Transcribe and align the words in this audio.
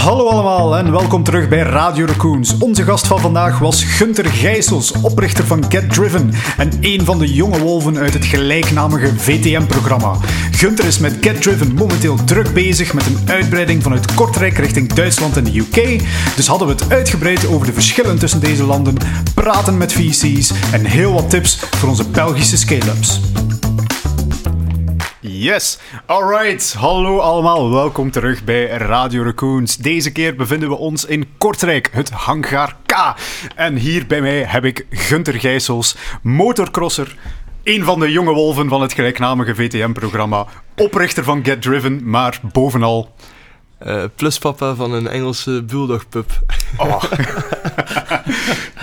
Hallo 0.00 0.28
allemaal 0.28 0.76
en 0.76 0.90
welkom 0.90 1.22
terug 1.22 1.48
bij 1.48 1.58
Radio 1.58 2.06
Raccoons. 2.06 2.58
Onze 2.58 2.84
gast 2.84 3.06
van 3.06 3.20
vandaag 3.20 3.58
was 3.58 3.84
Gunter 3.84 4.26
Gijsels, 4.26 4.92
oprichter 4.92 5.46
van 5.46 5.64
Get 5.68 5.92
Driven 5.92 6.32
en 6.56 6.70
een 6.80 7.04
van 7.04 7.18
de 7.18 7.32
jonge 7.32 7.58
wolven 7.58 7.98
uit 7.98 8.14
het 8.14 8.24
gelijknamige 8.24 9.18
VTM-programma. 9.18 10.16
Gunter 10.50 10.84
is 10.84 10.98
met 10.98 11.16
Get 11.20 11.42
Driven 11.42 11.74
momenteel 11.74 12.24
druk 12.24 12.52
bezig 12.52 12.92
met 12.92 13.06
een 13.06 13.18
uitbreiding 13.26 13.82
vanuit 13.82 14.14
Kortrijk 14.14 14.58
richting 14.58 14.92
Duitsland 14.92 15.36
en 15.36 15.44
de 15.44 15.58
UK. 15.58 16.02
Dus 16.36 16.46
hadden 16.46 16.66
we 16.68 16.72
het 16.72 16.92
uitgebreid 16.92 17.46
over 17.46 17.66
de 17.66 17.72
verschillen 17.72 18.18
tussen 18.18 18.40
deze 18.40 18.64
landen, 18.64 18.96
praten 19.34 19.78
met 19.78 19.92
VC's 19.92 20.52
en 20.72 20.84
heel 20.84 21.12
wat 21.12 21.30
tips 21.30 21.58
voor 21.76 21.88
onze 21.88 22.08
Belgische 22.08 22.56
scale-ups. 22.56 23.20
Yes, 25.22 25.78
alright. 26.06 26.72
Hallo 26.72 27.18
allemaal, 27.18 27.70
welkom 27.70 28.10
terug 28.10 28.44
bij 28.44 28.66
Radio 28.66 29.22
Raccoons. 29.22 29.76
Deze 29.76 30.12
keer 30.12 30.36
bevinden 30.36 30.68
we 30.68 30.74
ons 30.74 31.04
in 31.04 31.28
Kortrijk, 31.38 31.88
het 31.92 32.10
Hangar 32.10 32.76
K. 32.86 33.14
En 33.54 33.76
hier 33.76 34.06
bij 34.06 34.20
mij 34.20 34.44
heb 34.44 34.64
ik 34.64 34.86
Gunter 34.90 35.34
Gijsels, 35.34 35.96
motorcrosser, 36.22 37.16
een 37.64 37.84
van 37.84 38.00
de 38.00 38.10
jonge 38.10 38.32
wolven 38.32 38.68
van 38.68 38.82
het 38.82 38.92
gelijknamige 38.92 39.54
VTM-programma, 39.54 40.46
oprichter 40.76 41.24
van 41.24 41.44
Get 41.44 41.62
Driven, 41.62 42.10
maar 42.10 42.40
bovenal... 42.52 43.14
Uh, 43.86 44.02
pluspapa 44.14 44.74
van 44.74 44.92
een 44.92 45.08
Engelse 45.08 45.62
bulldogpup. 45.62 46.30
Oh. 46.76 47.02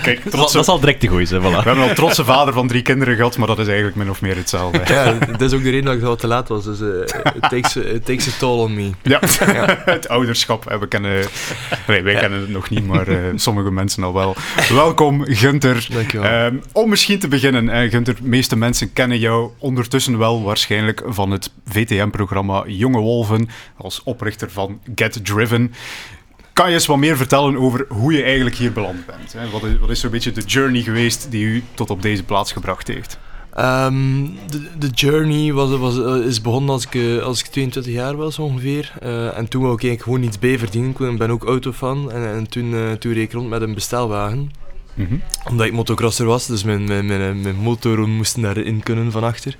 Kijk, 0.02 0.20
trotse... 0.20 0.52
Dat 0.52 0.62
is 0.62 0.68
al 0.68 0.80
direct 0.80 1.00
te 1.00 1.06
goed, 1.06 1.30
hè, 1.30 1.40
voilà. 1.40 1.42
We 1.42 1.48
hebben 1.62 1.88
al 1.88 1.94
trotse 1.94 2.24
vader 2.24 2.54
van 2.54 2.68
drie 2.68 2.82
kinderen 2.82 3.16
gehad, 3.16 3.38
maar 3.38 3.46
dat 3.46 3.58
is 3.58 3.66
eigenlijk 3.66 3.96
min 3.96 4.10
of 4.10 4.20
meer 4.20 4.36
hetzelfde. 4.36 4.80
Ja, 4.86 5.12
dat 5.12 5.40
is 5.40 5.52
ook 5.52 5.62
de 5.62 5.70
reden 5.70 5.84
dat 5.84 5.94
ik 5.94 6.02
al 6.02 6.16
te 6.16 6.26
laat 6.26 6.48
was. 6.48 6.64
Dus 6.64 6.80
uh, 6.80 7.00
it, 7.34 7.40
takes, 7.40 7.76
it 7.76 8.04
takes 8.04 8.28
a 8.28 8.38
toll 8.38 8.58
on 8.58 8.74
me. 8.74 8.90
Ja, 9.02 9.20
ja. 9.52 9.82
het 9.84 10.08
ouderschap. 10.08 10.76
We 10.80 10.88
kennen... 10.88 11.24
Nee, 11.86 12.02
wij 12.02 12.14
kennen 12.14 12.40
het 12.40 12.48
nog 12.48 12.70
niet, 12.70 12.86
maar 12.86 13.08
uh, 13.08 13.18
sommige 13.34 13.70
mensen 13.70 14.02
al 14.02 14.14
wel. 14.14 14.36
Welkom, 14.68 15.24
Gunter. 15.24 15.86
Dankjewel. 15.92 16.46
Um, 16.46 16.62
om 16.72 16.88
misschien 16.88 17.18
te 17.18 17.28
beginnen, 17.28 17.64
uh, 17.64 17.90
Gunter, 17.90 18.14
de 18.14 18.28
meeste 18.28 18.56
mensen 18.56 18.92
kennen 18.92 19.18
jou 19.18 19.50
ondertussen 19.58 20.18
wel 20.18 20.42
waarschijnlijk 20.42 21.02
van 21.06 21.30
het 21.30 21.52
VTM-programma 21.66 22.64
Jonge 22.66 23.00
Wolven, 23.00 23.48
als 23.76 24.02
oprichter 24.02 24.50
van 24.50 24.80
Get 24.94 25.24
Driven. 25.24 25.72
Kan 26.52 26.68
je 26.68 26.74
eens 26.74 26.86
wat 26.86 26.96
meer 26.96 27.16
vertellen 27.16 27.56
over 27.56 27.84
hoe 27.88 28.12
je 28.12 28.22
eigenlijk 28.22 28.56
hier 28.56 28.72
beland 28.72 29.06
bent? 29.06 29.32
Hè? 29.32 29.50
Wat 29.50 29.62
is, 29.62 29.78
wat 29.78 29.90
is 29.90 30.00
zo'n 30.00 30.10
beetje 30.10 30.32
de 30.32 30.42
journey 30.42 30.82
geweest 30.82 31.30
die 31.30 31.44
u 31.44 31.62
tot 31.74 31.90
op 31.90 32.02
deze 32.02 32.22
plaats 32.22 32.52
gebracht 32.52 32.88
heeft? 32.88 33.18
Um, 33.58 34.38
de, 34.50 34.78
de, 34.78 34.88
journey 34.88 35.52
was, 35.52 35.78
was, 35.78 35.96
is 36.24 36.40
begonnen 36.40 36.70
als 36.70 36.86
ik, 36.90 37.20
als 37.22 37.40
ik 37.40 37.46
22 37.46 37.92
jaar 37.92 38.16
was 38.16 38.38
ongeveer. 38.38 38.92
Uh, 39.02 39.38
en 39.38 39.48
toen 39.48 39.62
wou 39.62 39.74
ik 39.74 39.82
eigenlijk 39.82 40.02
gewoon 40.02 40.22
iets 40.22 40.38
bij 40.38 40.58
verdienen. 40.58 41.10
Ik 41.12 41.18
ben 41.18 41.30
ook 41.30 41.44
autofan 41.44 42.12
en, 42.12 42.28
en 42.34 42.48
toen, 42.48 42.72
uh, 42.72 42.92
toen 42.92 43.12
reed 43.12 43.22
ik 43.22 43.32
rond 43.32 43.48
met 43.48 43.62
een 43.62 43.74
bestelwagen. 43.74 44.50
Mm 44.94 45.06
-hmm. 45.06 45.22
Omdat 45.50 45.66
ik 45.66 45.72
motocrosser 45.72 46.26
was, 46.26 46.46
dus 46.46 46.62
mijn, 46.62 46.84
mijn, 46.84 47.06
mijn, 47.06 47.40
mijn 47.40 47.56
motoren 47.56 48.10
moesten 48.10 48.42
daarin 48.42 48.82
kunnen 48.82 49.12
van 49.12 49.24
achter. 49.24 49.56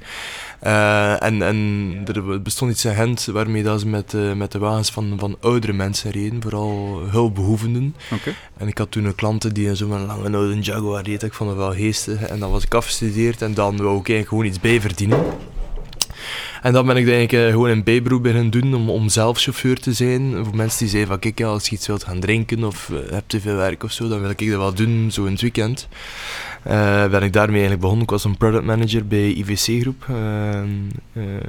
Uh, 0.63 1.23
en, 1.23 1.43
en 1.43 2.03
er 2.07 2.43
bestond 2.43 2.71
iets 2.71 2.85
in 2.85 2.95
Gent 2.95 3.25
waarmee 3.25 3.63
dat 3.63 3.81
ze 3.81 3.87
met, 3.87 4.13
uh, 4.13 4.33
met 4.33 4.53
de 4.53 4.59
wagens 4.59 4.91
van, 4.91 5.17
van 5.19 5.37
oudere 5.41 5.73
mensen 5.73 6.11
reden, 6.11 6.43
vooral 6.43 7.01
hulpbehoevenden. 7.11 7.95
Okay. 8.13 8.35
En 8.57 8.69
ik 8.69 8.79
had 8.79 8.91
toen 8.91 9.05
een 9.05 9.15
klant 9.15 9.55
die 9.55 9.77
zo 9.77 9.87
met 9.87 9.99
een 9.99 10.07
lange 10.07 10.37
oude 10.37 10.61
Jaguar 10.61 11.03
reed, 11.03 11.23
ik 11.23 11.35
vond 11.35 11.51
het 11.51 11.59
wel 11.59 11.75
geestig. 11.75 12.23
En 12.23 12.39
dan 12.39 12.51
was 12.51 12.65
ik 12.65 12.75
afgestudeerd 12.75 13.43
en 13.43 13.55
dan 13.55 13.77
wou 13.77 13.99
ik 13.99 14.09
eigenlijk 14.09 14.29
gewoon 14.29 14.45
iets 14.45 14.61
bij 14.61 14.81
verdienen. 14.81 15.19
En 16.63 16.73
dan 16.73 16.87
ben 16.87 16.97
ik 16.97 17.09
eigenlijk 17.09 17.33
uh, 17.47 17.53
gewoon 17.53 17.71
een 17.71 17.85
bijberoep 17.85 18.23
beginnen 18.23 18.51
doen 18.51 18.75
om, 18.75 18.91
om 18.91 19.09
zelf 19.09 19.39
chauffeur 19.39 19.81
te 19.81 19.93
zijn. 19.93 20.45
Voor 20.45 20.57
mensen 20.57 20.79
die 20.79 20.89
zeiden 20.89 21.11
van 21.11 21.19
kijk, 21.19 21.43
als 21.43 21.69
je 21.69 21.75
iets 21.75 21.87
wilt 21.87 22.05
gaan 22.05 22.21
drinken 22.21 22.65
of 22.65 22.89
uh, 22.89 22.99
hebt 23.11 23.29
te 23.29 23.41
veel 23.41 23.57
werk 23.57 23.83
of 23.83 23.93
zo, 23.93 24.09
dan 24.09 24.21
wil 24.21 24.31
ik 24.31 24.39
dat 24.39 24.59
wel 24.59 24.75
doen, 24.75 25.11
zo 25.13 25.25
in 25.25 25.33
het 25.33 25.41
weekend. 25.41 25.89
Uh, 26.67 27.07
ben 27.07 27.23
ik 27.23 27.33
daarmee 27.33 27.53
eigenlijk 27.53 27.81
begonnen. 27.81 28.05
Ik 28.05 28.11
was 28.11 28.25
een 28.25 28.37
product 28.37 28.65
manager 28.65 29.07
bij 29.07 29.33
IVC 29.33 29.81
Groep. 29.81 30.07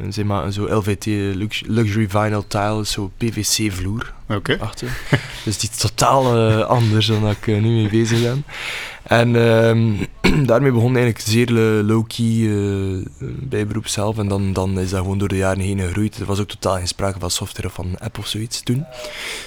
zeg 0.09 0.25
maar 0.25 0.51
zo 0.51 0.75
LVT, 0.75 1.05
lux 1.35 1.63
Luxury 1.65 2.09
Vinyl 2.09 2.47
Tile, 2.47 2.85
zo 2.85 3.11
PVC 3.17 3.71
vloer. 3.71 4.13
Oké. 4.29 4.53
Okay. 4.53 4.69
dus 5.45 5.57
die 5.57 5.69
is 5.69 5.77
totaal 5.77 6.63
anders 6.63 7.05
dan 7.05 7.21
dat 7.21 7.31
ik 7.31 7.47
nu 7.47 7.69
mee 7.69 7.89
bezig 7.89 8.21
ben. 8.21 8.43
En 9.09 9.35
um, 9.35 9.97
daarmee 10.45 10.71
begon 10.71 10.95
eigenlijk 10.95 11.25
zeer 11.25 11.51
low-key 11.83 12.25
uh, 12.25 13.05
bijberoep 13.39 13.87
zelf. 13.87 14.17
En 14.17 14.27
dan, 14.27 14.53
dan 14.53 14.79
is 14.79 14.89
dat 14.89 14.99
gewoon 14.99 15.17
door 15.17 15.27
de 15.27 15.37
jaren 15.37 15.63
heen 15.63 15.79
gegroeid. 15.79 16.19
Er 16.19 16.25
was 16.25 16.39
ook 16.39 16.47
totaal 16.47 16.75
geen 16.75 16.87
sprake 16.87 17.19
van 17.19 17.31
software 17.31 17.67
of 17.67 17.73
van 17.73 17.97
app 17.97 18.17
of 18.17 18.27
zoiets 18.27 18.63
toen. 18.63 18.85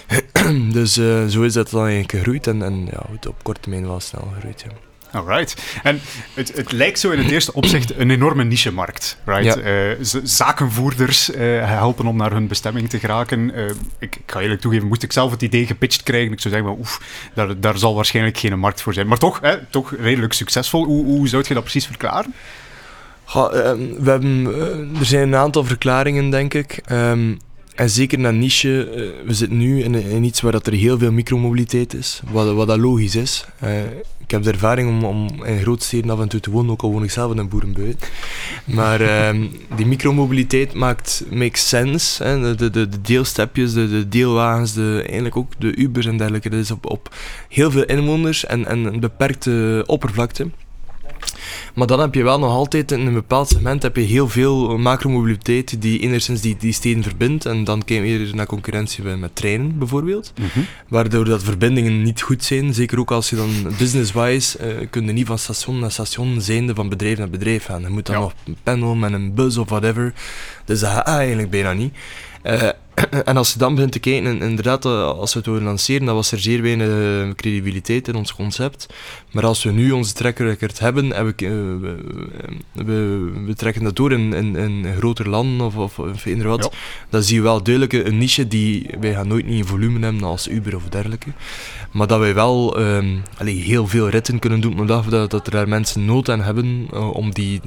dus 0.73 0.99
uh, 0.99 1.27
zo 1.27 1.43
is 1.43 1.53
dat 1.53 1.71
dan 1.71 1.81
eigenlijk 1.81 2.13
gegroeid. 2.13 2.47
En, 2.47 2.63
en 2.63 2.87
ja, 2.91 3.07
op 3.29 3.43
korte 3.43 3.61
termijn 3.61 3.87
wel 3.87 4.01
snel 4.01 4.29
gegroeid. 4.35 4.67
Alright. 5.13 5.81
En 5.83 6.01
het, 6.35 6.57
het 6.57 6.73
lijkt 6.73 6.99
zo 6.99 7.11
in 7.11 7.19
het 7.19 7.31
eerste 7.31 7.53
opzicht 7.53 7.99
een 7.99 8.11
enorme 8.11 8.45
niche-markt. 8.45 9.19
Right? 9.25 9.45
Ja. 9.45 9.89
Uh, 9.89 9.97
zakenvoerders 10.23 11.31
uh, 11.31 11.37
helpen 11.67 12.07
om 12.07 12.17
naar 12.17 12.33
hun 12.33 12.47
bestemming 12.47 12.89
te 12.89 12.99
geraken. 12.99 13.59
Uh, 13.59 13.69
ik, 13.99 14.17
ik, 14.17 14.23
ga 14.27 14.41
eerlijk 14.41 14.61
toegeven, 14.61 14.89
moest 14.89 15.03
ik 15.03 15.13
zelf 15.13 15.31
het 15.31 15.43
idee 15.43 15.67
gepitcht 15.67 16.03
krijgen, 16.03 16.33
ik 16.33 16.41
zou 16.41 16.55
zeggen, 16.55 16.79
oef, 16.79 17.01
daar, 17.35 17.61
daar 17.61 17.79
zal 17.79 17.95
waarschijnlijk 17.95 18.39
geen 18.39 18.59
markt 18.59 18.83
voor 18.83 18.95
zijn. 18.95 19.07
Maar 19.07 19.19
toch, 19.19 19.41
hè, 19.41 19.59
toch 19.71 19.95
redelijk 20.01 20.33
succesvol. 20.33 20.85
Hoe, 20.85 21.05
hoe 21.05 21.29
zou 21.29 21.45
je 21.49 21.55
dat 21.55 21.63
precies 21.63 21.87
verklaren? 21.87 22.35
Ja, 23.35 23.51
we 23.51 24.11
hebben, 24.11 24.47
er 24.99 25.05
zijn 25.05 25.29
een 25.29 25.37
aantal 25.37 25.65
verklaringen, 25.65 26.31
denk 26.31 26.55
ik. 26.55 26.81
Um, 26.91 27.39
en 27.75 27.91
zeker 27.91 28.19
naar 28.19 28.35
niche, 28.35 28.89
uh, 28.91 29.27
we 29.27 29.35
zitten 29.35 29.59
nu 29.59 29.83
in, 29.83 30.25
iets 30.25 30.41
waar 30.41 30.53
dat 30.53 30.67
er 30.67 30.73
heel 30.73 30.99
veel 30.99 31.13
micromobiliteit 31.13 31.95
is, 31.95 32.21
wat, 32.31 32.55
wat 32.55 32.67
dat 32.67 32.79
logisch 32.79 33.17
is. 33.17 33.45
Uh, 33.65 33.83
ik 34.19 34.31
heb 34.31 34.43
de 34.43 34.51
ervaring 34.51 34.89
om, 34.89 35.05
om 35.05 35.45
in 35.45 35.61
grootsteden 35.61 36.11
af 36.11 36.21
en 36.21 36.29
toe 36.29 36.41
te 36.41 36.51
wonen, 36.51 36.71
ook 36.71 36.83
al 36.83 36.93
woon 36.93 37.03
ik 37.03 37.11
zelf 37.11 37.33
in 37.33 37.39
een 37.39 37.49
boerenbuit. 37.49 38.11
Maar 38.65 39.01
uh, 39.01 39.49
die 39.77 39.87
micromobiliteit 39.87 40.75
maakt 40.75 41.25
makes 41.31 41.69
sense. 41.69 42.25
Hè. 42.25 42.57
De, 42.57 42.71
de, 42.71 42.89
de 42.89 43.01
deelstepjes, 43.01 43.73
de, 43.73 43.89
de 43.89 44.09
deelwagens, 44.09 44.73
de, 44.73 45.01
eigenlijk 45.05 45.37
ook 45.37 45.53
de 45.59 45.77
Ubers 45.77 46.07
en 46.07 46.17
dergelijke. 46.17 46.49
Dat 46.49 46.61
is 46.61 46.71
op, 46.71 46.87
op 46.87 47.15
heel 47.49 47.71
veel 47.71 47.85
inwoners 47.85 48.47
en, 48.47 48.67
en 48.67 48.85
een 48.85 49.01
beperkte 49.01 49.85
oppervlakte. 49.87 50.51
Maar 51.75 51.87
dan 51.87 52.01
heb 52.01 52.15
je 52.15 52.23
wel 52.23 52.39
nog 52.39 52.51
altijd 52.51 52.93
in 52.93 53.07
een 53.07 53.13
bepaald 53.13 53.49
segment 53.49 53.83
heb 53.83 53.97
je 53.97 54.03
heel 54.03 54.29
veel 54.29 54.79
macromobiliteit 54.79 55.83
die 55.83 55.99
enigszins 56.01 56.41
die, 56.41 56.57
die 56.59 56.73
steden 56.73 57.03
verbindt. 57.03 57.47
En 57.47 57.65
dan 57.65 57.85
kijk 57.85 58.05
je 58.05 58.19
weer 58.19 58.35
naar 58.35 58.47
concurrentie 58.47 59.05
met 59.05 59.37
treinen 59.37 59.79
bijvoorbeeld. 59.79 60.33
Mm 60.41 60.47
-hmm. 60.53 60.67
Waardoor 60.89 61.25
dat 61.25 61.43
verbindingen 61.43 62.03
niet 62.03 62.21
goed 62.21 62.45
zijn. 62.45 62.75
Zeker 62.75 62.99
ook 62.99 63.11
als 63.11 63.31
je 63.31 63.37
dan 63.37 63.51
business-wise 63.79 64.59
uh, 64.81 64.87
kun 64.91 65.07
je 65.07 65.13
niet 65.13 65.27
van 65.27 65.39
station 65.39 65.79
naar 65.79 65.91
station 65.93 66.41
zijnde 66.41 66.75
van 66.75 66.89
bedrijf 66.89 67.19
naar 67.19 67.31
bedrijf 67.31 67.65
gaan. 67.65 67.83
Je 67.83 67.89
moet 67.89 68.07
dan 68.07 68.15
Ja. 68.15 68.21
nog 68.21 68.35
een 68.47 68.57
panel 68.63 68.95
met 68.95 69.13
een 69.13 69.35
bus 69.35 69.57
of 69.57 69.69
whatever. 69.69 70.13
Dus 70.65 70.81
dat 70.81 70.91
gaat 70.91 71.07
eigenlijk 71.07 71.51
bijna 71.51 71.73
niet. 71.73 71.95
Uh, 72.45 72.69
en 73.25 73.37
als 73.37 73.53
je 73.53 73.59
dan 73.59 73.75
begint 73.75 73.93
te 73.93 73.99
kijken, 73.99 74.27
en 74.27 74.49
inderdaad, 74.49 74.85
uh, 74.85 75.05
als 75.05 75.33
we 75.33 75.39
het 75.39 75.49
willen 75.49 75.63
lanceren, 75.63 76.07
dan 76.07 76.15
was 76.15 76.33
er 76.33 76.41
zeer 76.41 76.63
weinig 76.63 76.89
uh, 76.89 77.35
credibiliteit 77.35 78.09
in 78.09 78.15
ons 78.15 78.35
concept. 78.35 78.87
Maar 79.31 79.45
als 79.45 79.63
we 79.63 79.71
nu 79.71 79.91
onze 79.91 80.13
track 80.15 80.39
record 80.39 80.79
hebben, 80.79 81.13
en 81.13 81.27
we, 81.27 81.35
we, 81.81 81.97
we, 82.73 83.31
we, 83.47 83.55
trekken 83.55 83.85
dat 83.85 83.97
door 83.97 84.13
in, 84.13 84.33
in, 84.33 84.57
in 84.57 84.95
groter 84.97 85.29
landen 85.29 85.67
of, 85.67 85.77
of, 85.77 85.99
of 85.99 86.25
wat, 86.25 86.65
Ja. 86.65 86.79
dan 87.11 87.23
zie 87.23 87.37
je 87.37 87.43
wel 87.43 87.63
duidelijk 87.63 87.93
een 87.93 88.19
niche 88.19 88.49
die 88.49 88.91
wij 89.01 89.13
gaan 89.13 89.29
nooit 89.29 89.47
niet 89.47 89.59
in 89.59 89.67
volume 89.67 90.01
hebben 90.01 90.25
als 90.25 90.49
Uber 90.49 90.77
of 90.77 90.89
dergelijke. 90.89 91.29
Maar 91.91 92.07
dat 92.07 92.19
wij 92.19 92.35
wel 92.35 92.81
um, 92.81 93.23
heel 93.45 93.87
veel 93.87 94.09
ritten 94.09 94.39
kunnen 94.39 94.61
doen, 94.61 94.81
omdat 94.81 95.11
dat, 95.11 95.31
dat 95.31 95.47
er 95.47 95.53
daar 95.53 95.69
mensen 95.69 96.05
nood 96.05 96.31
aan 96.31 96.41
hebben 96.41 96.89
uh, 96.95 97.15
om 97.15 97.33
die 97.33 97.61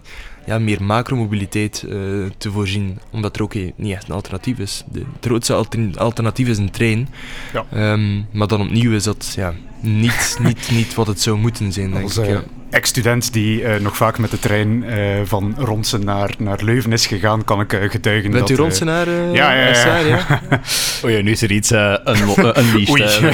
ja, 0.45 0.59
meer 0.59 0.83
macromobiliteit 0.83 1.83
uh, 1.87 1.93
te 2.37 2.51
voorzien, 2.51 2.99
omdat 3.11 3.35
er 3.35 3.41
ook 3.41 3.53
eh, 3.53 3.71
niet 3.75 3.91
echt 3.93 4.07
een 4.09 4.15
alternatief 4.15 4.57
is. 4.59 4.83
De, 4.91 4.99
het 4.99 5.25
grootste 5.25 5.53
altern 5.53 5.97
alternatief 5.97 6.47
is 6.47 6.57
een 6.57 6.71
trein, 6.71 7.09
Ja. 7.53 7.91
um, 7.93 8.25
maar 8.31 8.47
dan 8.47 8.61
opnieuw 8.61 8.91
is 8.91 9.03
dat 9.03 9.33
ja, 9.35 9.53
niet, 9.79 10.37
niet, 10.41 10.69
niet 10.71 10.93
wat 10.93 11.07
het 11.07 11.21
zou 11.21 11.37
moeten 11.37 11.71
zijn, 11.73 11.91
denk 11.91 12.03
Als 12.03 12.17
ik. 12.17 12.23
uh, 12.25 12.29
Ja. 12.31 12.43
Ex-student 12.69 13.33
die 13.33 13.61
uh, 13.61 13.75
nog 13.75 13.97
vaak 13.97 14.17
met 14.17 14.31
de 14.31 14.39
trein 14.39 14.83
uh, 14.83 14.95
van 15.23 15.55
Ronsen 15.57 16.05
naar, 16.05 16.35
naar 16.37 16.59
Leuven 16.63 16.91
is 16.91 17.07
gegaan, 17.07 17.43
kan 17.43 17.61
ik 17.61 17.73
uh, 17.73 17.89
getuigen 17.89 18.31
Bent 18.31 18.47
dat... 18.47 18.57
u 18.57 18.61
Ronsen 18.61 18.85
naar 18.85 19.09
ja, 19.09 19.53
ja, 19.53 19.67
ja. 19.67 19.97
Ja? 19.97 20.25
Oh 21.03 21.11
ja, 21.11 21.21
nu 21.21 21.31
is 21.31 21.41
er 21.41 21.51
iets 21.51 21.71
uh, 21.71 21.95
unleashed. 22.61 22.89
Oei. 22.89 23.03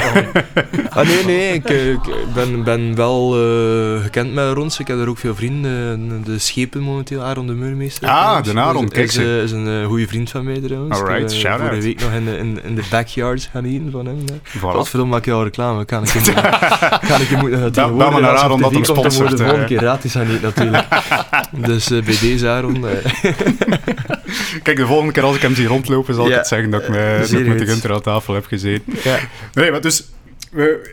ah, 0.89 1.07
nee, 1.07 1.25
nee, 1.25 1.53
ik, 1.53 1.69
ik 1.69 2.33
ben, 2.33 2.63
ben 2.63 2.95
wel 2.95 3.37
uh, 3.37 4.01
gekend 4.01 4.33
met 4.33 4.53
Ronsen. 4.53 4.81
Ik 4.81 4.87
heb 4.87 4.99
er 4.99 5.09
ook 5.09 5.17
veel 5.17 5.35
vrienden. 5.35 6.21
De 6.23 6.39
schepen 6.39 6.81
momenteel, 6.81 7.21
Aaron 7.21 7.47
de 7.47 7.53
Meurmeester. 7.53 8.07
Ah, 8.07 8.43
de 8.43 8.59
Aaron, 8.59 8.89
kijk 8.89 9.07
is, 9.07 9.17
is, 9.17 9.43
is 9.43 9.51
een 9.51 9.67
uh, 9.67 9.85
goede 9.85 10.07
vriend 10.07 10.29
van 10.29 10.43
mij 10.43 10.59
trouwens. 10.59 10.99
Alright, 10.99 11.31
ik 11.31 11.39
shout 11.39 11.57
vorige 11.57 11.75
out. 11.75 11.83
week 11.83 11.99
nog 11.99 12.11
in 12.11 12.25
de, 12.25 12.37
in, 12.37 12.59
in 12.63 12.75
de 12.75 12.83
backyard 12.89 13.49
gaan 13.51 13.65
eten 13.65 13.91
van 13.91 14.05
hem. 14.05 14.25
Voilà. 14.57 14.59
Godverdomme, 14.59 15.13
maak 15.13 15.25
je 15.25 15.31
al 15.31 15.43
reclame. 15.43 15.85
Kan 15.85 16.03
ik 16.03 16.09
hem, 16.09 16.33
kan 17.09 17.21
ik 17.21 17.27
hem 17.27 17.39
moeten 17.39 17.71
Bel 17.71 17.95
bel 17.95 18.11
maar 18.11 18.21
naar 18.21 18.37
Aaron 18.37 18.61
dat 18.61 18.71
hem. 18.71 19.30
De 19.37 19.43
volgende 19.43 19.65
keer 19.65 19.77
gratis 19.77 20.15
aan 20.15 20.29
eten 20.29 20.41
natuurlijk. 20.41 20.85
dus 21.67 21.91
uh, 21.91 22.03
bij 22.03 22.17
deze 22.21 22.47
Aaron. 22.47 22.85
Kijk, 24.63 24.77
de 24.77 24.85
volgende 24.85 25.11
keer 25.13 25.23
als 25.23 25.35
ik 25.35 25.41
hem 25.41 25.55
zie 25.55 25.67
rondlopen, 25.67 26.13
zal 26.13 26.27
ik 26.27 26.33
het 26.33 26.47
zeggen 26.47 26.69
dat 26.69 26.81
ik, 26.81 26.89
me, 26.89 27.17
dat 27.19 27.31
ik 27.31 27.47
met 27.47 27.59
de 27.59 27.65
Gunter 27.65 27.93
aan 27.93 28.01
tafel 28.01 28.33
heb 28.33 28.45
gezeten. 28.45 28.93
Ja. 29.03 29.19
Nee, 29.53 29.71
maar 29.71 29.81
dus 29.81 30.03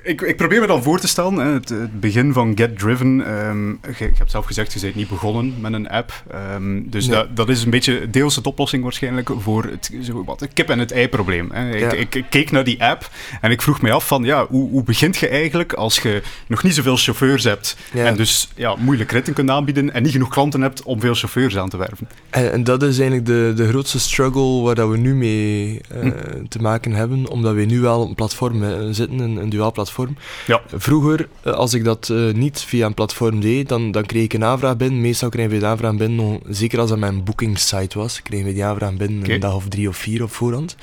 ik, 0.02 0.20
ik, 0.20 0.36
probeer 0.36 0.60
me 0.60 0.66
dan 0.66 0.82
voor 0.82 1.00
te 1.00 1.08
stellen, 1.08 1.34
hè, 1.34 1.52
het, 1.52 1.68
het, 1.68 2.00
begin 2.00 2.32
van 2.32 2.52
Get 2.54 2.78
Driven. 2.78 3.32
Um, 3.46 3.78
je, 3.98 4.10
hebt 4.18 4.30
zelf 4.30 4.46
gezegd, 4.46 4.72
je 4.72 4.80
bent 4.80 4.94
niet 4.94 5.08
begonnen 5.08 5.54
met 5.60 5.72
een 5.72 5.88
app. 5.88 6.12
Um, 6.54 6.90
dus 6.90 7.06
dat, 7.06 7.36
dat 7.36 7.48
is 7.48 7.64
een 7.64 7.70
beetje 7.70 8.10
deels 8.10 8.34
de 8.34 8.48
oplossing 8.48 8.82
waarschijnlijk 8.82 9.30
voor 9.38 9.64
het, 9.64 9.90
zo, 10.02 10.24
wat, 10.24 10.40
het 10.40 10.52
kip- 10.52 10.68
en 10.68 10.78
het 10.78 10.92
ei-probleem. 10.92 11.52
Ik, 11.52 11.92
ik, 11.92 12.14
ik, 12.14 12.26
keek 12.30 12.50
naar 12.50 12.64
die 12.64 12.84
app 12.84 13.10
en 13.40 13.50
ik 13.50 13.62
vroeg 13.62 13.82
me 13.82 13.92
af 13.92 14.06
van, 14.06 14.24
ja, 14.24 14.46
hoe, 14.46 14.70
hoe 14.70 14.82
begint 14.82 15.16
je 15.16 15.28
eigenlijk 15.28 15.72
als 15.72 15.98
je 15.98 16.22
nog 16.46 16.62
niet 16.62 16.74
zoveel 16.74 16.96
chauffeurs 16.96 17.44
hebt 17.44 17.76
en 17.94 18.16
dus 18.16 18.48
ja, 18.54 18.76
moeilijk 18.76 19.12
ritten 19.12 19.34
kunt 19.34 19.50
aanbieden 19.50 19.94
en 19.94 20.02
niet 20.02 20.12
genoeg 20.12 20.28
klanten 20.28 20.60
hebt 20.60 20.82
om 20.82 21.00
veel 21.00 21.14
chauffeurs 21.14 21.56
aan 21.56 21.68
te 21.68 21.76
werven? 21.76 22.08
En, 22.30 22.52
en 22.52 22.64
dat 22.64 22.82
is 22.82 22.98
eigenlijk 22.98 23.26
de, 23.26 23.52
de 23.56 23.68
grootste 23.68 24.00
struggle 24.00 24.62
waar 24.62 24.74
dat 24.74 24.88
we 24.88 24.96
nu 24.96 25.14
mee 25.14 25.80
uh, 25.94 26.00
hm. 26.00 26.46
te 26.48 26.58
maken 26.58 26.92
hebben, 26.92 27.28
omdat 27.28 27.54
we 27.54 27.64
nu 27.64 27.80
wel 27.80 28.00
op 28.00 28.08
een 28.08 28.14
platform 28.14 28.62
uh, 28.62 28.78
zitten, 28.90 29.18
een, 29.18 29.47
een 29.50 29.56
duaal 29.56 29.72
platform. 29.72 30.16
Ja. 30.46 30.60
Vroeger, 30.74 31.28
uh, 31.44 31.52
als 31.52 31.74
ik 31.74 31.84
dat 31.84 32.12
niet 32.32 32.60
via 32.60 32.86
een 32.86 32.94
platform 32.94 33.40
deed, 33.40 33.68
dan, 33.68 33.90
dan 33.90 34.06
kreeg 34.06 34.24
ik 34.24 34.32
een 34.32 34.44
aanvraag 34.44 34.76
binnen. 34.76 35.00
Meestal 35.00 35.28
kregen 35.28 35.50
we 35.50 35.58
de 35.58 35.66
aanvraag 35.66 35.96
binnen, 35.96 36.40
zeker 36.48 36.80
als 36.80 36.90
het 36.90 36.98
mijn 36.98 37.24
booking-site 37.24 37.98
was, 37.98 38.22
kregen 38.22 38.46
we 38.46 38.52
die 38.52 38.64
aanvraag 38.64 38.96
binnen 38.96 39.18
okay. 39.22 39.34
een 39.34 39.40
dag 39.40 39.54
of 39.54 39.68
drie 39.68 39.88
of 39.88 39.96
vier 39.96 40.22
op 40.22 40.30
voorhand. 40.30 40.76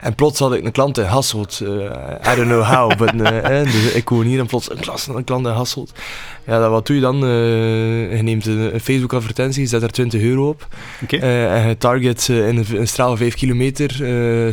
En 0.00 0.14
plots 0.14 0.38
had 0.38 0.54
ik 0.54 0.64
een 0.64 0.72
klant 0.72 0.98
in 0.98 1.04
Hasselt. 1.04 1.60
Uh, 1.62 1.70
I 2.32 2.34
don't 2.36 2.48
know 2.48 2.62
how, 2.62 2.96
but, 2.96 3.14
uh, 3.14 3.62
dus 3.72 3.92
ik 3.92 4.08
woon 4.08 4.24
hier 4.24 4.38
en 4.38 4.46
plots 4.46 4.70
een, 4.70 4.80
klas, 4.80 5.06
een 5.06 5.24
klant 5.24 5.46
in 5.46 5.52
Hasselt. 5.52 5.92
Ja, 6.46 6.68
wat 6.68 6.86
doe 6.86 6.96
je 6.96 7.02
dan? 7.02 7.16
Je 7.16 8.20
neemt 8.22 8.46
een, 8.46 8.80
Facebook-advertentie, 8.80 9.66
zet 9.66 9.82
er 9.82 9.90
20 9.90 10.22
euro 10.22 10.48
op. 10.48 10.68
Okay. 11.02 11.20
en 11.48 11.68
je 11.68 11.78
target 11.78 12.28
in 12.28 12.36
een, 12.36 12.66
een, 12.70 12.88
straal 12.88 13.08
van 13.08 13.16
5 13.16 13.34
kilometer, 13.34 13.90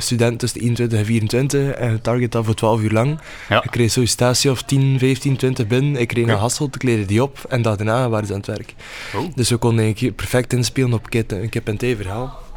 student 0.02 0.40
tussen 0.40 0.62
21 0.62 1.00
en 1.00 1.06
24. 1.06 1.72
En 1.72 1.92
je 1.92 2.02
target 2.02 2.32
dat 2.32 2.46
voor 2.46 2.54
12 2.56 2.82
uur 2.82 2.92
lang. 2.92 3.20
Ja. 3.52 3.64
Ik 3.64 3.72
kreeg 3.72 3.92
sollicitatie 3.92 4.52
of 4.52 4.62
10, 4.62 5.00
15, 5.00 5.38
20 5.38 5.68
binnen. 5.68 6.02
Ik 6.02 6.08
kreeg 6.08 6.26
naar 6.26 6.38
Hasselt, 6.38 6.76
ik 6.76 6.84
leerde 6.84 7.06
die 7.06 7.24
op 7.24 7.40
en 7.50 7.62
dag 7.62 7.76
daarna 7.76 8.10
waren 8.10 8.28
ze 8.28 8.34
aan 8.34 8.40
het 8.40 8.48
werk. 8.48 8.74
Oh. 9.16 9.36
Dus 9.36 9.50
we 9.50 9.58
konden 9.58 9.96
perfect 10.16 10.54
inspelen 10.54 10.94
op 10.94 11.08
een 11.10 11.50
kip 11.50 11.68
en 11.68 11.78
thee 11.78 11.96
verhaal 11.96 12.50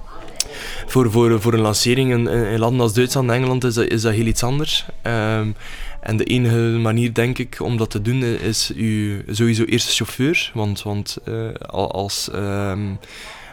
voor, 0.87 1.11
voor, 1.11 1.41
voor 1.41 1.53
een 1.53 1.61
lancering 1.61 2.13
in, 2.13 2.27
in, 2.29 2.59
landen 2.59 2.81
als 2.81 2.95
Duitsland 2.95 3.29
en 3.29 3.35
Engeland 3.35 3.65
is 3.65 3.75
dat, 3.75 3.87
is 3.87 4.03
dat 4.03 4.13
heel 4.13 4.27
iets 4.27 4.43
anders. 4.43 4.87
Ehm, 5.03 5.51
en 6.01 6.17
de 6.17 6.25
enige 6.25 6.57
manier, 6.59 7.15
denk 7.15 7.39
ik, 7.39 7.61
om 7.61 7.77
dat 7.77 7.91
te 7.91 8.03
doen 8.03 8.23
is 8.23 8.73
u 8.77 9.23
sowieso 9.29 9.65
eerst 9.65 9.95
chauffeur. 9.95 10.51
Want, 10.55 10.83
want 10.83 11.17
uh, 11.29 11.55
als, 11.67 12.29
um, 12.35 12.99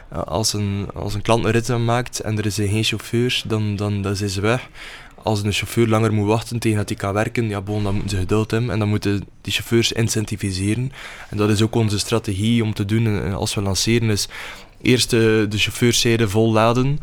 als, 0.10 0.54
een, 0.54 0.88
als 0.94 1.14
een 1.14 1.22
klant 1.22 1.46
een 1.46 1.52
rit 1.52 1.78
maakt 1.78 2.20
en 2.20 2.38
er 2.38 2.46
is 2.46 2.56
geen 2.56 2.84
chauffeur, 2.84 3.42
dan, 3.46 3.76
dan, 3.76 4.02
dan 4.02 4.16
zijn 4.16 4.30
ze 4.30 4.42
weg. 4.42 4.70
Als 5.24 5.44
een 5.44 5.52
chauffeur 5.52 5.88
langer 5.88 6.14
moet 6.14 6.28
wachten 6.28 6.60
tegen 6.60 6.78
dat 6.78 6.90
hij 6.90 6.98
kan 6.98 7.14
werken, 7.14 7.50
ja, 7.50 7.62
bon, 7.62 7.84
dan 7.84 7.94
moeten 7.94 8.10
ze 8.12 8.18
geduld 8.18 8.52
hebben 8.52 8.70
en 8.70 8.80
dan 8.80 8.90
moeten 8.90 9.24
die 9.42 9.54
chauffeurs 9.54 9.92
incentiviseren. 9.92 10.92
En 11.30 11.38
dat 11.38 11.50
is 11.50 11.62
ook 11.62 11.76
onze 11.76 12.00
strategie 12.00 12.64
om 12.64 12.74
te 12.74 12.86
doen 12.86 13.24
eh, 13.24 13.36
als 13.36 13.56
we 13.56 13.62
lanceren, 13.62 14.10
is 14.10 14.28
eerst 14.82 15.10
de, 15.10 15.46
de 15.50 15.58
chauffeurzijde 15.58 16.30
volladen. 16.30 17.00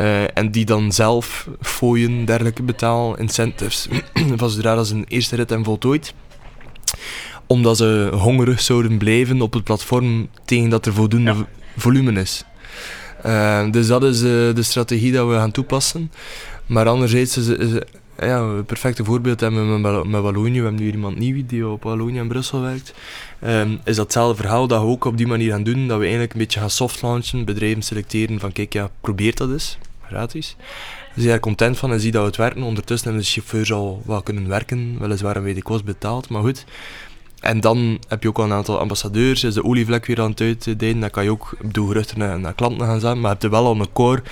Uh, 0.00 0.38
en 0.38 0.50
die 0.50 0.64
dan 0.64 0.92
zelf 0.92 1.48
fooien, 1.60 2.24
dergelijke 2.24 2.62
betaal, 2.62 3.18
incentives, 3.18 3.88
van 4.36 4.50
zodra 4.50 4.74
dat 4.74 4.86
ze 4.86 4.94
een 4.94 5.04
eerste 5.08 5.36
rit 5.36 5.48
hebben 5.48 5.66
voltooid. 5.66 6.14
Omdat 7.46 7.76
ze 7.76 8.10
hongerig 8.12 8.60
zouden 8.60 8.98
blijven 8.98 9.40
op 9.40 9.52
het 9.52 9.64
platform 9.64 10.28
tegen 10.44 10.68
dat 10.68 10.86
er 10.86 10.92
voldoende 10.92 11.34
volume 11.76 12.20
is. 12.20 12.44
Uh, 13.26 13.70
dus 13.70 13.86
dat 13.86 14.04
is 14.04 14.22
uh, 14.22 14.54
de 14.54 14.62
strategie 14.62 15.12
dat 15.12 15.28
we 15.28 15.34
gaan 15.34 15.50
toepassen. 15.50 16.12
Maar 16.66 16.88
anderzijds 16.88 17.36
is, 17.36 17.48
is, 17.48 17.80
ja, 18.18 18.38
een 18.38 18.64
perfecte 18.64 19.04
voorbeeld 19.04 19.40
hebben 19.40 19.72
we 19.72 20.04
met, 20.04 20.22
Wallonië. 20.22 20.58
We 20.58 20.66
hebben 20.66 20.82
nu 20.82 20.90
iemand 20.90 21.18
nieuw 21.18 21.46
die 21.46 21.68
op 21.68 21.82
Wallonië 21.82 22.18
in 22.18 22.28
Brussel 22.28 22.60
werkt. 22.60 22.94
Um, 23.46 23.80
is 23.84 23.96
datzelfde 23.96 24.42
verhaal 24.42 24.66
dat 24.66 24.80
we 24.80 24.86
ook 24.86 25.04
op 25.04 25.16
die 25.16 25.26
manier 25.26 25.50
gaan 25.50 25.62
doen. 25.62 25.86
Dat 25.86 25.96
we 25.96 26.02
eigenlijk 26.02 26.32
een 26.32 26.38
beetje 26.38 26.60
gaan 26.60 26.70
soft 26.70 27.02
launchen, 27.02 27.44
bedrijven 27.44 27.82
selecteren 27.82 28.40
van 28.40 28.52
kijk, 28.52 28.72
ja, 28.72 28.90
probeer 29.00 29.34
dat 29.34 29.50
eens. 29.50 29.78
Gratis. 30.06 30.56
Ze 31.14 31.20
zijn 31.20 31.34
er 31.34 31.40
content 31.40 31.78
van 31.78 31.92
en 31.92 32.00
zie 32.00 32.10
dat 32.10 32.20
we 32.20 32.28
het 32.28 32.36
werken. 32.36 32.62
Ondertussen 32.62 33.08
hebben 33.08 33.26
de 33.26 33.32
chauffeurs 33.32 33.72
al 33.72 34.02
wel 34.06 34.22
kunnen 34.22 34.48
werken. 34.48 34.96
Weliswaar 35.00 35.36
een 35.36 35.42
beetje 35.42 35.62
kost 35.62 35.84
betaald, 35.84 36.28
maar 36.28 36.42
goed. 36.42 36.64
En 37.40 37.60
dan 37.60 37.98
heb 38.08 38.22
je 38.22 38.28
ook 38.28 38.38
al 38.38 38.44
een 38.44 38.52
aantal 38.52 38.78
ambassadeurs. 38.78 39.44
Is 39.44 39.54
de 39.54 39.64
olievlek 39.64 40.06
weer 40.06 40.20
aan 40.20 40.30
het 40.30 40.40
uitdelen. 40.40 41.00
Dan 41.00 41.10
kan 41.10 41.24
je 41.24 41.30
ook 41.30 41.56
doelgerichter 41.64 42.18
naar, 42.18 42.40
naar 42.40 42.54
klanten 42.54 42.86
gaan 42.86 43.00
zijn. 43.00 43.14
Maar 43.14 43.22
je 43.22 43.28
hebt 43.28 43.42
er 43.42 43.50
wel 43.50 43.66
al 43.66 43.80
een 43.80 43.92
core 43.92 44.22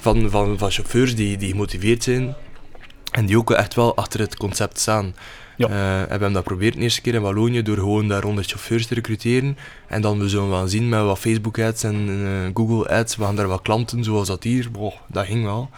van, 0.00 0.30
van, 0.30 0.58
van 0.58 0.70
chauffeurs 0.70 1.14
die, 1.14 1.36
die 1.36 1.50
gemotiveerd 1.50 2.02
zijn 2.02 2.34
en 3.10 3.26
die 3.26 3.38
ook 3.38 3.50
echt 3.50 3.74
wel 3.74 3.96
achter 3.96 4.20
het 4.20 4.36
concept 4.36 4.78
staan. 4.78 5.14
Ja. 5.56 5.68
Uh, 5.68 5.98
en 5.98 6.04
we 6.04 6.10
hebben 6.10 6.32
dat 6.32 6.42
geprobeerd 6.42 6.74
de 6.74 6.80
eerste 6.80 7.00
keer 7.00 7.14
in 7.14 7.22
Wallonië 7.22 7.62
door 7.62 7.76
gewoon 7.76 8.08
daar 8.08 8.22
100 8.22 8.46
chauffeurs 8.48 8.86
te 8.86 8.94
recruteren. 8.94 9.56
En 9.88 10.02
dan 10.02 10.18
we 10.18 10.28
zullen 10.28 10.48
wel 10.48 10.68
zien 10.68 10.88
met 10.88 11.02
wat 11.02 11.18
Facebook 11.18 11.58
ads 11.58 11.82
en 11.82 12.08
uh, 12.08 12.50
Google 12.54 12.88
ads, 12.88 13.16
we 13.16 13.24
gaan 13.24 13.36
daar 13.36 13.48
wat 13.48 13.62
klanten 13.62 14.04
zoals 14.04 14.28
dat 14.28 14.42
hier. 14.42 14.70
Boah, 14.70 14.94
dat 15.06 15.26
ging 15.26 15.44
wel. 15.44 15.70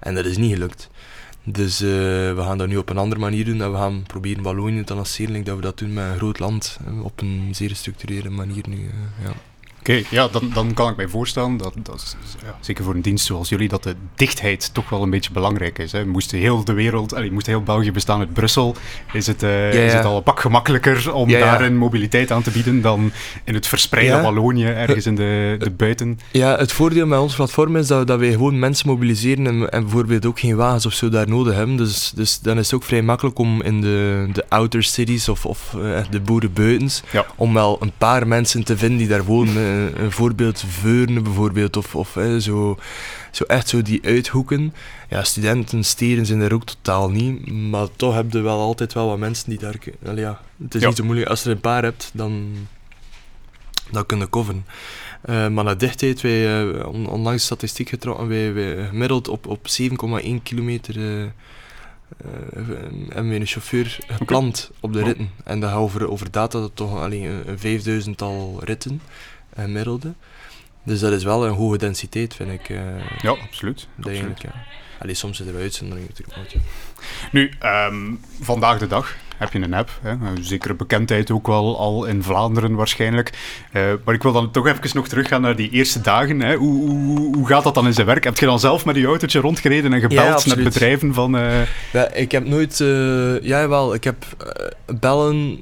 En 0.00 0.14
dat 0.14 0.24
is 0.24 0.36
niet 0.36 0.52
gelukt. 0.52 0.90
Dus 1.42 1.82
uh, 1.82 1.88
we 1.88 2.38
gaan 2.38 2.58
dat 2.58 2.68
nu 2.68 2.76
op 2.76 2.88
een 2.88 2.98
andere 2.98 3.20
manier 3.20 3.44
doen. 3.44 3.62
En 3.62 3.72
we 3.72 3.76
gaan 3.76 4.02
proberen 4.06 4.42
Wallonië 4.42 4.84
te 4.84 4.94
lanceren. 4.94 5.44
dat 5.44 5.56
we 5.56 5.62
dat 5.62 5.78
doen 5.78 5.92
met 5.92 6.10
een 6.10 6.16
groot 6.16 6.38
land. 6.38 6.78
op 7.02 7.20
een 7.20 7.48
zeer 7.52 7.68
gestructureerde 7.68 8.30
manier 8.30 8.64
nu. 8.68 8.90
ja. 9.22 9.32
Oké, 9.88 10.02
ja, 10.10 10.28
dan, 10.28 10.50
dan 10.54 10.74
kan 10.74 10.90
ik 10.90 10.96
mij 10.96 11.08
voorstellen 11.08 11.56
dat, 11.56 11.74
dat 11.82 12.16
ja, 12.44 12.56
zeker 12.60 12.84
voor 12.84 12.94
een 12.94 13.02
dienst 13.02 13.26
zoals 13.26 13.48
jullie, 13.48 13.68
dat 13.68 13.82
de 13.82 13.94
dichtheid 14.14 14.74
toch 14.74 14.88
wel 14.88 15.02
een 15.02 15.10
beetje 15.10 15.32
belangrijk 15.32 15.78
is. 15.78 15.92
Hè. 15.92 16.06
Moest 16.06 16.30
heel 16.30 16.64
de 16.64 16.72
wereld, 16.72 17.14
allee, 17.14 17.32
moest 17.32 17.46
heel 17.46 17.62
België 17.62 17.92
bestaan 17.92 18.20
uit 18.20 18.32
Brussel, 18.32 18.76
is 19.12 19.26
het, 19.26 19.42
uh, 19.42 19.84
Is 19.84 19.92
het 19.92 20.04
al 20.04 20.16
een 20.16 20.22
pak 20.22 20.40
gemakkelijker 20.40 21.12
om 21.12 21.30
daar 21.30 21.60
een 21.60 21.76
mobiliteit 21.76 22.30
aan 22.30 22.42
te 22.42 22.50
bieden 22.50 22.80
dan 22.80 23.12
in 23.44 23.54
het 23.54 23.66
verspreide 23.66 24.20
Wallonië, 24.20 24.64
ergens 24.64 25.06
in 25.06 25.14
de, 25.14 25.56
de 25.58 25.70
buiten. 25.70 26.18
Ja, 26.32 26.56
het 26.56 26.72
voordeel 26.72 27.06
met 27.06 27.18
ons 27.18 27.34
platform 27.34 27.76
is 27.76 27.86
dat, 27.86 28.06
dat 28.06 28.18
wij 28.18 28.30
gewoon 28.30 28.58
mensen 28.58 28.88
mobiliseren 28.88 29.46
en, 29.46 29.70
en 29.70 29.82
bijvoorbeeld 29.82 30.26
ook 30.26 30.40
geen 30.40 30.56
wagens 30.56 30.86
of 30.86 30.92
zo 30.92 31.08
daar 31.08 31.28
nodig 31.28 31.54
hebben. 31.54 31.76
Dus, 31.76 32.12
dus 32.14 32.40
dan 32.40 32.58
is 32.58 32.64
het 32.64 32.74
ook 32.74 32.84
vrij 32.84 33.02
makkelijk 33.02 33.38
om 33.38 33.62
in 33.62 33.80
de, 33.80 34.28
de 34.32 34.44
outer 34.48 34.82
cities 34.82 35.28
of, 35.28 35.46
of 35.46 35.74
uh, 35.76 35.98
de 36.10 36.20
boerenbuitens, 36.20 37.02
om 37.36 37.54
wel 37.54 37.76
een 37.80 37.92
paar 37.98 38.26
mensen 38.26 38.64
te 38.64 38.76
vinden 38.76 38.98
die 38.98 39.08
daar 39.08 39.24
wonen 39.24 39.56
eh, 39.56 39.75
een 39.76 40.12
voorbeeld 40.12 40.64
Veurne 40.68 41.20
bijvoorbeeld, 41.20 41.76
of, 41.76 41.94
of 41.94 42.18
zo, 42.38 42.78
zo 43.30 43.44
echt 43.44 43.68
zo 43.68 43.82
die 43.82 44.04
uithoeken. 44.04 44.74
Ja, 45.08 45.24
studenten, 45.24 45.84
steden 45.84 46.26
zijn 46.26 46.40
er 46.40 46.54
ook 46.54 46.64
totaal 46.64 47.10
niet, 47.10 47.52
maar 47.52 47.86
toch 47.96 48.14
heb 48.14 48.32
je 48.32 48.40
wel 48.40 48.60
altijd 48.60 48.92
wel 48.92 49.08
wat 49.08 49.18
mensen 49.18 49.50
die 49.50 49.58
daar... 49.58 49.78
Well, 49.98 50.18
ja, 50.18 50.40
het 50.62 50.74
is 50.74 50.84
niet 50.84 50.96
zo 50.96 51.04
moeilijk, 51.04 51.28
als 51.28 51.42
je 51.42 51.48
er 51.48 51.54
een 51.54 51.60
paar 51.60 51.82
hebt, 51.82 52.10
dan, 52.12 52.54
dan 53.90 54.06
kun 54.06 54.18
je 54.18 54.30
coveren. 54.30 54.66
Uh, 55.28 55.48
maar 55.48 55.64
naar 55.64 55.78
dichtheid, 55.78 56.20
wij 56.20 56.66
uh, 56.66 56.86
onlangs 56.86 57.44
statistiek 57.44 57.88
getrokken, 57.88 58.28
wij, 58.28 58.52
wij 58.54 58.86
gemiddeld 58.86 59.28
op, 59.28 59.46
op 59.46 59.66
7,1 59.80 60.42
kilometer 60.42 60.96
uh, 60.96 61.26
hebben 63.08 63.28
we 63.28 63.34
een 63.34 63.46
chauffeur 63.46 63.98
gepland 64.06 64.70
op 64.80 64.92
de 64.92 65.02
ritten. 65.02 65.30
En 65.44 65.60
dat 65.60 65.70
gaat 65.70 65.78
over, 65.78 66.10
over 66.10 66.30
data 66.30 66.60
dat 66.60 66.70
toch 66.74 66.96
alleen 67.02 67.22
een, 67.22 67.48
een 67.48 67.58
vijfduizendtal 67.58 68.60
ritten 68.64 69.00
gemiddelde. 69.62 70.14
Dus 70.82 71.00
dat 71.00 71.12
is 71.12 71.24
wel 71.24 71.46
een 71.46 71.54
hoge 71.54 71.78
densiteit, 71.78 72.34
vind 72.34 72.50
ik. 72.50 72.68
Uh, 72.68 72.78
ja, 73.22 73.30
absoluut. 73.30 73.88
absoluut. 73.98 74.40
ja. 74.40 74.50
Allee, 74.98 75.14
soms 75.14 75.36
zit 75.36 75.46
er 75.46 75.56
uitzonderingen 75.56 76.08
natuurlijk. 76.08 76.52
Ja. 76.52 76.60
Nu, 77.32 77.52
um, 77.92 78.20
vandaag 78.40 78.78
de 78.78 78.86
dag 78.86 79.16
heb 79.36 79.52
je 79.52 79.58
een 79.58 79.74
app. 79.74 79.90
Hè? 80.02 80.14
Zekere 80.40 80.74
bekendheid 80.74 81.30
ook 81.30 81.46
wel 81.46 81.78
al 81.78 82.04
in 82.04 82.22
Vlaanderen 82.22 82.74
waarschijnlijk. 82.74 83.32
Uh, 83.72 83.92
maar 84.04 84.14
ik 84.14 84.22
wil 84.22 84.32
dan 84.32 84.50
toch 84.50 84.66
even 84.66 84.90
nog 84.92 85.08
teruggaan 85.08 85.40
naar 85.40 85.56
die 85.56 85.70
eerste 85.70 86.00
dagen. 86.00 86.40
Hè? 86.40 86.54
Hoe, 86.54 86.90
hoe, 86.90 87.36
hoe, 87.36 87.46
gaat 87.46 87.64
dat 87.64 87.74
dan 87.74 87.86
in 87.86 87.94
zijn 87.94 88.06
werk? 88.06 88.24
Heb 88.24 88.38
je 88.38 88.46
dan 88.46 88.60
zelf 88.60 88.84
met 88.84 88.94
die 88.94 89.06
autootje 89.06 89.40
rondgereden 89.40 89.92
en 89.92 90.00
gebeld 90.00 90.42
ja, 90.42 90.54
naar 90.54 90.64
bedrijven 90.64 91.14
van... 91.14 91.36
Uh... 91.36 91.60
Ja, 91.92 92.10
ik 92.12 92.32
heb 92.32 92.46
nooit... 92.46 92.78
Ja, 93.42 93.68
wel. 93.68 93.94
Ik 93.94 94.04
heb 94.04 94.24
bellen 95.00 95.58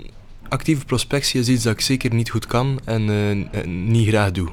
actieve 0.54 0.84
prospectie 0.84 1.40
is 1.40 1.48
iets 1.48 1.62
dat 1.62 1.72
ik 1.72 1.80
zeker 1.80 2.14
niet 2.14 2.30
goed 2.30 2.46
kan 2.46 2.80
en 2.84 3.08
uh, 3.10 3.64
niet 3.64 4.08
graag 4.08 4.30
doe. 4.30 4.48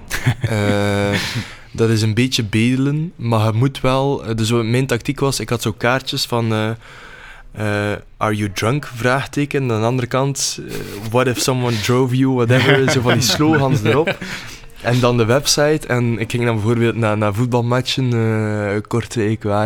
uh, 0.51 1.19
dat 1.81 1.89
is 1.89 2.01
een 2.01 2.13
beetje 2.13 2.43
bedelen, 2.43 3.13
maar 3.15 3.45
het 3.45 3.55
moet 3.55 3.81
wel. 3.81 4.35
Dus 4.35 4.51
mijn 4.51 4.85
tactiek 4.85 5.19
was: 5.19 5.39
ik 5.39 5.49
had 5.49 5.61
zo 5.61 5.71
kaartjes 5.71 6.25
van. 6.25 6.53
Uh, 6.53 6.71
are 8.17 8.35
you 8.35 8.51
drunk? 8.53 8.89
Vraagteken. 8.95 9.63
En 9.63 9.71
aan 9.71 9.79
de 9.79 9.85
andere 9.85 10.07
kant, 10.07 10.59
what 11.09 11.27
if 11.27 11.39
someone 11.39 11.79
drove 11.79 12.15
you? 12.15 12.33
Whatever. 12.33 12.91
zo 12.91 13.01
van 13.01 13.13
die 13.13 13.21
slogans 13.21 13.83
erop. 13.89 14.17
En 14.81 14.99
dan 14.99 15.17
de 15.17 15.25
website. 15.25 15.87
En 15.87 16.19
ik 16.19 16.31
ging 16.31 16.45
dan 16.45 16.55
bijvoorbeeld 16.55 16.95
naar, 16.95 17.17
naar 17.17 17.33
voetbalmatchen. 17.33 18.13
Uh, 18.13 18.81
Kortrijk, 18.87 19.43
uh, 19.43 19.59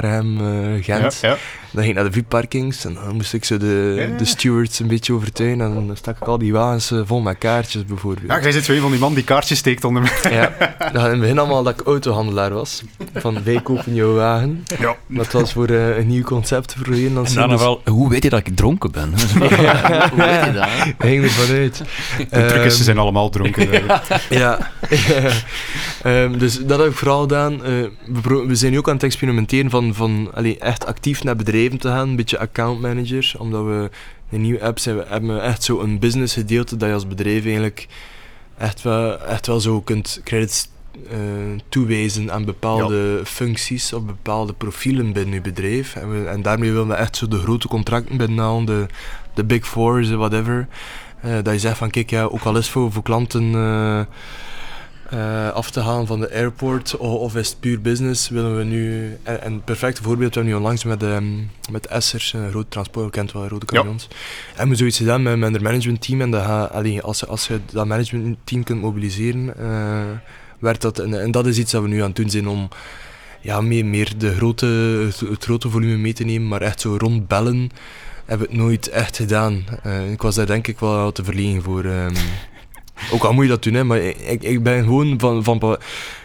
Gent. 0.81 1.19
Ja, 1.21 1.29
ja. 1.29 1.37
Dan 1.75 1.83
ging 1.83 1.95
ik 1.95 2.03
naar 2.03 2.11
de 2.11 2.17
VIP-parkings 2.17 2.85
en 2.85 2.93
dan 2.93 3.15
moest 3.15 3.33
ik 3.33 3.45
zo 3.45 3.57
de, 3.57 4.13
de 4.17 4.25
stewards 4.25 4.79
een 4.79 4.87
beetje 4.87 5.13
overtuigen. 5.13 5.61
En 5.61 5.73
dan 5.73 5.97
stak 5.97 6.17
ik 6.17 6.27
al 6.27 6.37
die 6.37 6.53
wagens 6.53 6.91
eh, 6.91 6.99
vol 7.05 7.21
met 7.21 7.37
kaartjes 7.37 7.85
bijvoorbeeld. 7.85 8.27
Ja, 8.27 8.41
jij 8.41 8.51
zit 8.51 8.65
zo 8.65 8.73
een 8.73 8.81
van 8.81 8.91
die 8.91 8.99
man 8.99 9.13
die 9.13 9.23
kaartjes 9.23 9.57
steekt 9.57 9.83
onder 9.83 10.01
me. 10.01 10.29
Ja, 10.29 10.53
dat 10.91 11.03
in 11.03 11.11
het 11.11 11.19
begin 11.19 11.39
allemaal 11.39 11.63
dat 11.63 11.79
ik 11.79 11.87
autohandelaar 11.87 12.53
was. 12.53 12.83
Van 13.13 13.43
wij 13.43 13.61
kopen 13.61 13.93
jouw 13.93 14.13
wagen. 14.13 14.63
Ja. 14.79 14.95
Dat 15.07 15.31
was 15.31 15.53
voor 15.53 15.69
uh, 15.69 15.97
een 15.97 16.07
nieuw 16.07 16.23
concept 16.23 16.75
voor 16.83 16.95
je. 16.95 17.13
Dan 17.13 17.25
dan 17.33 17.57
wel, 17.57 17.81
hoe 17.85 18.09
weet 18.09 18.23
je 18.23 18.29
dat 18.29 18.47
ik 18.47 18.55
dronken 18.55 18.91
ben? 18.91 19.13
ja. 19.61 20.09
hoe 20.09 20.19
weet 20.19 20.45
je 20.45 20.51
dat? 20.53 21.07
Hing 21.07 21.23
er 21.23 21.29
vanuit. 21.29 21.83
De 22.17 22.45
truc 22.45 22.63
is, 22.63 22.77
ze 22.77 22.83
zijn 22.83 22.97
allemaal 22.97 23.29
dronken. 23.29 23.83
ja. 24.29 24.71
um, 26.05 26.37
dus 26.43 26.59
dat 26.59 26.79
heb 26.79 26.87
ik 26.87 26.95
vooral 26.95 27.21
gedaan. 27.21 27.53
Uh, 27.53 27.59
we, 28.23 28.45
we, 28.47 28.55
zijn 28.55 28.71
nu 28.71 28.77
ook 28.77 28.87
aan 28.87 28.93
het 28.93 29.03
experimenteren 29.03 29.69
van, 29.69 29.93
van 29.93 30.31
allee, 30.33 30.57
echt 30.57 30.85
actief 30.85 31.23
naar 31.23 31.35
bedrijven 31.35 31.63
te 31.69 31.87
gaan. 31.87 32.09
Een 32.09 32.15
beetje 32.15 32.39
accountmanager. 32.39 33.33
Omdat 33.37 33.65
we 33.65 33.89
een 34.31 34.41
nieuwe 34.41 34.61
app 34.61 34.79
zijn, 34.79 34.97
we 34.97 35.05
hebben 35.07 35.41
echt 35.41 35.63
zo 35.63 35.79
een 35.79 35.99
business 35.99 36.33
gedeelte 36.33 36.77
dat 36.77 36.87
je 36.87 36.93
als 36.93 37.07
bedrijf 37.07 37.43
eigenlijk 37.43 37.87
echt 38.57 38.81
wel, 38.81 39.19
echt 39.19 39.47
wel 39.47 39.59
zo 39.59 39.81
kunt 39.81 40.21
credits 40.23 40.67
uh, 41.11 41.59
toewijzen 41.69 42.31
aan 42.31 42.45
bepaalde 42.45 43.21
functies 43.23 43.93
of 43.93 44.05
bepaalde 44.05 44.53
profielen 44.53 45.13
binnen 45.13 45.33
je 45.33 45.41
bedrijf. 45.41 45.95
En, 45.95 46.11
we, 46.11 46.29
en 46.29 46.41
daarmee 46.41 46.71
willen 46.71 46.87
we 46.87 46.93
echt 46.93 47.15
zo 47.15 47.27
de 47.27 47.39
grote 47.39 47.67
contracten 47.67 48.17
binnenhalen, 48.17 48.65
de, 48.65 48.85
de 49.33 49.43
big 49.43 49.67
fours, 49.67 50.09
whatever. 50.09 50.67
Uh, 51.25 51.33
dat 51.43 51.53
je 51.53 51.59
zegt 51.59 51.77
van 51.77 51.89
kijk, 51.89 52.09
ja, 52.09 52.23
ook 52.23 52.43
al 52.43 52.57
is 52.57 52.69
voor, 52.69 52.91
voor 52.91 53.03
klanten 53.03 53.43
uh, 53.43 54.01
af 55.53 55.71
te 55.71 55.79
halen 55.79 56.07
van 56.07 56.19
de 56.19 56.33
airport 56.33 56.97
of, 56.97 57.13
of, 57.13 57.35
is 57.35 57.49
het 57.49 57.59
puur 57.59 57.81
business, 57.81 58.29
willen 58.29 58.57
we 58.57 58.63
nu, 58.63 59.17
en, 59.23 59.41
en 59.41 59.53
het 59.53 59.65
perfecte 59.65 60.03
voorbeeld, 60.03 60.33
we 60.33 60.39
hebben 60.39 60.53
nu 60.53 60.59
onlangs 60.59 60.83
met, 60.83 61.03
um, 61.03 61.51
met 61.71 61.87
Essers, 61.87 62.33
een 62.33 62.49
groot 62.49 62.71
transport, 62.71 63.11
kent 63.11 63.31
wel 63.31 63.47
rode 63.47 63.65
camions, 63.65 64.07
ja. 64.09 64.15
en 64.61 64.69
we 64.69 64.75
zoiets 64.75 64.97
gedaan 64.97 65.23
met, 65.23 65.37
met 65.37 65.55
een 65.55 65.63
managementteam 65.63 66.21
en 66.21 66.31
dat 66.31 66.43
ga, 66.43 66.63
allee, 66.63 67.01
als, 67.01 67.27
als 67.27 67.47
je 67.47 67.59
dat 67.71 67.87
managementteam 67.87 68.63
kunt 68.63 68.81
mobiliseren, 68.81 69.53
werd 70.59 70.81
dat, 70.81 70.99
en, 70.99 71.21
en, 71.21 71.31
dat 71.31 71.45
is 71.45 71.57
iets 71.57 71.71
dat 71.71 71.81
we 71.81 71.87
nu 71.87 71.99
aan 71.99 72.07
het 72.07 72.15
doen 72.15 72.29
zijn 72.29 72.47
om 72.47 72.69
ja, 73.41 73.61
meer, 73.61 73.85
meer 73.85 74.17
de 74.17 74.35
grote, 74.35 74.65
het, 75.29 75.43
grote 75.43 75.69
volume 75.69 75.97
mee 75.97 76.13
te 76.13 76.23
nemen, 76.23 76.47
maar 76.47 76.61
echt 76.61 76.81
zo 76.81 76.95
rondbellen 76.97 77.69
hebben 78.25 78.47
we 78.47 78.53
het 78.53 78.61
nooit 78.61 78.87
echt 78.87 79.15
gedaan. 79.15 79.63
Uh, 79.85 80.11
ik 80.11 80.21
was 80.21 80.35
daar 80.35 80.45
denk 80.45 80.67
ik 80.67 80.79
wel 80.79 81.11
te 81.11 81.23
verlegen 81.23 81.61
voor. 81.61 81.85
Um, 81.85 82.13
ook 83.11 83.23
al 83.23 83.33
moet 83.33 83.43
je 83.43 83.49
dat 83.49 83.63
doen, 83.63 83.73
hè, 83.73 83.83
maar 83.83 83.99
ik, 83.99 84.43
ik 84.43 84.63
ben 84.63 84.83
gewoon 84.83 85.19
van, 85.19 85.43
van 85.43 85.77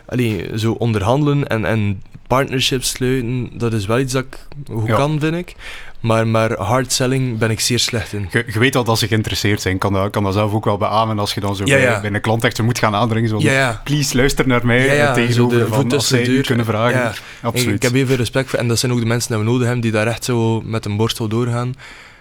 allee, 0.07 0.59
zo 0.59 0.73
onderhandelen 0.73 1.47
en, 1.47 1.65
en 1.65 2.03
partnerships 2.27 2.89
sluiten, 2.89 3.51
dat 3.53 3.73
is 3.73 3.87
wel 3.87 3.99
iets 3.99 4.13
dat 4.13 4.25
ik 4.25 4.39
goed 4.71 4.87
ja. 4.87 4.97
kan, 4.97 5.21
vind 5.21 5.35
ik. 5.35 5.55
Maar, 6.01 6.27
maar 6.27 6.57
hard 6.59 6.93
selling 6.93 7.39
ben 7.39 7.51
ik 7.51 7.61
zeer 7.61 7.79
slecht 7.79 8.13
in. 8.13 8.29
Je, 8.31 8.45
je 8.53 8.59
weet 8.59 8.77
al 8.77 8.85
dat 8.85 8.99
ze 8.99 9.07
geïnteresseerd 9.07 9.61
zijn. 9.61 9.79
kan 9.79 9.93
dat, 9.93 10.11
kan 10.11 10.25
dat 10.25 10.33
zelf 10.33 10.53
ook 10.53 10.65
wel 10.65 10.77
beamen 10.77 11.19
als 11.19 11.35
je 11.35 11.41
dan 11.41 11.57
zo 11.57 11.65
ja, 11.65 11.75
bij, 11.75 11.83
ja. 11.83 12.01
bij, 12.01 12.13
een 12.13 12.21
klant 12.21 12.45
echt 12.45 12.57
zo 12.57 12.65
moet 12.65 12.79
gaan 12.79 12.95
aandringen. 12.95 13.29
Zo, 13.29 13.39
ja, 13.39 13.81
please, 13.85 14.17
luister 14.17 14.47
naar 14.47 14.67
mij. 14.67 14.97
Ja, 14.97 15.13
tegenover 15.13 15.59
de 15.59 15.67
van, 15.67 15.93
als 15.93 16.09
zij 16.09 16.41
kunnen 16.41 16.67
vragen. 16.67 17.13
Absoluut. 17.43 17.69
Ik, 17.69 17.75
ik, 17.75 17.83
heb 17.83 17.93
heel 17.93 18.07
veel 18.07 18.17
respect 18.17 18.51
voor. 18.51 18.59
En 18.59 18.69
dat 18.69 18.79
zijn 18.79 18.93
ook 18.93 18.99
de 18.99 19.07
mensen 19.07 19.31
die 19.31 19.39
we 19.39 19.45
nodig 19.45 19.65
hebben, 19.65 19.83
die 19.83 19.93
daar 19.93 20.07
echt 20.07 20.25
zo 20.25 20.61
met 20.61 20.85
een 20.85 20.97
borstel 20.97 21.29
doorgaan. 21.29 21.75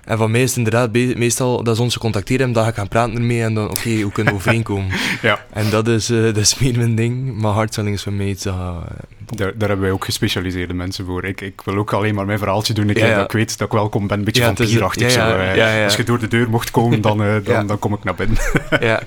En 0.04 0.18
van 0.18 0.32
mij 0.32 0.42
is 0.42 0.50
het 0.50 0.58
inderdaad 0.58 0.94
meestal 0.94 1.64
dat 1.64 1.76
ze 1.76 1.82
ons 1.82 1.98
contacteren 1.98 2.46
en 2.46 2.54
dan 2.54 2.64
ga 2.64 2.70
ik 2.70 2.76
gaan 2.76 2.88
praten 2.88 3.16
ermee 3.16 3.42
en 3.42 3.54
dan, 3.54 3.64
oké, 3.64 3.74
okay, 3.74 4.02
hoe 4.02 4.12
kunnen 4.12 4.34
we 4.34 4.40
overeenkomen? 4.40 4.92
ja. 5.22 5.46
En 5.54 5.70
dat 5.70 5.88
is, 5.88 6.10
uh, 6.10 6.24
dat 6.24 6.38
is 6.38 6.60
meer 6.60 6.78
mijn 6.78 6.96
ding, 6.96 7.42
maar 7.42 7.52
hardselling 7.52 7.96
is 7.96 8.04
voor 8.04 8.14
mij 8.14 8.28
iets. 8.28 8.46
Uh, 8.46 8.78
daar, 9.36 9.52
daar, 9.58 9.68
hebben 9.70 9.80
wij 9.80 9.92
ook 9.92 10.06
gespecialiseerde 10.06 10.74
mensen 10.74 11.06
voor. 11.06 11.26
Ik, 11.26 11.42
ik 11.42 11.62
wil 11.66 11.78
ook 11.78 11.94
alleen 11.94 12.16
maar 12.16 12.26
mijn 12.26 12.38
verhaaltje 12.38 12.74
doen. 12.74 12.90
Ik 12.90 12.98
ja, 12.98 13.06
ja. 13.06 13.16
dat 13.16 13.24
ik 13.24 13.32
weet 13.32 13.58
dat 13.58 13.68
ik 13.68 13.74
welkom 13.74 14.08
ben. 14.08 14.18
Een 14.18 14.24
beetje 14.24 14.42
ja, 14.42 14.48
vampierachtig. 14.48 15.14
Ja, 15.14 15.84
Als 15.84 15.96
je 15.96 16.04
door 16.04 16.20
de 16.20 16.28
deur 16.28 16.50
mocht 16.50 16.72
komen, 16.72 17.02
dan, 17.02 17.24
uh, 17.24 17.36
dan, 17.44 17.68
dan 17.68 17.80
kom 17.80 17.94
ik 17.94 18.04
naar 18.04 18.16
binnen. 18.16 18.38
ja. 18.80 19.02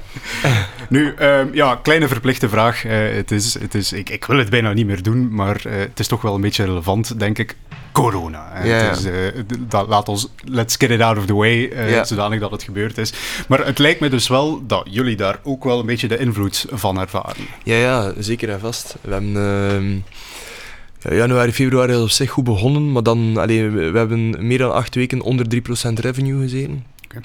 nu, 0.88 1.14
uh, 1.20 1.40
ja, 1.52 1.78
kleine 1.82 2.08
verplichte 2.08 2.48
vraag. 2.48 2.84
Uh, 2.84 2.92
het 3.14 3.30
is, 3.30 3.58
het 3.60 3.74
is, 3.74 3.92
ik, 3.92 4.10
ik 4.10 4.24
wil 4.24 4.38
het 4.38 4.50
bijna 4.50 4.72
niet 4.72 4.86
meer 4.86 5.02
doen, 5.02 5.34
maar 5.34 5.60
het 5.68 6.00
is 6.00 6.06
toch 6.06 6.22
wel 6.22 6.34
een 6.34 6.40
beetje 6.40 6.64
relevant, 6.64 7.18
denk 7.18 7.38
ik 7.38 7.56
corona. 7.92 8.62
Dus, 8.62 9.04
uh, 9.04 9.12
dat, 9.68 9.88
laat 9.88 10.08
ons, 10.08 10.28
let's 10.44 10.76
get 10.76 10.90
it 10.90 11.00
out 11.00 11.18
of 11.18 11.26
the 11.26 11.34
way, 11.34 11.54
uh, 11.54 11.90
ja. 11.90 12.04
zodanig 12.04 12.40
dat 12.40 12.50
het 12.50 12.62
gebeurd 12.62 12.98
is. 12.98 13.12
Maar 13.48 13.66
het 13.66 13.78
lijkt 13.78 14.00
me 14.00 14.08
dus 14.08 14.28
wel 14.28 14.66
dat 14.66 14.86
jullie 14.90 15.16
daar 15.16 15.38
ook 15.42 15.64
wel 15.64 15.80
een 15.80 15.86
beetje 15.86 16.08
de 16.08 16.18
invloed 16.18 16.66
van 16.70 17.00
ervaren. 17.00 17.46
Ja, 17.64 17.76
ja 17.76 18.12
zeker 18.18 18.50
en 18.50 18.60
vast. 18.60 18.96
We 19.00 19.12
hebben... 19.12 19.34
Uh, 19.34 20.02
ja, 21.02 21.14
januari, 21.14 21.52
februari 21.52 21.92
is 21.92 22.00
op 22.00 22.10
zich 22.10 22.30
goed 22.30 22.44
begonnen, 22.44 22.92
maar 22.92 23.02
dan, 23.02 23.36
allee, 23.36 23.70
we, 23.70 23.98
hebben 23.98 24.46
meer 24.46 24.58
dan 24.58 24.72
acht 24.72 24.94
weken 24.94 25.20
onder 25.20 25.46
3% 25.54 25.92
revenue 25.92 26.40
gezeten. 26.40 26.84
Okay. 27.04 27.22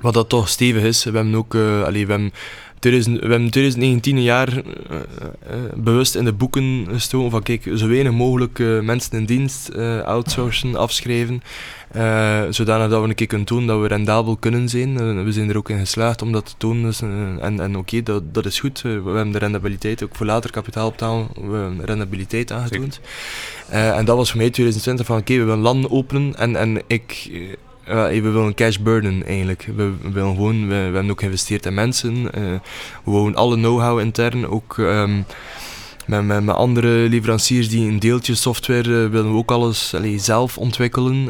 Wat 0.00 0.14
dat 0.14 0.28
toch 0.28 0.48
stevig 0.48 0.82
is. 0.82 1.04
We 1.04 1.10
hebben 1.10 1.34
ook, 1.34 1.54
uh, 1.54 1.82
allee, 1.82 2.06
we 2.06 2.12
hebben 2.12 2.32
2000, 2.84 3.20
we 3.20 3.30
hebben 3.30 3.50
2019 3.50 4.16
een 4.16 4.22
jaar 4.22 4.52
uh, 4.52 4.60
uh, 4.60 4.98
bewust 5.74 6.14
in 6.14 6.24
de 6.24 6.32
boeken 6.32 6.86
gestoken 6.90 7.30
van 7.30 7.42
kijk, 7.42 7.70
zo 7.74 7.88
weinig 7.88 8.12
mogelijk 8.12 8.58
uh, 8.58 8.80
mensen 8.80 9.18
in 9.18 9.24
dienst 9.24 9.74
outsourcen, 10.04 10.76
afschrijven. 10.76 11.42
zodanig 12.50 12.88
dat 12.88 13.02
we 13.02 13.08
een 13.08 13.14
keer 13.14 13.26
kunnen 13.26 13.46
tonen 13.46 13.66
dat 13.66 13.80
we 13.80 13.86
rendabel 13.86 14.36
kunnen 14.36 14.68
zijn. 14.68 15.24
we 15.24 15.32
zijn 15.32 15.48
er 15.48 15.56
ook 15.56 15.70
in 15.70 15.78
geslaagd 15.78 16.22
om 16.22 16.32
dat 16.32 16.46
te 16.46 16.54
tonen. 16.56 16.82
Dus, 16.82 17.00
en 17.00 17.38
en 17.40 17.68
oké, 17.68 17.78
okay, 17.78 18.02
dat, 18.02 18.34
dat 18.34 18.46
is 18.46 18.60
goed. 18.60 18.82
we 18.82 18.90
hebben 18.90 19.32
de 19.32 19.38
rendabiliteit, 19.38 20.02
ook 20.02 20.14
voor 20.14 20.26
later 20.26 20.50
kapitaal 20.50 20.94
we 21.34 21.56
hebben 21.56 21.84
rendabiliteit 21.84 22.52
aangetoond. 22.52 23.00
en 23.68 24.04
dat 24.04 24.16
was 24.16 24.30
voor 24.30 24.40
mij 24.40 24.50
2020 24.50 25.06
van 25.06 25.16
oké, 25.16 25.24
okay, 25.24 25.44
we 25.44 25.48
willen 25.48 25.62
landen 25.62 25.90
openen 25.90 26.36
en, 26.36 26.56
en 26.56 26.82
ik 26.86 27.30
we 27.86 28.20
willen 28.20 28.46
een 28.46 28.54
cash 28.54 28.76
burnen 28.76 29.26
eigenlijk. 29.26 29.68
We, 29.76 29.92
we 30.02 30.10
willen 30.10 30.34
gewoon, 30.34 30.60
we, 30.60 30.74
we, 30.74 30.74
hebben 30.74 31.10
ook 31.10 31.20
geïnvesteerd 31.20 31.66
in 31.66 31.74
mensen. 31.74 32.14
Uh, 32.16 32.30
we 33.04 33.10
wonen 33.10 33.34
alle 33.34 33.56
know-how 33.56 34.00
intern. 34.00 34.46
Ook 34.46 34.76
um, 34.76 35.24
met, 36.06 36.24
met, 36.24 36.44
met, 36.44 36.54
andere 36.54 36.88
leveranciers 36.88 37.68
die 37.68 37.88
een 37.88 37.98
deeltje 37.98 38.34
software 38.34 38.88
uh, 38.88 39.10
willen 39.10 39.30
we 39.30 39.36
ook 39.36 39.50
alles 39.50 39.94
allee, 39.94 40.18
zelf 40.18 40.58
ontwikkelen. 40.58 41.28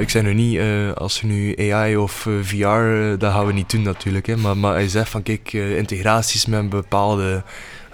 ik 0.00 0.10
zeg 0.10 0.22
nu 0.22 0.34
niet, 0.34 0.60
als 0.94 1.20
je 1.20 1.26
nu 1.26 1.72
AI 1.72 1.96
of 1.96 2.26
VR, 2.42 3.16
dat 3.18 3.32
gaan 3.32 3.46
we 3.46 3.52
niet 3.52 3.70
doen 3.70 3.82
natuurlijk. 3.82 4.26
Hè, 4.26 4.36
maar, 4.36 4.56
maar 4.56 4.72
hij 4.72 4.88
zegt 4.88 5.08
van 5.08 5.22
kijk, 5.22 5.52
integraties 5.52 6.46
met 6.46 6.70
bepaalde 6.70 7.42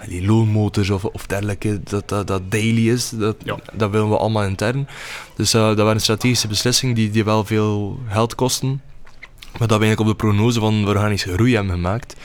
die 0.07 0.25
loonmotors 0.25 0.89
of, 0.89 1.05
of 1.05 1.25
dergelijke, 1.25 1.83
dat, 1.83 2.09
dat, 2.09 2.27
dat 2.27 2.51
daily 2.51 2.89
is, 2.89 3.09
dat, 3.09 3.35
ja. 3.43 3.59
dat 3.73 3.91
willen 3.91 4.09
we 4.09 4.17
allemaal 4.17 4.43
intern. 4.43 4.87
Dus 5.35 5.53
uh, 5.53 5.61
dat 5.61 5.77
waren 5.77 6.01
strategische 6.01 6.47
beslissingen 6.47 6.95
die, 6.95 7.09
die 7.11 7.23
wel 7.23 7.45
veel 7.45 7.99
geld 8.07 8.35
kosten. 8.35 8.81
Maar 9.57 9.67
dat 9.67 9.79
we 9.79 9.85
eigenlijk 9.85 9.99
op 9.99 10.07
de 10.07 10.25
prognose 10.25 10.59
van 10.59 10.87
organische 10.87 11.33
groei 11.33 11.55
hebben 11.55 11.73
gemaakt. 11.73 12.15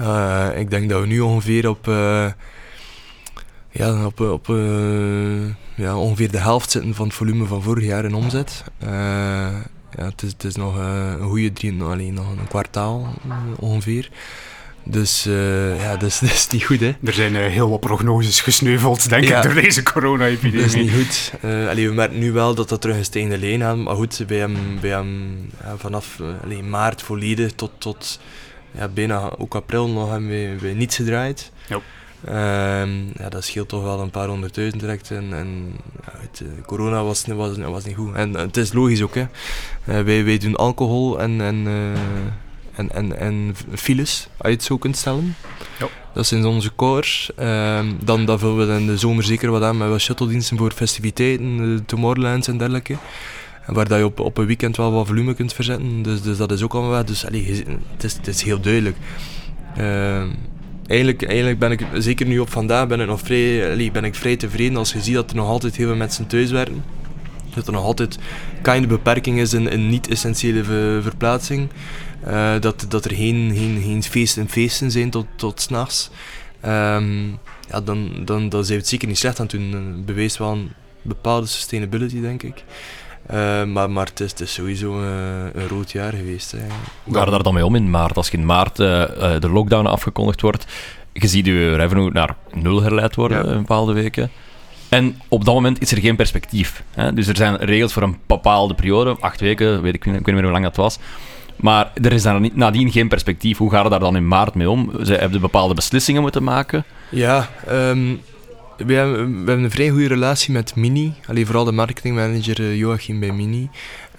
Uh, 0.00 0.48
ik 0.56 0.70
denk 0.70 0.90
dat 0.90 1.00
we 1.00 1.06
nu 1.06 1.20
ongeveer 1.20 1.68
op, 1.68 1.88
uh, 1.88 2.26
ja, 3.70 4.06
op, 4.06 4.20
op 4.20 4.46
ja, 5.74 5.96
ongeveer 5.96 6.30
de 6.30 6.38
helft 6.38 6.70
zitten 6.70 6.94
van 6.94 7.06
het 7.06 7.14
volume 7.14 7.44
van 7.46 7.62
vorig 7.62 7.84
jaar 7.84 8.04
in 8.04 8.14
omzet. 8.14 8.64
ja, 8.80 10.04
het, 10.04 10.22
is, 10.22 10.32
het 10.32 10.44
is 10.44 10.56
nog 10.56 10.76
een 10.76 11.20
goede 11.20 11.52
drie, 11.52 11.82
alleen 11.82 12.14
nog 12.14 12.30
een 12.30 12.48
kwartaal 12.48 13.14
ongeveer. 13.58 14.10
Dus 14.86 15.26
uh, 15.26 15.80
ja, 15.82 15.96
dat 15.96 16.08
is, 16.08 16.18
dat 16.28 16.30
is, 16.30 16.48
niet 16.48 16.64
goed, 16.64 16.80
hè. 16.80 16.92
Er 17.04 17.12
zijn 17.12 17.34
uh, 17.34 17.46
heel 17.46 17.70
wat 17.70 17.80
prognoses 17.80 18.40
gesneuveld, 18.40 19.08
denk 19.08 19.24
ja. 19.24 19.36
ik, 19.36 19.42
door 19.42 19.62
deze 19.62 19.82
corona-epidemie. 19.82 20.66
Dat 20.66 20.74
is 20.74 20.80
niet 20.80 20.92
goed. 20.92 21.32
Uh, 21.44 21.68
allee, 21.68 21.88
we 21.88 21.94
merken 21.94 22.18
nu 22.18 22.32
wel 22.32 22.54
dat 22.54 22.68
dat 22.68 22.80
terug 22.80 22.96
een 22.96 23.04
stijgende 23.04 23.38
lijn 23.38 23.60
gaat. 23.60 23.76
Maar 23.76 23.94
goed, 23.94 24.24
bij 24.26 24.38
hem, 24.38 24.56
bij 24.80 24.90
hem 24.90 25.40
ja, 25.62 25.76
vanaf 25.76 26.20
allee, 26.42 26.62
maart 26.62 27.02
volledig 27.02 27.52
tot, 27.52 27.70
tot 27.78 28.20
ja, 28.70 28.88
bijna 28.88 29.30
ook 29.38 29.54
april 29.54 29.88
nog 29.88 30.10
hebben 30.10 30.28
we, 30.28 30.56
we 30.60 30.68
niets 30.68 30.96
gedraaid. 30.96 31.52
Ja. 31.66 31.80
Ehm, 32.24 32.90
ja, 33.16 33.28
dat 33.28 33.44
scheelt 33.44 33.68
toch 33.68 33.82
wel 33.82 34.00
een 34.00 34.10
paar 34.10 34.28
honderdduizend 34.28 34.80
direct. 34.80 35.10
En, 35.10 35.34
en 35.34 35.76
ja, 36.04 36.12
het, 36.20 36.42
corona 36.66 37.02
was, 37.02 37.24
was, 37.26 37.56
was 37.56 37.84
niet 37.84 37.96
goed. 37.96 38.14
En 38.14 38.34
het 38.34 38.56
is 38.56 38.72
logisch 38.72 39.02
ook, 39.02 39.14
hè. 39.14 39.26
wij, 39.84 40.24
wij 40.24 40.38
doen 40.38 40.56
alcohol 40.56 41.20
en... 41.20 41.40
en 41.40 41.66
en, 42.76 42.92
en, 42.92 43.18
en 43.18 43.54
files, 43.74 44.28
als 44.36 44.48
je 44.48 44.54
het 44.54 44.62
zo 44.62 44.76
kunt 44.78 44.96
stellen. 44.96 45.36
Ja. 45.78 45.88
Dat 46.14 46.26
zijn 46.26 46.46
onze 46.46 46.74
cores. 46.76 47.30
Uh, 47.40 47.78
dan, 48.04 48.24
dan 48.24 48.38
vullen 48.38 48.68
we 48.68 48.74
in 48.80 48.86
de 48.86 48.98
zomer 48.98 49.24
zeker 49.24 49.50
wat 49.50 49.62
aan 49.62 49.76
met 49.76 49.88
wat 49.88 50.00
shuttle-diensten 50.00 50.56
voor 50.56 50.72
festiviteiten, 50.72 51.56
de 51.56 51.84
Tomorrowlands 51.86 52.48
en 52.48 52.58
dergelijke. 52.58 52.96
Waar 53.66 53.88
dat 53.88 53.98
je 53.98 54.04
op, 54.04 54.20
op 54.20 54.38
een 54.38 54.46
weekend 54.46 54.76
wel 54.76 54.92
wat 54.92 55.06
volume 55.06 55.34
kunt 55.34 55.52
verzetten. 55.52 56.02
Dus, 56.02 56.22
dus 56.22 56.36
dat 56.36 56.52
is 56.52 56.62
ook 56.62 56.72
allemaal 56.72 56.90
wat. 56.90 57.06
Dus 57.06 57.26
allee, 57.26 57.64
het, 57.92 58.04
is, 58.04 58.12
het 58.12 58.26
is 58.26 58.42
heel 58.42 58.60
duidelijk. 58.60 58.96
Uh, 59.78 60.22
eigenlijk, 60.86 61.22
eigenlijk 61.22 61.58
ben 61.58 61.70
ik, 61.70 61.86
zeker 61.94 62.26
nu 62.26 62.38
op 62.38 62.50
vandaag, 62.50 62.86
ben 62.86 63.00
ik 63.00 63.06
nog 63.06 63.20
vrij, 63.20 63.72
allee, 63.72 63.90
ben 63.90 64.04
ik 64.04 64.14
vrij 64.14 64.36
tevreden 64.36 64.76
als 64.76 64.92
je 64.92 65.00
ziet 65.00 65.14
dat 65.14 65.30
er 65.30 65.36
nog 65.36 65.48
altijd 65.48 65.76
heel 65.76 65.86
veel 65.86 65.96
mensen 65.96 66.26
thuis 66.26 66.50
werken. 66.50 66.84
Dat 67.54 67.66
er 67.66 67.72
nog 67.72 67.84
altijd 67.84 68.18
kleine 68.62 68.86
beperking 68.86 69.38
is 69.38 69.52
in, 69.52 69.68
in 69.68 69.88
niet-essentiële 69.88 70.64
verplaatsing. 71.02 71.68
Uh, 72.28 72.60
dat, 72.60 72.86
dat 72.88 73.04
er 73.04 73.14
geen, 73.14 73.52
geen, 73.54 73.80
geen 73.82 74.02
feesten 74.02 74.48
feesten 74.48 74.90
zijn 74.90 75.10
tot, 75.10 75.26
tot 75.36 75.60
s'nachts. 75.60 76.10
Um, 76.66 77.38
ja, 77.68 77.80
dan, 77.84 78.10
dan, 78.24 78.48
dan 78.48 78.64
zijn 78.64 78.76
we 78.76 78.82
het 78.82 78.88
zeker 78.88 79.08
niet 79.08 79.18
slecht 79.18 79.40
aan 79.40 79.46
het 79.46 79.54
doen. 79.54 80.02
Bewees 80.06 80.38
wel 80.38 80.58
bepaalde 81.02 81.46
sustainability, 81.46 82.20
denk 82.20 82.42
ik. 82.42 82.64
Uh, 83.30 83.64
maar, 83.64 83.90
maar 83.90 84.06
het, 84.06 84.20
is, 84.20 84.30
het 84.30 84.40
is 84.40 84.52
sowieso 84.52 85.00
uh, 85.00 85.06
een 85.52 85.68
rood 85.68 85.92
jaar 85.92 86.12
geweest. 86.12 86.52
Hè. 86.52 86.58
Hoe 87.04 87.14
gaat 87.14 87.30
daar 87.30 87.42
dan 87.42 87.54
mee 87.54 87.66
om 87.66 87.74
in 87.74 87.90
maart? 87.90 88.16
Als 88.16 88.30
in 88.30 88.46
maart 88.46 88.76
de 88.76 89.48
lockdown 89.52 89.86
afgekondigd 89.86 90.40
wordt, 90.40 90.66
je 91.12 91.26
ziet 91.26 91.46
je 91.46 91.74
revenue 91.74 92.10
naar 92.10 92.36
nul 92.52 92.82
herleid 92.82 93.14
worden 93.14 93.46
ja. 93.46 93.52
in 93.52 93.58
bepaalde 93.58 93.92
weken. 93.92 94.30
En 94.88 95.20
op 95.28 95.44
dat 95.44 95.54
moment 95.54 95.80
is 95.80 95.92
er 95.92 95.98
geen 95.98 96.16
perspectief. 96.16 96.82
Hè? 96.90 97.12
Dus 97.12 97.26
er 97.26 97.36
zijn 97.36 97.56
regels 97.56 97.92
voor 97.92 98.02
een 98.02 98.18
bepaalde 98.26 98.74
periode, 98.74 99.16
acht 99.20 99.40
weken, 99.40 99.82
weet 99.82 99.94
ik, 99.94 100.04
ik 100.04 100.12
weet 100.12 100.26
niet 100.26 100.34
meer 100.34 100.42
hoe 100.42 100.52
lang 100.52 100.64
dat 100.64 100.76
was. 100.76 100.98
Maar 101.56 101.92
er 102.02 102.12
is 102.12 102.22
daar 102.22 102.40
nadien 102.52 102.90
geen 102.90 103.08
perspectief. 103.08 103.58
Hoe 103.58 103.70
gaat 103.70 103.82
het 103.82 103.90
daar 103.90 104.00
dan 104.00 104.16
in 104.16 104.28
maart 104.28 104.54
mee 104.54 104.70
om? 104.70 104.90
Ze 105.02 105.14
hebben 105.14 105.40
bepaalde 105.40 105.74
beslissingen 105.74 106.22
moeten 106.22 106.42
maken. 106.42 106.84
Ja, 107.10 107.48
um, 107.70 108.20
we, 108.76 108.94
hebben, 108.94 109.30
we 109.30 109.36
hebben 109.36 109.64
een 109.64 109.70
vrij 109.70 109.88
goede 109.88 110.08
relatie 110.08 110.52
met 110.52 110.76
Mini. 110.76 111.14
Alleen 111.26 111.46
vooral 111.46 111.64
de 111.64 111.72
marketingmanager 111.72 112.60
uh, 112.60 112.76
Joachim 112.76 113.20
bij 113.20 113.32
Mini. 113.32 113.68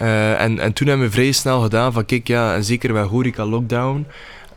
Uh, 0.01 0.41
en, 0.41 0.59
en 0.59 0.73
toen 0.73 0.87
hebben 0.87 1.05
we 1.05 1.11
vrij 1.11 1.31
snel 1.31 1.61
gedaan 1.61 1.93
van 1.93 2.05
kijk, 2.05 2.27
ja, 2.27 2.55
en 2.55 2.63
zeker 2.63 2.93
bij 2.93 3.03
horeca 3.03 3.45
lockdown, 3.45 4.07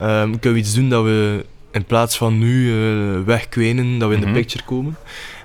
um, 0.03 0.31
kunnen 0.31 0.53
we 0.53 0.59
iets 0.59 0.75
doen 0.75 0.89
dat 0.89 1.05
we 1.05 1.45
in 1.71 1.85
plaats 1.85 2.17
van 2.17 2.39
nu 2.39 2.73
uh, 2.73 3.25
wegkwenen, 3.25 3.99
dat 3.99 4.09
we 4.09 4.15
in 4.15 4.21
de 4.21 4.27
mhm. 4.27 4.37
picture 4.37 4.65
komen. 4.65 4.97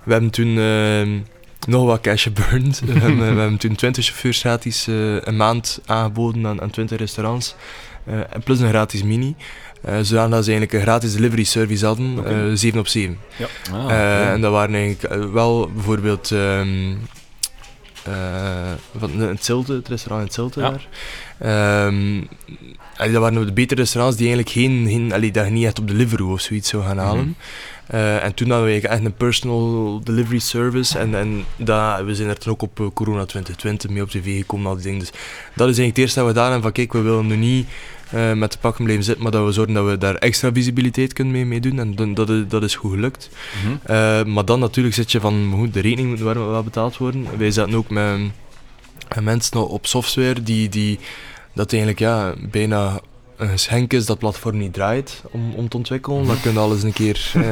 We 0.03 0.11
hebben 0.11 0.29
toen 0.29 0.57
ehm, 0.57 1.19
nog 1.67 1.86
wat 1.86 2.01
cash 2.01 2.27
burned. 2.27 2.79
we, 2.86 2.91
hebben, 2.91 3.17
we, 3.17 3.24
hebben, 3.24 3.58
toen 3.58 3.75
20 3.75 4.05
chauffeurs 4.05 4.39
gratis 4.39 4.88
een 4.88 5.36
maand 5.36 5.82
aangeboden 5.86 6.48
aan, 6.48 6.62
aan 6.62 6.70
20 6.70 6.98
restaurants. 6.98 7.55
en 8.05 8.43
plus 8.43 8.60
een 8.60 8.70
gratis 8.70 9.03
mini. 9.03 9.36
Uh, 9.89 9.93
zodat 10.01 10.29
ze 10.46 10.51
eigenlijk 10.51 10.74
een 10.74 10.82
gratis 10.82 11.13
delivery 11.13 11.43
service 11.43 11.86
hadden, 11.86 12.20
okay. 12.20 12.50
uh, 12.50 12.55
7 12.55 12.79
op 12.79 12.88
7. 12.88 13.17
Ja. 13.36 13.48
Ah, 13.72 13.89
uh, 13.89 14.29
en 14.32 14.41
dat 14.41 14.51
waren 14.51 14.75
eigenlijk 14.75 15.32
wel 15.34 15.70
bijvoorbeeld 15.74 16.29
um, 16.29 17.00
van 18.98 19.20
het 19.20 19.46
Zilte, 19.46 19.74
het 19.74 19.88
restaurant 19.88 20.27
in 20.27 20.34
Zilte 20.34 20.60
ja. 20.60 20.77
daar. 21.39 21.86
Um, 21.88 22.27
dat 22.98 23.22
waren 23.22 23.46
de 23.46 23.53
betere 23.53 23.82
restaurants 23.82 24.17
die 24.17 24.27
eigenlijk 24.27 24.55
geen, 24.55 24.88
geen 24.88 25.13
allee, 25.13 25.32
dat 25.32 25.46
je 25.46 25.51
niet 25.51 25.65
echt 25.65 25.79
op 25.79 25.88
Deliveroo 25.88 26.32
of 26.32 26.41
zoiets 26.41 26.70
zou 26.70 26.84
gaan 26.84 26.98
halen. 26.98 27.25
Mm 27.25 27.36
-hmm. 27.38 27.72
En 27.87 28.33
toen 28.33 28.49
hadden 28.49 28.67
we 28.67 28.87
echt 28.87 29.05
een 29.05 29.13
personal 29.13 30.01
delivery 30.03 30.39
service. 30.39 30.99
En, 30.99 31.15
en 31.15 31.45
dat, 31.57 32.03
we 32.03 32.15
zijn 32.15 32.29
er 32.29 32.37
toen 32.37 32.53
ook 32.53 32.61
op 32.61 32.91
Corona 32.93 33.25
2020 33.25 33.89
mee 33.89 34.01
op 34.01 34.09
tv 34.09 34.37
gekomen. 34.37 34.67
Al 34.67 34.75
die 34.75 34.83
dingen. 34.83 34.99
Dus 34.99 35.11
dat 35.55 35.69
is 35.69 35.77
eigenlijk 35.77 35.87
het 35.87 35.97
eerste 35.97 36.19
dat 36.19 36.27
we 36.27 36.33
gedaan 36.33 36.51
hebben 36.51 36.63
van 36.63 36.71
kijk, 36.71 36.93
we 36.93 37.01
willen 37.01 37.27
nu 37.27 37.35
niet 37.35 37.67
uh, 38.13 38.33
met 38.33 38.51
de 38.51 38.57
pakken 38.57 38.83
blijven 38.83 39.05
zitten, 39.05 39.23
maar 39.23 39.31
dat 39.31 39.45
we 39.45 39.51
zorgen 39.51 39.73
dat 39.73 39.85
we 39.85 39.97
daar 39.97 40.15
extra 40.15 40.51
visibiliteit 40.53 41.13
kunnen 41.13 41.33
mee, 41.33 41.45
mee 41.45 41.59
doen. 41.59 41.79
En 41.79 42.13
dat, 42.13 42.29
is, 42.29 42.43
dat 42.47 42.63
is 42.63 42.75
goed 42.75 42.91
gelukt. 42.91 43.29
Mm 43.63 43.69
-hmm. 43.85 43.95
uh, 43.95 44.23
maar 44.33 44.45
dan 44.45 44.59
natuurlijk 44.59 44.95
zit 44.95 45.11
je 45.11 45.19
van, 45.19 45.53
goed, 45.55 45.73
de 45.73 45.79
rekening 45.79 46.09
moet 46.09 46.19
wel 46.19 46.63
betaald 46.63 46.97
worden. 46.97 47.27
Wij 47.37 47.51
zaten 47.51 47.75
ook 47.75 47.89
met, 47.89 48.19
met 49.15 49.23
mensen 49.23 49.67
op 49.67 49.85
software 49.85 50.43
die, 50.43 50.69
die 50.69 50.99
dat 51.53 51.71
eigenlijk 51.71 51.99
ja, 51.99 52.33
bijna 52.51 52.99
geschenk 53.37 53.93
is 53.93 54.05
dat 54.05 54.19
platform 54.19 54.57
niet 54.57 54.73
draait 54.73 55.21
om, 55.31 55.53
om 55.55 55.69
te 55.69 55.77
ontwikkelen. 55.77 56.25
Dan 56.25 56.41
kun 56.41 56.53
je 56.53 56.59
alles 56.59 56.83
een 56.83 56.93
keer 56.93 57.31
uh, 57.35 57.43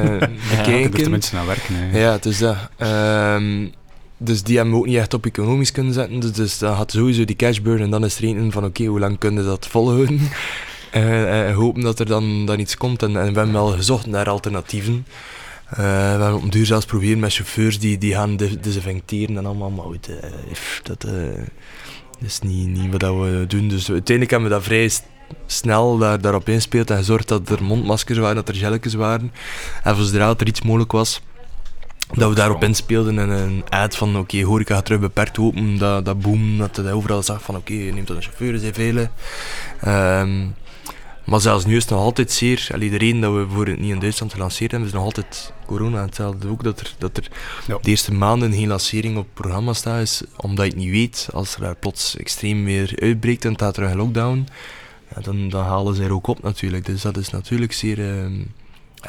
bekijken. 0.49 0.97
Ja, 0.97 1.03
de 1.03 1.09
mensen 1.09 1.35
naar 1.35 1.45
werken. 1.45 1.75
Hè. 1.75 1.99
Ja, 1.99 2.11
het 2.11 2.25
is 2.25 2.37
dat. 2.37 2.57
Um, 2.77 3.71
dus 4.17 4.43
die 4.43 4.55
hebben 4.55 4.73
we 4.73 4.79
ook 4.79 4.85
niet 4.85 4.97
echt 4.97 5.13
op 5.13 5.25
economisch 5.25 5.71
kunnen 5.71 5.93
zetten. 5.93 6.19
Dus, 6.19 6.31
dus 6.31 6.57
dan 6.57 6.73
had 6.73 6.91
sowieso 6.91 7.25
die 7.25 7.35
cash 7.35 7.59
burn 7.59 7.81
en 7.81 7.89
dan 7.89 8.05
is 8.05 8.17
er 8.17 8.23
een 8.23 8.51
van 8.51 8.65
oké, 8.65 8.85
hoe 8.85 8.99
lang 8.99 9.17
kunnen 9.17 9.45
dat 9.45 9.67
volhouden? 9.67 10.19
uh, 10.95 11.45
en 11.47 11.53
hopen 11.53 11.81
dat 11.81 11.99
er 11.99 12.05
dan, 12.05 12.45
dan 12.45 12.59
iets 12.59 12.77
komt. 12.77 13.03
En, 13.03 13.15
en 13.15 13.33
we 13.33 13.37
hebben 13.37 13.51
wel 13.51 13.67
gezocht 13.67 14.05
naar 14.05 14.29
alternatieven. 14.29 15.05
Uh, 15.71 15.77
we 15.77 15.83
hebben 15.83 16.35
op 16.35 16.51
duur 16.51 16.65
zelfs 16.65 16.85
proberen 16.85 17.19
met 17.19 17.33
chauffeurs 17.33 17.79
die, 17.79 17.97
die 17.97 18.13
gaan 18.13 18.37
desinfecteren 18.37 19.37
en 19.37 19.45
allemaal. 19.45 19.69
Maar 19.69 19.85
goed, 19.85 20.09
dat, 20.83 21.07
is 22.19 22.39
niet, 22.39 22.67
niet 22.67 22.91
wat 22.91 23.01
we 23.01 23.45
doen. 23.47 23.67
Dus 23.67 23.89
uiteindelijk 23.89 24.29
hebben 24.31 24.49
we 24.49 24.55
dat 24.55 24.63
vrij 24.63 24.89
snel 25.45 25.97
daar, 25.97 26.21
daarop 26.21 26.49
inspeeld 26.49 26.89
en 26.89 26.97
gezorgd 26.97 27.27
dat 27.27 27.49
er 27.49 27.63
mondmaskers 27.63 28.17
waren, 28.17 28.35
dat 28.35 28.49
er 28.49 28.55
gelletjes 28.55 28.93
waren. 28.93 29.31
En 29.83 29.95
voor 29.95 30.05
zodra 30.05 30.33
er 30.37 30.47
iets 30.47 30.61
mogelijk 30.61 30.91
was, 30.91 31.21
dat 32.13 32.29
we 32.29 32.35
daarop 32.35 32.63
inspeelden 32.63 33.19
en 33.19 33.29
een 33.29 33.63
ad 33.69 33.95
van 33.95 34.09
oké, 34.09 34.19
okay, 34.19 34.43
horeca 34.43 34.75
gaat 34.75 34.85
terug 34.85 35.01
beperkt 35.01 35.39
open, 35.39 35.77
dat, 35.77 36.05
dat 36.05 36.21
boom, 36.21 36.57
dat 36.57 36.75
je 36.75 36.91
overal 36.91 37.23
zag 37.23 37.41
van 37.41 37.55
oké, 37.55 37.71
okay, 37.71 37.89
neemt 37.89 38.07
dat 38.07 38.17
een 38.17 38.23
chauffeur, 38.23 38.59
zijn 38.59 38.73
vele. 38.73 39.09
Um, 39.87 40.55
maar 41.25 41.41
zelfs 41.41 41.65
nu 41.65 41.75
is 41.75 41.81
het 41.81 41.91
nog 41.91 42.01
altijd 42.01 42.31
zeer, 42.31 42.67
allee, 42.73 42.89
de 42.89 42.97
reden 42.97 43.21
dat 43.21 43.33
we 43.33 43.45
voor 43.49 43.67
het 43.67 43.79
niet 43.79 43.91
in 43.91 43.99
Duitsland 43.99 44.33
gelanceerd 44.33 44.71
hebben, 44.71 44.89
is 44.89 44.95
nog 44.95 45.03
altijd 45.03 45.53
corona. 45.65 46.01
Hetzelfde 46.01 46.47
ook 46.47 46.63
dat 46.63 46.79
er, 46.79 46.95
dat 46.97 47.17
er 47.17 47.27
ja. 47.67 47.77
de 47.81 47.89
eerste 47.89 48.13
maanden 48.13 48.53
geen 48.53 48.67
lancering 48.67 49.17
op 49.17 49.23
het 49.23 49.33
programma 49.33 49.73
staat, 49.73 50.01
is 50.01 50.23
omdat 50.35 50.65
je 50.65 50.71
het 50.71 50.81
niet 50.81 50.91
weet, 50.91 51.29
als 51.33 51.55
er 51.55 51.61
daar 51.61 51.75
plots 51.75 52.17
extreem 52.17 52.65
weer 52.65 52.93
uitbreekt 53.01 53.45
en 53.45 53.53
staat 53.53 53.77
er 53.77 53.83
een 53.83 53.97
lockdown, 53.97 54.47
ja, 55.15 55.21
dan, 55.21 55.49
dan 55.49 55.63
halen 55.63 55.95
ze 55.95 56.03
er 56.03 56.13
ook 56.13 56.27
op 56.27 56.41
natuurlijk. 56.41 56.85
Dus 56.85 57.01
dat 57.01 57.17
is 57.17 57.29
natuurlijk 57.29 57.73
zeer, 57.73 57.99
uh, 57.99 58.25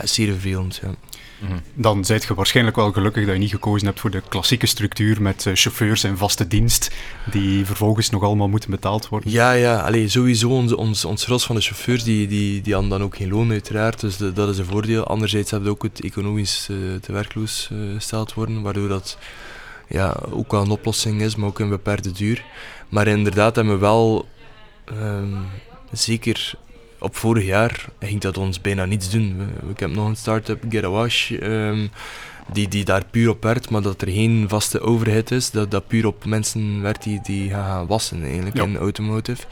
zeer 0.03 0.33
vervelend. 0.33 0.81
Ja. 0.83 0.95
Mhm. 1.41 1.59
Dan 1.75 2.05
zijt 2.05 2.25
je 2.25 2.35
waarschijnlijk 2.35 2.77
wel 2.77 2.93
gelukkig 2.93 3.25
dat 3.25 3.35
je 3.35 3.41
niet 3.41 3.51
gekozen 3.51 3.87
hebt 3.87 4.01
voor 4.01 4.11
de 4.11 4.23
klassieke 4.29 4.67
structuur 4.67 5.23
met 5.23 5.45
uh, 5.45 5.55
chauffeurs 5.55 6.05
en 6.05 6.19
vaste 6.19 6.47
dienst, 6.47 6.91
die 7.31 7.67
vervolgens 7.67 8.11
nog 8.11 8.23
allemaal 8.23 8.49
moeten 8.49 8.71
betaald 8.71 9.09
worden. 9.09 9.31
Ja, 9.31 9.53
ja. 9.53 9.81
Allee, 9.81 10.09
sowieso 10.09 10.49
ons, 10.49 10.75
ons, 10.75 11.05
ons 11.05 11.25
gros 11.25 11.45
van 11.45 11.57
de 11.57 11.63
chauffeurs, 11.63 12.05
die, 12.05 12.27
die, 12.27 12.61
die 12.61 12.73
hadden 12.73 12.91
dan 12.91 13.03
ook 13.03 13.17
geen 13.17 13.29
loon 13.29 13.51
uiteraard, 13.51 14.01
dus 14.01 14.17
de, 14.17 14.33
dat 14.33 14.49
is 14.49 14.59
een 14.59 14.65
voordeel. 14.65 15.07
Anderzijds 15.07 15.51
hebben 15.51 15.69
we 15.69 15.75
ook 15.75 15.83
het 15.83 16.01
economisch 16.01 16.69
uh, 16.71 16.95
te 17.01 17.13
werkloos 17.13 17.69
uh, 17.73 17.95
gesteld 17.95 18.35
worden, 18.35 18.63
waardoor 18.63 18.89
dat 18.89 19.19
ja, 19.89 20.17
ook 20.31 20.51
wel 20.51 20.63
een 20.63 20.71
oplossing 20.71 21.21
is, 21.21 21.37
maar 21.37 21.49
ook 21.49 21.59
een 21.59 21.69
beperkte 21.69 22.13
duur. 22.13 22.45
Maar 22.89 23.07
inderdaad 23.07 23.57
hebben 23.57 23.75
we 23.75 23.81
wel 23.81 24.29
um, 24.99 25.45
zeker 25.93 26.55
op 26.99 27.17
vorig 27.17 27.45
jaar 27.45 27.89
ging 28.01 28.21
dat 28.21 28.39
ons 28.39 28.61
bijna 28.61 28.85
niets 28.85 29.11
doen. 29.11 29.49
Ik 29.71 29.81
heb 29.81 29.91
nog 29.91 30.09
een 30.09 30.17
start-up, 30.17 30.65
Get 30.69 30.85
a 30.85 30.89
Wash, 30.89 31.31
um, 31.31 31.91
die, 32.53 32.69
die 32.69 32.85
daar 32.85 33.05
puur 33.11 33.29
op 33.29 33.43
werkt, 33.43 33.71
maar 33.71 33.83
dat 33.83 34.03
er 34.03 34.09
geen 34.09 34.49
vaste 34.49 34.81
overheid 34.81 35.31
is, 35.31 35.51
dat 35.51 35.71
dat 35.71 35.87
puur 35.87 36.07
op 36.07 36.25
mensen 36.25 36.83
werkt 36.83 37.03
die, 37.03 37.21
die 37.23 37.51
gaan 37.51 37.87
wassen 37.87 38.23
eigenlijk 38.23 38.57
ja. 38.57 38.63
in 38.63 38.77
automotive. 38.77 39.43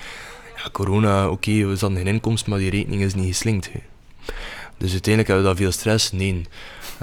Ja, 0.57 0.71
corona, 0.73 1.25
oké, 1.25 1.33
okay, 1.33 1.67
we 1.67 1.77
hadden 1.81 1.97
geen 1.97 2.07
inkomst, 2.07 2.47
maar 2.47 2.59
die 2.59 2.71
rekening 2.71 3.03
is 3.03 3.15
niet 3.15 3.27
geslinkt. 3.27 3.71
Dus 4.77 4.93
uiteindelijk 4.93 5.27
hebben 5.27 5.45
we 5.45 5.51
dat 5.51 5.61
veel 5.61 5.73
stress? 5.73 6.13
Nee. 6.13 6.47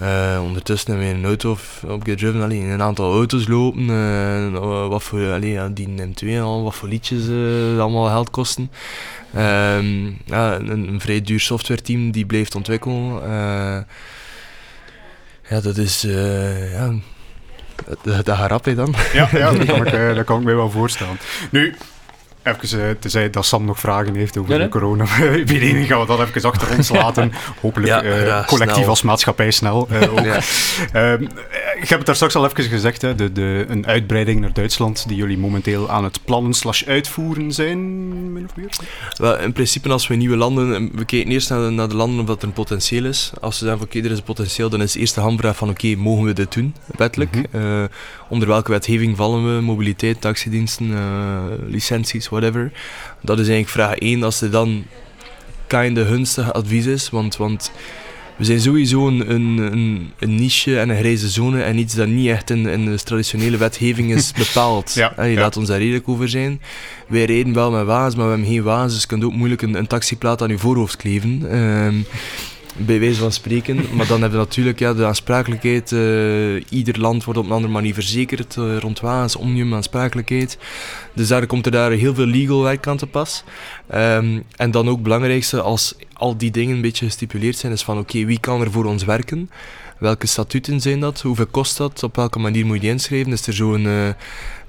Uh, 0.01 0.39
ondertussen 0.43 0.91
hebben 0.91 1.09
we 1.09 1.17
een 1.17 1.25
auto 1.25 1.57
op 1.87 2.03
gedriven, 2.03 2.41
allee, 2.41 2.61
een 2.61 2.81
aantal 2.81 3.13
auto's 3.13 3.47
lopen, 3.47 3.81
uh, 3.81 4.87
wat 4.87 5.03
voor, 5.03 5.31
allee, 5.31 5.51
ja, 5.51 5.67
die 5.67 5.87
M2 5.87 6.41
al, 6.41 6.63
wat 6.63 6.75
voor 6.75 6.89
liedjes 6.89 7.27
uh, 7.27 7.79
allemaal 7.79 8.05
geld 8.05 8.29
kosten. 8.29 8.71
Um, 9.37 10.17
ja, 10.25 10.55
een, 10.55 10.87
een, 10.87 10.99
vrij 10.99 11.21
duur 11.21 11.39
softwareteam 11.39 12.11
die 12.11 12.25
blijft 12.25 12.55
ontwikkelen. 12.55 13.21
ja, 15.49 15.61
dat 15.61 15.77
is, 15.77 16.01
ja, 16.71 16.93
dat, 18.03 18.25
dat 18.25 18.37
gaat 18.37 18.49
rap 18.49 18.75
dan. 18.75 18.93
Ja, 19.13 19.29
ja 19.31 19.51
dat, 19.57 19.65
kan 19.65 19.85
ik, 19.85 20.15
dat 20.15 20.25
kan 20.25 20.39
ik 20.39 20.45
me 20.45 20.53
wel 20.53 20.71
voorstellen. 20.71 21.19
Nu, 21.51 21.75
Even 22.47 22.79
uh, 22.79 22.85
tezij 22.99 23.29
dat 23.29 23.45
Sam 23.45 23.65
nog 23.65 23.79
vragen 23.79 24.15
heeft 24.15 24.37
over 24.37 24.53
ja, 24.53 24.63
de 24.63 24.69
corona. 24.69 25.05
Gaan 25.87 25.99
we 25.99 26.05
dat 26.07 26.19
even 26.19 26.49
achter 26.49 26.77
ons 26.77 26.89
laten. 27.01 27.31
Hopelijk 27.61 27.87
ja, 27.87 28.03
uh, 28.03 28.45
collectief 28.45 28.75
snel. 28.75 28.89
als 28.89 29.01
maatschappij 29.01 29.51
snel. 29.51 29.87
Uh, 29.91 30.13
ook. 30.13 30.19
Ja. 30.19 30.39
Ehm, 30.91 31.23
ik 31.81 31.89
heb 31.89 31.97
het 31.97 32.05
daar 32.05 32.15
straks 32.15 32.35
al 32.35 32.45
even 32.45 32.63
gezegd. 32.63 33.01
Hè, 33.01 33.15
de, 33.15 33.31
de, 33.31 33.65
een 33.67 33.87
uitbreiding 33.87 34.39
naar 34.39 34.53
Duitsland 34.53 35.07
die 35.07 35.17
jullie 35.17 35.37
momenteel 35.37 35.89
aan 35.89 36.03
het 36.03 36.19
plannen 36.25 36.53
slash 36.53 36.83
uitvoeren 36.83 37.51
zijn, 37.51 38.33
min 38.33 38.45
of 38.45 38.55
meer? 38.55 38.69
Wel, 39.17 39.39
in 39.39 39.53
principe 39.53 39.89
als 39.89 40.07
we 40.07 40.15
nieuwe 40.15 40.35
landen... 40.35 40.91
We 40.93 41.05
kijken 41.05 41.31
eerst 41.31 41.49
naar 41.49 41.59
de, 41.59 41.69
naar 41.69 41.89
de 41.89 41.95
landen 41.95 42.19
of 42.19 42.25
dat 42.25 42.41
er 42.41 42.47
een 42.47 42.53
potentieel 42.53 43.05
is. 43.05 43.31
Als 43.41 43.57
ze 43.57 43.63
zeggen 43.63 43.77
van 43.77 43.87
oké, 43.87 43.97
okay, 43.97 44.09
er 44.09 44.13
is 44.13 44.21
een 44.21 44.33
potentieel, 44.33 44.69
dan 44.69 44.81
is 44.81 44.91
de 44.91 44.99
eerste 44.99 45.19
hamvraag 45.19 45.57
van 45.57 45.69
oké, 45.69 45.85
okay, 45.85 46.03
mogen 46.03 46.25
we 46.25 46.33
dit 46.33 46.53
doen, 46.53 46.75
wettelijk? 46.97 47.35
Mm 47.35 47.45
-hmm. 47.51 47.87
onder 48.29 48.47
welke 48.47 48.71
wetgeving 48.71 49.17
vallen 49.17 49.55
we? 49.55 49.61
Mobiliteit, 49.61 50.21
taxidiensten, 50.21 50.95
licenties, 51.67 52.29
whatever. 52.39 52.71
Dat 53.21 53.39
is 53.39 53.47
eigenlijk 53.47 53.69
vraag 53.69 53.97
1, 53.97 54.23
als 54.23 54.41
er 54.41 54.51
dan 54.51 54.85
kinda 55.67 56.03
gunstig 56.03 56.53
advies 56.53 56.85
is, 56.85 57.09
want, 57.09 57.37
want 57.37 57.71
we 58.37 58.45
zijn 58.45 58.61
sowieso 58.61 59.07
een, 59.07 59.31
een, 59.31 60.11
een, 60.19 60.35
niche 60.35 60.79
en 60.79 60.89
een 60.89 60.97
grijze 60.97 61.29
zone 61.29 61.61
en 61.61 61.77
iets 61.77 61.93
dat 61.93 62.07
niet 62.07 62.27
echt 62.27 62.49
in, 62.49 62.65
in 62.65 62.85
de 62.85 63.03
traditionele 63.03 63.57
wetgeving 63.57 64.13
is 64.13 64.31
bepaald. 64.47 64.93
ja, 64.93 65.23
je 65.23 65.37
laat 65.37 65.57
ons 65.57 65.67
daar 65.67 65.79
redelijk 65.79 66.09
over 66.09 66.29
zijn. 66.29 66.61
Wij 67.07 67.25
rijden 67.25 67.53
wel 67.53 67.71
met 67.71 67.85
wagens, 67.85 68.15
maar 68.15 68.25
we 68.25 68.31
hebben 68.31 68.49
geen 68.49 68.63
wagens, 68.63 68.93
dus 68.93 69.01
je 69.01 69.07
kunt 69.07 69.23
ook 69.23 69.33
moeilijk 69.33 69.61
een, 69.61 69.75
een 69.75 69.87
taxiplaat 69.87 70.41
aan 70.41 70.49
je 70.49 70.57
voorhoofd 70.57 70.95
kleven. 70.95 71.57
Um, 71.57 72.05
bij 72.77 72.99
wijze 72.99 73.19
van 73.19 73.31
spreken. 73.31 73.75
Maar 73.95 74.07
dan 74.07 74.21
hebben 74.21 74.39
we 74.39 74.45
natuurlijk 74.45 74.79
ja, 74.79 74.93
de 74.93 75.05
aansprakelijkheid. 75.05 75.91
Uh, 75.91 76.63
ieder 76.69 76.99
land 76.99 77.23
wordt 77.23 77.39
op 77.39 77.45
een 77.45 77.51
andere 77.51 77.73
manier 77.73 77.93
verzekerd 77.93 78.55
uh, 78.55 78.77
rond 78.77 79.01
omnium, 79.37 79.73
aansprakelijkheid. 79.73 80.57
Dus 81.13 81.27
daar 81.27 81.45
komt 81.45 81.65
er 81.65 81.71
daar 81.71 81.91
heel 81.91 82.15
veel 82.15 82.25
legal 82.25 82.63
werk 82.63 82.87
aan 82.87 82.97
te 82.97 83.07
pas. 83.07 83.43
Um, 83.95 84.43
en 84.55 84.71
dan 84.71 84.87
ook 84.87 84.93
het 84.93 85.03
belangrijkste, 85.03 85.61
als 85.61 85.95
al 86.13 86.37
die 86.37 86.51
dingen 86.51 86.75
een 86.75 86.81
beetje 86.81 87.05
gestipuleerd 87.05 87.57
zijn, 87.57 87.73
is 87.73 87.83
van 87.83 87.97
oké, 87.97 88.25
wie 88.25 88.39
kan 88.39 88.61
er 88.61 88.71
voor 88.71 88.85
ons 88.85 89.03
werken? 89.03 89.49
welke 89.99 90.27
statuten 90.27 90.81
zijn 90.81 90.99
dat, 90.99 91.21
hoeveel 91.21 91.45
kost 91.45 91.77
dat, 91.77 92.03
op 92.03 92.15
welke 92.15 92.39
manier 92.39 92.65
moet 92.65 92.75
je 92.75 92.81
die 92.81 92.89
inschrijven. 92.89 93.31
Is 93.31 93.47
er 93.47 93.53
zo'n 93.53 93.85
uh, 93.85 94.07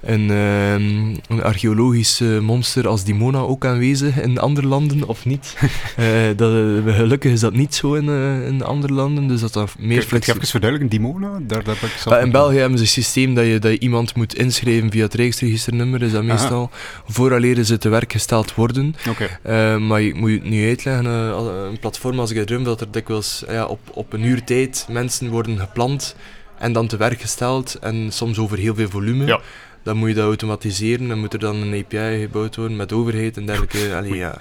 een, 0.01 0.29
um, 0.29 1.15
een 1.27 1.43
archeologisch 1.43 2.21
monster 2.41 2.87
als 2.87 3.03
Dimona 3.03 3.39
ook 3.39 3.65
aanwezig 3.65 4.21
in 4.21 4.37
andere 4.37 4.67
landen 4.67 5.07
of 5.07 5.25
niet? 5.25 5.57
dat, 6.35 6.51
gelukkig 6.85 7.31
is 7.31 7.39
dat 7.39 7.53
niet 7.53 7.75
zo 7.75 7.93
in, 7.93 8.09
in 8.45 8.63
andere 8.63 8.93
landen, 8.93 9.27
dus 9.27 9.41
dat 9.41 9.53
dat 9.53 9.75
meer 9.79 10.01
flexibel... 10.01 10.19
Kun 10.19 10.33
je 10.33 10.39
even 10.39 10.47
verduidelijken, 10.47 10.97
Dimona? 10.97 11.39
Daar, 11.41 11.63
daar 11.63 11.77
heb 11.81 12.17
ik 12.19 12.23
in 12.23 12.31
België 12.31 12.57
hebben 12.57 12.77
ze 12.77 12.83
een 12.83 12.89
systeem 12.89 13.33
dat 13.33 13.45
je, 13.45 13.59
dat 13.59 13.71
je 13.71 13.79
iemand 13.79 14.15
moet 14.15 14.35
inschrijven 14.35 14.91
via 14.91 15.03
het 15.03 15.13
registrernummer, 15.13 16.01
is 16.01 16.11
dat 16.11 16.23
meestal, 16.23 16.69
vooraleer 17.07 17.63
ze 17.63 17.77
te 17.77 17.89
werk 17.89 18.11
gesteld 18.11 18.55
worden. 18.55 18.95
Okay. 19.09 19.77
maar 19.77 20.01
je 20.01 20.13
moet 20.13 20.31
je 20.31 20.39
nu 20.43 20.67
uitleggen, 20.67 21.05
een 21.05 21.79
platform 21.79 22.19
als 22.19 22.31
Gedrum, 22.31 22.63
dat 22.63 22.81
er 22.81 22.91
dikwijls 22.91 23.43
ja, 23.47 23.65
op, 23.65 23.79
op 23.93 24.13
een 24.13 24.23
uur 24.23 24.43
tijd 24.43 24.85
mensen 24.89 25.29
worden 25.29 25.59
gepland 25.59 26.15
en 26.57 26.73
dan 26.73 26.87
te 26.87 26.97
werk 26.97 27.21
gesteld 27.21 27.77
en 27.81 28.11
soms 28.11 28.37
over 28.37 28.57
heel 28.57 28.75
veel 28.75 28.89
volume. 28.89 29.25
Ja. 29.25 29.39
Dan 29.83 29.97
moet 29.97 30.09
je 30.09 30.15
dat 30.15 30.25
automatiseren, 30.25 31.07
dan 31.07 31.19
moet 31.19 31.33
er 31.33 31.39
dan 31.39 31.55
een 31.55 31.83
API 31.83 32.19
gebouwd 32.19 32.55
worden 32.55 32.77
met 32.77 32.93
overheid 32.93 33.37
en 33.37 33.45
dergelijke. 33.45 33.93
Allee, 33.97 34.15
ja. 34.15 34.37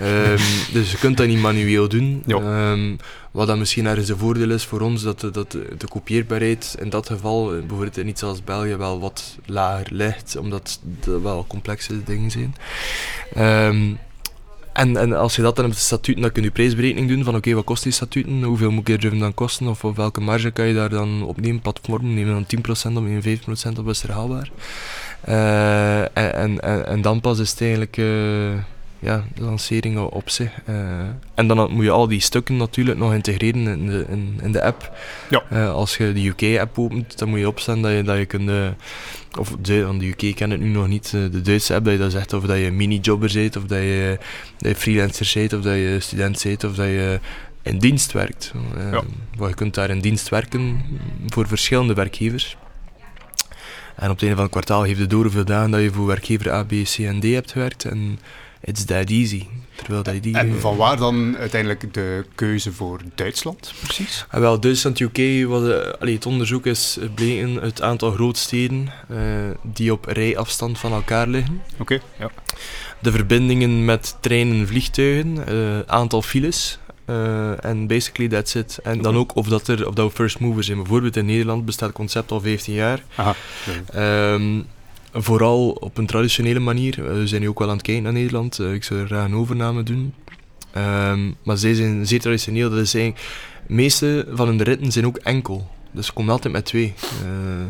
Um, 0.00 0.38
dus 0.72 0.90
je 0.90 0.98
kunt 0.98 1.16
dat 1.16 1.26
niet 1.26 1.38
manueel 1.38 1.88
doen. 1.88 2.22
Um, 2.26 2.96
wat 3.30 3.46
dan 3.46 3.58
misschien 3.58 3.86
ergens 3.86 4.08
een 4.08 4.18
voordeel 4.18 4.50
is 4.50 4.64
voor 4.64 4.80
ons, 4.80 5.02
dat, 5.02 5.20
dat 5.20 5.50
de 5.52 5.88
kopieerbaarheid 5.88 6.76
in 6.80 6.90
dat 6.90 7.06
geval, 7.06 7.52
eh, 7.52 7.58
bijvoorbeeld 7.58 7.96
in 7.96 8.08
iets 8.08 8.22
als 8.22 8.44
België, 8.44 8.76
wel 8.76 9.00
wat 9.00 9.38
lager 9.46 9.86
ligt, 9.90 10.36
omdat 10.36 10.80
het 11.00 11.22
wel 11.22 11.44
complexe 11.48 12.02
dingen 12.02 12.30
zijn. 12.30 12.54
Um, 13.36 13.98
en, 14.76 14.96
en 14.96 15.12
als 15.12 15.36
je 15.36 15.42
dat 15.42 15.56
dan 15.56 15.64
hebt 15.64 15.76
de 15.76 15.84
statuten, 15.84 16.22
dan 16.22 16.32
kun 16.32 16.42
je 16.42 16.50
prijsberekening 16.50 17.08
doen 17.08 17.24
van 17.24 17.36
oké, 17.36 17.54
wat 17.54 17.64
kost 17.64 17.82
die 17.82 17.92
statuten, 17.92 18.42
hoeveel 18.42 18.70
moet 18.70 18.84
driven 18.84 19.18
dan 19.18 19.34
kosten, 19.34 19.66
of 19.66 19.84
op 19.84 19.96
welke 19.96 20.20
marge 20.20 20.50
kan 20.50 20.66
je 20.66 20.74
daar 20.74 20.88
dan 20.88 21.22
opnemen, 21.22 21.60
platform, 21.60 22.14
nemen 22.14 22.46
dan 22.48 22.90
10% 22.92 22.96
of 22.96 23.02
nemen 23.02 23.22
5% 23.22 23.78
op, 23.78 23.88
is 23.88 24.02
er 24.02 24.12
haalbaar. 24.12 24.50
Uh, 25.28 26.00
en, 26.00 26.60
en, 26.60 26.86
en, 26.86 27.02
dan 27.02 27.20
pas 27.20 27.38
is 27.38 27.50
het 27.50 27.60
eigenlijk... 27.60 27.96
Uh, 27.96 28.52
ja, 29.06 29.24
de 29.34 29.42
lancering 29.42 29.98
op 29.98 30.30
zich. 30.30 30.50
Uh, 30.68 30.76
en 31.34 31.46
dan 31.46 31.72
moet 31.72 31.84
je 31.84 31.90
al 31.90 32.08
die 32.08 32.20
stukken 32.20 32.56
natuurlijk 32.56 32.98
nog 32.98 33.12
integreren 33.14 33.66
in 33.66 33.86
de, 33.86 34.04
in, 34.08 34.40
in 34.42 34.52
de 34.52 34.62
app. 34.62 34.98
Ja. 35.30 35.42
Uh, 35.52 35.72
als 35.72 35.96
je 35.96 36.12
de 36.12 36.26
UK-app 36.26 36.78
opent, 36.78 37.18
dan 37.18 37.28
moet 37.28 37.38
je 37.38 37.48
opstaan 37.48 37.82
dat 37.82 37.92
je, 37.92 38.02
dat 38.02 38.16
je 38.16 38.26
kunt... 38.26 38.48
Uh, 38.48 38.68
of 39.38 39.56
de, 39.60 39.84
van 39.84 39.98
de 39.98 40.06
UK 40.06 40.34
ken 40.34 40.50
het 40.50 40.60
nu 40.60 40.68
nog 40.68 40.88
niet, 40.88 41.10
de 41.10 41.40
Duitse 41.40 41.74
app, 41.74 41.84
dat 41.84 41.92
je 41.92 41.98
dat 41.98 42.12
zegt 42.12 42.32
of 42.32 42.44
dat 42.44 42.58
je 42.58 42.70
mini-jobber 42.70 43.30
bent, 43.34 43.56
of 43.56 43.64
dat 43.64 43.78
je, 43.78 44.18
dat 44.58 44.70
je 44.70 44.76
freelancer 44.76 45.30
bent, 45.34 45.52
of 45.52 45.60
dat 45.60 45.74
je 45.74 45.96
student 46.00 46.42
bent, 46.42 46.64
of 46.64 46.74
dat 46.74 46.86
je 46.86 47.20
in 47.62 47.78
dienst 47.78 48.12
werkt. 48.12 48.52
Ja. 48.90 49.02
je 49.46 49.54
kunt 49.54 49.74
daar 49.74 49.90
in 49.90 50.00
dienst 50.00 50.28
werken 50.28 50.80
voor 51.26 51.48
verschillende 51.48 51.94
werkgevers. 51.94 52.56
En 53.96 54.10
op 54.10 54.14
het 54.14 54.20
einde 54.20 54.34
van 54.34 54.44
het 54.44 54.52
kwartaal 54.52 54.82
heeft 54.82 55.00
het 55.00 55.10
door 55.10 55.22
hoeveel 55.22 55.44
dagen 55.44 55.70
dat 55.70 55.80
je 55.80 55.92
voor 55.92 56.06
werkgever 56.06 56.52
A, 56.52 56.64
B, 56.64 56.70
C 56.70 56.98
en 56.98 57.20
D 57.20 57.24
hebt 57.24 57.52
gewerkt. 57.52 57.84
En 57.84 58.18
it's 58.66 58.84
that 58.84 59.10
easy. 59.10 59.46
Terwijl 59.76 60.02
dat 60.02 60.22
die, 60.22 60.36
en 60.36 60.60
van 60.60 60.76
waar 60.76 60.96
dan 60.96 61.36
uiteindelijk 61.36 61.94
de 61.94 62.24
keuze 62.34 62.72
voor 62.72 63.00
Duitsland, 63.14 63.72
precies? 63.82 64.24
Ah, 64.28 64.40
wel, 64.40 64.60
Duitsland, 64.60 65.00
UK, 65.00 65.46
wat, 65.46 65.62
uh, 65.62 65.92
allee, 66.00 66.14
het 66.14 66.26
onderzoek 66.26 66.66
is 66.66 66.98
bleken 67.14 67.54
het 67.54 67.82
aantal 67.82 68.10
grootsteden 68.10 68.92
uh, 69.10 69.18
die 69.62 69.92
op 69.92 70.04
rijafstand 70.04 70.78
van 70.78 70.92
elkaar 70.92 71.26
liggen. 71.26 71.62
Oké, 71.78 72.00
ja. 72.18 72.30
De 72.98 73.10
verbindingen 73.10 73.84
met 73.84 74.16
treinen 74.20 74.60
en 74.60 74.66
vliegtuigen, 74.66 75.44
uh, 75.48 75.78
aantal 75.86 76.22
files, 76.22 76.78
uh, 77.06 77.64
en 77.64 77.86
basically 77.86 78.28
that's 78.28 78.54
it. 78.54 78.78
En 78.82 79.02
dan 79.02 79.16
ook 79.16 79.34
of, 79.34 79.48
dat 79.48 79.68
er, 79.68 79.86
of 79.88 79.94
dat 79.94 80.08
we 80.08 80.14
first 80.14 80.38
movers 80.38 80.66
zijn. 80.66 80.78
Bijvoorbeeld 80.78 81.16
in 81.16 81.26
Nederland 81.26 81.64
bestaat 81.64 81.88
het 81.88 81.96
concept 81.96 82.30
al 82.30 82.40
15 82.40 82.74
jaar. 82.74 83.02
Aha. 83.14 83.34
Um, 84.32 84.66
vooral 85.22 85.70
op 85.70 85.98
een 85.98 86.06
traditionele 86.06 86.58
manier. 86.60 87.06
Eh, 87.06 87.12
we 87.12 87.26
zijn 87.26 87.40
nu 87.40 87.48
ook 87.48 87.58
wel 87.58 87.68
aan 87.68 87.76
het 87.76 87.82
kijken 87.82 88.02
naar 88.02 88.12
Nederland. 88.12 88.58
Uh, 88.58 88.72
ik 88.72 88.84
zou 88.84 89.00
er 89.00 89.06
graag 89.06 89.24
een 89.24 89.34
overname 89.34 89.82
doen. 89.82 90.14
Um, 90.76 91.36
maar 91.42 91.56
zij 91.56 91.74
zijn 91.74 92.06
zeer 92.06 92.20
traditioneel. 92.20 92.70
Dat 92.70 92.78
is 92.78 92.94
eigenlijk, 92.94 93.26
de 93.66 93.74
meeste 93.74 94.26
van 94.30 94.46
hun 94.46 94.62
ritten 94.62 94.92
zijn 94.92 95.06
ook 95.06 95.16
enkel. 95.16 95.70
Dus 95.90 96.06
ze 96.06 96.12
komen 96.12 96.32
altijd 96.32 96.52
met 96.52 96.64
twee. 96.64 96.94
Uh, 97.24 97.64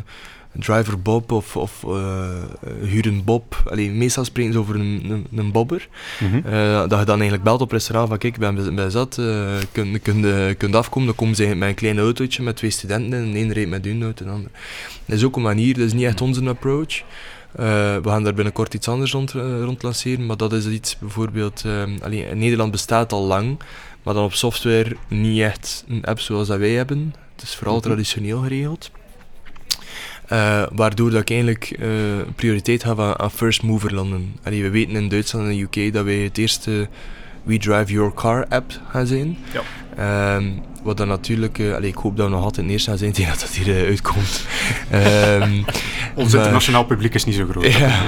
driver 0.58 1.00
Bob 1.00 1.32
of, 1.32 1.56
of 1.56 1.84
huren 2.80 3.24
Bob. 3.24 3.62
Allee, 3.70 3.90
meestal 3.90 4.24
spreken 4.24 4.52
ze 4.52 4.58
over 4.58 4.74
een, 4.74 5.04
een, 5.08 5.26
een 5.34 5.52
bobber. 5.52 5.88
Mm 6.20 6.30
-hmm. 6.30 6.42
dat 6.88 6.98
je 6.98 7.04
dan 7.04 7.14
eigenlijk 7.14 7.42
belt 7.42 7.60
op 7.60 7.72
restaurant 7.72 8.08
van 8.08 8.18
kijk, 8.18 8.34
ik 8.34 8.40
ben 8.40 8.74
bij 8.74 8.90
zat, 8.90 9.20
kun, 9.72 10.00
kun, 10.02 10.56
kun 10.56 10.74
afkomen. 10.74 11.06
Dan 11.06 11.16
komen 11.16 11.36
ze 11.36 11.54
met 11.54 11.68
een 11.68 11.74
klein 11.74 11.98
autootje 11.98 12.42
met 12.42 12.56
twee 12.56 12.70
studenten 12.70 13.18
en 13.18 13.34
één 13.34 13.52
rijdt 13.52 13.70
met 13.70 13.84
hun 13.84 14.02
auto 14.02 14.24
en 14.24 14.30
de 14.30 14.36
ander. 14.36 14.50
Dat 15.04 15.16
is 15.16 15.24
ook 15.24 15.36
een 15.36 15.42
manier, 15.42 15.74
dat 15.74 15.86
is 15.86 15.92
niet 15.92 16.04
echt 16.04 16.20
onze 16.20 16.48
approach. 16.48 17.02
Uh, 17.60 17.64
we 17.96 18.08
gaan 18.08 18.24
daar 18.24 18.34
binnenkort 18.34 18.74
iets 18.74 18.88
anders 18.88 19.12
rond, 19.12 19.34
uh, 19.34 19.62
rond 19.62 19.82
lanceren, 19.82 20.26
maar 20.26 20.36
dat 20.36 20.52
is 20.52 20.66
iets 20.66 20.98
bijvoorbeeld... 20.98 21.64
Allee, 22.02 22.28
in 22.28 22.38
Nederland 22.38 22.70
bestaat 22.70 23.12
al 23.12 23.22
lang, 23.26 23.58
maar 24.02 24.14
dan 24.14 24.24
op 24.24 24.34
software 24.34 24.96
niet 25.08 25.40
echt 25.40 25.84
een 25.88 26.04
app 26.04 26.20
zoals 26.20 26.48
dat 26.48 26.58
wij 26.58 26.70
hebben. 26.70 27.14
Het 27.34 27.42
is 27.44 27.54
vooral 27.54 27.74
Mhm. 27.76 27.82
traditioneel 27.84 28.40
geregeld. 28.40 28.90
waardoor 30.72 31.10
dat 31.10 31.20
ik 31.20 31.30
eigenlijk 31.30 31.78
prioriteit 32.36 32.84
ga 32.84 32.94
aan, 32.96 33.18
aan 33.18 33.30
first 33.30 33.62
mover 33.62 33.94
landen. 33.94 34.36
Allee, 34.44 34.62
we 34.62 34.70
weten 34.70 34.94
in 34.96 35.08
Duitsland 35.08 35.48
en 35.48 35.56
de 35.56 35.60
UK 35.82 35.92
dat 35.92 36.04
wij 36.04 36.16
het 36.18 36.38
eerste 36.38 36.88
We 37.42 37.58
Drive 37.58 37.92
Your 37.92 38.14
Car 38.14 38.46
app 38.48 38.80
gaan 38.90 39.06
zijn. 39.06 39.38
Ja. 39.52 40.36
Um, 40.36 40.62
wat 40.82 40.96
dan 40.96 41.08
natuurlijk, 41.08 41.58
uh, 41.58 41.80
ik 41.82 41.94
hoop 41.94 42.16
dat 42.16 42.26
we 42.26 42.32
nog 42.32 42.44
altijd 42.44 42.68
eerst 42.68 42.86
gaan 42.86 42.98
zijn 42.98 43.12
tegen 43.16 43.30
dat 43.30 43.40
dat 43.40 43.50
hier 43.50 43.86
uitkomt. 43.86 44.44
um, 44.92 45.64
Ons 46.16 46.32
maar, 46.32 46.40
internationaal 46.40 46.84
publiek 46.84 47.14
is 47.14 47.24
niet 47.24 47.34
zo 47.34 47.46
groot. 47.50 47.72
Ja, 47.72 48.02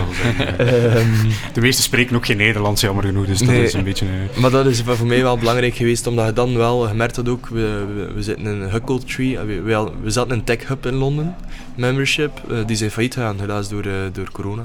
um, 0.61 1.13
de 1.55 1.61
meesten 1.61 1.85
spreken 1.85 2.17
ook 2.17 2.27
geen 2.27 2.37
Nederlands, 2.37 2.81
jammer 2.81 3.05
genoeg, 3.05 3.27
dus 3.27 3.39
dat 3.39 3.49
nee, 3.49 3.63
is 3.63 3.73
een 3.73 3.85
beetje... 3.85 4.07
Uh... 4.07 4.41
Maar 4.41 4.51
dat 4.51 4.67
is 4.67 4.83
voor 4.87 5.07
mij 5.07 5.23
wel 5.23 5.39
belangrijk 5.39 5.75
geweest, 5.75 6.07
omdat 6.07 6.27
je 6.27 6.33
dan 6.33 6.57
wel 6.57 6.81
gemerkt 6.81 7.17
had 7.17 7.29
ook, 7.29 7.49
we, 7.49 7.85
we, 7.95 8.13
we 8.15 8.23
zitten 8.23 8.47
in 8.47 8.61
Huckle 8.61 9.05
Tree, 9.05 9.39
we, 9.39 9.61
we, 9.63 9.91
we 10.03 10.11
zaten 10.11 10.37
in 10.37 10.45
Tech 10.45 10.69
Hub 10.69 10.87
in 10.87 10.95
Londen, 10.95 11.37
membership, 11.75 12.41
die 12.67 12.77
zijn 12.77 12.91
failliet 12.91 13.15
gegaan, 13.15 13.41
helaas 13.41 13.69
door, 13.69 13.87
door 14.13 14.31
corona. 14.33 14.65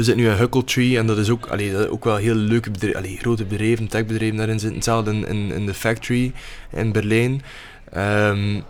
We 0.00 0.02
zitten 0.02 0.24
nu 0.24 0.30
in 0.30 0.36
Huckletree 0.36 0.98
en 0.98 1.06
dat 1.06 1.18
is 1.18 1.30
ook, 1.30 1.46
allee, 1.46 1.72
dat 1.72 1.80
is 1.80 1.90
ook 1.90 2.04
wel 2.04 2.16
heel 2.16 2.34
leuke 2.34 2.70
bedrijven, 2.70 3.00
allee, 3.00 3.16
grote 3.16 3.44
bedrijven, 3.44 3.88
techbedrijven 3.88 4.36
daarin 4.36 4.58
zitten. 4.58 4.76
Hetzelfde 4.76 5.10
in, 5.10 5.26
in, 5.26 5.52
in 5.52 5.66
de 5.66 5.74
factory 5.74 6.32
in 6.72 6.92
Berlijn. 6.92 7.42
Um, 7.96 8.64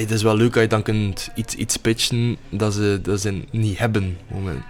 het 0.00 0.10
is 0.10 0.22
wel 0.22 0.36
leuk 0.36 0.52
dat 0.52 0.62
je 0.62 0.68
dan 0.68 0.82
kunt 0.82 1.30
iets, 1.34 1.54
iets 1.54 1.76
pitchen 1.76 2.36
dat 2.48 2.74
ze, 2.74 2.98
dat 3.02 3.20
ze 3.20 3.44
niet 3.50 3.78
hebben 3.78 4.18
moment, 4.30 4.62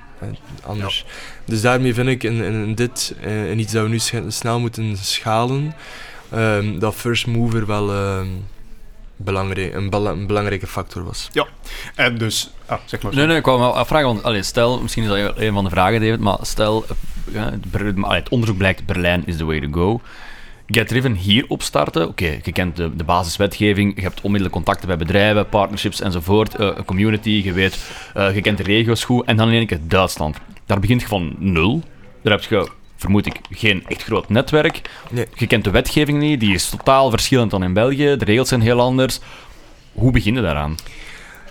anders. 0.62 1.04
Ja. 1.06 1.12
Dus 1.44 1.60
daarmee 1.60 1.94
vind 1.94 2.08
ik 2.08 2.22
in, 2.22 2.42
in 2.42 2.74
dit, 2.74 3.14
uh, 3.24 3.50
in 3.50 3.58
iets 3.58 3.72
dat 3.72 3.82
we 3.82 3.88
nu 3.88 3.98
snel 4.30 4.60
moeten 4.60 4.96
schalen, 4.96 5.74
um, 6.34 6.78
dat 6.78 6.94
first 6.94 7.26
mover 7.26 7.66
wel... 7.66 8.16
Um, 8.18 8.44
belangrijk, 9.16 9.74
een, 9.74 9.90
bela 9.90 10.10
een, 10.10 10.26
belangrijke 10.26 10.66
factor 10.66 11.04
was. 11.04 11.28
Ja, 11.32 11.46
en 11.94 12.18
dus... 12.18 12.50
Ah, 12.66 12.78
zeg 12.84 13.02
maar. 13.02 13.14
Nee, 13.14 13.26
nee, 13.26 13.36
ik 13.36 13.44
wou 13.44 13.58
wel 13.58 13.76
afvragen, 13.76 14.06
want 14.06 14.22
allee, 14.22 14.42
stel, 14.42 14.80
misschien 14.80 15.02
is 15.02 15.08
dat 15.08 15.36
een 15.36 15.52
van 15.52 15.64
de 15.64 15.70
vragen, 15.70 16.00
David, 16.00 16.20
maar 16.20 16.38
stel, 16.40 16.84
ja, 17.32 17.50
het, 17.50 17.94
allee, 18.02 18.20
het 18.20 18.28
onderzoek 18.28 18.56
blijkt, 18.56 18.86
Berlijn 18.86 19.22
is 19.26 19.36
the 19.36 19.44
way 19.44 19.60
to 19.60 19.68
go. 19.70 20.00
Get 20.66 20.88
Driven 20.88 21.14
hier 21.14 21.44
opstarten, 21.48 22.02
oké, 22.02 22.24
okay, 22.24 22.40
je 22.44 22.52
kent 22.52 22.76
de, 22.76 22.96
de 22.96 23.04
basiswetgeving, 23.04 23.96
je 23.96 24.02
hebt 24.02 24.20
onmiddellijk 24.20 24.54
contacten 24.54 24.86
bij 24.86 24.96
bedrijven, 24.96 25.48
partnerships 25.48 26.00
enzovoort, 26.00 26.60
uh, 26.60 26.70
een 26.74 26.84
community, 26.84 27.40
je 27.44 27.52
weet, 27.52 27.78
uh, 28.16 28.34
je 28.34 28.40
kent 28.40 28.56
de 28.56 28.62
regio's 28.62 29.04
goed, 29.04 29.26
en 29.26 29.36
dan 29.36 29.48
in 29.48 29.54
één 29.54 29.66
keer 29.66 29.80
Duitsland. 29.88 30.36
Daar 30.66 30.80
begint 30.80 31.00
je 31.00 31.06
van 31.06 31.34
nul, 31.38 31.82
daar 32.22 32.32
heb 32.32 32.42
je 32.42 32.70
vermoed 32.96 33.26
ik, 33.26 33.40
geen 33.50 33.82
echt 33.86 34.02
groot 34.02 34.28
netwerk. 34.28 34.80
Nee. 35.10 35.26
Je 35.34 35.46
kent 35.46 35.64
de 35.64 35.70
wetgeving 35.70 36.18
niet, 36.18 36.40
die 36.40 36.54
is 36.54 36.68
totaal 36.68 37.10
verschillend 37.10 37.50
dan 37.50 37.62
in 37.62 37.72
België. 37.72 38.16
De 38.16 38.24
regels 38.24 38.48
zijn 38.48 38.60
heel 38.60 38.80
anders. 38.80 39.20
Hoe 39.92 40.12
begin 40.12 40.34
je 40.34 40.40
daaraan? 40.40 40.76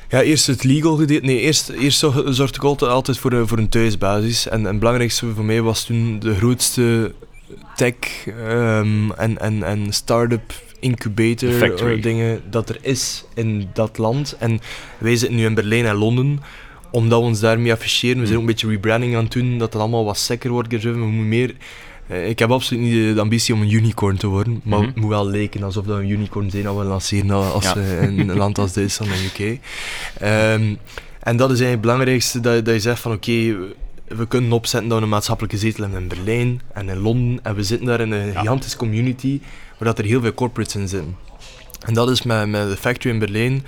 Ja, 0.10 0.22
eerst 0.22 0.48
het 0.48 0.64
legal 0.64 0.96
gedeelte. 0.96 1.26
Nee, 1.26 1.40
eerst, 1.40 1.70
eerst 1.70 2.00
zorgde 2.00 2.56
ik 2.56 2.64
altijd, 2.64 2.92
altijd 2.92 3.18
voor, 3.18 3.48
voor 3.48 3.58
een 3.58 3.70
thuisbasis. 3.70 4.48
En, 4.48 4.60
en 4.60 4.66
het 4.66 4.80
belangrijkste 4.80 5.34
voor 5.36 5.46
mij 5.46 5.62
was 5.62 5.84
toen 5.84 6.20
de 6.20 6.36
grootste 6.36 7.14
tech 7.76 7.96
um, 8.28 9.12
en, 9.12 9.38
en, 9.38 9.64
en 9.64 9.94
start-up 9.94 10.54
incubator 10.80 11.50
uh, 11.94 12.02
dingen 12.02 12.42
dat 12.50 12.70
er 12.70 12.78
is 12.82 13.24
in 13.34 13.70
dat 13.74 13.98
land. 13.98 14.36
En 14.40 14.60
wij 14.98 15.16
zitten 15.16 15.38
nu 15.38 15.46
in 15.46 15.54
Berlijn 15.54 15.86
en 15.86 15.96
Londen 15.96 16.40
omdat 16.92 17.20
we 17.20 17.26
ons 17.26 17.40
daarmee 17.40 17.72
afficheren. 17.72 18.20
We 18.20 18.26
zijn 18.26 18.36
ook 18.36 18.42
een 18.42 18.50
beetje 18.50 18.68
rebranding 18.68 19.16
aan 19.16 19.24
het 19.24 19.32
doen, 19.32 19.58
dat 19.58 19.74
het 19.74 19.82
allemaal 19.82 20.06
wat 20.06 20.18
sekker 20.18 20.52
wordt 20.52 20.74
gedreven. 20.74 21.00
We 21.00 21.06
moeten 21.06 21.28
meer... 21.28 21.56
Uh, 22.12 22.30
ik 22.30 22.40
heb 22.40 22.52
absoluut 22.52 22.84
niet 22.84 23.16
de 23.16 23.22
ambitie 23.22 23.54
om 23.54 23.62
een 23.62 23.72
unicorn 23.72 24.18
te 24.18 24.28
worden, 24.28 24.62
maar 24.64 24.78
mm 24.78 24.86
-hmm. 24.86 24.94
het 24.94 25.02
moet 25.02 25.10
wel 25.10 25.28
lijken 25.28 25.64
alsof 25.64 25.86
we 25.86 25.94
een 25.94 26.10
unicorn 26.10 26.50
zijn 26.50 26.68
als 26.68 26.78
we 26.78 26.84
lanceren 26.84 27.54
als 27.54 27.64
ja. 27.64 27.76
in 27.76 28.30
een 28.30 28.38
land 28.38 28.58
als 28.58 28.74
Duitsland 28.74 29.12
en 29.12 29.18
UK. 29.26 29.60
Um, 30.22 30.78
en 31.20 31.38
dat 31.38 31.52
is 31.52 31.60
eigenlijk 31.60 31.72
het 31.72 31.82
belangrijkste, 31.82 32.40
dat, 32.40 32.66
dat 32.66 32.74
je 32.74 32.80
zegt 32.80 33.00
van 33.00 33.12
oké, 33.12 33.32
okay, 33.32 33.58
we 34.16 34.28
kunnen 34.28 34.52
opzetten 34.52 34.90
dat 34.90 34.98
we 34.98 35.04
een 35.04 35.10
maatschappelijke 35.10 35.58
zetel 35.58 35.84
hebben 35.84 36.02
in 36.02 36.08
Berlijn 36.08 36.62
en 36.74 36.90
in 36.90 36.98
Londen. 36.98 37.40
En 37.44 37.56
we 37.56 37.64
zitten 37.64 37.88
daar 37.88 38.02
in 38.02 38.12
een 38.12 38.32
ja. 38.32 38.40
gigantische 38.40 38.78
community, 38.78 39.40
waar 39.78 39.88
dat 39.88 40.00
er 40.00 40.06
heel 40.06 40.22
veel 40.22 40.34
corporates 40.34 40.76
in 40.76 40.88
zitten. 40.88 41.16
En 41.86 41.94
dat 41.94 42.10
is 42.10 42.22
met, 42.22 42.48
met 42.48 42.70
de 42.70 42.78
factory 42.78 43.14
in 43.14 43.20
Berlijn. 43.20 43.66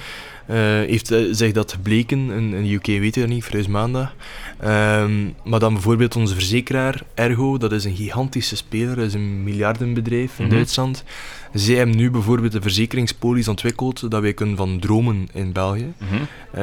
Uh, 0.50 0.56
heeft 0.58 1.08
zich 1.32 1.52
dat 1.52 1.72
gebleken, 1.72 2.32
in, 2.32 2.54
in 2.54 2.64
de 2.64 2.74
UK 2.74 2.86
weet 2.86 3.16
je 3.16 3.22
dat 3.22 3.30
niet, 3.30 3.44
vrees 3.44 3.68
maandag. 3.68 4.16
Um, 4.64 5.36
maar 5.44 5.60
dan 5.60 5.74
bijvoorbeeld 5.74 6.16
onze 6.16 6.34
verzekeraar, 6.34 7.02
Ergo, 7.14 7.58
dat 7.58 7.72
is 7.72 7.86
een 7.86 7.96
gigantische 7.96 8.56
speler, 8.56 8.96
dat 8.96 9.06
is 9.06 9.14
een 9.14 9.44
miljardenbedrijf 9.44 10.40
in 10.40 10.44
mm 10.44 10.50
-hmm. 10.50 10.58
Duitsland. 10.58 11.04
Zij 11.54 11.76
hebben 11.76 11.96
nu 11.96 12.12
bijvoorbeeld 12.12 12.54
een 12.54 12.62
verzekeringspolis 12.62 13.48
ontwikkeld 13.48 14.12
dat 14.12 14.22
wij 14.22 14.34
kunnen 14.34 14.56
van 14.56 14.80
dromen 14.80 15.28
in 15.34 15.52
België. 15.52 15.94
Mm 15.98 16.08
-hmm. 16.08 16.20
uh, 16.20 16.62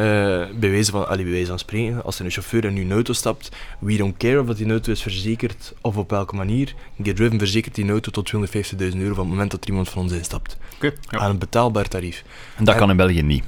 bij, 0.59 0.71
wijze 0.71 0.91
van, 0.91 1.09
allee, 1.09 1.25
bij 1.25 1.33
wijze 1.33 1.49
van 1.49 1.59
spreken, 1.59 2.05
als 2.05 2.19
er 2.19 2.25
een 2.25 2.31
chauffeur 2.31 2.65
in 2.65 2.77
uw 2.77 2.91
auto 2.91 3.13
stapt, 3.13 3.49
we 3.79 3.97
don't 3.97 4.17
care 4.17 4.41
of 4.41 4.47
dat 4.47 4.57
die 4.57 4.71
auto 4.71 4.93
is 4.93 5.03
verzekerd 5.03 5.75
of 5.81 5.97
op 5.97 6.11
welke 6.11 6.37
manier. 6.37 6.75
GetDriven 7.03 7.39
verzekert 7.39 7.75
die 7.75 7.91
auto 7.91 8.11
tot 8.11 8.33
250.000 8.37 8.41
euro 8.79 9.15
van 9.15 9.25
het 9.25 9.33
moment 9.33 9.51
dat 9.51 9.63
er 9.63 9.69
iemand 9.69 9.89
van 9.89 10.03
ons 10.03 10.13
instapt. 10.13 10.57
Okay, 10.77 10.93
ja. 11.09 11.19
Aan 11.19 11.31
een 11.31 11.39
betaalbaar 11.39 11.89
tarief. 11.89 12.25
En 12.57 12.65
dat 12.65 12.75
en, 12.75 12.81
kan 12.81 12.91
in 12.91 12.97
België 12.97 13.23
niet. 13.23 13.45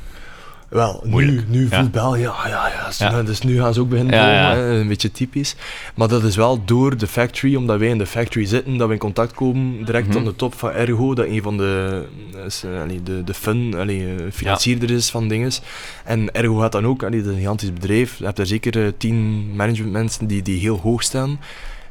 Wel, 0.72 1.02
nu, 1.04 1.44
nu 1.48 1.60
voelt 1.60 1.70
ja. 1.70 1.88
België, 1.90 2.20
ja, 2.20 2.48
ja, 2.48 2.68
ja, 2.68 2.86
dus, 2.86 2.98
ja. 2.98 3.22
dus 3.22 3.40
nu 3.40 3.60
gaan 3.60 3.74
ze 3.74 3.80
ook 3.80 3.88
beginnen 3.88 4.14
Ja, 4.14 4.56
een 4.56 4.88
beetje 4.88 5.10
typisch. 5.10 5.54
Maar 5.94 6.08
dat 6.08 6.22
is 6.22 6.36
wel 6.36 6.64
door 6.64 6.96
de 6.96 7.06
factory, 7.06 7.54
omdat 7.56 7.78
wij 7.78 7.88
in 7.88 7.98
de 7.98 8.06
factory 8.06 8.44
zitten, 8.46 8.76
dat 8.76 8.86
we 8.86 8.92
in 8.92 8.98
contact 8.98 9.32
komen 9.32 9.84
direct 9.84 10.08
Mhm. 10.08 10.16
aan 10.16 10.24
de 10.24 10.36
top 10.36 10.54
van 10.54 10.70
Ergo, 10.70 11.14
dat 11.14 11.26
een 11.26 11.42
van 11.42 11.56
de, 11.56 12.02
is, 12.46 12.62
eh, 12.64 12.80
allee, 12.82 13.02
de, 13.02 13.24
de 13.24 13.34
fun, 13.34 13.74
allee, 13.78 14.14
eh, 14.14 14.24
financierder 14.32 14.90
is 14.90 15.10
van 15.10 15.28
dingen. 15.28 15.50
En 16.04 16.32
Ergo 16.34 16.54
gaat 16.56 16.72
dan 16.72 16.86
ook, 16.86 17.02
allee, 17.02 17.18
dat 17.18 17.26
is 17.28 17.32
een 17.34 17.40
gigantisch 17.40 17.72
bedrijf, 17.72 18.18
je 18.18 18.24
hebt 18.24 18.36
daar 18.36 18.46
zeker 18.46 18.84
eh, 18.84 18.92
tien 18.96 19.46
managementmensen 19.56 20.26
die, 20.26 20.42
die 20.42 20.60
heel 20.60 20.78
hoog 20.82 21.02
staan. 21.02 21.40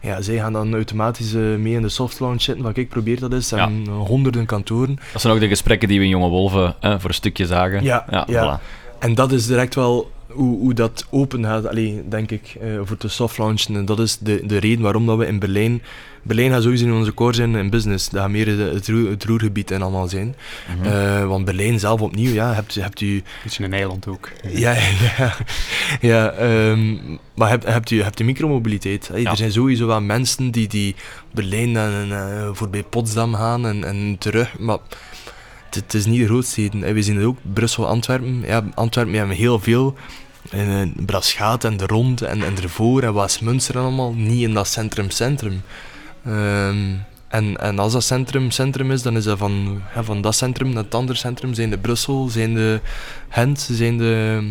Ja, 0.02 0.22
zij 0.22 0.36
gaan 0.36 0.54
dan 0.54 0.74
automatisch 0.74 1.34
eh, 1.34 1.42
mee 1.42 1.74
in 1.74 1.82
de 1.82 1.90
soft 1.90 2.20
launch 2.20 2.42
zitten, 2.42 2.64
wat 2.64 2.78
ik 2.78 2.90
probeer 2.90 3.20
dat 3.20 3.34
is. 3.34 3.50
Ja. 3.50 3.58
zijn 3.58 3.88
eh, 3.88 3.94
honderden 3.94 4.46
kantoren. 4.46 5.00
Dat 5.12 5.22
zijn 5.22 5.34
ook 5.34 5.40
de 5.40 5.48
gesprekken 5.48 5.88
die 5.88 5.98
we 6.00 6.04
in 6.04 6.10
Jonge 6.10 6.30
Wolven 6.30 6.76
hè, 6.80 7.00
voor 7.00 7.10
een 7.10 7.16
stukje 7.16 7.46
zagen. 7.46 7.84
Ja, 7.84 8.06
ja, 8.10 8.24
ja. 8.28 8.60
voilà. 8.60 8.62
En 9.00 9.16
dat 9.16 9.32
is 9.32 9.48
direct 9.48 9.76
wel 9.76 10.12
hoe, 10.34 10.58
hoe 10.58 10.74
dat 10.74 11.06
open 11.10 11.44
gaat, 11.44 11.68
allee, 11.68 12.04
denk 12.10 12.32
ik, 12.32 12.56
eh, 12.62 12.68
voor 12.84 12.98
de 13.00 13.08
soft 13.08 13.38
launchen. 13.38 13.76
En 13.76 13.86
dat 13.86 14.00
is 14.00 14.18
de, 14.18 14.42
de 14.46 14.58
reden 14.58 14.82
waarom 14.82 15.06
dat 15.06 15.18
we 15.18 15.26
in 15.26 15.40
Berlijn... 15.40 15.82
Berlijn 16.24 16.52
gaat 16.52 16.64
sowieso 16.64 16.86
in 16.86 16.94
onze 16.94 17.14
core 17.14 17.34
zijn 17.34 17.56
in 17.56 17.70
business. 17.70 18.10
Dat 18.10 18.22
gaat 18.22 18.30
meer 18.30 18.48
het, 18.48 18.74
het, 18.74 18.88
roer- 18.88 19.10
het 19.10 19.24
roergebied 19.24 19.72
en 19.72 19.82
allemaal 19.82 20.08
zijn. 20.08 20.36
Mhm. 20.78 20.88
Eh, 20.88 21.28
want 21.28 21.46
Berlijn 21.46 21.80
zelf 21.80 22.02
opnieuw, 22.02 22.34
ja, 22.34 22.54
hebt, 22.54 22.76
hebt 22.76 23.02
u... 23.02 23.24
Beetje 23.44 23.64
een 23.64 23.74
eiland 23.74 24.08
ook. 24.08 24.30
Ja, 24.48 24.76
ja, 25.18 25.36
ja 26.02 26.32
ehm, 26.32 26.96
maar 27.34 27.50
hebt, 27.50 27.66
hebt, 27.66 27.92
u, 27.92 28.02
hebt 28.02 28.20
u 28.20 28.24
micromobiliteit. 28.24 29.10
Ja. 29.16 29.32
Er 29.32 29.38
zijn 29.38 29.52
sowieso 29.52 29.88
wel 29.88 30.02
mensen 30.02 30.52
die, 30.52 30.68
die 30.68 30.96
Berlijn 31.32 31.78
en, 31.78 32.12
eh, 32.12 32.50
voorbij 32.54 32.84
Potsdam 32.84 33.36
gaan 33.36 33.66
en, 33.66 33.84
en 33.84 34.16
terug, 34.20 34.60
maar 34.60 34.78
het, 35.76 35.94
is 35.94 36.06
niet 36.06 36.20
de 36.20 36.26
grootsteden. 36.26 36.94
We 36.94 37.02
zien 37.04 37.16
het 37.16 37.26
ook, 37.26 37.38
Brussel, 37.54 37.88
Antwerpen. 37.88 38.42
Ja, 38.46 38.64
Antwerpen 38.74 39.14
hebben 39.14 39.36
heel 39.36 39.60
veel. 39.60 39.96
En 40.50 40.94
uh, 40.98 41.06
Braschaat 41.06 41.64
en 41.64 41.78
de 41.78 41.86
Rond 41.86 42.22
en, 42.22 42.44
en 42.44 42.58
ervoor 42.62 43.04
en 43.04 43.14
Westmunster 43.14 43.76
en 43.76 43.82
allemaal, 43.82 44.14
niet 44.14 44.42
in 44.42 44.54
dat 44.54 44.68
centrum-centrum. 44.68 45.62
Ehm, 46.26 46.96
en, 47.28 47.58
en 47.58 47.80
als 47.80 47.94
dat 47.94 48.04
centrum 48.04 48.52
centrum 48.52 48.92
is, 48.92 49.02
dan 49.02 49.18
is 49.18 49.24
dat 49.24 49.38
van, 49.38 49.82
ja, 49.96 50.04
van 50.04 50.22
dat 50.22 50.36
centrum 50.36 50.74
naar 50.74 50.84
het 50.84 50.96
andere 50.96 51.18
centrum. 51.18 51.54
Zijn 51.54 51.70
de 51.70 51.78
Brussel, 51.78 52.28
zijn 52.30 52.54
de 52.54 52.80
Gent, 53.30 53.70
zijn 53.72 53.98
de... 53.98 54.44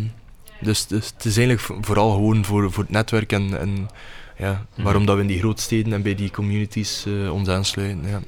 Dus, 0.61 0.87
dus 0.87 1.05
het 1.15 1.25
is 1.25 1.37
eigenlijk 1.37 1.59
vo- 1.59 1.77
vooral 1.81 2.11
gewoon 2.11 2.45
voor, 2.45 2.71
voor 2.71 2.83
het 2.83 2.91
netwerk 2.91 3.31
en, 3.31 3.59
en 3.59 3.89
ja, 4.37 4.65
Mhm. 4.75 4.83
waarom 4.83 5.05
dat 5.05 5.15
we 5.15 5.21
in 5.21 5.27
die 5.27 5.39
grootsteden 5.39 5.93
en 5.93 6.01
bij 6.01 6.15
die 6.15 6.31
communities 6.31 7.05
eh, 7.05 7.33
ons 7.33 7.47
aansluiten. 7.47 8.01
Ja. 8.09 8.19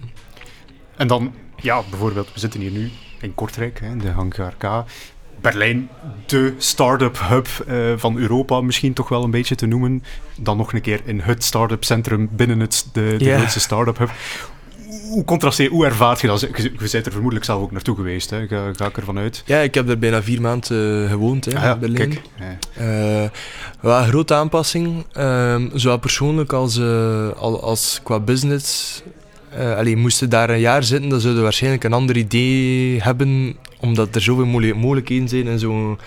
En 0.98 1.08
dan, 1.08 1.34
ja, 1.64 1.82
bijvoorbeeld, 1.90 2.30
we 2.34 2.40
zitten 2.40 2.60
hier 2.60 2.72
nu 2.72 2.92
in 3.22 3.34
Kortrijk, 3.36 3.80
hè, 3.84 3.98
de 3.98 4.10
Hangar 4.10 4.54
K. 4.58 4.84
Berlijn, 5.42 5.90
de 6.26 6.54
start-up 6.58 7.20
hub 7.20 7.48
eh, 7.68 7.76
van 7.96 8.18
Europa, 8.18 8.62
misschien 8.62 8.94
toch 8.94 9.10
wel 9.10 9.24
een 9.24 9.32
beetje 9.32 9.56
te 9.56 9.66
noemen. 9.66 10.04
Dan 10.40 10.58
nog 10.58 10.74
een 10.74 10.82
keer 10.82 11.02
in 11.06 11.20
het 11.20 11.44
start-up 11.44 11.84
centrum 11.84 12.30
binnen 12.32 12.60
het, 12.60 12.88
de, 12.94 13.16
de 13.18 13.36
grootste 13.36 13.60
start-up 13.60 13.98
hub. 13.98 14.10
Hoe 15.10 15.26
contrasteer, 15.26 15.70
hoe 15.70 15.86
ervaart 15.86 16.22
je 16.22 16.28
dat? 16.28 16.40
Je, 16.40 16.50
je 16.64 16.72
bent 16.92 16.94
er 17.06 17.12
vermoedelijk 17.12 17.46
zelf 17.46 17.62
ook 17.62 17.72
naartoe 17.72 17.96
geweest, 17.96 18.30
hè? 18.30 18.48
Ga, 18.48 18.72
ga 18.74 18.86
ik 18.86 18.98
ervan 18.98 19.18
uit. 19.18 19.44
ja, 19.46 19.60
ik 19.60 19.74
heb 19.74 19.90
er 19.90 20.00
bijna 20.00 20.24
vier 20.24 20.42
maanden 20.42 21.04
eh, 21.04 21.10
gewoond 21.12 21.46
hè, 21.46 21.56
Ah 21.58 21.64
ja, 21.64 21.74
in 21.74 21.80
Berlijn. 21.80 22.10
kijk. 22.10 22.60
Ja. 22.78 23.30
Wel 23.82 23.98
een 24.00 24.08
grote 24.08 24.34
aanpassing, 24.34 25.06
ehm, 25.12 25.70
zowel 25.74 25.98
persoonlijk 25.98 26.54
als, 26.54 26.80
al- 27.38 27.62
als 27.64 28.00
qua 28.04 28.20
business. 28.20 29.02
Eh 29.58 29.76
allee, 29.78 29.96
moesten 29.98 30.30
daar 30.30 30.50
een 30.50 30.60
jaar 30.60 30.84
zitten, 30.84 31.10
dan 31.10 31.20
zouden 31.20 31.38
we 31.42 31.44
waarschijnlijk 31.48 31.84
een 31.84 31.94
ander 31.94 32.18
idee 32.18 33.02
hebben, 33.02 33.56
omdat 33.80 34.16
er 34.16 34.22
zoveel 34.22 34.46
mogelijk- 34.46 34.76
mogelijkheden 34.76 35.28
zijn 35.30 35.48
en 35.48 35.60
zo. 35.60 35.98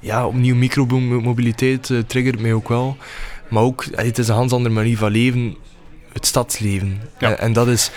Ja, 0.00 0.26
opnieuw 0.26 0.54
micromobiliteit 0.54 1.90
eh, 1.90 1.98
triggert 2.06 2.40
mij 2.40 2.52
ook 2.52 2.68
wel. 2.68 2.96
Maar 3.50 3.62
ook, 3.62 3.84
allee, 3.94 4.06
het 4.06 4.18
is 4.18 4.28
een 4.28 4.34
ganz 4.34 4.52
andere 4.52 4.74
manier 4.74 4.96
van 4.96 5.10
leven, 5.10 5.56
het 6.12 6.26
stadsleven. 6.26 7.00
Ja. 7.18 7.30
En, 7.30 7.38
en 7.38 7.52
dat, 7.52 7.68
is, 7.68 7.90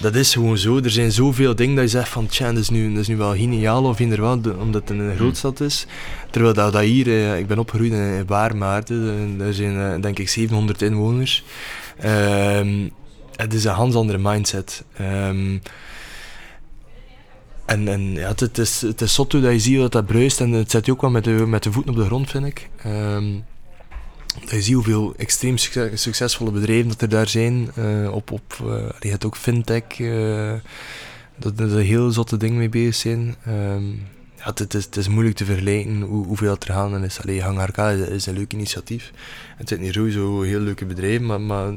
dat 0.00 0.14
is 0.14 0.32
gewoon 0.32 0.58
zo. 0.58 0.76
Er 0.82 0.90
zijn 0.90 1.12
zoveel 1.12 1.54
dingen 1.54 1.74
dat 1.74 1.84
je 1.84 1.90
zegt 1.90 2.08
van, 2.08 2.26
tja, 2.26 2.46
dat 2.52 2.62
is 2.62 2.70
nu, 2.70 2.88
dat 2.92 3.00
is 3.00 3.08
nu 3.08 3.16
wel 3.16 3.34
geniaal 3.36 3.84
of 3.84 4.00
inderdaad, 4.00 4.44
de- 4.44 4.56
omdat 4.56 4.88
het 4.88 4.98
een 4.98 5.16
grootstad 5.16 5.60
is. 5.60 5.86
Terwijl 6.30 6.54
dat, 6.54 6.72
dat 6.72 6.82
hier, 6.82 7.06
eh, 7.06 7.38
ik 7.38 7.46
ben 7.46 7.58
opgegroeid 7.58 7.92
in, 7.92 8.26
Waarmaarten, 8.26 9.34
daar 9.38 9.52
zijn 9.52 9.76
eh, 9.94 10.00
denk 10.02 10.18
ik 10.18 10.28
700 10.28 10.82
inwoners. 10.82 11.44
Ehm, 11.98 12.68
het 13.38 13.54
is 13.54 13.64
een 13.64 13.74
ganz 13.74 13.94
andere 13.94 14.18
mindset. 14.18 14.84
Ehm, 14.96 15.58
en, 17.66 17.88
en 17.88 18.12
ja, 18.12 18.28
het, 18.36 18.58
is, 18.58 18.80
het 18.80 19.00
is 19.00 19.14
zot 19.14 19.30
dat 19.30 19.42
je 19.42 19.58
ziet 19.58 19.78
dat 19.78 19.92
dat 19.92 20.06
bruist 20.06 20.40
en 20.40 20.50
het 20.50 20.70
zet 20.70 20.86
je 20.86 20.92
ook 20.92 21.00
wel 21.00 21.10
met 21.10 21.24
de, 21.24 21.30
met 21.30 21.62
de 21.62 21.72
voeten 21.72 21.92
op 21.92 21.98
de 21.98 22.04
grond, 22.04 22.30
vind 22.30 22.46
ik. 22.46 22.68
Ehm, 22.82 23.26
dat 24.40 24.50
je 24.50 24.62
ziet 24.62 24.74
hoeveel 24.74 25.14
extreem 25.16 25.56
succes- 25.58 26.02
succesvolle 26.02 26.50
bedrijven 26.50 26.88
dat 26.88 27.02
er 27.02 27.08
daar 27.08 27.28
zijn. 27.28 27.70
eh, 27.74 28.12
op, 28.12 28.30
op, 28.30 28.58
eh, 28.60 28.88
je 29.00 29.08
hebt 29.08 29.24
ook 29.24 29.36
fintech, 29.36 29.82
eh, 30.00 30.52
dat 31.36 31.60
er 31.60 31.78
heel 31.78 32.10
zotte 32.10 32.36
dingen 32.36 32.56
mee 32.58 32.68
bezig 32.68 32.94
zijn. 32.94 33.36
Ehm, 33.44 33.86
ja, 34.36 34.52
het, 34.54 34.74
is, 34.74 34.84
het 34.84 34.96
is 34.96 35.08
moeilijk 35.08 35.36
te 35.36 35.44
vergelijken 35.44 36.00
hoe, 36.00 36.26
hoeveel 36.26 36.48
dat 36.48 36.64
er 36.64 36.74
gaande 36.74 37.06
is. 37.06 37.20
Allee, 37.22 37.42
Hangar 37.42 37.70
K 37.72 37.78
is, 38.10 38.26
een 38.26 38.34
leuk 38.34 38.52
initiatief. 38.52 39.12
Het 39.56 39.68
zijn 39.68 39.80
hier 39.80 39.92
sowieso 39.92 40.42
heel 40.42 40.60
leuke 40.60 40.86
bedrijven, 40.86 41.26
maar, 41.26 41.40
maar 41.40 41.72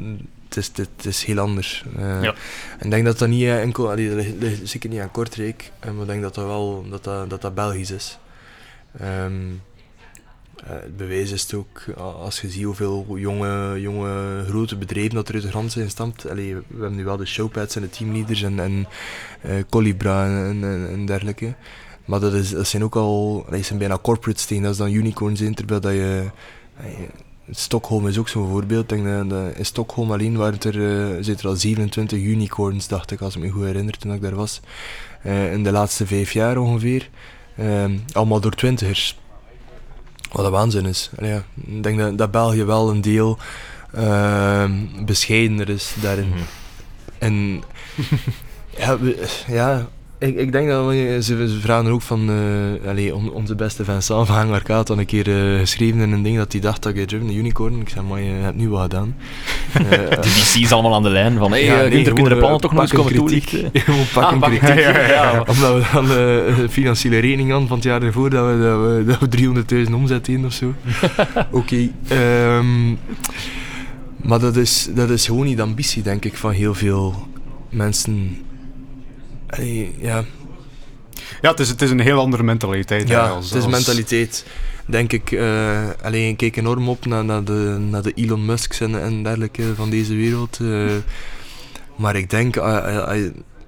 het, 0.56 0.58
is, 0.58 0.72
het, 0.96 1.06
is 1.06 1.24
heel 1.24 1.40
anders. 1.40 1.84
Eh, 1.98 2.24
Ja. 2.24 2.34
En 2.80 2.86
ik 2.86 2.92
denk 2.92 3.06
dat 3.06 3.20
dat 3.20 3.30
niet 3.30 3.44
eh, 3.44 3.62
enkel, 3.62 3.90
allee, 3.92 4.08
dat 4.08 4.18
ligt- 4.18 4.40
ligt 4.40 4.68
zeker 4.70 4.90
niet 4.90 5.00
aan 5.00 5.12
Kortrijk, 5.12 5.72
eh, 5.80 5.92
maar 5.92 6.02
ik 6.02 6.08
denk 6.08 6.22
dat 6.22 6.36
dat 6.36 6.46
wel 6.46 6.86
dat 6.90 7.04
dat, 7.04 7.30
dat, 7.30 7.42
dat 7.42 7.54
Belgisch 7.56 7.92
is. 7.92 8.18
Ehm, 9.00 9.34
eh, 10.66 10.70
het 10.70 10.98
bewijs 10.98 11.32
is 11.32 11.42
het 11.42 11.54
ook, 11.54 11.84
als 11.98 12.42
je 12.42 12.50
ziet 12.50 12.64
hoeveel 12.64 13.06
jonge, 13.18 13.82
jonge 13.82 14.44
grote 14.48 14.76
bedrijven 14.78 15.16
dat 15.16 15.28
er 15.28 15.34
uit 15.34 15.44
de 15.44 15.50
grond 15.50 15.72
zijn 15.72 15.86
gestampt. 15.86 16.30
Allee, 16.30 16.56
we 16.56 16.64
hebben 16.70 16.96
nu 16.96 17.04
wel 17.04 17.18
de 17.18 17.26
showpads 17.26 17.76
en 17.76 17.82
de 17.82 17.90
teamleaders 17.90 18.42
en, 18.44 18.60
en 18.60 18.88
Colibra 19.70 20.26
en, 20.26 20.64
en, 20.64 20.88
en 20.92 21.06
dergelijke. 21.06 21.54
Maar 22.06 22.20
dat, 22.20 22.34
is, 22.34 22.50
dat 22.50 22.68
zijn 22.68 22.84
ook 22.84 22.96
al, 22.96 23.46
dat 23.50 23.66
zijn 23.66 23.80
bijna 23.80 23.98
corporate 24.02 24.40
steen, 24.42 24.62
dat 24.62 24.72
is 24.72 24.78
dan 24.78 24.92
unicorns 24.92 25.42
in, 25.42 25.54
terwijl 25.54 25.80
dat 25.82 25.92
je... 25.92 26.30
Stockholm 27.52 28.08
is 28.08 28.18
ook 28.18 28.28
zo'n 28.30 28.50
voorbeeld. 28.50 28.90
Denk 28.90 29.30
dat, 29.30 29.56
in 29.56 29.66
Stockholm 29.66 30.12
alleen 30.12 30.38
waren 30.38 30.54
het 30.54 30.64
er, 30.64 30.76
eh, 31.10 31.16
zitten 31.24 31.46
er 31.46 31.52
al 31.52 31.56
27 31.56 32.20
unicorns, 32.20 32.88
dacht 32.88 33.12
ik, 33.12 33.22
als 33.22 33.36
ik 33.36 33.42
me 33.42 33.50
goed 33.50 33.64
herinner 33.64 33.98
toen 33.98 34.14
ik 34.14 34.22
daar 34.22 34.36
was. 34.36 34.60
Eh, 35.24 35.52
in 35.54 35.64
de 35.64 35.72
laatste 35.72 36.08
vijf 36.08 36.32
jaar 36.32 36.58
ongeveer. 36.58 37.10
Ehm, 37.58 37.98
allemaal 38.12 38.40
door 38.40 38.52
twintigers. 38.56 39.20
Wat 40.32 40.46
een 40.46 40.52
waanzin 40.52 40.86
is. 40.86 41.10
Allee, 41.18 41.32
ja, 41.32 41.44
ik 41.66 41.84
denk 41.84 42.00
dat, 42.00 42.18
dat 42.18 42.32
België 42.32 42.64
wel 42.64 42.90
een 42.90 43.02
deel 43.02 43.38
ehm, 43.94 44.72
bescheidener 45.06 45.70
is 45.70 45.94
daarin. 46.02 46.28
Mhm. 46.30 46.38
En 47.18 47.64
ja, 48.78 49.00
we- 49.00 49.28
ja 49.48 49.88
ik, 50.28 50.36
ik 50.38 50.52
denk 50.52 50.68
dat 50.70 50.88
we, 50.88 51.18
ze, 51.22 51.48
ze 51.50 51.60
vragen 51.60 51.92
ook 51.92 52.02
van 52.02 52.30
eh, 52.30 52.90
allee, 52.90 53.16
on- 53.16 53.32
onze 53.32 53.56
beste 53.56 53.84
Vincent 53.84 54.28
van 54.28 54.36
Hangar 54.36 54.62
K 54.64 54.68
had 54.68 54.88
dan 54.88 55.00
een 55.00 55.06
keer 55.06 55.28
eh, 55.54 55.60
geschreven 55.60 56.00
in 56.00 56.12
een 56.12 56.24
ding 56.24 56.38
dat 56.38 56.52
hij 56.52 56.62
dacht 56.62 56.84
dat 56.84 56.96
ik 56.96 57.08
driven 57.08 57.28
een 57.28 57.36
unicorn. 57.36 57.80
Ik 57.82 57.90
zei, 57.90 58.06
maar 58.06 58.22
je 58.22 58.30
hebt 58.32 58.56
nu 58.56 58.70
wat 58.70 58.82
gedaan. 58.82 59.16
Eh, 59.74 59.82
De 60.22 60.30
VC's 60.30 60.72
allemaal 60.72 60.94
aan 60.96 61.04
de 61.04 61.10
lijn 61.10 61.38
van, 61.38 61.52
hé, 61.52 61.58
Ja, 61.58 61.74
hey, 61.74 61.82
nee, 61.82 61.92
Gunther, 61.92 62.14
kunnen 62.14 62.32
de 62.32 62.38
plannen 62.38 62.60
eh, 62.60 62.64
toch 62.64 62.72
nog 62.74 62.82
eens 62.82 62.92
komen 62.92 63.14
toelichten? 63.14 63.70
Gewoon 63.74 64.06
pak 64.14 64.24
Ah, 64.24 64.32
een 64.32 64.40
pak 64.40 64.50
kritiek. 64.50 64.70
een 64.70 64.76
kritiek, 64.84 65.08
ja. 65.08 65.44
Omdat 65.48 65.74
we 65.74 65.84
dan 65.94 66.12
eh, 66.12 66.58
een 66.58 66.70
financiële 66.80 67.20
rekening 67.20 67.50
hadden 67.50 67.68
van 67.68 67.78
het 67.78 67.86
jaar 67.86 68.02
ervoor 68.02 68.30
dat 68.30 68.46
we, 68.46 68.62
dat 68.62 68.80
we, 68.80 69.04
dat 69.30 69.40
we 69.70 69.86
300.000 69.88 69.94
omzet 69.94 70.28
hadden 70.28 70.46
of 70.46 70.54
zo. 70.54 70.74
Oké. 71.52 71.90
ehm, 72.08 72.90
maar 74.22 74.40
dat 74.40 74.56
is, 74.56 74.90
dat 74.96 75.10
is 75.10 75.26
gewoon 75.26 75.46
niet 75.46 75.58
de 75.58 75.64
ambitie, 75.64 76.02
denk 76.04 76.26
ik, 76.26 76.38
van 76.38 76.52
heel 76.52 76.74
veel 76.74 77.28
mensen. 77.70 78.38
Allee, 79.52 79.96
ja, 80.00 80.24
Ja, 81.42 81.50
het 81.50 81.60
is, 81.60 81.70
het 81.70 81.82
is 81.82 81.90
een 81.90 82.00
heel 82.00 82.20
andere 82.20 82.44
mentaliteit. 82.44 83.08
ja 83.08 83.28
als- 83.30 83.46
het 83.50 83.58
is 83.58 83.64
als- 83.64 83.72
mentaliteit. 83.72 84.46
Denk 84.86 85.14
ik, 85.14 85.32
eh, 85.32 85.80
alleen 86.04 86.28
ik 86.30 86.38
kijk 86.38 86.56
enorm 86.56 86.90
op 86.90 87.06
naar, 87.06 87.26
naar, 87.26 87.44
de, 87.44 87.78
naar 87.90 88.02
de 88.02 88.12
Elon 88.16 88.46
Musks 88.46 88.80
en, 88.80 89.02
en 89.02 89.24
dergelijke 89.24 89.76
van 89.76 89.90
deze 89.90 90.16
wereld. 90.16 90.60
eh. 90.62 90.86
maar 91.96 92.16
ik 92.16 92.30
denk, 92.30 92.58
ah, 92.58 93.14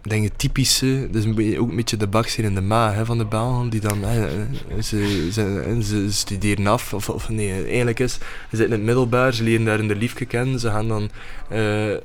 denk 0.10 0.24
het 0.24 0.40
typische, 0.40 1.08
dat 1.08 1.16
is 1.16 1.26
een 1.26 1.36
beetje, 1.36 1.60
ook 1.60 1.70
een 1.70 1.76
beetje 1.76 1.98
de 1.98 2.08
bakster 2.08 2.44
in 2.44 2.56
de 2.56 2.62
maag 2.62 2.94
hè, 2.94 3.06
van 3.06 3.18
de 3.18 3.26
Belgen, 3.26 3.70
die 3.70 3.80
dan, 3.80 4.04
hè, 4.04 4.28
ze, 4.82 5.30
ze, 5.32 5.78
ze 5.84 6.12
studeren 6.12 6.68
af, 6.68 6.94
of, 6.94 7.10
of 7.10 7.30
nee, 7.30 7.64
eigenlijk 7.66 8.00
is, 8.00 8.14
ze 8.14 8.20
zitten 8.50 8.66
in 8.66 8.72
het 8.72 8.84
middelbaar, 8.84 9.34
ze 9.34 9.44
leren 9.44 9.66
daar 9.66 9.80
in 9.80 9.88
de 9.88 9.96
liefke 9.96 10.26
kennen, 10.26 10.60
ze 10.60 10.70
gaan 10.70 10.88
dan 10.88 11.10
uh, 11.52 11.60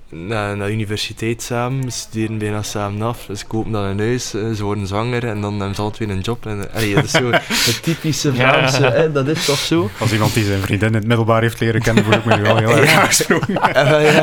naar, 0.08 0.56
naar 0.56 0.66
de 0.66 0.72
universiteit 0.72 1.42
samen, 1.42 1.92
ze 1.92 1.98
studeren 1.98 2.38
bijna 2.38 2.62
samen 2.62 3.02
af, 3.02 3.28
ze 3.36 3.46
kopen 3.46 3.72
dan 3.72 3.84
een 3.84 3.98
huis, 3.98 4.30
ze 4.30 4.58
worden 4.60 4.86
zwanger 4.86 5.26
en 5.26 5.40
dan 5.40 5.56
hebben 5.56 5.74
ze 5.74 5.82
altijd 5.82 6.08
weer 6.08 6.16
een 6.16 6.22
job. 6.22 6.46
En, 6.46 6.72
allee, 6.72 6.94
dat 6.94 7.04
is 7.04 7.10
zo 7.10 7.30
het 7.70 7.82
typische 7.82 8.34
Vlaamse, 8.34 8.82
ja. 8.82 8.92
hè, 8.92 9.12
dat 9.12 9.28
is 9.28 9.44
toch 9.44 9.58
zo? 9.58 9.90
Als 9.98 10.12
iemand 10.12 10.34
die 10.34 10.44
zijn 10.44 10.60
vriendin 10.60 10.88
in 10.88 10.94
het 10.94 11.06
middelbaar 11.06 11.42
heeft 11.42 11.60
leren 11.60 11.82
kennen, 11.82 12.04
voel 12.04 12.12
ik 12.12 12.24
me 12.24 12.40
wel 12.40 12.56
heel 12.56 12.76
erg 12.76 13.26
ja. 13.48 13.72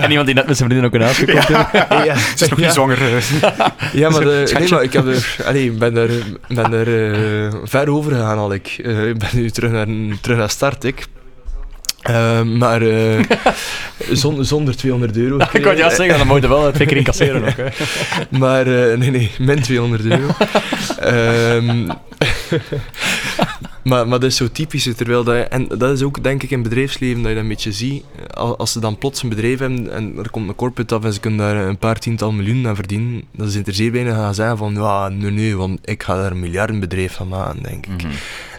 En 0.01 0.09
iemand 0.09 0.25
die 0.25 0.35
net 0.35 0.47
met 0.47 0.57
zijn 0.57 0.69
vriendin 0.69 0.85
ook 0.85 0.93
een 0.93 1.01
huis 1.01 1.17
gekocht 1.17 1.47
heeft. 1.47 1.71
Ja. 2.05 2.15
Ze 2.15 2.43
is 2.43 2.49
nog 2.49 2.59
niet 2.59 2.71
zwanger. 2.71 3.23
Ja, 3.93 4.09
maar, 4.09 4.21
de, 4.21 4.55
nee, 4.59 4.69
maar 4.69 4.83
ik 4.83 4.93
heb 4.93 5.07
er, 5.07 5.37
allee, 5.45 5.71
ben 5.71 5.97
er, 5.97 6.09
ben 6.47 6.73
er 6.73 6.87
uh, 6.87 7.53
ver 7.63 7.89
over 7.89 8.11
gegaan 8.11 8.37
al. 8.37 8.53
Ik 8.53 8.77
uh, 8.77 8.95
ben 8.95 9.29
nu 9.33 9.49
terug 9.49 9.71
naar, 9.71 9.87
terug 10.21 10.37
naar 10.37 10.49
start. 10.49 10.83
Ik. 10.83 11.07
Uh, 12.09 12.41
maar 12.41 12.81
uh, 12.81 13.19
zonder, 14.11 14.45
zonder 14.45 14.75
200 14.75 15.17
euro. 15.17 15.37
ik 15.53 15.61
kan 15.61 15.77
ja 15.77 15.89
zeggen, 15.89 16.17
dan 16.17 16.27
moet 16.27 16.41
je 16.41 16.47
wel 16.47 16.71
twee 16.71 16.87
keer 16.87 16.97
incasseren 16.97 17.45
ook. 17.45 17.57
Hè. 17.57 17.67
maar 18.39 18.67
uh, 18.67 18.97
nee, 18.97 19.09
nee, 19.09 19.31
min 19.39 19.61
200 19.61 20.05
euro. 20.05 20.27
um, 21.57 21.87
maar, 23.85 24.07
maar 24.07 24.19
dat 24.19 24.29
is 24.29 24.35
zo 24.35 24.51
typisch. 24.51 24.93
Terwijl 24.95 25.23
dat, 25.23 25.47
en 25.47 25.67
dat 25.67 25.91
is 25.91 26.01
ook 26.01 26.23
denk 26.23 26.43
ik 26.43 26.51
in 26.51 26.59
het 26.59 26.69
bedrijfsleven 26.69 27.21
dat 27.21 27.27
je 27.27 27.33
dat 27.33 27.43
een 27.43 27.49
beetje 27.49 27.71
ziet. 27.71 28.03
Als 28.33 28.71
ze 28.71 28.79
dan 28.79 28.97
plots 28.97 29.23
een 29.23 29.29
bedrijf 29.29 29.59
hebben 29.59 29.91
en 29.91 30.17
er 30.17 30.29
komt 30.29 30.49
een 30.49 30.55
corporate 30.55 30.95
af 30.95 31.03
en 31.03 31.13
ze 31.13 31.19
kunnen 31.19 31.39
daar 31.39 31.67
een 31.67 31.77
paar 31.77 31.99
tiental 31.99 32.31
miljoen 32.31 32.67
aan 32.67 32.75
verdienen, 32.75 33.23
dan 33.31 33.49
zijn 33.49 33.65
er 33.65 33.73
zeer 33.73 33.91
weinig 33.91 34.13
gaan 34.13 34.33
zeggen 34.33 34.57
van 34.57 34.73
ja, 34.73 35.09
nee, 35.09 35.31
nee, 35.31 35.57
want 35.57 35.79
ik 35.83 36.03
ga 36.03 36.15
daar 36.15 36.31
een 36.31 36.39
miljardenbedrijf 36.39 37.13
van 37.13 37.27
maken, 37.27 37.63
denk 37.63 37.85
ik. 37.85 37.91
Mm 37.91 37.99
-hmm. 37.99 38.11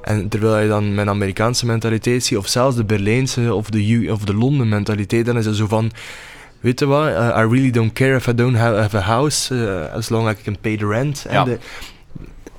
En 0.02 0.28
terwijl 0.28 0.62
je 0.62 0.68
dan 0.68 0.94
mijn 0.94 1.08
Amerikaanse 1.08 1.66
mentaliteit 1.66 2.24
ziet, 2.24 2.38
of 2.38 2.48
zelfs 2.48 2.76
de 2.76 2.84
Berlijnse 2.84 3.54
of 3.54 3.70
de, 3.70 3.88
U 3.88 4.10
of 4.10 4.24
de 4.24 4.34
Londen 4.34 4.68
mentaliteit, 4.68 5.26
dan 5.26 5.38
is 5.38 5.46
het 5.46 5.56
zo 5.56 5.66
van 5.66 5.90
weet 6.60 6.80
je 6.80 6.86
wat, 6.86 7.06
uh, 7.08 7.14
I 7.14 7.46
really 7.48 7.70
don't 7.70 7.92
care 7.92 8.16
if 8.16 8.26
I 8.26 8.34
don't 8.34 8.56
have, 8.56 8.76
have 8.76 8.96
a 8.96 9.00
house, 9.00 9.54
uh, 9.54 9.92
as 9.92 10.08
long 10.08 10.28
as 10.28 10.34
I 10.38 10.42
can 10.42 10.56
pay 10.60 10.76
the 10.76 10.86
rent. 10.86 11.26
Ja. 11.30 11.38
En 11.38 11.44
de, 11.44 11.58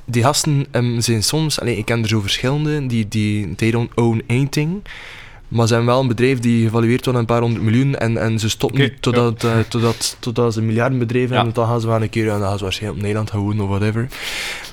die 0.10 0.24
gasten 0.24 0.65
um, 0.72 1.02
zijn 1.02 1.24
soms, 1.24 1.60
allee, 1.60 1.78
ik 1.78 1.86
ken 1.86 2.02
er 2.02 2.08
zo 2.08 2.22
verschillende, 2.22 2.88
die, 2.88 3.08
die 3.08 3.56
they 3.56 3.72
don't 3.72 3.96
own 3.96 4.24
anything. 4.28 4.82
Maar 5.48 5.67
ze 5.67 5.74
hebben 5.74 5.91
wel 5.91 6.02
een 6.02 6.08
bedrijf 6.08 6.39
die 6.39 6.63
gevalueerd 6.63 7.06
wordt 7.06 7.08
aan 7.08 7.15
een 7.15 7.26
paar 7.26 7.41
honderd 7.41 7.63
miljoen 7.63 7.96
en, 7.96 8.17
en 8.17 8.39
ze 8.39 8.50
stoppen 8.50 8.80
okay, 8.80 8.91
niet 8.91 9.02
totdat, 9.02 9.41
ja. 9.41 9.58
uh, 9.58 9.63
totdat, 9.63 10.17
totdat 10.20 10.54
ze 10.54 10.60
een 10.60 10.65
miljardenbedrijf 10.65 11.30
hebben. 11.30 11.48
Ja. 11.48 11.54
Dan 11.54 11.67
gaan 11.67 11.82
ze 11.82 11.88
wel 11.88 12.02
een 12.02 12.10
keer, 12.10 12.30
en 12.30 12.39
dan 12.39 12.48
gaan 12.48 12.58
ze 12.58 12.63
waarschijnlijk 12.63 13.00
op 13.00 13.06
Nederland 13.06 13.32
gaan 13.32 13.41
wonen 13.41 13.63
of 13.63 13.70
whatever. 13.70 14.08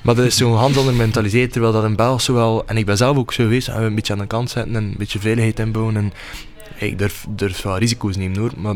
Maar 0.03 0.15
dat 0.15 0.25
is 0.25 0.37
zo'n 0.37 0.59
andere 0.59 0.93
mentaliteit, 0.93 1.53
terwijl 1.53 1.73
dat 1.73 1.85
in 1.85 1.97
België 1.97 2.33
wel, 2.33 2.67
en 2.67 2.77
ik 2.77 2.87
ben 2.87 2.97
zelf 2.97 3.17
ook 3.17 3.33
zo 3.33 3.43
geweest, 3.43 3.67
we 3.67 3.73
een 3.73 3.95
beetje 3.95 4.13
aan 4.13 4.19
de 4.19 4.27
kant 4.27 4.51
zetten 4.51 4.77
en 4.77 4.85
een 4.85 4.95
beetje 4.99 5.19
veiligheid 5.19 5.59
inbouwen. 5.59 5.97
En 5.97 6.13
hey, 6.75 6.89
ik 6.89 6.99
durf, 6.99 7.27
durf 7.29 7.63
wel 7.63 7.79
risico's 7.79 8.17
nemen 8.17 8.39
hoor, 8.39 8.53
maar 8.57 8.75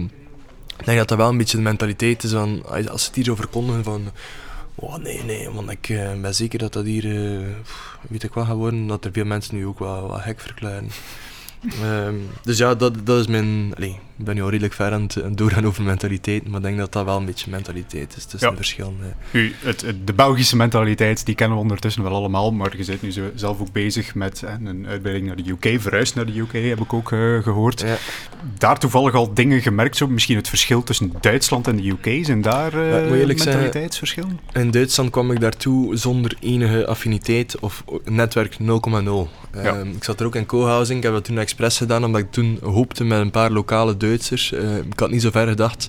ik 0.79 0.85
denk 0.85 0.99
dat 0.99 1.09
dat 1.09 1.19
wel 1.19 1.29
een 1.29 1.39
beetje 1.39 1.57
de 1.57 1.63
mentaliteit 1.63 2.23
is 2.23 2.31
van, 2.31 2.63
als 2.67 3.01
ze 3.01 3.07
het 3.07 3.15
hier 3.15 3.25
zo 3.25 3.35
verkondigen 3.35 3.85
van 3.85 4.03
Oh, 4.81 4.97
nee, 4.97 5.25
nee, 5.25 5.51
want 5.51 5.71
ik 5.71 5.89
uh, 5.89 6.21
ben 6.21 6.35
zeker 6.35 6.59
dat 6.59 6.73
dat 6.73 6.85
hier, 6.85 7.05
uh, 7.05 7.47
weet 8.09 8.23
ik 8.23 8.33
wat 8.33 8.47
gaat 8.47 8.57
worden, 8.57 8.87
dat 8.87 9.05
er 9.05 9.13
veel 9.13 9.25
mensen 9.25 9.57
nu 9.57 9.67
ook 9.67 9.79
wel, 9.79 10.09
wel 10.09 10.19
gek 10.19 10.41
verklaren. 10.41 10.89
um, 11.83 12.29
dus 12.43 12.59
ja, 12.59 12.75
dat, 12.75 13.07
dat 13.07 13.21
is 13.21 13.27
mijn. 13.27 13.75
Allee, 13.77 13.99
ik 14.19 14.25
ben 14.25 14.35
nu 14.35 14.43
al 14.43 14.51
redelijk 14.51 14.75
ver 14.75 14.93
aan 14.93 15.03
het, 15.03 15.23
aan 15.23 15.29
het 15.29 15.39
doorgaan 15.39 15.67
over 15.67 15.83
mentaliteit, 15.83 16.49
maar 16.49 16.57
ik 16.57 16.65
denk 16.65 16.79
dat 16.79 16.93
dat 16.93 17.05
wel 17.05 17.17
een 17.17 17.25
beetje 17.25 17.51
mentaliteit 17.51 18.17
is 18.17 18.25
tussen 18.25 18.49
ja. 18.49 18.51
de 18.51 18.57
verschillen. 18.57 18.97
U, 19.31 19.55
het, 19.59 19.81
het, 19.81 20.07
de 20.07 20.13
Belgische 20.13 20.57
mentaliteit, 20.57 21.27
die 21.27 21.35
kennen 21.35 21.57
we 21.57 21.63
ondertussen 21.63 22.03
wel 22.03 22.15
allemaal, 22.15 22.53
maar 22.53 22.77
je 22.77 22.85
bent 22.85 23.03
nu 23.03 23.13
zo, 23.13 23.23
zelf 23.35 23.61
ook 23.61 23.73
bezig 23.73 24.15
met 24.15 24.41
hè, 24.41 24.69
een 24.69 24.87
uitbreiding 24.87 25.27
naar 25.27 25.37
de 25.37 25.51
UK, 25.51 25.81
verhuisd 25.81 26.15
naar 26.15 26.27
de 26.27 26.39
UK, 26.39 26.53
heb 26.53 26.81
ik 26.81 26.93
ook 26.93 27.11
uh, 27.11 27.43
gehoord. 27.43 27.81
Ja. 27.81 27.97
Daar 28.59 28.79
toevallig 28.79 29.15
al 29.15 29.35
dingen 29.35 29.63
gemerkt, 29.63 29.97
zo 29.97 30.07
misschien 30.07 30.37
het 30.37 30.49
verschil 30.49 30.83
tussen 30.83 31.13
Duitsland 31.21 31.67
en 31.67 31.77
de 31.77 31.89
UK, 31.89 32.25
zijn 32.25 32.43
daar 32.43 32.75
uh, 32.75 33.27
mentaliteitsverschillen? 33.27 34.41
In 34.53 34.71
Duitsland 34.71 35.11
kwam 35.11 35.31
ik 35.31 35.41
daartoe 35.41 35.97
zonder 35.97 36.37
enige 36.41 36.87
affiniteit 36.87 37.59
of 37.59 37.85
netwerk 38.05 38.53
0,0. 38.53 38.67
Ja. 38.67 39.77
Um, 39.77 39.91
ik 39.91 40.05
zat 40.05 40.21
er 40.21 40.27
ook 40.27 40.37
in 40.37 40.47
co-housing, 40.47 40.99
ik 40.99 41.05
heb 41.05 41.13
dat 41.13 41.25
toen 41.25 41.39
expres 41.39 41.77
gedaan, 41.77 42.05
omdat 42.05 42.21
ik 42.21 42.31
toen 42.31 42.59
hoopte 42.63 43.05
met 43.05 43.21
een 43.21 43.31
paar 43.31 43.51
lokale 43.51 43.87
Duitsers. 43.87 44.07
Uh, 44.11 44.77
ik 44.77 44.99
had 44.99 45.11
niet 45.11 45.23
zo 45.23 45.31
ver 45.31 45.49
gedacht 45.49 45.89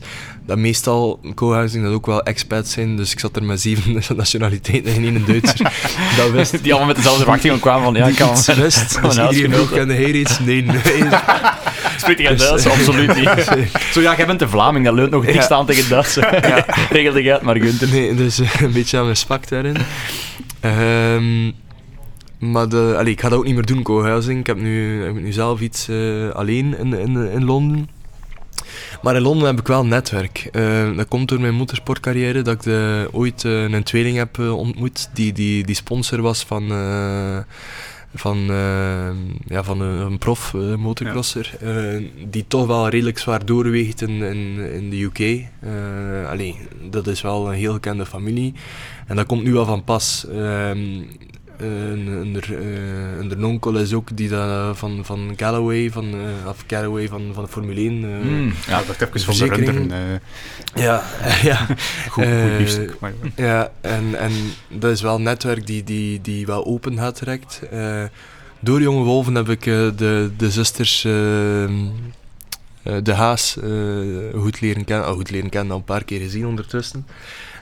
dat 0.50 0.58
meestal 0.58 1.20
co-housing 1.36 1.84
dat 1.84 1.94
ook 1.94 2.06
wel 2.06 2.24
expats 2.24 2.72
zijn, 2.72 2.96
dus 2.96 3.12
ik 3.12 3.20
zat 3.20 3.36
er 3.36 3.44
met 3.44 3.62
zeven 3.62 4.02
nationaliteiten 4.16 4.94
en 4.94 5.04
één 5.04 5.26
Duitser. 5.26 5.72
dat 6.18 6.32
wist. 6.32 6.52
Die 6.64 6.72
allemaal 6.72 6.88
met 6.88 6.96
dezelfde 6.96 7.22
verwachtingen 7.24 7.60
kwamen 7.60 7.84
van, 7.84 7.94
ja, 7.94 8.08
ik 8.08 8.16
kan 8.16 8.32
iets 8.32 8.56
wist. 8.56 9.02
Dus 9.02 9.18
iedereen 9.18 9.60
ook 9.60 9.72
kende 9.72 9.94
hij 9.94 10.12
iets? 10.12 10.40
Nee, 10.40 10.62
nee. 10.62 10.80
Spreekt 11.98 12.20
hij 12.20 12.36
Duits? 12.36 12.66
Absoluut 12.66 13.16
niet. 13.16 13.70
Zo, 13.92 14.02
ja, 14.02 14.16
jij 14.16 14.26
bent 14.26 14.42
een 14.42 14.50
Vlaming, 14.50 14.86
dat 14.86 14.94
leunt 14.94 15.12
nog 15.12 15.26
dik 15.26 15.42
staan 15.42 15.66
tegen 15.66 15.90
Duits. 15.90 16.16
ja. 16.16 16.66
Regel 16.90 17.16
ik 17.16 17.30
uit, 17.30 17.42
maar 17.42 17.56
Gunther. 17.56 17.90
Nee, 17.90 18.16
dus 18.16 18.40
uh, 18.40 18.62
een 18.62 18.72
beetje 18.72 18.98
aan 18.98 19.08
respect 19.08 19.50
daarin. 19.50 19.78
Um, 20.66 21.54
maar 22.40 22.70
de, 22.70 22.96
allee, 22.98 23.12
ik 23.12 23.22
ga 23.22 23.30
dat 23.30 23.38
ook 23.38 23.46
niet 23.46 23.56
meer 23.56 23.66
doen, 23.66 23.84
co-housing. 23.84 24.40
Ik 24.40 24.48
heb 24.48 24.58
nu, 24.58 25.00
ik 25.00 25.14
heb 25.14 25.24
nu 25.24 25.32
zelf 25.32 25.60
iets 25.60 25.90
uh, 25.90 26.30
alleen 26.30 26.78
in, 26.78 26.94
in, 26.94 27.32
in 27.32 27.46
Londen. 27.46 27.90
Maar 29.02 29.16
in 29.16 29.22
Londen 29.22 29.48
heb 29.48 29.60
ik 29.60 29.68
wel 29.68 29.80
een 29.80 29.88
netwerk. 29.88 30.50
Uh, 30.52 30.96
dat 30.96 31.08
komt 31.08 31.30
door 31.30 31.40
mijn 31.40 31.56
motorsportcarrière, 31.56 32.42
dat 32.42 32.54
ik 32.54 32.64
de, 32.64 33.10
ooit 33.12 33.44
uh, 33.44 33.70
een 33.70 33.84
tweeling 33.84 34.18
heb 34.18 34.38
uh, 34.38 34.58
ontmoet 34.58 35.10
die, 35.14 35.34
die, 35.34 35.66
die 35.66 35.76
sponsor 35.76 36.22
was 36.22 36.44
van, 36.44 36.68
van, 38.16 38.38
ja, 39.48 39.64
van 39.64 39.82
een, 39.82 40.00
een 40.00 40.18
prof 40.18 40.54
motocrosser. 40.78 41.58
Ja. 41.62 42.00
die 42.28 42.46
toch 42.48 42.68
wel 42.68 42.90
redelijk 42.90 43.18
zwaar 43.18 43.46
doorweegt 43.46 44.02
in, 44.02 44.22
in, 44.22 44.72
in 44.74 44.90
de 44.90 45.02
UK. 45.02 45.46
allee, 46.30 46.56
dat 46.90 47.08
is 47.08 47.22
wel 47.22 47.48
een 47.48 47.58
heel 47.58 47.74
gekende 47.74 48.06
familie. 48.06 48.54
En 49.08 49.16
dat 49.16 49.26
komt 49.26 49.44
nu 49.44 49.54
wel 49.54 49.66
van 49.66 49.84
pas. 49.84 50.26
Ehm, 51.60 52.08
een, 52.08 52.42
een, 53.20 53.32
een 53.32 53.46
onkel 53.46 53.76
is 53.76 53.94
ook 53.94 54.18
die 54.18 54.30
dat 54.30 54.78
van, 54.78 55.06
van 55.06 55.34
Galloway, 55.36 55.92
van, 55.92 56.16
uh, 56.16 56.22
of 56.48 56.64
Galloway 56.68 57.08
van, 57.08 57.32
van 57.34 57.44
de 57.44 57.50
Formule 57.50 57.80
1. 57.80 58.04
Uh, 58.04 58.22
mm, 58.22 58.54
ja, 58.68 58.84
dat 58.84 59.00
heb 59.00 59.16
ik 59.16 59.22
van 59.22 59.38
de 59.38 59.46
runderen. 59.46 59.92
Uh, 59.92 59.98
ja, 60.84 61.04
ja. 61.50 61.66
goed, 62.10 62.26
goed 62.26 62.58
biefstuk. 62.58 62.96
Maar, 63.00 63.14
ja, 63.36 63.72
en, 63.82 64.16
en 64.16 64.32
dat 64.68 64.92
is 64.92 65.02
wel 65.02 65.16
een 65.16 65.24
netwerk 65.24 65.68
die, 65.68 65.84
die, 65.84 66.22
die 66.22 66.46
wel 66.46 66.66
open 66.66 66.98
gaat 66.98 67.20
direct. 67.20 67.62
door 68.60 68.82
Jonge 68.82 69.04
Wolven 69.04 69.36
heb 69.36 69.50
ik 69.50 69.64
de, 69.64 70.32
de 70.38 70.52
zusters 70.52 71.02
De 71.02 71.80
Haas 73.14 73.58
goed 74.36 74.62
leren 74.62 74.86
kennen. 74.86 75.10
Oh, 75.10 75.16
goed 75.16 75.30
leren 75.30 75.50
kennen, 75.50 75.72
al 75.72 75.78
een 75.78 75.84
paar 75.84 76.04
keer 76.04 76.20
gezien 76.20 76.48
ondertussen 76.48 77.06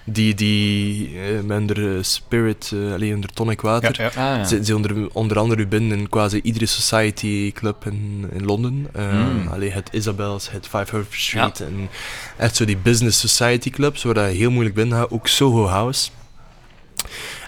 die, 0.10 0.34
die 0.34 1.10
uh, 1.13 1.41
met 1.41 1.58
onder 1.58 2.06
Spirit, 2.06 2.72
uh, 2.74 2.93
alleen 2.93 3.15
onder 3.15 3.34
Tonic 3.34 3.62
Water, 3.62 4.02
ja, 4.02 4.12
ja. 4.15 4.32
Ah, 4.32 4.38
ja. 4.38 4.43
zitten 4.43 4.76
onder, 4.76 5.10
onder 5.13 5.39
andere 5.39 5.67
binnen 5.67 5.98
in 5.98 6.10
quasi 6.10 6.39
iedere 6.43 6.65
society 6.65 7.52
club 7.52 7.86
in, 7.86 8.30
in 8.32 8.46
Londen. 8.46 8.88
Mm. 8.98 9.48
Allee, 9.48 9.72
het 9.72 9.89
Isabels, 9.91 10.52
het 10.52 10.67
Five 10.67 10.96
Herb 10.96 11.13
Street 11.13 11.60
en 11.62 11.89
echt 12.38 12.56
zo 12.56 12.65
die 12.65 12.78
business 12.78 13.20
society 13.20 13.70
clubs 13.70 14.04
waar 14.04 14.30
je 14.30 14.36
heel 14.36 14.52
moeilijk 14.52 14.76
binnen 14.76 14.98
gaat. 14.98 15.12
Ook 15.12 15.28
Soho 15.28 15.65
House. 15.65 16.10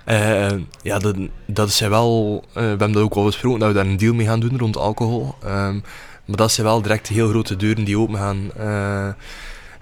Uh, 0.08 0.48
ja, 0.82 1.00
dat, 1.00 1.16
dat 1.46 1.70
is 1.70 1.80
wel, 1.80 2.44
we 2.54 2.60
hebben 2.60 2.92
dat 2.92 3.04
ook 3.04 3.14
al 3.14 3.24
besproken, 3.24 3.60
dat 3.60 3.68
we 3.68 3.76
daar 3.76 3.86
een 3.86 3.98
deal 3.98 4.14
mee 4.14 4.28
gaan 4.28 4.40
doen 4.40 4.58
rond 4.58 4.78
alcohol. 4.78 5.36
Um, 5.46 5.84
maar 6.26 6.38
dat 6.38 6.52
zijn 6.52 6.68
wel 6.68 6.82
direct 6.82 7.08
heel 7.08 7.30
grote 7.30 7.56
deuren 7.56 7.84
die 7.84 7.98
open 7.98 8.18
gaan. 8.18 8.52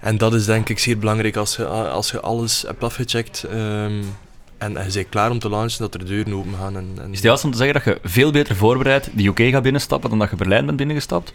En 0.00 0.18
dat 0.18 0.34
is 0.34 0.44
denk 0.44 0.68
ik 0.68 0.78
zeer 0.78 0.98
belangrijk 0.98 1.36
als 1.36 1.56
je, 1.56 1.66
als 1.66 2.10
je 2.10 2.20
alles 2.20 2.62
hebt 2.62 2.82
afgecheckt 2.82 3.44
um, 3.52 4.04
en, 4.58 4.76
en 4.76 4.86
je 4.86 4.92
bent 4.92 5.08
klaar 5.08 5.30
om 5.30 5.38
te 5.38 5.48
launchen, 5.48 5.78
dat 5.78 5.94
er 5.94 6.06
deuren 6.06 6.32
open 6.32 6.54
gaan. 6.54 6.76
En, 6.76 6.88
en... 6.98 7.10
Is 7.10 7.16
het 7.16 7.24
juist 7.24 7.44
om 7.44 7.50
te 7.50 7.56
zeggen 7.56 7.74
dat 7.74 7.84
je 7.84 8.08
veel 8.08 8.30
beter 8.30 8.56
voorbereid 8.56 9.10
de 9.14 9.26
UK 9.26 9.40
gaat 9.40 9.62
binnenstappen 9.62 10.10
dan 10.10 10.18
dat 10.18 10.30
je 10.30 10.36
Berlijn 10.36 10.64
bent 10.64 10.76
binnengestapt? 10.76 11.32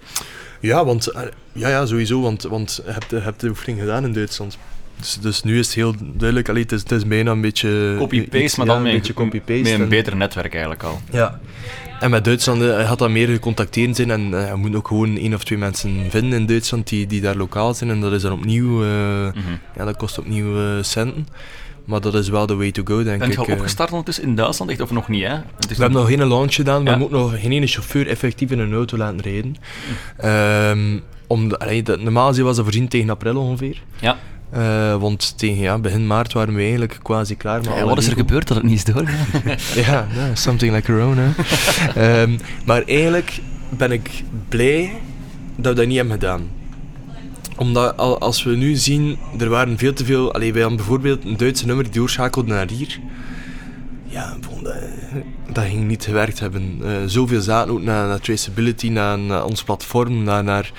Ja, 0.60 0.86
want, 0.86 1.12
ja, 1.52 1.70
ja 1.70 1.86
sowieso, 1.86 2.22
want, 2.22 2.44
want 2.44 2.82
je 2.86 2.92
hebt, 2.92 3.10
je 3.10 3.20
hebt 3.20 3.40
de 3.40 3.48
oefening 3.48 3.80
gedaan 3.80 4.04
in 4.04 4.14
Duitsland. 4.14 4.58
Dus, 5.00 5.18
dus 5.22 5.44
nu 5.44 5.60
is 5.60 5.66
het 5.66 5.76
heel 5.76 5.94
duidelijk, 6.00 6.50
allee, 6.50 6.62
het, 6.62 6.72
is, 6.72 6.80
het 6.80 6.92
is 6.92 7.08
bijna 7.08 7.32
een 7.32 7.42
beetje... 7.42 7.96
Copy-paste, 7.98 8.58
maar 8.58 8.68
dan 8.68 8.84
ja, 8.84 8.90
een 8.90 8.96
beetje 8.96 9.14
copy-paste. 9.14 9.72
Met 9.72 9.80
een 9.80 9.90
beter 9.90 10.16
netwerk 10.16 10.52
eigenlijk 10.52 10.84
al. 10.84 11.02
Ja. 11.12 11.40
En 12.00 12.10
met 12.10 12.26
Duitsland 12.26 12.62
uh, 12.62 12.88
had 12.88 13.00
dat 13.00 13.10
meer 13.10 13.28
gecontacteerd 13.28 13.96
zijn 13.96 14.12
en 14.12 14.32
uh, 14.32 14.48
je 14.48 14.56
moet 14.56 14.76
ook 14.76 14.88
gewoon 14.88 15.18
één 15.18 15.34
of 15.34 15.44
twee 15.44 15.58
mensen 15.58 16.06
vinden 16.10 16.40
in 16.40 16.46
Duitsland 16.46 16.88
die, 16.88 17.08
die 17.08 17.22
daar 17.22 17.36
lokaal 17.36 17.74
zijn 17.74 17.90
en 17.90 18.02
dat 18.02 18.12
is 18.12 18.22
dan 18.22 18.32
opnieuw, 18.32 18.84
uh, 18.84 18.90
mm 18.90 19.32
-hmm. 19.34 19.60
ja, 19.76 19.86
dat 19.86 19.98
kost 19.98 20.18
opnieuw 20.18 20.82
centen. 20.82 21.28
Maar 21.86 22.02
dat 22.02 22.14
is 22.14 22.30
wel 22.30 22.46
de 22.46 22.56
way 22.56 22.72
to 22.72 22.82
go, 22.86 23.04
denk 23.04 23.20
ben 23.20 23.30
ik. 23.30 23.36
Ben 23.36 23.46
je 23.46 23.52
al 23.52 23.58
opgestart 23.58 23.90
ondertussen 23.90 24.24
in 24.24 24.36
Duitsland, 24.36 24.72
echt, 24.72 24.82
of 24.82 24.92
nog 24.92 25.08
niet? 25.08 25.24
Hè? 25.24 25.34
Het 25.34 25.70
is 25.70 25.78
we 25.78 25.84
hebben 25.84 26.02
nog 26.02 26.10
geen 26.10 26.28
launch 26.28 26.54
gedaan, 26.54 26.84
ja. 26.84 26.92
we 26.94 26.98
moeten 26.98 27.18
nog 27.18 27.40
geen 27.42 27.52
ene 27.52 27.68
chauffeur 27.68 28.08
effectief 28.08 28.52
in 28.52 28.60
een 28.60 28.74
auto 28.74 28.98
laten 28.98 29.22
rijden. 29.22 29.56
Mm. 30.22 30.30
Um, 30.30 31.04
om 31.28 31.50
de, 31.50 31.60
allee, 31.60 31.84
de, 31.84 31.98
normaal 31.98 32.36
was 32.36 32.56
dat 32.56 32.66
voorzien 32.66 32.88
tegen 32.88 33.10
april 33.10 33.38
ongeveer. 33.38 33.82
Ja. 34.00 34.18
Eh, 34.54 34.96
want 34.96 35.38
tegen 35.38 35.62
ja, 35.62 35.78
begin 35.78 36.08
maart 36.08 36.34
waren 36.34 36.54
we 36.54 36.62
eigenlijk 36.62 37.00
quasi 37.04 37.36
klaar. 37.38 37.64
Ja, 37.64 37.86
wat 37.86 37.98
is 37.98 38.08
er 38.08 38.14
gebeurd 38.16 38.48
dat 38.48 38.58
het 38.58 38.66
niet 38.66 38.76
is 38.76 38.94
doorgegaan? 38.94 39.58
Ja, 39.86 40.08
something 40.34 40.74
like 40.74 40.92
corona. 40.92 41.32
Ehm, 41.96 42.38
maar 42.66 42.82
eigenlijk 42.84 43.40
ben 43.70 43.92
ik 43.92 44.24
blij 44.50 44.92
dat 45.56 45.72
we 45.74 45.78
dat 45.80 45.88
niet 45.88 45.96
hebben 45.96 46.14
gedaan. 46.14 46.50
Omdat 47.58 47.98
al- 47.98 48.20
als 48.20 48.44
we 48.44 48.56
nu 48.56 48.76
zien, 48.76 49.18
er 49.40 49.50
waren 49.50 49.78
veel 49.78 49.94
te 49.94 50.06
veel... 50.06 50.34
Allee, 50.34 50.52
wij 50.52 50.62
hadden 50.62 50.80
bijvoorbeeld 50.80 51.26
een 51.26 51.38
Duitse 51.38 51.66
nummer 51.66 51.84
die 51.84 51.94
doorschakelde 51.94 52.54
naar 52.54 52.70
hier. 52.70 53.00
Ja, 54.08 54.36
bon, 54.50 54.64
dat, 54.64 54.76
dat 55.54 55.64
ging 55.64 55.88
niet 55.88 56.04
gewerkt 56.04 56.40
hebben. 56.40 56.80
Eh, 56.84 56.90
zoveel 57.06 57.42
zaten 57.42 57.74
ook 57.74 57.82
naar, 57.82 58.08
naar 58.08 58.20
traceability, 58.20 58.90
naar, 58.90 59.20
naar 59.20 59.46
ons 59.46 59.64
platform, 59.64 60.24
naar... 60.24 60.44
naar 60.44 60.72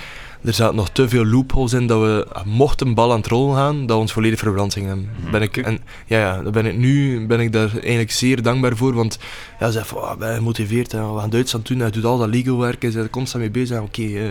er 0.44 0.52
zaten 0.52 0.76
nog 0.76 0.90
te 0.90 1.08
veel 1.08 1.26
loopholes 1.26 1.72
in 1.72 1.86
dat 1.86 2.00
we, 2.00 2.26
mochten 2.44 2.86
een 2.86 2.94
bal 2.94 3.10
aan 3.10 3.18
het 3.18 3.26
rollen 3.26 3.56
gaan, 3.56 3.86
dat 3.86 3.96
we 3.96 4.02
ons 4.02 4.12
volledig 4.12 4.38
verbrand 4.38 4.72
gingen 4.72 4.88
hebben. 4.88 5.30
Ben 5.30 5.42
ik, 5.42 5.56
en, 5.56 5.78
ja, 6.06 6.18
ja, 6.18 6.42
daar 6.42 6.52
ben 6.52 6.66
ik 6.66 6.76
nu 6.76 7.26
ben 7.26 7.40
ik 7.40 7.52
daar 7.52 7.70
eigenlijk 7.72 8.10
zeer 8.10 8.42
dankbaar 8.42 8.76
voor, 8.76 8.94
want 8.94 9.18
ja, 9.60 9.70
ze 9.70 9.84
van, 9.84 10.02
ah, 10.02 10.18
ben 10.18 10.28
je 10.28 10.34
gemotiveerd, 10.34 10.92
hè, 10.92 11.12
we 11.12 11.20
gaan 11.20 11.30
Duitsland 11.30 11.68
doen, 11.68 11.78
hij 11.78 11.90
doet 11.90 12.04
al 12.04 12.18
dat 12.18 12.28
legal 12.28 12.58
werk, 12.58 12.82
hij 12.82 12.90
is 12.90 12.96
er 12.96 13.10
constant 13.10 13.42
mee 13.42 13.52
bezig. 13.52 13.80
Oké, 13.80 14.02
eh, 14.02 14.30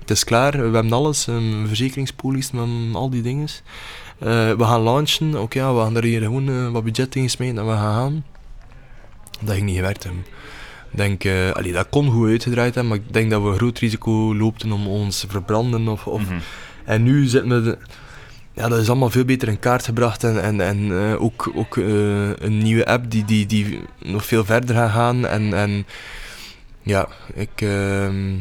het 0.00 0.10
is 0.10 0.24
klaar, 0.24 0.52
we 0.52 0.58
hebben 0.58 0.92
alles, 0.92 1.26
een 1.26 1.64
verzekeringspolis, 1.66 2.50
we 2.50 2.58
hebben 2.58 2.94
al 2.94 3.10
die 3.10 3.22
dingen. 3.22 3.48
Eh, 4.18 4.52
we 4.52 4.64
gaan 4.64 4.80
launchen, 4.80 5.40
oké, 5.40 5.58
ja, 5.58 5.74
we 5.74 5.80
gaan 5.80 5.96
er 5.96 6.04
hier 6.04 6.20
gewoon 6.20 6.48
eh, 6.48 6.70
wat 6.70 6.84
budget 6.84 7.14
in 7.14 7.30
smeten 7.30 7.58
en 7.58 7.66
we 7.66 7.72
gaan 7.72 7.94
gaan. 7.94 8.24
Dat 9.40 9.54
ging 9.54 9.66
niet 9.66 9.76
gewerkt 9.76 10.04
hebben. 10.04 10.24
Ik 10.90 10.96
denk, 10.96 11.24
eh, 11.24 11.50
allee, 11.50 11.72
dat 11.72 11.86
kon 11.90 12.10
goed 12.10 12.28
uitgedraaid 12.28 12.74
hebben, 12.74 12.92
maar 12.92 13.00
ik 13.06 13.12
denk 13.12 13.30
dat 13.30 13.42
we 13.42 13.48
een 13.48 13.56
groot 13.56 13.78
risico 13.78 14.36
loopten 14.36 14.72
om 14.72 14.86
ons 14.86 15.20
te 15.20 15.28
verbranden. 15.28 15.88
Of, 15.88 16.06
of, 16.06 16.22
Mhm. 16.22 16.38
En 16.84 17.02
nu 17.02 17.26
zitten 17.26 17.48
we... 17.50 17.62
de- 17.70 17.78
ja, 18.52 18.68
dat 18.68 18.78
is 18.80 18.88
allemaal 18.88 19.10
veel 19.10 19.24
beter 19.24 19.48
in 19.48 19.58
kaart 19.58 19.84
gebracht. 19.84 20.24
En, 20.24 20.42
en, 20.42 20.60
en 20.60 21.08
eh, 21.10 21.22
ook, 21.22 21.50
ook 21.54 21.76
eh, 21.76 21.84
een 22.38 22.58
nieuwe 22.58 22.86
app 22.86 23.10
die, 23.10 23.24
die, 23.24 23.46
die 23.46 23.80
nog 23.98 24.24
veel 24.26 24.44
verder 24.44 24.74
gaat 24.74 24.90
gaan. 24.90 25.26
En, 25.26 25.54
en 25.54 25.86
ja, 26.82 27.08
ik... 27.34 27.50
ehm 27.56 28.34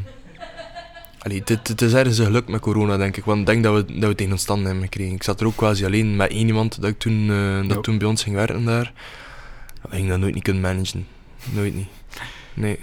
allee, 1.20 1.42
dit, 1.46 1.68
het 1.68 1.82
is 1.82 1.94
ergens 1.94 2.18
een 2.18 2.26
geluk 2.26 2.48
met 2.50 2.60
corona, 2.62 2.98
denk 2.98 3.18
ik. 3.18 3.26
Want 3.26 3.40
ik 3.40 3.46
denk 3.46 3.64
dat 3.64 3.74
we, 3.74 4.00
dat 4.00 4.20
we 4.22 4.28
ons 4.32 4.42
stand 4.42 4.66
hebben 4.66 4.84
gekregen. 4.84 5.14
Ik 5.14 5.24
zat 5.24 5.40
er 5.40 5.46
ook 5.48 5.56
quasi 5.56 5.86
alleen 5.86 6.16
met 6.16 6.32
één 6.32 6.48
iemand 6.48 6.82
dat, 6.82 6.90
ik 6.90 7.00
toen, 7.00 7.28
dat 7.68 7.76
Ja. 7.76 7.82
toen 7.82 7.98
bij 7.98 8.08
ons 8.08 8.24
ging 8.24 8.36
werken 8.36 8.66
daar. 8.66 8.92
Ik 9.84 9.90
ging 9.90 10.10
dat 10.10 10.20
nooit 10.20 10.34
niet 10.34 10.44
kunnen 10.44 10.62
managen. 10.62 11.08
Nooit 11.54 11.76
niet. 11.76 11.88
Nee. 12.60 12.80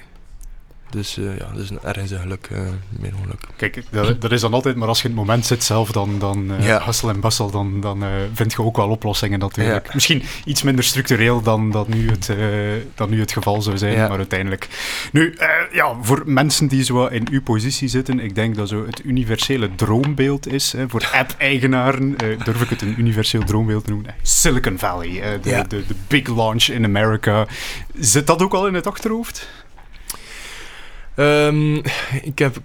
Dus 0.91 1.16
eh, 1.18 1.39
ja, 1.39 1.47
dat 1.53 1.62
is 1.62 1.70
een- 1.70 1.79
ergens 1.83 2.11
een 2.11 2.18
geluk, 2.20 2.49
eh 2.53 2.59
meer 3.01 3.12
ongeluk. 3.18 3.41
Kijk, 3.57 3.83
dat, 3.91 4.20
dat 4.20 4.33
is 4.33 4.41
dan 4.41 4.55
altijd, 4.55 4.77
maar 4.77 4.89
als 4.89 5.03
je 5.03 5.09
in 5.09 5.11
het 5.16 5.20
moment 5.27 5.47
zit 5.47 5.64
zelf, 5.64 5.91
dan, 5.93 6.18
dan 6.18 6.53
eh 6.53 6.66
Ja. 6.66 6.85
hustle 6.85 7.12
en 7.12 7.20
bustle, 7.20 7.51
dan, 7.51 7.81
dan 7.81 8.05
vind 8.35 8.53
je 8.53 8.62
ook 8.62 8.77
wel 8.77 8.89
oplossingen 8.89 9.39
natuurlijk. 9.39 9.87
Ja. 9.87 9.95
Misschien 9.95 10.22
iets 10.45 10.62
minder 10.62 10.85
structureel 10.85 11.43
dan, 11.43 11.70
dan, 11.70 11.87
nu, 11.89 12.11
het, 12.11 12.31
dan 12.95 13.11
nu 13.11 13.20
het 13.20 13.33
geval 13.33 13.62
zou 13.62 13.79
zijn, 13.79 13.93
Ja. 13.93 14.09
maar 14.09 14.16
uiteindelijk. 14.16 14.68
Nu, 15.12 15.37
ja, 15.72 15.95
voor 16.03 16.22
mensen 16.27 16.66
die 16.66 16.85
zo 16.85 17.07
in 17.07 17.27
uw 17.31 17.43
positie 17.43 17.89
zitten, 17.89 18.20
ik 18.20 18.35
denk 18.35 18.55
dat 18.57 18.68
zo 18.68 18.87
het 18.87 19.05
universele 19.05 19.74
droombeeld 19.74 20.53
is, 20.53 20.72
hè, 20.72 20.89
voor 20.89 21.11
app-eigenaren, 21.12 22.14
durf 22.45 22.62
ik 22.62 22.68
het 22.68 22.83
een 22.83 22.95
universeel 22.99 23.45
droombeeld 23.45 23.85
te 23.85 23.91
noemen, 23.91 24.14
Silicon 24.22 24.79
Valley, 24.79 25.39
de, 25.43 25.64
de, 25.68 25.87
de 25.87 25.95
big 26.07 26.27
launch 26.29 26.64
in 26.64 26.85
America. 26.85 27.47
Zit 27.99 28.27
dat 28.27 28.43
ook 28.43 28.55
al 28.55 28.66
in 28.66 28.74
het 28.74 28.87
achterhoofd? 28.87 29.49
Ehm, 31.17 31.75
ik, 32.23 32.39
heb, 32.39 32.57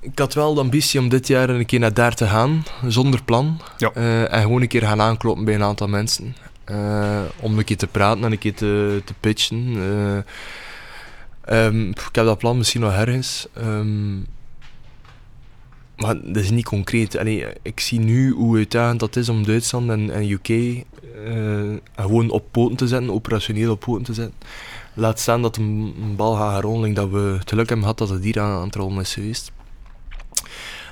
ik 0.00 0.18
had 0.18 0.34
wel 0.34 0.54
de 0.54 0.60
ambitie 0.60 1.00
om 1.00 1.08
dit 1.08 1.26
jaar 1.26 1.48
een 1.48 1.66
keer 1.66 1.78
naar 1.78 1.94
daar 1.94 2.14
te 2.14 2.26
gaan, 2.26 2.64
zonder 2.86 3.22
plan. 3.22 3.60
Ja. 3.78 3.90
Eh, 3.94 4.32
en 4.32 4.42
gewoon 4.42 4.62
een 4.62 4.68
keer 4.68 4.82
gaan 4.82 5.00
aankloppen 5.00 5.44
bij 5.44 5.54
een 5.54 5.62
aantal 5.62 5.88
mensen. 5.88 6.36
Eh, 6.64 7.22
om 7.40 7.58
een 7.58 7.64
keer 7.64 7.76
te 7.76 7.86
praten 7.86 8.24
en 8.24 8.32
een 8.32 8.38
keer 8.38 8.54
te, 8.54 9.02
te 9.04 9.14
pitchen. 9.20 9.74
Eh, 9.76 11.66
ehm, 11.66 11.88
ik 11.88 12.14
heb 12.14 12.24
dat 12.24 12.38
plan 12.38 12.56
misschien 12.56 12.80
nog 12.80 12.92
ergens. 12.92 13.46
Ehm, 13.52 14.16
maar 15.96 16.20
dat 16.22 16.36
is 16.36 16.50
niet 16.50 16.64
concreet. 16.64 17.18
Allee, 17.18 17.46
ik 17.62 17.80
zie 17.80 18.00
nu 18.00 18.30
hoe 18.30 18.56
uitdagend 18.56 19.00
dat 19.00 19.16
is 19.16 19.28
om 19.28 19.46
Duitsland 19.46 19.90
en, 19.90 20.10
en 20.10 20.30
UK 20.30 20.84
gewoon 21.96 22.30
op 22.30 22.44
poten 22.50 22.76
te 22.76 22.86
zetten, 22.86 23.12
operationeel 23.12 23.72
op 23.72 23.80
poten 23.80 24.04
te 24.04 24.14
zetten. 24.14 24.34
Laat 24.98 25.20
staan 25.20 25.42
dat 25.42 25.56
een, 25.56 26.14
bal 26.16 26.34
gaat 26.34 26.62
rollen, 26.62 26.94
dat 26.94 27.10
we 27.10 27.18
het 27.18 27.48
geluk 27.48 27.68
hebben 27.68 27.80
gehad 27.80 27.98
dat 27.98 28.08
het 28.08 28.24
hier 28.24 28.40
aan, 28.40 28.58
aan 28.58 28.66
het 28.66 28.74
rollen 28.74 29.00
is 29.00 29.14
geweest. 29.14 29.52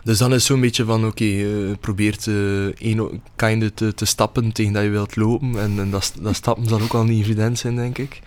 Dus 0.02 0.18
dan 0.18 0.34
is 0.34 0.44
zo'n 0.44 0.60
beetje 0.60 0.84
van, 0.84 1.06
oké, 1.06 1.24
eh, 1.24 1.76
probeer 1.80 2.16
te, 2.16 2.72
een, 2.78 3.22
kinder 3.36 3.74
te, 3.74 3.94
te 3.94 4.04
stappen 4.04 4.52
tegen 4.52 4.72
dat 4.72 4.82
je 4.82 4.88
wilt 4.88 5.16
lopen. 5.16 5.60
En, 5.60 5.78
en 5.78 5.90
dat, 5.90 6.12
dat 6.20 6.34
stappen 6.34 6.68
zal 6.68 6.80
ook 6.80 6.94
al 6.94 7.04
niet 7.04 7.24
evident 7.24 7.58
zijn, 7.58 7.76
denk 7.76 7.98
ik. 7.98 8.20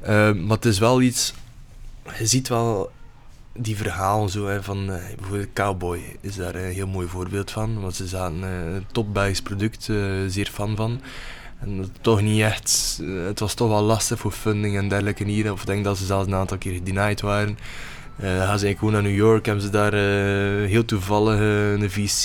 Eh, 0.00 0.32
maar 0.32 0.56
het 0.56 0.64
is 0.64 0.78
wel 0.78 1.02
iets, 1.02 1.34
je 2.18 2.26
ziet 2.26 2.48
wel 2.48 2.90
die 3.52 3.76
verhalen 3.76 4.28
zo, 4.28 4.46
hè, 4.46 4.62
van 4.62 4.92
eh, 4.92 5.16
bijvoorbeeld 5.16 5.52
Cowboy 5.52 6.16
is 6.20 6.36
daar 6.36 6.54
een 6.54 6.72
heel 6.72 6.86
mooi 6.86 7.08
voorbeeld 7.08 7.50
van. 7.50 7.80
Want 7.80 7.94
ze 7.94 8.06
zaten 8.06 8.42
een 8.42 8.86
top 8.92 9.14
Belgisch 9.14 9.42
product, 9.42 9.84
zeer 10.28 10.50
fan 10.52 10.76
van. 10.76 11.00
En 11.60 11.92
toch 12.00 12.22
niet 12.22 12.40
echt, 12.40 12.98
eh, 13.02 13.26
het 13.26 13.40
was 13.40 13.54
toch 13.54 13.68
wel 13.68 13.82
lastig 13.82 14.18
voor 14.18 14.32
funding 14.32 14.76
en 14.76 14.88
dergelijke 14.88 15.24
hier. 15.24 15.52
Of 15.52 15.60
ik 15.60 15.66
denk 15.66 15.84
dat 15.84 15.98
ze 15.98 16.04
zelfs 16.04 16.26
een 16.26 16.34
aantal 16.34 16.58
keer 16.58 16.72
gedenied 16.72 17.20
waren. 17.20 17.58
Dan 18.16 18.28
gaan 18.28 18.36
ze 18.36 18.46
eigenlijk 18.46 18.78
gewoon 18.78 18.94
naar 18.94 19.02
New 19.02 19.16
York, 19.16 19.46
hebben 19.46 19.64
ze 19.64 19.70
daar 19.70 19.92
eh, 19.92 20.68
heel 20.68 20.84
toevallig 20.84 21.38
een 21.38 21.90
VC 21.90 22.22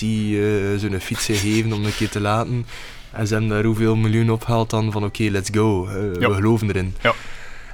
zo'n 0.80 1.00
fiets 1.00 1.26
gegeven 1.26 1.74
om 1.74 1.86
een 1.86 1.96
keer 1.96 2.10
te 2.10 2.20
laten. 2.20 2.66
En 3.12 3.28
ze 3.28 3.34
hebben 3.34 3.52
daar 3.52 3.64
hoeveel 3.64 3.96
miljoen 3.96 4.32
opgehaald 4.32 4.70
dan 4.70 4.92
van 4.92 5.04
oké, 5.04 5.24
let's 5.24 5.50
go, 5.54 5.86
we 5.86 6.34
geloven 6.34 6.68
erin. 6.68 6.96
Ja. 7.02 7.14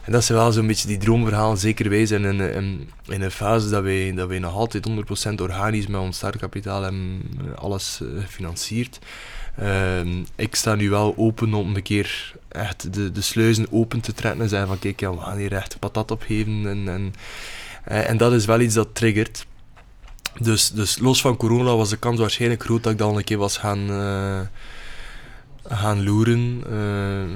En 0.06 0.12
dat 0.12 0.24
zijn 0.24 0.38
wel 0.38 0.52
zo'n 0.52 0.68
beetje 0.68 0.88
die 0.88 0.98
droomverhalen, 0.98 1.58
zeker 1.58 1.90
wij 1.90 2.06
zijn 2.06 2.24
in, 2.24 2.40
in, 2.40 2.90
in 3.08 3.22
een 3.22 3.32
fase 3.32 3.70
dat 3.70 3.84
wij, 3.84 4.14
dat 4.14 4.28
wij 4.28 4.40
nog 4.40 4.54
altijd 4.54 4.90
100% 5.30 5.34
organisch 5.42 5.88
met 5.88 6.02
ons 6.02 6.18
startkapitaal 6.18 6.82
hebben 6.82 7.22
alles 7.56 8.02
gefinancierd. 8.20 9.00
Ehm, 9.58 10.24
ik 10.36 10.56
sta 10.56 10.76
nu 10.76 10.90
wel 10.90 11.14
open 11.18 11.54
om 11.54 11.76
een 11.76 11.84
keer 11.84 12.34
echt 12.48 12.94
de, 12.94 13.12
de 13.12 13.22
sluizen 13.22 13.68
open 13.72 14.00
te 14.00 14.14
trekken 14.14 14.42
en 14.42 14.50
zeggen 14.50 14.68
van 14.68 14.80
kijk, 14.80 15.00
ja, 15.00 15.12
we 15.12 15.18
gaan 15.22 15.38
hier 15.38 15.54
echt 15.54 15.80
patat 15.80 16.12
opgeven. 16.12 16.68
En, 16.68 16.88
en, 16.90 17.14
eh, 17.84 18.10
en 18.10 18.18
dat 18.18 18.34
is 18.34 18.46
wel 18.46 18.60
iets 18.60 18.74
dat 18.76 18.88
triggert. 18.96 19.46
Dus, 20.40 20.72
dus 20.72 20.98
los 21.00 21.22
van 21.22 21.38
corona 21.38 21.76
was 21.76 21.90
de 21.90 21.98
kans 21.98 22.20
waarschijnlijk 22.20 22.64
groot 22.64 22.84
dat 22.84 22.92
ik 22.92 22.98
dan 22.98 23.18
een 23.18 23.24
keer 23.24 23.38
was 23.38 23.58
gaan, 23.58 23.90
eh, 23.90 24.40
gaan 25.78 26.04
loeren. 26.04 26.64
Eh, 26.70 27.36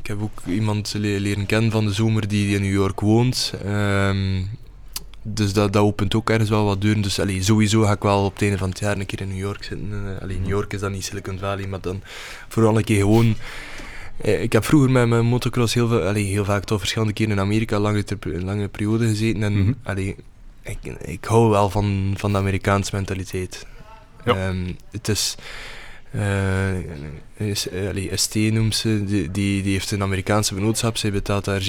ik 0.00 0.06
heb 0.06 0.22
ook 0.22 0.42
iemand 0.46 0.94
le- 0.96 1.18
leren 1.18 1.46
kennen 1.46 1.70
van 1.70 1.84
de 1.84 1.92
zomer 1.92 2.28
die, 2.28 2.54
in 2.54 2.62
New 2.62 2.72
York 2.72 3.00
woont. 3.00 3.52
Ehm, 3.64 4.42
dus 5.26 5.52
dat, 5.52 5.72
dat 5.72 5.82
opent 5.82 6.14
ook 6.14 6.30
ergens 6.30 6.50
wel 6.50 6.64
wat 6.64 6.80
deuren. 6.80 7.02
Dus 7.02 7.20
allee, 7.20 7.42
sowieso 7.42 7.82
ga 7.82 7.92
ik 7.92 8.02
wel 8.02 8.24
op 8.24 8.32
het 8.32 8.42
einde 8.42 8.58
van 8.58 8.68
het 8.68 8.78
jaar 8.78 8.98
een 8.98 9.06
keer 9.06 9.20
in 9.20 9.28
New 9.28 9.38
York 9.38 9.64
zitten. 9.64 9.90
Uh, 9.92 10.22
allee, 10.22 10.38
New 10.38 10.48
York 10.48 10.72
is 10.72 10.80
dan 10.80 10.92
niet 10.92 11.04
Silicon 11.04 11.38
Valley, 11.38 11.66
maar 11.66 11.80
dan 11.80 12.02
vooral 12.48 12.76
een 12.76 12.84
keer 12.84 12.98
gewoon... 13.00 13.34
eh, 14.16 14.42
Ik 14.42 14.52
heb 14.52 14.64
vroeger 14.64 14.90
met 14.90 15.08
mijn 15.08 15.24
motocross 15.26 15.74
heel, 15.74 15.88
veel, 15.88 16.02
allee, 16.02 16.24
heel 16.24 16.44
vaak 16.44 16.64
toch 16.64 16.78
verschillende 16.78 17.12
keren 17.12 17.32
in 17.32 17.40
Amerika 17.40 17.78
lange, 17.78 18.04
lange 18.20 18.68
periode 18.68 19.06
gezeten. 19.06 19.42
En 19.42 19.76
allee, 19.82 20.16
ik, 20.62 20.78
ik 21.04 21.24
hou 21.24 21.50
wel 21.50 21.70
van, 21.70 22.14
van 22.16 22.32
de 22.32 22.38
Amerikaanse 22.38 22.94
mentaliteit. 22.94 23.66
Ja. 24.24 24.36
Ehm, 24.36 24.72
het 24.90 25.08
is... 25.08 25.34
eh 26.10 26.72
is, 27.36 27.68
eh, 27.68 27.88
ST 28.14 28.34
noemt 28.34 28.76
ze, 28.76 29.04
die, 29.04 29.30
die, 29.30 29.62
die 29.62 29.72
heeft 29.72 29.90
een 29.90 30.02
Amerikaanse 30.02 30.54
vennootschap, 30.54 30.96
zij 30.96 31.12
betaalt 31.12 31.44
daar 31.44 31.62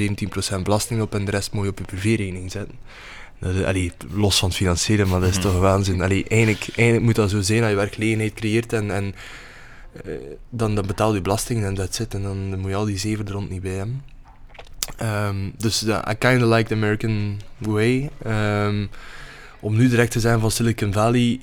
17% 0.57 0.61
belasting 0.63 1.01
op 1.01 1.15
en 1.15 1.25
de 1.25 1.31
rest 1.31 1.51
moet 1.51 1.63
je 1.63 1.69
op 1.69 1.77
je 1.77 1.83
privérekening 1.85 2.51
zetten. 2.51 2.75
Dat 3.39 3.53
is, 3.55 3.63
allee, 3.63 3.91
los 4.13 4.39
van 4.39 4.47
het 4.47 4.57
financieren, 4.57 5.07
maar 5.07 5.19
dat 5.19 5.29
is 5.29 5.35
Mhm. 5.37 5.45
toch 5.47 5.59
waanzin. 5.59 6.01
Allee, 6.01 6.25
eigenlijk, 6.27 6.67
eigenlijk 6.75 7.05
moet 7.05 7.15
dat 7.15 7.29
zo 7.29 7.41
zijn 7.41 7.61
dat 7.61 7.69
je 7.69 7.75
werkgelegenheid 7.75 8.33
creëert 8.33 8.73
en, 8.73 8.91
en 8.91 9.15
eh, 10.05 10.11
dan, 10.49 10.75
dan 10.75 10.87
betaal 10.87 11.13
je 11.15 11.21
belasting 11.21 11.63
en 11.63 11.73
dat 11.73 11.95
zit 11.95 12.13
en 12.13 12.21
dan, 12.21 12.49
dan 12.49 12.59
moet 12.59 12.69
je 12.69 12.75
al 12.75 12.85
die 12.85 12.97
zeven 12.97 13.25
er 13.25 13.31
rond 13.31 13.49
niet 13.49 13.61
bij 13.61 13.71
hebben. 13.71 14.03
Ehm, 14.97 15.35
dus 15.57 15.79
ja, 15.79 16.11
I 16.11 16.15
kind 16.17 16.43
of 16.43 16.49
like 16.53 16.67
the 16.67 16.73
American 16.75 17.39
way. 17.57 18.09
Ehm, 18.23 18.85
om 19.59 19.75
nu 19.77 19.89
direct 19.89 20.11
te 20.11 20.19
zijn 20.19 20.39
van 20.39 20.51
Silicon 20.51 20.93
Valley, 20.93 21.39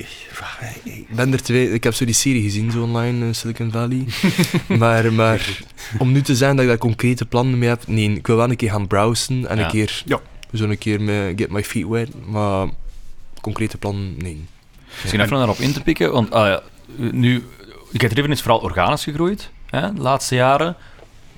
ik 0.84 1.06
ben 1.14 1.32
er 1.32 1.42
twee, 1.42 1.72
ik 1.72 1.84
heb 1.84 1.94
zo 1.94 2.04
die 2.04 2.14
serie 2.14 2.42
gezien 2.42 2.70
zo 2.70 2.82
online, 2.82 3.26
eh, 3.26 3.32
Silicon 3.32 3.70
Valley. 3.70 4.04
maar, 4.78 5.12
maar 5.12 5.58
om 5.98 6.12
nu 6.12 6.22
te 6.22 6.36
zijn 6.36 6.52
dat 6.56 6.62
ik 6.64 6.70
daar 6.70 6.78
concrete 6.78 7.26
plannen 7.26 7.58
mee 7.58 7.68
heb, 7.68 7.86
nee, 7.86 8.10
ik 8.14 8.26
wil 8.26 8.36
wel 8.36 8.50
een 8.50 8.56
keer 8.56 8.70
gaan 8.70 8.86
browsen 8.86 9.46
en 9.48 9.58
Ja. 9.58 9.64
een 9.64 9.70
keer, 9.70 10.02
Ja. 10.04 10.20
Zo 10.54 10.64
een 10.64 10.78
keer 10.78 11.00
me, 11.00 11.32
get 11.36 11.50
my 11.50 11.64
feet 11.64 11.88
wet, 11.88 12.26
maar 12.26 12.68
concrete 13.40 13.78
plannen, 13.78 14.14
nee. 14.18 14.44
Misschien 15.00 15.20
even 15.20 15.36
daarop 15.36 15.58
in 15.58 15.72
te 15.72 15.82
pikken, 15.82 16.12
want 16.12 16.30
ah, 16.30 16.46
ja, 16.46 16.62
nu, 16.96 17.44
Get 17.92 18.10
Driven 18.10 18.30
is 18.30 18.42
vooral 18.42 18.60
organisch 18.60 19.04
gegroeid, 19.04 19.50
hè, 19.66 19.92
de 19.92 20.00
laatste 20.00 20.34
jaren. 20.34 20.76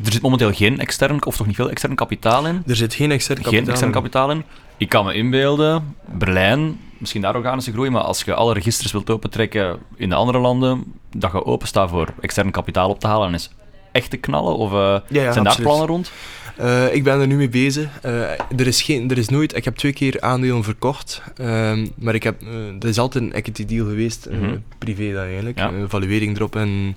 Er 0.04 0.12
zit 0.12 0.22
momenteel 0.22 0.52
geen 0.52 0.78
extern, 0.80 1.26
of 1.26 1.36
toch 1.36 1.46
niet 1.46 1.56
veel 1.56 1.70
extern 1.70 1.94
kapitaal 1.94 2.46
in. 2.46 2.62
Er 2.66 2.76
zit 2.76 2.94
geen 2.94 3.10
extern 3.10 3.38
kapitaal 3.38 3.60
Geen 3.60 3.70
extern 3.70 3.92
in. 3.92 3.96
kapitaal 3.96 4.30
in. 4.30 4.44
Ik 4.76 4.88
kan 4.88 5.04
me 5.04 5.14
inbeelden, 5.14 5.96
Berlijn, 6.04 6.80
misschien 6.98 7.20
daar 7.22 7.36
organische 7.36 7.72
groei, 7.72 7.90
maar 7.90 8.02
als 8.02 8.22
je 8.22 8.34
alle 8.34 8.54
registers 8.54 8.92
wilt 8.92 9.10
opentrekken 9.10 9.78
in 9.96 10.08
de 10.08 10.14
andere 10.14 10.38
landen, 10.38 10.84
dat 11.16 11.32
je 11.32 11.44
openstaat 11.44 11.90
voor 11.90 12.08
extern 12.20 12.50
kapitaal 12.50 12.88
op 12.88 13.00
te 13.00 13.06
halen, 13.06 13.28
en 13.28 13.34
is 13.34 13.50
echt 13.92 14.10
te 14.10 14.16
knallen? 14.16 14.56
Of 14.56 14.72
uh, 14.72 14.76
zijn 15.08 15.26
absoluut. 15.26 15.44
daar 15.44 15.60
plannen 15.60 15.86
rond? 15.86 16.12
Uh, 16.60 16.94
ik 16.94 17.04
ben 17.04 17.20
er 17.20 17.26
nu 17.26 17.36
mee 17.36 17.48
bezig. 17.48 17.88
Uh, 18.04 18.30
er, 18.30 18.66
is 18.66 18.82
geen, 18.82 19.10
er 19.10 19.18
is 19.18 19.28
nooit... 19.28 19.56
Ik 19.56 19.64
heb 19.64 19.76
twee 19.76 19.92
keer 19.92 20.20
aandelen 20.20 20.64
verkocht. 20.64 21.22
Uh, 21.40 21.72
maar 21.96 22.14
ik 22.14 22.22
heb... 22.22 22.42
er 22.80 22.88
is 22.88 22.98
altijd 22.98 23.24
een 23.24 23.32
equity 23.32 23.64
deal 23.64 23.86
geweest. 23.86 24.28
Mm 24.30 24.42
-hmm. 24.42 24.62
privé 24.78 25.12
dan 25.12 25.24
eigenlijk. 25.24 25.58
Ja. 25.58 25.72
valuering 25.88 26.36
erop. 26.36 26.56
En... 26.56 26.96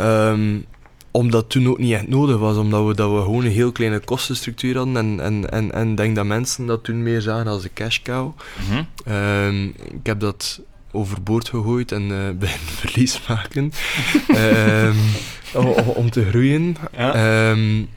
Um, 0.00 0.64
omdat 1.10 1.50
toen 1.50 1.68
ook 1.68 1.78
niet 1.78 1.92
echt 1.92 2.08
nodig 2.08 2.38
was. 2.38 2.56
Omdat 2.56 2.86
we, 2.86 2.94
dat 2.94 3.10
we 3.10 3.20
gewoon 3.20 3.44
een 3.44 3.50
heel 3.50 3.72
kleine 3.72 3.98
kostenstructuur 3.98 4.76
hadden. 4.76 4.96
En, 4.96 5.20
en, 5.20 5.50
en, 5.50 5.72
en 5.72 5.94
denk 5.94 6.16
dat 6.16 6.24
mensen 6.24 6.66
dat 6.66 6.84
toen 6.84 7.02
meer 7.02 7.20
zagen 7.20 7.46
als 7.46 7.64
een 7.64 7.72
cash 7.74 8.02
cow. 8.02 8.32
Mm 8.70 8.86
-hmm. 9.04 9.74
ik 9.92 10.06
heb 10.06 10.20
dat 10.20 10.60
overboord 10.90 11.48
gegooid 11.48 11.92
en 11.92 12.02
uh, 12.10 12.30
bij 12.38 12.48
verlies 12.48 13.20
maken. 13.28 13.72
um, 14.84 14.96
om, 15.54 15.66
om, 15.68 16.10
te 16.10 16.24
groeien. 16.24 16.76
Ja. 16.96 17.50
Um, 17.50 17.88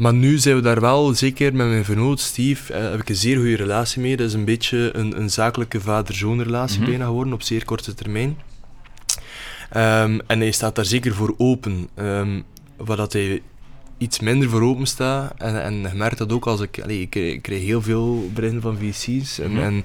maar 0.00 0.14
nu 0.14 0.38
zijn 0.38 0.56
we 0.56 0.62
daar 0.62 0.80
wel, 0.80 1.14
zeker 1.14 1.54
met 1.54 1.66
mijn 1.66 1.84
vernoot 1.84 2.20
Steve, 2.20 2.72
eh, 2.72 2.90
heb 2.90 3.00
ik 3.00 3.08
een 3.08 3.16
zeer 3.16 3.36
goede 3.36 3.56
relatie 3.56 4.00
mee. 4.00 4.16
Dat 4.16 4.26
is 4.26 4.32
een 4.32 4.44
beetje 4.44 4.90
een, 4.92 5.20
een 5.20 5.30
zakelijke 5.30 5.80
vader-zoon 5.80 6.42
relatie 6.42 6.76
mm 6.78 6.82
-hmm. 6.82 6.90
bijna 6.90 7.06
geworden 7.06 7.32
op 7.32 7.42
zeer 7.42 7.64
korte 7.64 7.94
termijn. 7.94 8.38
Um, 9.76 10.20
en 10.26 10.40
hij 10.40 10.50
staat 10.50 10.74
daar 10.74 10.84
zeker 10.84 11.14
voor 11.14 11.34
open. 11.38 11.88
Um, 11.96 12.44
waar 12.76 12.96
dat 12.96 13.12
hij 13.12 13.42
iets 13.98 14.20
minder 14.20 14.48
voor 14.48 14.62
open 14.62 14.86
staat. 14.86 15.34
En, 15.38 15.62
en 15.62 15.74
je 15.74 15.94
merkt 15.94 16.18
dat 16.18 16.32
ook 16.32 16.46
als 16.46 16.60
ik... 16.60 16.80
Allee, 16.82 17.00
ik, 17.00 17.14
ik 17.14 17.42
krijg 17.42 17.62
heel 17.62 17.82
veel 17.82 18.30
berichten 18.34 18.60
van 18.60 18.78
VC's. 18.78 19.38
En, 19.38 19.50
mm 19.50 19.56
-hmm. 19.56 19.64
en 19.64 19.84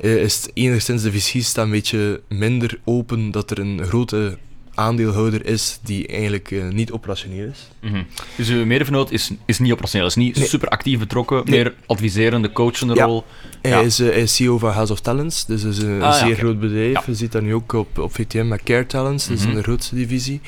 uh, 0.00 0.22
is 0.22 0.34
het 0.34 0.50
enigszins 0.54 1.02
de 1.02 1.12
VC's 1.12 1.46
staan 1.46 1.64
een 1.64 1.70
beetje 1.70 2.20
minder 2.28 2.80
open 2.84 3.30
dat 3.30 3.50
er 3.50 3.58
een 3.58 3.84
grote 3.84 4.38
aandeelhouder 4.74 5.46
is 5.46 5.78
die 5.82 6.06
eigenlijk 6.06 6.50
uh, 6.50 6.68
niet 6.68 6.92
operationeel 6.92 7.48
is. 7.48 7.68
Mm 7.80 7.90
-hmm. 7.90 8.06
Dus 8.36 8.48
uw 8.48 8.64
medevernoot 8.64 9.10
is, 9.10 9.30
is 9.44 9.58
niet 9.58 9.72
operationeel, 9.72 10.06
is 10.06 10.14
niet 10.14 10.36
nee. 10.36 10.46
super 10.46 10.68
actief 10.68 10.98
betrokken, 10.98 11.42
nee. 11.44 11.62
meer 11.62 11.74
adviserende, 11.86 12.52
coachende 12.52 12.94
ja. 12.94 13.04
rol. 13.04 13.24
Hij, 13.62 13.70
ja. 13.70 13.80
is, 13.80 14.00
uh, 14.00 14.08
hij, 14.08 14.22
is, 14.22 14.34
CEO 14.34 14.58
van 14.58 14.70
House 14.70 14.92
of 14.92 15.00
Talents, 15.00 15.46
dus 15.46 15.62
is 15.62 15.78
een 15.78 16.02
ah, 16.02 16.12
zeer 16.12 16.20
ja, 16.20 16.32
okay. 16.32 16.34
groot 16.34 16.60
bedrijf. 16.60 17.06
Je 17.06 17.14
ziet 17.14 17.32
dat 17.32 17.42
nu 17.42 17.54
ook 17.54 17.72
op, 17.72 17.98
op 17.98 18.14
VTM 18.14 18.48
met 18.48 18.62
Care 18.62 18.86
Talents, 18.86 19.26
dat 19.26 19.36
mm 19.36 19.42
-hmm. 19.42 19.50
is 19.50 19.56
een 19.56 19.62
grootste 19.62 19.94
divisie. 19.94 20.40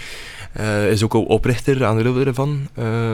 Uh, 0.61 0.91
is 0.91 1.03
ook 1.03 1.14
al 1.14 1.22
oprichter, 1.22 1.85
aandeelhouder 1.85 2.35
van, 2.35 2.68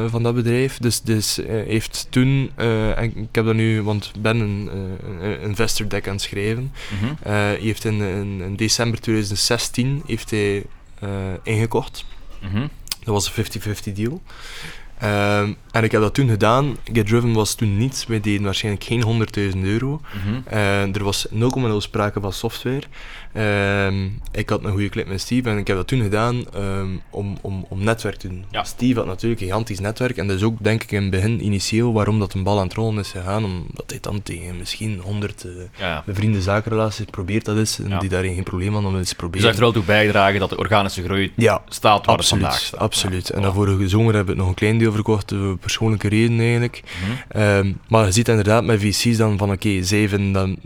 van 0.07 0.23
dat 0.23 0.35
bedrijf. 0.35 0.79
Dus, 0.79 1.01
dus 1.01 1.39
heeft 1.47 2.07
toen, 2.11 2.51
en 2.57 3.05
ik 3.17 3.29
heb 3.33 3.45
dat 3.45 3.55
nu, 3.55 3.83
want 3.83 4.11
ik 4.15 4.23
ben 4.23 4.41
een, 4.41 4.71
een 5.21 5.41
investor 5.41 5.89
deck 5.89 6.07
aan 6.07 6.13
het 6.13 6.23
schrijven. 6.23 6.63
Mm 6.63 6.99
-hmm. 6.99 7.17
hij 7.23 7.59
heeft 7.61 7.85
in, 7.85 8.01
in, 8.01 8.41
in 8.41 8.57
december 8.57 9.01
2016 9.01 10.03
heeft 10.07 10.31
hij 10.31 10.65
ingekocht. 11.43 12.05
Mm 12.41 12.51
-hmm. 12.51 12.71
Dat 13.05 13.15
was 13.15 13.37
een 13.37 13.45
50-50 13.91 13.93
deal. 13.93 14.21
Um, 15.03 15.57
en 15.71 15.85
ik 15.85 15.93
heb 15.93 16.01
dat 16.01 16.15
toen 16.15 16.29
gedaan. 16.29 16.77
Get 16.93 17.07
Driven 17.07 17.33
was 17.33 17.55
toen 17.55 17.77
niets. 17.77 18.07
Wij 18.07 18.21
deden 18.21 18.43
waarschijnlijk 18.43 18.85
geen 18.85 19.27
100.000 19.55 19.61
euro. 19.63 19.89
Mm 19.89 20.21
-hmm. 20.21 20.45
uh, 20.53 20.97
er 20.97 21.05
was 21.05 21.27
0,0 21.29 21.39
sprake 21.77 22.21
van 22.21 22.33
software. 22.33 22.83
Um, 23.37 24.21
ik 24.33 24.49
had 24.49 24.65
een 24.65 24.71
goede 24.71 24.89
clip 24.89 25.09
met 25.09 25.21
Steve 25.21 25.51
en 25.51 25.59
ik 25.59 25.67
heb 25.67 25.77
dat 25.77 25.87
toen 25.87 26.03
gedaan 26.03 26.45
um, 26.57 27.01
om, 27.11 27.37
om, 27.41 27.67
om 27.69 27.85
netwerk 27.85 28.17
te 28.17 28.29
doen. 28.29 28.45
Ja. 28.51 28.65
Steve 28.65 28.99
had 28.99 29.07
natuurlijk 29.07 29.41
een 29.41 29.47
gigantisch 29.47 29.79
netwerk 29.79 30.17
en 30.17 30.27
dat 30.27 30.37
is 30.37 30.43
ook 30.43 30.57
denk 30.61 30.83
ik 30.83 30.93
in 30.93 31.03
het 31.03 31.11
begin 31.11 31.45
initieel 31.45 31.93
waarom 31.93 32.19
dat 32.19 32.35
een 32.35 32.43
bal 32.43 32.59
aan 32.59 32.65
het 32.65 32.75
rollen 32.75 32.99
is 32.99 33.11
gegaan. 33.11 33.45
Omdat 33.45 33.85
hij 33.87 33.99
dan 34.01 34.23
tegen 34.23 34.57
misschien 34.57 35.01
100 35.03 35.45
uh, 35.45 35.53
ja. 35.79 36.03
bevriende 36.07 36.43
zakenrelaties 36.43 37.05
probeert 37.11 37.45
dat 37.45 37.57
is 37.57 37.79
en 37.79 37.89
ja. 37.89 37.99
die 37.99 38.09
daarin 38.09 38.35
geen 38.35 38.43
probleem 38.43 38.73
hadden 38.73 38.91
om 38.91 38.97
eens 38.97 39.09
te 39.09 39.15
proberen. 39.15 39.47
Dus 39.47 39.51
dat 39.51 39.61
heeft 39.61 39.77
er 39.77 39.81
wel 39.81 39.85
toe 39.85 39.95
bijgedragen 39.95 40.41
dat 40.41 40.51
de 40.51 40.59
organische 40.59 41.03
groei 41.03 41.33
ja, 41.37 41.63
staat 41.69 42.07
waar 42.07 42.17
absoluut, 42.17 42.45
het 42.45 42.51
vandaag 42.51 42.67
staat. 42.67 42.81
Absoluut. 42.81 43.31
En 43.31 43.43
dan 43.43 43.55
vorige 43.55 43.89
zomer 43.89 44.15
hebben 44.15 44.35
we 44.35 44.41
nog 44.41 44.49
een 44.49 44.55
klein 44.55 44.79
deel 44.79 44.93
verkocht, 44.93 45.33
uh, 45.33 45.53
persoonlijke 45.61 46.09
reden 46.09 46.41
eigenlijk. 46.41 46.83
-hmm. 47.33 47.43
um, 47.43 47.81
maar 47.89 48.07
je 48.07 48.13
ziet 48.13 48.29
inderdaad 48.29 48.65
met 48.65 48.81
VC's 48.81 49.17
dan 49.17 49.39
van 49.39 49.51
oké, 49.51 49.69
okay, 49.69 49.83
zij 49.83 50.09
vinden 50.09 50.33
dan 50.33 50.57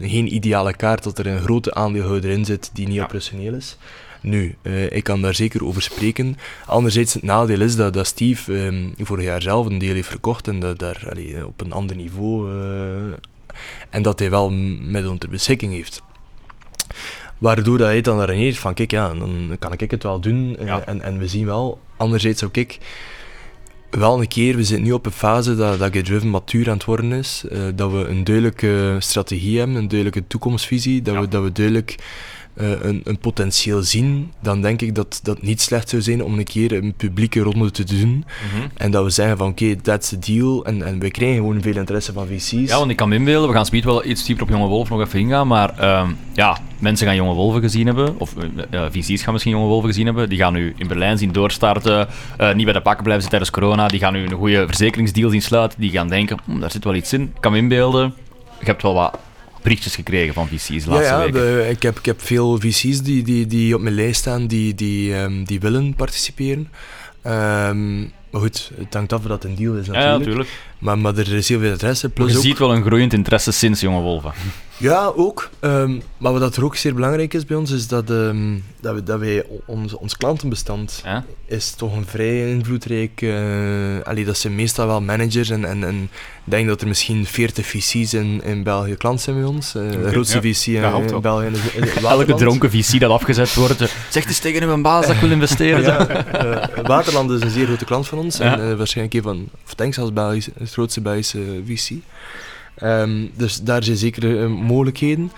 geen 0.00 0.34
ideale 0.34 0.76
kaart 0.76 1.02
dat 1.02 1.18
er 1.18 1.26
een 1.26 1.40
grote 1.40 1.74
aandeelhouder 2.12 2.30
in 2.30 2.44
zit 2.44 2.70
die 2.72 2.86
niet 2.86 2.96
ja. 2.96 3.04
operationeel 3.04 3.54
is. 3.54 3.76
Nu, 4.20 4.56
uh, 4.62 4.90
ik 4.90 5.04
kan 5.04 5.22
daar 5.22 5.34
zeker 5.34 5.64
over 5.64 5.82
spreken. 5.82 6.36
Anderzijds, 6.66 7.14
het 7.14 7.22
nadeel 7.22 7.60
is 7.60 7.76
dat, 7.76 7.92
dat 7.92 8.06
Steve 8.06 8.52
um, 8.52 8.94
vorig 8.98 9.24
jaar 9.24 9.42
zelf 9.42 9.66
een 9.66 9.78
deel 9.78 9.94
heeft 9.94 10.08
verkocht 10.08 10.48
en 10.48 10.60
dat 10.60 10.78
daar 10.78 11.06
allee, 11.10 11.46
op 11.46 11.60
een 11.60 11.72
ander 11.72 11.96
niveau. 11.96 12.52
Uh, 12.52 13.14
en 13.90 14.02
dat 14.02 14.18
hij 14.18 14.30
wel 14.30 14.50
middelen 14.50 15.18
ter 15.18 15.28
beschikking 15.28 15.72
heeft. 15.72 16.02
Waardoor 17.38 17.78
dat 17.78 17.86
hij 17.86 18.00
dan 18.00 18.22
reageert 18.22 18.58
van, 18.58 18.74
kijk, 18.74 18.90
ja, 18.90 19.14
dan 19.14 19.56
kan 19.58 19.72
ik 19.72 19.90
het 19.90 20.02
wel 20.02 20.20
doen. 20.20 20.56
Ja. 20.64 20.84
En, 20.86 21.00
en 21.00 21.18
we 21.18 21.28
zien 21.28 21.46
wel, 21.46 21.80
anderzijds 21.96 22.38
zou 22.38 22.50
ik 22.54 22.78
wel 23.94 24.20
een 24.20 24.28
keer, 24.28 24.56
we 24.56 24.64
zitten 24.64 24.86
nu 24.86 24.92
op 24.92 25.06
een 25.06 25.12
fase 25.12 25.56
dat, 25.56 25.78
dat 25.78 25.92
Get 25.92 26.04
Driven 26.04 26.30
matuur 26.30 26.68
aan 26.68 26.74
het 26.74 26.84
worden 26.84 27.12
is. 27.12 27.44
Uh, 27.52 27.62
dat 27.74 27.90
we 27.90 28.06
een 28.06 28.24
duidelijke 28.24 28.96
strategie 28.98 29.58
hebben, 29.58 29.76
een 29.76 29.88
duidelijke 29.88 30.26
toekomstvisie. 30.26 31.02
Dat, 31.02 31.14
ja. 31.14 31.20
we, 31.20 31.28
dat 31.28 31.42
we 31.42 31.52
duidelijk 31.52 31.96
een, 32.54 33.00
een, 33.04 33.18
potentieel 33.18 33.82
zien, 33.82 34.32
dan 34.40 34.62
denk 34.62 34.82
ik 34.82 34.94
dat 34.94 35.20
dat 35.22 35.42
niet 35.42 35.60
slecht 35.60 35.88
zou 35.88 36.02
zijn 36.02 36.24
om 36.24 36.38
een 36.38 36.44
keer 36.44 36.72
een 36.72 36.94
publieke 36.96 37.40
ronde 37.40 37.70
te 37.70 37.84
doen. 37.84 38.24
-hmm. 38.26 38.70
En 38.76 38.90
dat 38.90 39.04
we 39.04 39.10
zeggen 39.10 39.36
van 39.36 39.48
oké, 39.48 39.62
okay, 39.64 39.76
that's 39.76 40.08
the 40.08 40.18
deal. 40.18 40.64
En, 40.64 40.82
en 40.82 40.98
we 40.98 41.10
krijgen 41.10 41.36
gewoon 41.36 41.62
veel 41.62 41.76
interesse 41.76 42.12
van 42.12 42.26
VC's. 42.26 42.50
Ja, 42.50 42.78
want 42.78 42.90
ik 42.90 42.96
kan 42.96 43.08
me 43.08 43.14
inbeelden, 43.14 43.48
we 43.48 43.54
gaan 43.54 43.66
speed 43.66 43.84
wel 43.84 44.04
iets 44.04 44.24
dieper 44.24 44.44
op 44.44 44.50
Jonge 44.50 44.66
Wolf 44.66 44.88
nog 44.88 45.00
even 45.00 45.18
ingaan, 45.18 45.46
maar 45.46 45.74
uh, 45.80 46.08
ja, 46.32 46.58
mensen 46.78 47.06
gaan 47.06 47.16
Jonge 47.16 47.34
Wolven 47.34 47.60
gezien 47.60 47.86
hebben, 47.86 48.18
of 48.18 48.34
uh, 48.70 48.84
VC's 48.90 49.22
gaan 49.22 49.32
misschien 49.32 49.52
Jonge 49.54 49.66
Wolven 49.66 49.88
gezien 49.88 50.06
hebben, 50.06 50.28
die 50.28 50.38
gaan 50.38 50.52
nu 50.52 50.74
in 50.76 50.86
Berlijn 50.86 51.18
zien 51.18 51.32
doorstarten, 51.32 52.08
uh, 52.40 52.54
niet 52.54 52.64
bij 52.64 52.74
de 52.74 52.80
pakken 52.80 53.04
blijven 53.04 53.22
zitten 53.22 53.28
tijdens 53.28 53.50
corona, 53.50 53.88
die 53.88 54.00
gaan 54.00 54.12
nu 54.12 54.24
een 54.24 54.32
goede 54.32 54.66
verzekeringsdeal 54.66 55.30
zien 55.30 55.42
sluiten, 55.42 55.80
die 55.80 55.90
gaan 55.90 56.08
denken, 56.08 56.38
hm, 56.44 56.60
daar 56.60 56.70
zit 56.70 56.84
wel 56.84 56.94
iets 56.94 57.12
in. 57.12 57.22
Ik 57.22 57.40
kan 57.40 57.52
me 57.52 57.58
inbeelden, 57.58 58.14
je 58.58 58.66
hebt 58.66 58.82
wel 58.82 58.94
wat 58.94 59.18
berichtjes 59.62 59.94
gekregen 59.94 60.34
van 60.34 60.48
VC's 60.48 60.84
de 60.84 60.90
laatste 60.90 61.14
ja, 61.14 61.22
ja. 61.22 61.30
De, 61.30 61.66
ik, 61.70 61.82
heb, 61.82 61.98
ik 61.98 62.04
heb 62.04 62.22
veel 62.22 62.60
VC's 62.60 63.02
die, 63.02 63.22
die, 63.22 63.46
die 63.46 63.74
op 63.74 63.80
mijn 63.80 63.94
lijst 63.94 64.20
staan 64.20 64.46
die, 64.46 64.74
die, 64.74 65.14
um, 65.14 65.44
die 65.44 65.60
willen 65.60 65.94
participeren. 65.94 66.68
Um, 67.26 68.12
maar 68.30 68.40
goed, 68.40 68.70
het 68.74 68.94
hangt 68.94 69.12
af 69.12 69.20
of 69.20 69.26
dat 69.26 69.44
een 69.44 69.54
deal 69.54 69.74
is 69.74 69.86
natuurlijk. 69.86 70.12
Ja, 70.12 70.18
natuurlijk. 70.18 70.48
Maar, 70.82 70.98
maar 70.98 71.16
er 71.16 71.32
is 71.32 71.48
heel 71.48 71.58
veel 71.58 71.70
interesse. 71.70 72.08
Plus 72.08 72.30
je 72.30 72.36
ook... 72.36 72.44
ziet 72.44 72.58
wel 72.58 72.74
een 72.74 72.84
groeiend 72.84 73.12
interesse 73.12 73.52
sinds 73.52 73.80
Jonge 73.80 74.00
Wolven. 74.00 74.32
Ja, 74.76 75.12
ook. 75.16 75.50
Um, 75.60 76.02
maar 76.18 76.38
wat 76.38 76.56
er 76.56 76.64
ook 76.64 76.76
zeer 76.76 76.94
belangrijk 76.94 77.34
is 77.34 77.44
bij 77.44 77.56
ons, 77.56 77.70
is 77.70 77.88
dat, 77.88 78.10
um, 78.10 78.64
dat, 78.80 78.94
we, 78.94 79.02
dat 79.02 79.20
wij 79.20 79.44
ons, 79.66 79.94
ons 79.94 80.16
klantenbestand 80.16 81.00
ja? 81.04 81.24
is 81.46 81.70
toch 81.74 81.96
een 81.96 82.06
vrij 82.06 82.50
invloedrijk... 82.50 83.20
Uh, 83.20 84.00
allee, 84.02 84.24
dat 84.24 84.38
zijn 84.38 84.54
meestal 84.54 84.86
wel 84.86 85.00
managers 85.00 85.50
en, 85.50 85.64
en, 85.64 85.84
en 85.84 86.02
ik 86.44 86.50
denk 86.50 86.68
dat 86.68 86.80
er 86.80 86.88
misschien 86.88 87.26
40 87.26 87.66
VC's 87.66 88.12
in, 88.12 88.42
in 88.44 88.62
België 88.62 88.94
klant 88.94 89.20
zijn 89.20 89.36
bij 89.36 89.44
ons. 89.44 89.74
Uh, 89.74 89.90
de 89.90 90.08
grootste 90.10 90.40
ja. 90.42 90.54
VC 90.54 90.66
in, 90.66 90.72
ja, 90.72 90.96
in 90.96 91.20
België 91.20 91.50
Elke 92.02 92.34
dronken 92.34 92.70
VC 92.70 93.00
dat 93.00 93.10
afgezet 93.10 93.54
wordt, 93.54 93.94
zegt 94.08 94.26
eens 94.26 94.38
tegen 94.38 94.66
mijn 94.66 94.82
baas 94.82 95.06
dat 95.06 95.14
ik 95.14 95.20
wil 95.20 95.30
investeren. 95.30 95.82
ja, 95.92 96.08
uh, 96.44 96.84
Waterland 96.84 97.30
is 97.30 97.40
een 97.40 97.50
zeer 97.50 97.66
grote 97.66 97.84
klant 97.84 98.08
van 98.08 98.18
ons 98.18 98.38
en 98.38 98.60
uh, 98.60 98.74
waarschijnlijk 98.74 99.16
een 99.16 99.22
van, 99.22 99.48
of 99.64 99.74
denk 99.74 99.94
zelfs 99.94 100.12
Belgisch, 100.12 100.48
het 100.72 100.80
grootste 100.80 101.00
Belgische 101.00 101.62
VC. 101.66 101.90
Um, 102.82 103.30
dus 103.36 103.60
daar 103.60 103.84
zijn 103.84 103.96
zeker 103.96 104.24
uh, 104.24 104.46
mogelijkheden. 104.46 105.32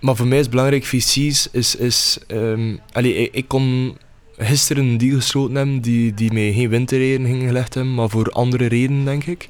Maar 0.00 0.16
voor 0.16 0.26
mij 0.26 0.38
is 0.38 0.48
belangrijk, 0.48 0.84
VC's 0.84 1.48
is... 1.52 1.76
is 1.76 2.18
um, 2.28 2.80
allee, 2.92 3.14
ik, 3.14 3.34
ik, 3.34 3.48
kon 3.48 3.96
gisteren 4.36 4.84
een 4.84 4.98
deal 4.98 5.16
gesloten 5.16 5.54
hebben 5.54 5.80
die, 5.80 6.14
die 6.14 6.32
mij 6.32 6.52
geen 6.52 6.68
winterreden 6.68 7.26
ging 7.26 7.42
gelegd 7.42 7.74
hebben, 7.74 7.94
maar 7.94 8.08
voor 8.08 8.30
andere 8.30 8.66
redenen, 8.66 9.04
denk 9.04 9.24
ik. 9.24 9.48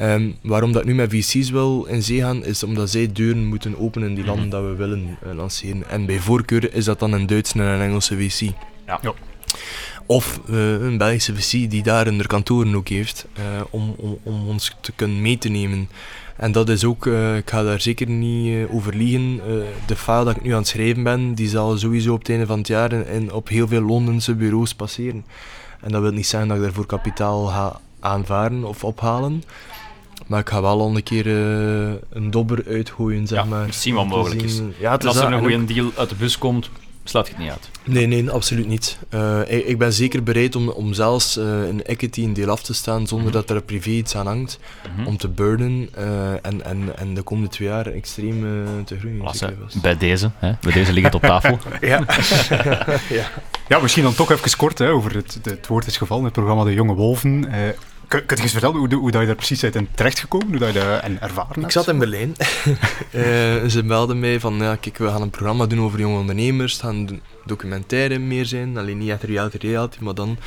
Um, 0.00 0.36
waarom 0.42 0.72
dat 0.72 0.82
ik 0.82 0.88
nu 0.88 0.94
met 0.94 1.10
VC's 1.10 1.50
wil 1.50 1.84
in 1.84 2.02
zee 2.02 2.20
gaan, 2.20 2.44
is 2.44 2.62
omdat 2.62 2.90
zij 2.90 3.12
deuren 3.12 3.46
moeten 3.46 3.78
openen 3.78 4.08
in 4.08 4.14
die 4.14 4.24
landen 4.24 4.48
dat 4.48 4.62
we 4.62 4.74
willen 4.74 5.18
uh, 5.26 5.34
lanceren. 5.34 5.88
En 5.88 6.06
bij 6.06 6.18
voorkeur 6.18 6.74
is 6.74 6.84
dat 6.84 6.98
dan 6.98 7.12
een 7.12 7.26
Duitse 7.26 7.58
en 7.58 7.64
een 7.64 7.80
Engelse 7.80 8.16
VC. 8.16 8.40
Ja. 8.86 8.98
ja. 9.02 9.14
Of 10.10 10.40
uh, 10.50 10.72
een 10.72 10.98
Belgische 10.98 11.34
VC 11.34 11.70
die 11.70 11.82
daar 11.82 12.04
hun 12.04 12.26
kantoren 12.26 12.74
ook 12.74 12.88
heeft, 12.88 13.26
uh, 13.38 13.44
om, 13.70 13.94
om, 13.96 14.18
om 14.22 14.48
ons 14.48 14.76
te 14.80 14.92
kunnen 14.92 15.20
mee 15.20 15.38
te 15.38 15.48
nemen. 15.48 15.88
En 16.36 16.52
dat 16.52 16.68
is 16.68 16.84
ook, 16.84 17.06
uh, 17.06 17.36
ik 17.36 17.50
ga 17.50 17.62
daar 17.62 17.80
zeker 17.80 18.08
niet 18.08 18.68
over 18.70 18.94
liegen. 18.94 19.40
De 19.86 19.96
file 19.96 20.24
dat 20.24 20.36
ik 20.36 20.42
nu 20.42 20.50
aan 20.50 20.58
het 20.58 20.68
schrijven 20.68 21.02
ben, 21.02 21.34
die 21.34 21.48
zal 21.48 21.78
sowieso 21.78 22.12
op 22.12 22.18
het 22.18 22.28
einde 22.28 22.46
van 22.46 22.58
het 22.58 22.66
jaar 22.66 22.92
in, 22.92 23.32
op 23.32 23.48
heel 23.48 23.68
veel 23.68 23.80
Londense 23.80 24.34
bureaus 24.34 24.74
passeren. 24.74 25.24
En 25.80 25.92
dat 25.92 26.02
wil 26.02 26.12
niet 26.12 26.26
zeggen 26.26 26.48
dat 26.48 26.58
ik 26.58 26.62
daarvoor 26.62 26.86
kapitaal 26.86 27.46
ga 27.46 27.80
aanvaren 28.00 28.64
of 28.64 28.84
ophalen. 28.84 29.42
Maar 30.26 30.40
ik 30.40 30.48
ga 30.48 30.62
wel 30.62 30.80
al 30.80 30.96
een 30.96 31.02
keer 31.02 31.26
een 32.10 32.30
dobber 32.30 32.64
uitgooien, 32.68 33.26
zeg 33.26 33.38
ja, 33.38 33.44
maar. 33.44 33.72
Zien 33.72 33.94
wat 33.94 34.06
mogelijk 34.06 34.42
is. 34.42 34.60
Ja, 34.78 34.98
en 34.98 35.06
als 35.06 35.16
er 35.16 35.32
een 35.32 35.38
goede 35.38 35.64
deal 35.64 35.90
uit 35.96 36.08
de 36.08 36.14
bus 36.14 36.38
komt, 36.38 36.70
Slaat 37.08 37.26
je 37.26 37.32
het 37.32 37.42
niet 37.42 37.50
uit? 37.50 37.70
Nee, 37.84 38.06
nee, 38.06 38.30
absoluut 38.30 38.66
niet. 38.66 38.98
Uh, 39.10 39.40
ik, 39.46 39.66
ik, 39.66 39.78
ben 39.78 39.92
zeker 39.92 40.22
bereid 40.22 40.56
om, 40.56 40.68
om 40.68 40.92
zelfs 40.92 41.36
uh, 41.36 41.44
een 41.68 41.84
equity 41.84 42.22
een 42.22 42.32
deel 42.32 42.50
af 42.50 42.62
te 42.62 42.74
staan 42.74 43.06
zonder 43.06 43.26
mm 43.26 43.32
-hmm. 43.32 43.46
dat 43.46 43.56
er 43.56 43.62
privé 43.62 43.90
iets 43.90 44.16
aan 44.16 44.26
hangt. 44.26 44.58
Mm 44.88 44.96
-hmm. 44.96 45.06
Om 45.06 45.16
te 45.16 45.28
burnen 45.28 45.88
uh, 45.98 46.32
en, 46.32 46.64
en, 46.64 46.98
en 46.98 47.14
de 47.14 47.22
komende 47.22 47.50
twee 47.50 47.68
jaar 47.68 47.86
extreem 47.86 48.40
te 48.84 48.98
groeien. 48.98 49.22
Lasse, 49.22 49.54
bij 49.82 49.96
deze, 49.96 50.30
hè? 50.38 50.52
bij 50.60 50.72
deze 50.72 50.92
ligt 50.92 51.06
het 51.06 51.14
op 51.14 51.22
tafel. 51.22 51.58
ja. 51.80 52.04
ja. 53.18 53.30
ja, 53.68 53.78
misschien 53.78 54.02
dan 54.02 54.14
toch 54.14 54.30
even 54.30 54.56
kort 54.56 54.78
hè, 54.78 54.90
over 54.90 55.14
het, 55.14 55.38
het 55.42 55.66
woord 55.66 55.86
is 55.86 55.96
gevallen, 55.96 56.24
het 56.24 56.32
programma 56.32 56.64
De 56.64 56.74
Jonge 56.74 56.94
Wolven. 56.94 57.48
Kun, 58.08 58.26
kun 58.26 58.36
je 58.36 58.42
eens 58.42 58.52
vertellen 58.52 58.76
hoe, 58.76 58.94
hoe 58.94 59.10
dat 59.10 59.20
je 59.20 59.26
daar 59.26 59.36
precies 59.36 59.60
bent 59.60 59.74
in 59.74 59.88
terechtgekomen? 59.94 60.48
Hoe 60.48 60.58
dat 60.58 60.72
je 60.72 60.80
dat 60.80 61.00
en 61.00 61.20
ervaren 61.20 61.52
hebt? 61.52 61.64
Ik 61.64 61.70
zat 61.70 61.88
in 61.88 61.98
Berlijn. 61.98 62.34
uh, 63.12 63.24
ze 63.74 63.82
melden 63.84 64.18
mij 64.18 64.40
van, 64.40 64.54
ja, 64.54 64.76
kijk, 64.76 64.98
we 64.98 65.08
gaan 65.08 65.22
een 65.22 65.30
programma 65.30 65.66
doen 65.66 65.80
over 65.80 65.98
jonge 65.98 66.18
ondernemers. 66.18 66.72
Het 66.72 66.82
gaan 66.82 67.20
documentaire 67.44 68.18
meer 68.18 68.46
zijn. 68.46 68.76
Alleen 68.78 68.98
niet 68.98 69.10
echt 69.10 69.22
reality 69.22 69.56
reality, 69.56 69.98
maar 70.00 70.14
dan. 70.14 70.38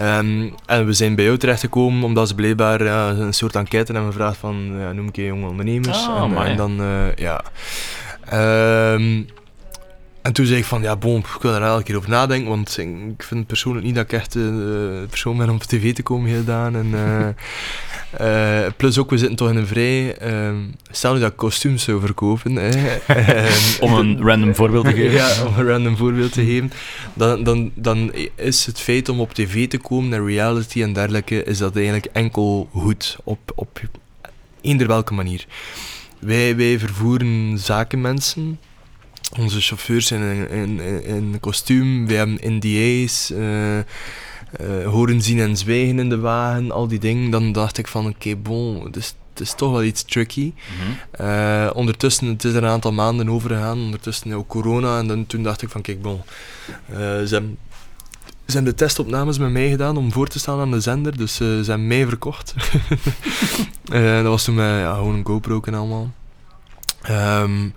Um, 0.00 0.54
en 0.66 0.86
we 0.86 0.92
zijn 0.92 1.14
bij 1.14 1.24
jou 1.24 1.36
terechtgekomen 1.36 2.02
omdat 2.02 2.28
ze 2.28 2.34
blijkbaar 2.34 2.84
ja, 2.84 3.08
een 3.08 3.34
soort 3.34 3.56
enquête 3.56 3.92
hebben 3.92 4.12
gevraagd 4.12 4.38
van, 4.38 4.74
ja, 4.78 4.92
noem 4.92 5.08
ik 5.08 5.16
je 5.16 5.24
jonge 5.24 5.48
ondernemers. 5.48 6.06
Oh, 6.06 6.22
en, 6.22 6.36
en, 6.36 6.56
dan, 6.56 6.80
uh, 6.80 7.14
ja... 7.14 7.44
Um, 8.92 9.26
en 10.22 10.32
toen 10.32 10.46
zei 10.46 10.58
ik 10.58 10.64
van, 10.64 10.82
ja, 10.82 10.96
bon, 10.96 11.18
ik 11.18 11.42
wil 11.42 11.54
er 11.54 11.62
elke 11.62 11.82
keer 11.82 11.96
over 11.96 12.10
nadenken, 12.10 12.48
want 12.48 12.78
ik 12.78 13.22
vind 13.22 13.46
persoonlijk 13.46 13.86
niet 13.86 13.94
dat 13.94 14.04
ik 14.04 14.12
echt 14.12 14.32
de 14.32 14.98
uh, 15.02 15.08
persoon 15.08 15.36
ben 15.36 15.48
om 15.48 15.54
op 15.54 15.62
tv 15.62 15.94
te 15.94 16.02
komen 16.02 16.30
gedaan. 16.30 16.76
En, 16.76 16.86
uh, 16.86 17.28
uh, 18.64 18.70
plus 18.76 18.98
ook, 18.98 19.10
we 19.10 19.18
zitten 19.18 19.36
toch 19.36 19.50
in 19.50 19.56
een 19.56 19.66
vrij... 19.66 20.16
stel 20.90 21.14
nu 21.14 21.20
dat 21.20 21.30
ik 21.30 21.36
kostuums 21.36 21.82
zou 21.82 22.00
verkopen. 22.00 22.58
om 23.80 23.94
een 23.94 24.22
random 24.22 24.54
voorbeeld 24.54 24.84
te 24.84 24.92
geven. 24.92 25.12
ja, 25.22 25.46
om 25.46 25.58
een 25.58 25.66
random 25.66 25.96
voorbeeld 25.96 26.32
te 26.32 26.44
geven. 26.44 26.72
Dan, 27.14 27.44
dan, 27.44 27.70
dan 27.74 28.12
is 28.34 28.66
het 28.66 28.80
feit 28.80 29.08
om 29.08 29.20
op 29.20 29.34
tv 29.34 29.68
te 29.68 29.78
komen, 29.78 30.10
naar 30.10 30.24
reality 30.24 30.82
en 30.82 30.92
dergelijke, 30.92 31.44
is 31.44 31.58
dat 31.58 31.76
eigenlijk 31.76 32.06
enkel 32.12 32.68
goed, 32.72 33.16
op, 33.24 33.52
op 33.54 33.80
eender 34.60 34.86
welke 34.86 35.14
manier. 35.14 35.46
Wij, 36.18 36.56
wij 36.56 36.78
vervoeren 36.78 37.58
zakenmensen 37.58 38.58
onze 39.38 39.60
chauffeurs 39.60 40.06
zijn 40.06 40.48
in, 40.48 40.80
in, 40.80 41.04
in 41.04 41.40
kostuum, 41.40 42.06
we 42.06 42.14
hebben 42.14 42.38
NDA's, 42.42 43.30
uh, 43.30 43.76
uh, 43.76 43.82
horen 44.84 45.22
zien 45.22 45.40
en 45.40 45.56
zwijgen 45.56 45.98
in 45.98 46.08
de 46.08 46.18
wagen, 46.18 46.70
al 46.70 46.88
die 46.88 46.98
dingen. 46.98 47.30
Dan 47.30 47.52
dacht 47.52 47.78
ik 47.78 47.88
van, 47.88 48.06
oké, 48.06 48.14
okay, 48.14 48.38
bon, 48.38 48.90
dus, 48.90 49.14
het 49.30 49.40
is 49.40 49.54
toch 49.54 49.70
wel 49.70 49.82
iets 49.82 50.02
tricky. 50.02 50.52
Mm 50.54 50.96
-hmm. 51.16 51.26
uh, 51.26 51.70
ondertussen, 51.74 52.26
het 52.26 52.44
is 52.44 52.54
er 52.54 52.62
een 52.62 52.70
aantal 52.70 52.92
maanden 52.92 53.28
over 53.28 53.50
gegaan, 53.50 53.78
ondertussen 53.78 54.32
ook 54.32 54.48
corona. 54.48 54.98
En 54.98 55.06
dan, 55.06 55.26
toen 55.26 55.42
dacht 55.42 55.62
ik 55.62 55.68
van, 55.68 55.82
kijk, 55.82 56.02
bon, 56.02 56.20
ze 56.88 57.28
hebben 57.30 57.58
ze 58.50 58.56
hebben 58.56 58.76
de 58.76 58.84
testopnames 58.84 59.38
met 59.38 59.50
mij 59.50 59.68
gedaan 59.68 59.96
om 59.96 60.12
voor 60.12 60.28
te 60.28 60.38
staan 60.38 60.60
aan 60.60 60.70
de 60.70 60.80
zender, 60.80 61.16
dus 61.16 61.40
uh, 61.40 61.48
ze 61.48 61.70
hebben 61.70 61.86
mij 61.86 62.06
verkocht. 62.06 62.54
uh, 63.92 64.16
dat 64.22 64.24
was 64.24 64.44
toen 64.44 64.54
met 64.54 64.64
ja, 64.64 64.94
gewoon 64.94 65.14
een 65.14 65.26
GoPro 65.26 65.60
en 65.64 65.74
allemaal. 65.74 66.10
Um, 67.10 67.74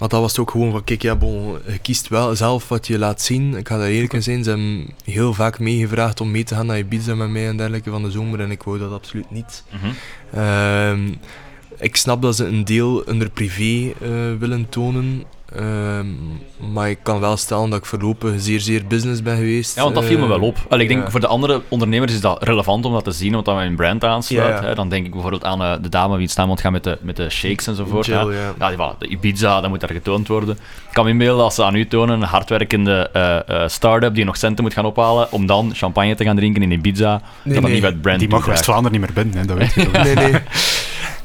maar 0.00 0.08
dat 0.08 0.20
was 0.20 0.38
ook 0.38 0.50
gewoon 0.50 0.70
van, 0.70 0.84
kijk, 0.84 1.02
ja, 1.02 1.16
bon, 1.16 1.58
je 1.66 1.78
kiest 1.78 2.08
wel 2.08 2.36
zelf 2.36 2.68
wat 2.68 2.86
je 2.86 2.98
laat 2.98 3.22
zien. 3.22 3.56
Ik 3.56 3.68
ga 3.68 3.78
daar 3.78 3.86
eerlijk 3.86 4.12
in 4.12 4.22
zijn. 4.22 4.44
Ze 4.44 4.50
hebben 4.50 4.88
heel 5.04 5.34
vaak 5.34 5.58
meegevraagd 5.58 6.20
om 6.20 6.30
mee 6.30 6.44
te 6.44 6.54
gaan 6.54 6.66
naar 6.66 6.78
Ibiza 6.78 7.14
met 7.14 7.30
mij 7.30 7.48
en 7.48 7.56
dergelijke 7.56 7.90
van 7.90 8.02
de 8.02 8.10
zomer. 8.10 8.40
En 8.40 8.50
ik 8.50 8.62
wou 8.62 8.78
dat 8.78 8.92
absoluut 8.92 9.30
niet. 9.30 9.64
Mm 9.70 9.78
-hmm. 9.80 9.94
uh, 10.40 11.16
ik 11.78 11.96
snap 11.96 12.22
dat 12.22 12.36
ze 12.36 12.44
een 12.44 12.64
deel 12.64 13.04
onder 13.06 13.30
privé 13.30 13.92
uh, 14.02 14.38
willen 14.38 14.68
tonen. 14.68 15.24
Uh, 15.56 16.00
maar 16.72 16.90
ik 16.90 16.98
kan 17.02 17.20
wel 17.20 17.36
stellen 17.36 17.70
dat 17.70 17.78
ik 17.78 17.84
voorlopig 17.84 18.32
zeer, 18.36 18.60
zeer 18.60 18.86
business 18.86 19.22
ben 19.22 19.36
geweest. 19.36 19.76
Ja, 19.76 19.82
want 19.82 19.94
dat 19.94 20.04
viel 20.04 20.18
me 20.18 20.26
wel 20.26 20.40
op. 20.40 20.56
Allee, 20.68 20.82
ik 20.82 20.88
denk 20.88 21.04
ja. 21.04 21.10
voor 21.10 21.20
de 21.20 21.26
andere 21.26 21.62
ondernemers 21.68 22.12
is 22.12 22.20
dat 22.20 22.42
relevant 22.42 22.84
om 22.84 22.92
dat 22.92 23.04
te 23.04 23.10
zien, 23.10 23.32
want 23.32 23.44
dat 23.44 23.58
een 23.58 23.76
brand 23.76 24.04
aansluit. 24.04 24.48
Ja, 24.48 24.60
ja. 24.60 24.68
Hè. 24.68 24.74
Dan 24.74 24.88
denk 24.88 25.06
ik 25.06 25.12
bijvoorbeeld 25.12 25.44
aan 25.44 25.62
uh, 25.62 25.72
de 25.82 25.88
dame 25.88 26.16
wie 26.16 26.28
staan 26.28 26.48
moet 26.48 26.60
gaan 26.60 26.72
met 26.72 26.84
de, 26.84 26.98
met 27.00 27.16
de 27.16 27.30
shakes 27.30 27.66
enzovoort. 27.66 28.06
Jill, 28.06 28.32
ja. 28.32 28.54
Ja, 28.58 28.72
voilà, 28.72 28.98
de 28.98 29.06
Ibiza, 29.06 29.60
dat 29.60 29.70
moet 29.70 29.80
daar 29.80 29.90
getoond 29.90 30.28
worden. 30.28 30.58
Ik 30.88 30.92
kan 30.92 31.04
me 31.04 31.10
inbeelden 31.10 31.44
als 31.44 31.54
ze 31.54 31.64
aan 31.64 31.74
u 31.74 31.86
tonen, 31.86 32.20
een 32.20 32.28
hardwerkende 32.28 33.10
uh, 33.16 33.56
uh, 33.56 33.68
start-up 33.68 34.14
die 34.14 34.24
nog 34.24 34.36
centen 34.36 34.64
moet 34.64 34.72
gaan 34.72 34.84
ophalen, 34.84 35.32
om 35.32 35.46
dan 35.46 35.70
champagne 35.74 36.14
te 36.14 36.24
gaan 36.24 36.36
drinken 36.36 36.62
in 36.62 36.70
Ibiza, 36.70 37.10
nee, 37.10 37.20
dat 37.20 37.44
nee. 37.44 37.60
dat 37.60 37.70
niet 37.70 37.82
met 37.82 38.02
brand 38.02 38.18
Die 38.18 38.28
mag 38.28 38.44
West-Vlaanderen 38.44 39.00
niet 39.00 39.00
meer 39.00 39.24
binnen, 39.24 39.38
hè, 39.40 39.46
dat 39.46 39.56
weet 39.56 39.74
je 39.74 39.88
Nee, 40.04 40.14
nee. 40.14 40.40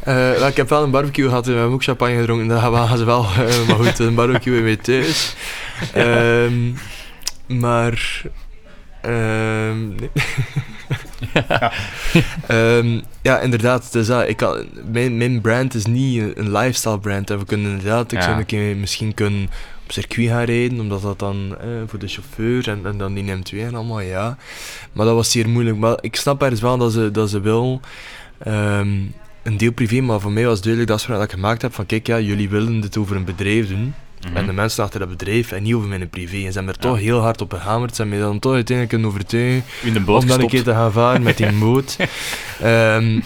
Uh, 0.07 0.47
ik 0.47 0.57
heb 0.57 0.69
wel 0.69 0.83
een 0.83 0.91
barbecue 0.91 1.27
gehad 1.27 1.45
en 1.45 1.51
we 1.51 1.57
hebben 1.57 1.75
ook 1.75 1.83
champagne 1.83 2.19
gedronken. 2.19 2.47
Dat 2.47 2.61
gaan 2.61 2.97
ze 2.97 3.03
wel. 3.03 3.21
Uh, 3.23 3.67
maar 3.67 3.75
goed, 3.75 3.99
een 3.99 4.15
barbecue 4.15 4.61
mee 4.61 4.77
thuis. 4.77 5.35
Um, 5.95 6.77
maar. 7.47 8.21
Um, 9.05 9.95
nee. 9.95 10.09
ja. 11.33 11.71
um, 12.77 13.03
ja, 13.21 13.39
inderdaad. 13.39 13.91
Dus, 13.91 14.09
uh, 14.09 14.29
ik 14.29 14.37
kan, 14.37 14.65
mijn, 14.91 15.17
mijn 15.17 15.41
brand 15.41 15.73
is 15.73 15.85
niet 15.85 16.21
een, 16.21 16.39
een 16.39 16.51
lifestyle 16.51 16.99
brand. 16.99 17.29
En 17.29 17.39
we 17.39 17.45
kunnen 17.45 17.71
inderdaad, 17.71 18.11
ik 18.11 18.19
ja. 18.19 18.23
zou 18.23 18.37
een 18.37 18.45
keer 18.45 18.75
misschien 18.75 19.13
kunnen 19.13 19.49
op 19.83 19.91
circuit 19.91 20.29
gaan 20.29 20.43
rijden, 20.43 20.79
omdat 20.79 21.01
dat 21.01 21.19
dan 21.19 21.55
eh, 21.59 21.67
voor 21.87 21.99
de 21.99 22.07
chauffeur 22.07 22.69
en, 22.69 22.85
en 22.85 22.97
dan 22.97 23.13
die 23.13 23.35
M2 23.35 23.57
en 23.57 23.75
allemaal, 23.75 23.99
ja. 23.99 24.37
Maar 24.93 25.05
dat 25.05 25.15
was 25.15 25.31
zeer 25.31 25.49
moeilijk. 25.49 25.77
Maar 25.77 25.97
ik 26.01 26.15
snap 26.15 26.41
ergens 26.41 26.61
wel 26.61 26.77
dat 26.77 26.91
ze, 26.91 27.11
dat 27.11 27.29
ze 27.29 27.39
wil. 27.39 27.81
Um, 28.47 29.13
een 29.45 29.57
deel 29.57 29.71
privé, 29.71 30.01
maar 30.01 30.19
voor 30.19 30.31
mij 30.31 30.45
was 30.45 30.61
duidelijk 30.61 30.91
dat 30.91 31.05
dat 31.07 31.23
ik 31.23 31.31
gemaakt 31.31 31.61
heb 31.61 31.73
van 31.73 31.85
kijk, 31.85 32.07
ja, 32.07 32.19
jullie 32.19 32.49
willen 32.49 32.79
dit 32.79 32.97
over 32.97 33.15
een 33.15 33.25
bedrijf 33.25 33.67
doen. 33.67 33.93
Mm-hmm. 34.19 34.37
En 34.37 34.45
de 34.45 34.53
mensen 34.53 34.83
achter 34.83 34.99
dat 34.99 35.09
bedrijf 35.09 35.51
en 35.51 35.63
niet 35.63 35.73
over 35.73 35.87
mijn 35.87 36.09
privé. 36.09 36.35
En 36.35 36.51
ze 36.51 36.57
hebben 36.57 36.75
er 36.75 36.83
ja. 36.83 36.89
toch 36.89 36.99
heel 36.99 37.19
hard 37.19 37.41
op 37.41 37.53
gehamerd. 37.53 37.95
Ze 37.95 38.01
hebben 38.01 38.19
mij 38.19 38.27
dan 38.27 38.39
toch 38.39 38.53
uiteindelijk 38.53 38.89
kunnen 38.89 39.09
overtuigen 39.09 39.63
In 39.83 39.93
de 39.93 39.99
boot 39.99 40.21
om 40.21 40.27
dan 40.27 40.39
een 40.41 40.47
keer 40.47 40.63
te 40.63 40.71
gaan 40.71 40.91
varen 40.91 41.23
met 41.23 41.37
die 41.37 41.51
boot. 41.59 41.97
um, 42.63 43.23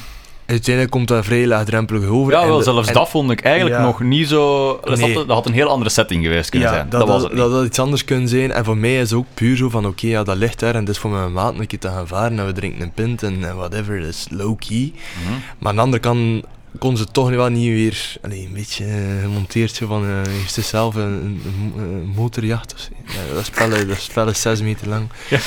uiteindelijk 0.49 0.93
komt 0.93 1.07
dat 1.07 1.25
vrij 1.25 1.47
laagdrempelig 1.47 2.05
over. 2.05 2.33
Ja, 2.33 2.47
wel, 2.47 2.61
zelfs 2.61 2.87
en, 2.87 2.93
dat 2.93 3.09
vond 3.09 3.31
ik 3.31 3.41
eigenlijk 3.41 3.75
ja. 3.75 3.81
nog 3.85 4.01
niet 4.01 4.27
zo... 4.27 4.79
Dat, 4.83 4.99
nee. 4.99 5.13
dat 5.13 5.27
had 5.27 5.45
een 5.45 5.53
heel 5.53 5.67
andere 5.67 5.89
setting 5.89 6.23
geweest 6.23 6.49
kunnen 6.49 6.69
ja, 6.69 6.73
zijn. 6.75 6.89
Dat, 6.89 6.99
dat, 6.99 7.09
was 7.09 7.21
dat, 7.21 7.31
het 7.31 7.39
dat 7.39 7.51
had 7.51 7.65
iets 7.65 7.79
anders 7.79 8.05
kunnen 8.05 8.27
zijn. 8.27 8.51
En 8.51 8.65
voor 8.65 8.77
mij 8.77 8.99
is 8.99 9.09
het 9.09 9.19
ook 9.19 9.25
puur 9.33 9.57
zo 9.57 9.69
van, 9.69 9.85
oké, 9.85 9.89
okay, 9.89 10.09
ja, 10.09 10.23
dat 10.23 10.37
ligt 10.37 10.59
daar 10.59 10.75
en 10.75 10.85
dat 10.85 10.95
is 10.95 11.01
voor 11.01 11.11
mijn 11.11 11.33
maat 11.33 11.59
een 11.59 11.67
keer 11.67 11.79
te 11.79 11.87
gaan 11.87 12.07
varen 12.07 12.39
en 12.39 12.45
we 12.45 12.51
drinken 12.51 12.81
een 12.81 12.91
pint 12.91 13.23
en, 13.23 13.43
en 13.43 13.55
whatever. 13.55 13.99
Dat 13.99 14.07
is 14.07 14.27
low-key. 14.29 14.93
Mm-hmm. 15.21 15.41
Maar 15.57 15.69
aan 15.69 15.75
de 15.75 15.81
andere 15.81 16.01
kant 16.01 16.43
kon 16.77 16.97
ze 16.97 17.05
toch 17.05 17.29
wel 17.29 17.49
niet 17.49 17.67
weer 17.67 18.17
allee, 18.21 18.45
een 18.45 18.53
beetje 18.53 18.85
gemonteerd 19.21 19.75
zo 19.75 19.87
van 19.87 20.05
uh, 20.05 20.21
heeft 20.27 20.53
ze 20.53 20.61
zelf 20.61 20.95
een, 20.95 21.03
een, 21.03 21.73
een 21.77 22.11
motorjacht 22.15 22.73
of 22.73 22.79
zo. 22.79 22.89
Ja, 23.05 23.33
dat, 23.33 23.45
spel, 23.45 23.69
dat 23.69 23.99
spel 23.99 24.27
is 24.27 24.41
6 24.41 24.61
meter 24.61 24.87
lang. 24.87 25.09
Ja. 25.29 25.39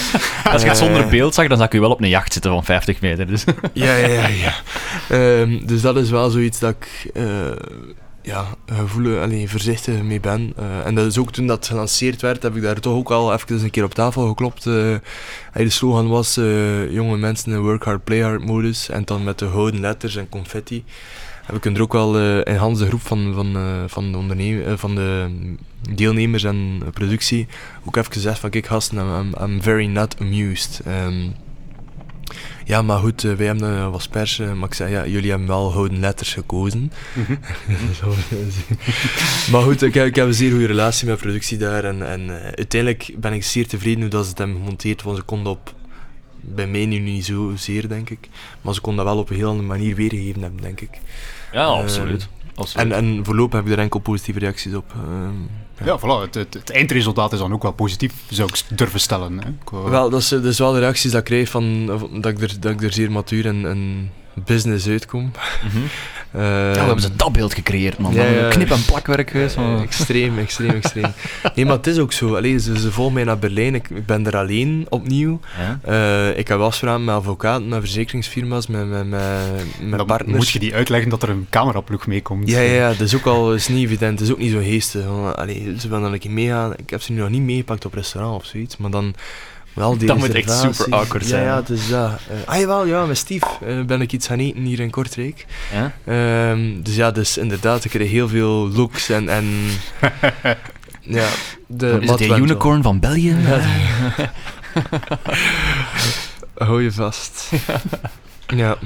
Als 0.52 0.62
je 0.62 0.68
het 0.68 0.76
zonder 0.76 1.08
beeld 1.08 1.34
zag, 1.34 1.46
dan 1.46 1.58
zag 1.58 1.72
je 1.72 1.80
wel 1.80 1.90
op 1.90 2.00
een 2.00 2.08
jacht 2.08 2.32
zitten 2.32 2.50
van 2.50 2.64
50 2.64 3.00
meter. 3.00 3.26
Dus. 3.26 3.44
ja, 3.72 3.96
ja, 3.96 4.06
ja. 4.06 4.28
ja. 4.28 4.54
Um, 5.40 5.66
dus 5.66 5.80
dat 5.80 5.96
is 5.96 6.10
wel 6.10 6.30
zoiets 6.30 6.58
dat 6.58 6.74
ik 6.78 7.10
uh, 7.14 7.50
ja, 8.22 8.46
gevoel, 8.66 9.18
allee, 9.18 9.50
voorzichtig 9.50 10.02
mee 10.02 10.20
ben. 10.20 10.52
Uh, 10.58 10.86
en 10.86 10.94
dat 10.94 11.06
is 11.06 11.18
ook 11.18 11.32
toen 11.32 11.46
dat 11.46 11.66
gelanceerd 11.66 12.20
werd, 12.20 12.42
heb 12.42 12.56
ik 12.56 12.62
daar 12.62 12.80
toch 12.80 12.94
ook 12.94 13.10
al 13.10 13.32
even 13.32 13.62
een 13.62 13.70
keer 13.70 13.84
op 13.84 13.94
tafel 13.94 14.28
geklopt. 14.28 14.66
Uh, 14.66 14.96
de 15.52 15.70
slogan 15.70 16.08
was 16.08 16.34
jonge 16.90 17.16
mensen 17.16 17.52
in 17.52 17.60
work 17.60 17.84
hard, 17.84 18.04
play 18.04 18.20
hard 18.20 18.44
modus. 18.44 18.88
En 18.88 19.04
dan 19.04 19.24
met 19.24 19.38
de 19.38 19.48
gouden 19.48 19.80
letters 19.80 20.16
en 20.16 20.28
confetti. 20.28 20.84
Heb 21.42 21.56
ik 21.56 21.64
er 21.64 21.82
ook 21.82 21.92
wel 21.92 22.42
in 22.42 22.56
Hans 22.56 22.78
de 22.78 22.86
groep 22.86 23.00
van, 23.00 23.34
van, 23.34 23.56
van, 23.86 24.12
de 24.12 24.18
ondernemer, 24.18 24.78
van 24.78 24.94
de 24.94 25.30
deelnemers 25.90 26.44
en 26.44 26.82
productie 26.92 27.46
ook 27.84 27.96
even 27.96 28.12
gezegd 28.12 28.38
van 28.38 28.50
kijk 28.50 28.66
gasten, 28.66 28.98
I'm, 28.98 29.34
I'm 29.42 29.62
very 29.62 29.86
not 29.86 30.20
amused. 30.20 30.80
Um, 30.86 31.34
ja, 32.64 32.82
maar 32.82 32.98
goed, 32.98 33.22
wij 33.22 33.46
hebben 33.46 33.72
uh, 33.72 33.90
was 33.90 34.08
pers, 34.08 34.38
uh, 34.38 34.52
maar 34.52 34.68
ik 34.68 34.74
zei, 34.74 34.92
ja, 34.92 35.06
jullie 35.06 35.30
hebben 35.30 35.48
wel 35.48 35.70
gouden 35.70 36.00
letters 36.00 36.34
gekozen. 36.34 36.92
Mm 37.16 37.24
-hmm. 37.24 37.38
maar 39.52 39.62
goed, 39.62 39.82
ik, 39.82 39.94
ik, 39.94 40.14
heb 40.14 40.26
een 40.26 40.34
zeer 40.34 40.50
goede 40.50 40.66
relatie 40.66 41.08
met 41.08 41.18
productie 41.18 41.58
daar 41.58 41.84
en, 41.84 42.08
en 42.08 42.20
uh, 42.20 42.34
uiteindelijk 42.42 43.14
ben 43.16 43.32
ik 43.32 43.44
zeer 43.44 43.68
tevreden 43.68 44.00
hoe 44.00 44.10
dat 44.10 44.22
ze 44.22 44.30
het 44.30 44.38
hebben 44.38 44.56
gemonteerd, 44.56 45.02
want 45.02 45.16
ze 45.16 45.22
konden 45.22 45.52
op, 45.52 45.74
bij 46.40 46.66
mij 46.66 46.86
nu 46.86 46.98
niet 46.98 47.24
zozeer, 47.24 47.88
denk 47.88 48.10
ik, 48.10 48.28
maar 48.60 48.74
ze 48.74 48.80
konden 48.80 49.04
dat 49.04 49.14
wel 49.14 49.22
op 49.22 49.30
een 49.30 49.36
heel 49.36 49.48
andere 49.48 49.68
manier 49.68 49.94
weergegeven 49.94 50.42
hebben, 50.42 50.62
denk 50.62 50.80
ik. 50.80 50.98
Ja, 51.52 51.64
absoluut. 51.64 52.28
En, 52.74 52.92
en 52.92 53.24
voorlopig 53.24 53.58
heb 53.58 53.66
ik 53.66 53.72
er 53.72 53.78
enkel 53.78 54.00
positieve 54.00 54.38
reacties 54.38 54.74
op. 54.74 54.94
Ja, 54.94 55.71
ja 55.84 55.98
voilà. 55.98 56.22
Het, 56.22 56.34
het, 56.34 56.54
het, 56.54 56.70
eindresultaat 56.70 57.32
is 57.32 57.38
dan 57.38 57.52
ook 57.52 57.62
wel 57.62 57.72
positief, 57.72 58.12
zou 58.30 58.48
ik 58.48 58.76
durven 58.76 59.00
stellen. 59.00 59.40
Hè. 59.42 59.80
Wel, 59.90 60.10
dat 60.10 60.20
is, 60.20 60.28
dat 60.28 60.44
is 60.44 60.58
wel 60.58 60.72
de 60.72 60.78
reacties 60.78 61.10
dat 61.10 61.20
ik 61.20 61.26
krijg 61.26 61.48
van 61.48 61.86
dat 62.20 62.26
ik 62.32 62.40
er, 62.40 62.60
dat 62.60 62.72
ik 62.72 62.82
er 62.82 62.92
zeer 62.92 63.10
matuur 63.10 63.46
en, 63.46 63.66
en 63.66 64.10
business 64.34 64.86
uitkom. 64.86 65.22
Mm 65.22 65.30
-hmm. 65.70 65.84
ja, 66.32 66.72
we 66.72 66.78
hebben 66.78 67.00
ze 67.00 67.16
dat 67.16 67.32
beeld 67.32 67.54
gecreëerd, 67.54 67.98
man. 67.98 68.14
Ja, 68.14 68.24
ja. 68.24 68.48
Knip- 68.48 68.70
en 68.70 68.84
plakwerk 68.84 69.30
geweest. 69.30 69.56
Eh, 69.56 69.62
man. 69.62 69.82
extreem, 69.82 70.38
extreem, 70.38 70.70
extreem. 70.70 71.12
Nee, 71.54 71.64
maar 71.64 71.76
het 71.76 71.86
is 71.86 71.98
ook 71.98 72.12
zo. 72.12 72.36
Allee, 72.36 72.58
ze, 72.58 72.78
ze 72.78 72.92
volgen 72.92 73.14
mij 73.14 73.24
naar 73.24 73.38
Berlijn. 73.38 73.74
Ik, 73.74 73.88
ik 73.90 74.06
ben 74.06 74.26
er 74.26 74.36
alleen 74.36 74.86
opnieuw. 74.88 75.40
Ja. 75.58 75.78
Eh, 76.30 76.38
ik 76.38 76.48
heb 76.48 76.58
afspraken 76.60 77.04
met 77.04 77.14
advocaten, 77.14 77.68
met 77.68 77.80
verzekeringsfirma's, 77.80 78.66
met, 78.66 78.88
met, 78.88 79.06
met, 79.08 79.20
met 79.80 79.98
Dan 79.98 80.06
partners. 80.06 80.36
moet 80.36 80.48
je 80.50 80.58
die 80.58 80.74
uitleggen 80.74 81.10
dat 81.10 81.22
er 81.22 81.28
een 81.30 81.46
cameraploeg 81.50 82.06
meekomt. 82.06 82.48
Ja, 82.48 82.60
ja, 82.60 82.72
ja, 82.72 82.88
dat 82.88 83.00
is 83.00 83.14
ook 83.14 83.26
al 83.26 83.54
is 83.54 83.68
niet 83.68 83.84
evident. 83.84 84.18
Het 84.18 84.28
is 84.28 84.34
ook 84.34 84.40
niet 84.40 84.52
zo 84.52 84.58
geestig. 84.58 85.02
Allee, 85.34 85.74
ze 85.78 85.88
willen 85.88 86.02
dan 86.02 86.12
een 86.12 86.18
keer 86.18 86.30
meegaan. 86.30 86.72
Ik 86.76 86.90
heb 86.90 87.02
ze 87.02 87.12
nu 87.12 87.18
nog 87.20 87.28
niet 87.30 87.42
meegepakt 87.42 87.84
op 87.84 87.94
restaurant 87.94 88.36
of 88.36 88.44
zoiets, 88.46 88.76
maar 88.76 88.90
dan... 88.90 89.14
Wel 89.74 89.98
die 89.98 90.06
Dat 90.06 90.18
moet 90.18 90.34
echt 90.34 90.50
super 90.50 90.86
awkward 90.92 91.26
zijn, 91.26 91.42
Ja, 91.42 91.48
ja, 91.48 91.56
het 91.56 91.68
is 91.70 91.88
dat. 91.88 92.10
Eh, 92.10 92.36
ah 92.44 92.58
jawel, 92.58 92.86
ja, 92.86 93.06
met 93.06 93.18
Steve 93.18 93.46
eh, 93.66 93.80
ben 93.82 94.00
ik 94.00 94.12
iets 94.12 94.26
gaan 94.26 94.38
eten 94.38 94.62
hier 94.62 94.80
in 94.80 94.90
Kortrijk. 94.90 95.46
Ja? 95.72 95.92
Ehm, 96.04 96.82
dus 96.82 96.94
ja, 96.94 97.10
dus 97.10 97.36
inderdaad, 97.36 97.84
ik 97.84 97.90
krijg 97.90 98.10
heel 98.10 98.28
veel 98.28 98.68
looks 98.68 99.08
en... 99.08 99.28
en 99.28 99.46
ja, 101.18 101.28
de 101.66 101.98
Is 102.00 102.26
wel. 102.26 102.38
unicorn 102.38 102.82
van 102.82 103.00
België? 103.00 103.36
Hou 106.54 106.82
je 106.82 106.92
vast. 106.92 107.50
ja. 108.46 108.76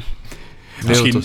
Misschien- 0.84 1.24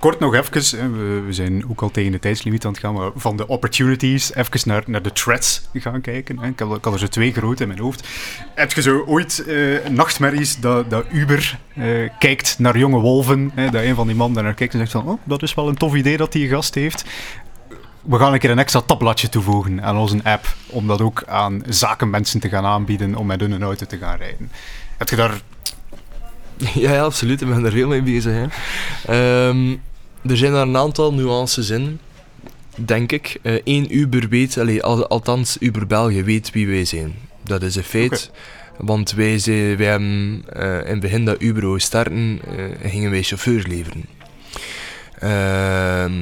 Kort 0.00 0.18
nog 0.18 0.34
even, 0.34 0.92
we, 0.92 1.20
we 1.26 1.32
zijn 1.32 1.64
ook 1.68 1.82
al 1.82 1.90
tegen 1.90 2.12
de 2.12 2.18
tijdslimiet 2.18 2.64
aan 2.64 2.72
het 2.72 2.80
gaan, 2.80 2.94
maar 2.94 3.10
van 3.16 3.36
de 3.36 3.46
opportunities 3.46 4.34
even 4.34 4.60
naar, 4.64 4.82
naar 4.86 5.02
de 5.02 5.12
threats 5.12 5.62
gaan 5.72 6.00
kijken. 6.00 6.38
Hè. 6.38 6.48
Ik, 6.48 6.58
heb, 6.58 6.68
ik 6.68 6.84
had 6.84 6.92
er 6.92 6.98
zo 6.98 7.06
twee 7.06 7.32
groot 7.32 7.60
in 7.60 7.68
mijn 7.68 7.80
hoofd. 7.80 8.08
Heb 8.54 8.72
je 8.72 8.82
zo 8.82 9.04
ooit 9.06 9.44
eh, 9.46 9.88
nachtmerries 9.90 10.60
dat, 10.60 10.90
dat 10.90 11.04
Uber 11.12 11.58
eh, 11.74 11.84
kijkt 12.18 12.58
naar 12.58 12.78
jonge 12.78 12.98
wolven, 12.98 13.50
hè, 13.54 13.70
dat 13.70 13.82
een 13.82 13.94
van 13.94 14.06
die 14.06 14.16
mannen 14.16 14.44
naar 14.44 14.54
kijkt 14.54 14.72
en 14.72 14.78
zegt 14.78 14.92
van, 14.92 15.08
oh, 15.08 15.20
dat 15.24 15.42
is 15.42 15.54
wel 15.54 15.68
een 15.68 15.76
tof 15.76 15.94
idee 15.94 16.16
dat 16.16 16.32
die 16.32 16.48
gast 16.48 16.74
heeft. 16.74 17.04
We 18.02 18.18
gaan 18.18 18.32
een 18.32 18.38
keer 18.38 18.50
een 18.50 18.58
extra 18.58 18.80
tabbladje 18.80 19.28
toevoegen 19.28 19.82
aan 19.82 19.96
onze 19.96 20.20
app, 20.22 20.54
om 20.66 20.86
dat 20.86 21.00
ook 21.00 21.22
aan 21.26 21.62
zakenmensen 21.68 22.40
te 22.40 22.48
gaan 22.48 22.64
aanbieden 22.64 23.14
om 23.14 23.26
met 23.26 23.40
hun 23.40 23.62
auto 23.62 23.86
te 23.86 23.98
gaan 23.98 24.16
rijden. 24.16 24.50
Heb 24.96 25.08
je 25.08 25.16
daar... 25.16 25.40
Ja, 26.74 26.92
ja, 26.92 27.02
absoluut. 27.02 27.40
Ik 27.40 27.48
ben 27.48 27.64
er 27.64 27.72
veel 27.72 27.88
mee 27.88 28.02
bezig. 28.02 28.32
Hè. 28.32 28.46
Ehm, 29.48 29.76
er 30.28 30.36
zijn 30.36 30.52
daar 30.52 30.62
een 30.66 30.76
aantal 30.76 31.14
nuances 31.14 31.70
in, 31.70 31.98
denk 32.74 33.12
ik. 33.12 33.38
Eén 33.64 33.96
Uber 33.96 34.28
weet, 34.28 34.58
allee, 34.58 34.82
al- 34.82 35.06
althans 35.08 35.56
Uber 35.60 35.86
België 35.86 36.22
weet 36.24 36.50
wie 36.50 36.66
wij 36.68 36.84
zijn. 36.84 37.14
Dat 37.44 37.62
is 37.62 37.76
een 37.76 37.82
feit. 37.82 38.30
Want 38.78 39.12
wij, 39.12 39.38
zijn, 39.38 39.76
wij 39.76 39.86
hebben 39.86 40.42
eh, 40.52 40.78
in 40.78 40.90
het 40.90 41.00
begin 41.00 41.24
dat 41.24 41.42
Uber 41.42 41.80
starten, 41.80 42.40
eh, 42.82 42.90
gingen 42.90 43.10
wij 43.10 43.22
chauffeurs 43.22 43.66
leveren. 43.66 44.04
Ehm 45.18 46.12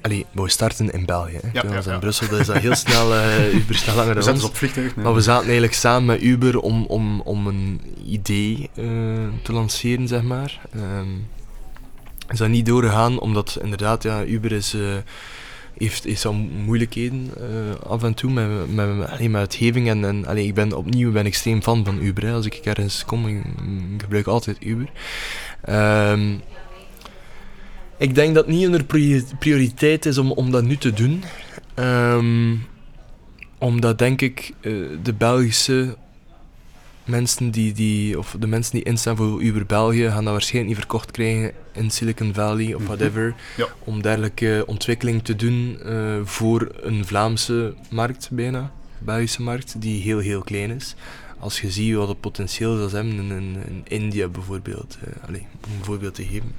allee, 0.00 0.26
wou 0.32 0.48
starten 0.48 0.90
in 0.92 1.04
België. 1.06 1.38
Hè. 1.42 1.48
Ja, 1.52 1.92
in. 1.92 1.98
Brussel, 1.98 2.28
dat 2.28 2.40
is 2.40 2.46
dat 2.46 2.56
heel 2.58 2.74
snel, 2.86 3.14
eh 3.14 3.54
Uber 3.54 3.74
snel 3.74 3.94
langer 3.96 4.14
We 4.14 4.20
dan 4.20 4.30
ons. 4.32 4.40
ze 4.40 4.44
op 4.46 4.50
het 4.50 4.58
vliegtuig. 4.58 4.96
nee. 4.96 5.04
Maar 5.04 5.14
we 5.14 5.20
zaten 5.20 5.42
eigenlijk 5.44 5.74
samen 5.74 6.04
met 6.04 6.22
Uber 6.22 6.60
om, 6.60 6.84
om, 6.86 7.20
om 7.20 7.46
een 7.46 7.80
idee 8.06 8.70
eh, 8.74 8.84
te 9.42 9.52
lanceren, 9.52 10.08
zeg 10.08 10.22
maar. 10.22 10.60
Ehm 10.74 11.08
is 12.32 12.38
dat 12.38 12.48
niet 12.48 12.66
doorgegaan, 12.66 13.20
omdat 13.20 13.58
inderdaad, 13.62 14.02
ja, 14.02 14.24
Uber 14.24 14.52
is, 14.52 14.74
eh, 14.74 14.80
heeft, 15.76 16.04
heeft 16.04 16.20
zo 16.20 16.32
moeilijkheden 16.32 17.30
eh, 17.36 17.90
af 17.90 18.02
en 18.02 18.14
toe 18.14 18.30
met, 18.30 18.74
met, 18.74 18.96
met, 18.96 19.30
met 19.30 19.40
uitgeving. 19.40 19.88
En, 19.88 20.04
en 20.04 20.26
allee, 20.26 20.46
ik 20.46 20.54
ben 20.54 20.76
opnieuw 20.76 21.12
ben 21.12 21.26
extreem 21.26 21.62
fan 21.62 21.84
van 21.84 22.02
Uber. 22.02 22.32
Als 22.32 22.46
ik 22.46 22.54
ergens 22.54 23.04
kom, 23.04 23.28
ik, 23.28 23.44
ik 23.94 24.02
gebruik 24.02 24.26
altijd 24.26 24.56
Uber. 24.60 24.90
Ehm, 25.62 26.34
ik 27.98 28.14
denk 28.14 28.34
dat 28.34 28.46
het 28.46 28.54
niet 28.54 28.86
priori- 28.86 29.24
prioriteit 29.38 30.06
is 30.06 30.18
om, 30.18 30.32
om 30.32 30.50
dat 30.50 30.64
nu 30.64 30.76
te 30.76 30.92
doen. 30.92 31.22
Ehm, 31.74 32.54
omdat 33.58 33.98
denk 33.98 34.20
ik 34.20 34.52
eh, 34.60 34.72
de 35.02 35.12
Belgische 35.12 35.96
mensen 37.04 37.50
die, 37.50 37.72
die, 37.72 38.18
of 38.18 38.36
de 38.38 38.46
mensen 38.46 38.72
die 38.74 38.82
instaan 38.82 39.16
voor 39.16 39.42
Uber 39.42 39.66
België, 39.66 40.08
gaan 40.10 40.24
dat 40.24 40.32
waarschijnlijk 40.32 40.66
niet 40.74 40.78
verkocht 40.84 41.10
krijgen 41.10 41.52
in 41.72 41.90
Silicon 41.90 42.34
Valley 42.34 42.74
of 42.74 42.80
Mhm. 42.80 42.86
whatever. 42.88 43.34
Ja. 43.56 43.66
Om 43.78 44.02
dergelijke 44.02 44.64
ontwikkeling 44.66 45.24
te 45.24 45.36
doen 45.36 45.78
eh, 45.84 46.20
voor 46.24 46.68
een 46.80 47.04
Vlaamse 47.06 47.74
markt 47.90 48.28
bijna, 48.30 48.72
Belgische 48.98 49.42
markt, 49.42 49.80
die 49.80 50.02
heel 50.02 50.18
heel 50.18 50.42
klein 50.42 50.70
is. 50.70 50.94
Als 51.38 51.60
je 51.60 51.70
ziet 51.70 51.94
wat 51.94 52.08
het 52.08 52.20
potentieel 52.20 52.88
ze 52.88 52.94
hebben 52.96 53.12
in, 53.14 53.30
in, 53.30 53.56
in 53.66 53.82
India 53.84 54.28
bijvoorbeeld, 54.28 54.98
eh, 55.04 55.28
allee, 55.28 55.46
om 55.66 55.72
een 55.78 55.84
voorbeeld 55.84 56.14
te 56.14 56.24
geven. 56.24 56.52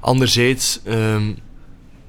Anderzijds, 0.00 0.80
ehm, 0.84 1.32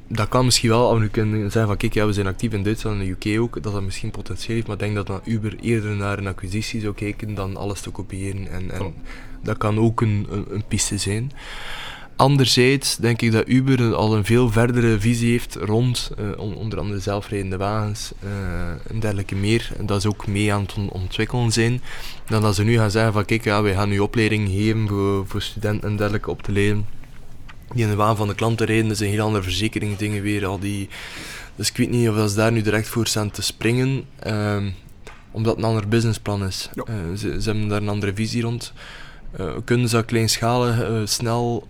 dat 0.07 0.27
kan 0.29 0.45
misschien 0.45 0.69
wel, 0.69 0.89
als 0.89 0.99
we 0.99 1.07
kunnen 1.07 1.39
zeggen 1.39 1.67
van 1.67 1.77
kijk, 1.77 1.93
ja, 1.93 2.05
we 2.05 2.13
zijn 2.13 2.27
actief 2.27 2.53
in 2.53 2.63
Duitsland 2.63 2.99
en 3.01 3.05
de 3.19 3.29
UK 3.31 3.39
ook, 3.39 3.63
dat 3.63 3.73
dat 3.73 3.81
misschien 3.83 4.11
potentieel 4.11 4.55
heeft, 4.55 4.67
maar 4.67 4.75
ik 4.75 4.81
denk 4.81 4.95
dat 4.95 5.07
dan 5.07 5.21
Uber 5.23 5.55
eerder 5.61 5.95
naar 5.95 6.17
een 6.17 6.27
acquisitie 6.27 6.81
zou 6.81 6.93
kijken 6.93 7.35
dan 7.35 7.57
alles 7.57 7.81
te 7.81 7.89
kopiëren. 7.89 8.47
En, 8.51 8.71
en 8.71 8.81
Oh. 8.81 8.93
dat 9.43 9.57
kan 9.57 9.79
ook 9.79 10.01
een, 10.01 10.27
een, 10.29 10.45
een 10.49 10.63
piste 10.67 10.97
zijn. 10.97 11.31
Anderzijds 12.17 12.95
denk 12.97 13.21
ik 13.21 13.31
dat 13.31 13.47
Uber 13.47 13.93
al 13.95 14.15
een 14.15 14.25
veel 14.25 14.49
verdere 14.51 14.99
visie 14.99 15.31
heeft 15.31 15.55
rond 15.55 16.11
eh, 16.17 16.25
on- 16.37 16.55
onder 16.55 16.79
andere 16.79 16.99
zelfrijdende 16.99 17.57
wagens 17.57 18.11
eh, 18.19 18.91
en 18.91 18.99
dergelijke 18.99 19.35
meer. 19.35 19.69
En 19.77 19.85
dat 19.85 19.97
is 19.97 20.05
ook 20.05 20.27
mee 20.27 20.53
aan 20.53 20.61
het 20.61 20.73
on- 20.77 20.89
ontwikkelen 20.89 21.51
zijn. 21.51 21.81
Dan 22.27 22.41
dat 22.41 22.55
ze 22.55 22.63
nu 22.63 22.77
gaan 22.77 22.91
zeggen 22.91 23.13
van 23.13 23.25
kijk, 23.25 23.43
ja, 23.43 23.61
wij 23.61 23.73
gaan 23.73 23.89
nu 23.89 23.99
opleiding 23.99 24.49
geven 24.49 24.87
voor, 24.87 25.27
voor 25.27 25.41
studenten 25.41 25.89
en 25.89 25.95
dergelijke 25.95 26.29
op 26.29 26.41
te 26.43 26.51
leren 26.51 26.85
die 27.73 27.83
in 27.83 27.89
de 27.89 27.95
waan 27.95 28.15
van 28.15 28.27
de 28.27 28.35
klant 28.35 28.57
te 28.57 28.65
rijden, 28.65 28.87
dat 28.87 28.93
is 28.93 28.99
een 28.99 29.13
heel 29.13 29.25
andere 29.25 29.43
verzekeringsdingen 29.43 30.21
weer. 30.21 30.45
Al 30.45 30.59
die, 30.59 30.89
dus 31.55 31.69
ik 31.69 31.77
weet 31.77 31.89
niet 31.89 32.09
of 32.09 32.29
ze 32.29 32.35
daar 32.35 32.51
nu 32.51 32.61
direct 32.61 32.87
voor 32.87 33.07
staan 33.07 33.31
te 33.31 33.41
springen, 33.41 34.05
ehm, 34.19 34.69
omdat 35.31 35.55
het 35.55 35.63
een 35.63 35.69
ander 35.69 35.87
businessplan 35.87 36.45
is. 36.45 36.69
Ja. 36.73 36.83
Eh, 36.83 36.95
ze, 37.17 37.41
ze 37.41 37.49
hebben 37.49 37.67
daar 37.67 37.81
een 37.81 37.89
andere 37.89 38.13
visie 38.13 38.41
rond. 38.41 38.73
Eh, 39.31 39.53
kunnen 39.65 39.89
ze 39.89 39.95
dat 39.95 40.05
kleinschalig 40.05 40.81
eh, 40.81 41.01
snel 41.03 41.67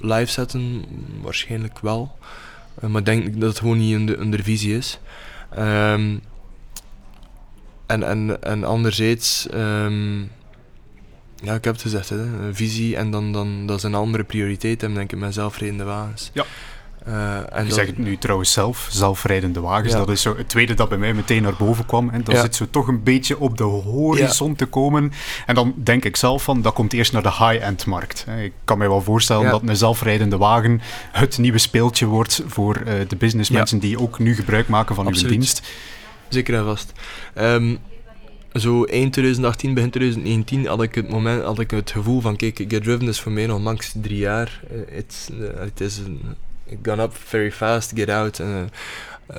live 0.00 0.30
zetten? 0.30 0.84
Waarschijnlijk 1.22 1.78
wel. 1.78 2.18
Maar 2.80 2.98
ik 3.00 3.04
denk 3.04 3.40
dat 3.40 3.48
het 3.48 3.58
gewoon 3.58 3.78
niet 3.78 3.92
in 3.92 4.06
de, 4.06 4.16
in 4.16 4.30
de 4.30 4.42
visie 4.42 4.76
is. 4.76 4.98
Ehm, 5.50 6.16
en, 7.86 8.02
en, 8.02 8.42
en 8.42 8.64
anderzijds, 8.64 9.48
ehm, 9.48 10.22
ja, 11.44 11.54
ik 11.54 11.64
heb 11.64 11.72
het 11.72 11.82
gezegd, 11.82 12.08
hè, 12.08 12.16
een 12.16 12.54
visie 12.54 12.96
en 12.96 13.10
dan, 13.10 13.32
dan 13.32 13.66
dat 13.66 13.76
is 13.76 13.82
een 13.82 13.94
andere 13.94 14.24
prioriteit 14.24 14.80
hebben, 14.80 14.98
denk 14.98 15.12
ik, 15.12 15.18
met 15.18 15.34
zelfrijdende 15.34 15.84
wagens. 15.84 16.30
Ja. 16.32 16.44
Eh, 17.06 17.36
en 17.36 17.62
Je 17.62 17.64
dat- 17.68 17.74
zegt 17.74 17.86
het 17.88 17.98
nu 17.98 18.16
trouwens 18.18 18.52
zelf, 18.52 18.88
zelfrijdende 18.90 19.60
wagens. 19.60 19.92
Ja. 19.92 19.98
Dat 19.98 20.08
is 20.08 20.22
zo 20.22 20.36
het 20.36 20.48
tweede 20.48 20.74
dat 20.74 20.88
bij 20.88 20.98
mij 20.98 21.14
meteen 21.14 21.42
naar 21.42 21.54
boven 21.58 21.86
kwam. 21.86 22.08
En 22.10 22.24
dat 22.24 22.34
Ja. 22.34 22.40
zit 22.40 22.54
zo 22.56 22.66
toch 22.70 22.88
een 22.88 23.02
beetje 23.02 23.38
op 23.38 23.56
de 23.58 23.62
horizon 23.64 24.54
te 24.54 24.66
komen. 24.66 25.12
En 25.46 25.54
dan 25.54 25.74
denk 25.76 26.04
ik 26.04 26.16
zelf 26.16 26.42
van, 26.42 26.62
dat 26.62 26.72
komt 26.74 26.92
eerst 26.92 27.12
naar 27.12 27.22
de 27.22 27.28
high-end 27.38 27.86
markt. 27.86 28.24
hè. 28.28 28.42
Ik 28.42 28.52
kan 28.64 28.78
mij 28.78 28.88
wel 28.88 29.02
voorstellen 29.02 29.44
Ja. 29.44 29.50
dat 29.50 29.62
een 29.66 29.76
zelfrijdende 29.76 30.36
wagen 30.36 30.80
het 31.12 31.38
nieuwe 31.38 31.58
speeltje 31.58 32.06
wordt 32.06 32.42
voor 32.46 32.76
eh, 32.76 32.94
de 33.08 33.16
businessmensen 33.16 33.78
die 33.78 33.98
ook 34.00 34.18
nu 34.18 34.34
gebruik 34.34 34.68
maken 34.68 34.94
van 34.94 35.06
Absoluut. 35.06 35.30
uw 35.32 35.36
dienst. 35.38 35.62
Zeker 36.28 36.54
en 36.54 36.64
vast. 36.64 36.92
Ehm, 37.34 37.76
zo 38.54 38.84
eind 38.84 39.12
2018, 39.12 39.74
begin 39.74 39.90
2019 39.90 40.66
had 40.66 40.82
ik 40.82 40.94
het, 40.94 41.08
moment, 41.08 41.42
had 41.42 41.58
ik 41.58 41.70
het 41.70 41.90
gevoel 41.90 42.20
van, 42.20 42.36
kijk, 42.36 42.56
Get 42.68 42.82
Driven 42.82 43.08
is 43.08 43.20
voor 43.20 43.32
mij 43.32 43.46
nog 43.46 43.60
max 43.60 43.92
drie 44.02 44.18
jaar. 44.18 44.60
Eh, 44.70 44.98
it's, 44.98 45.28
eh, 45.30 45.60
Het 45.60 45.80
is 45.80 45.98
een 45.98 46.20
gone 46.82 47.02
up 47.02 47.16
very 47.16 47.52
fast, 47.52 47.92
get 47.94 48.08
out. 48.08 48.38
eh, 48.38 48.60
eh, 48.60 48.66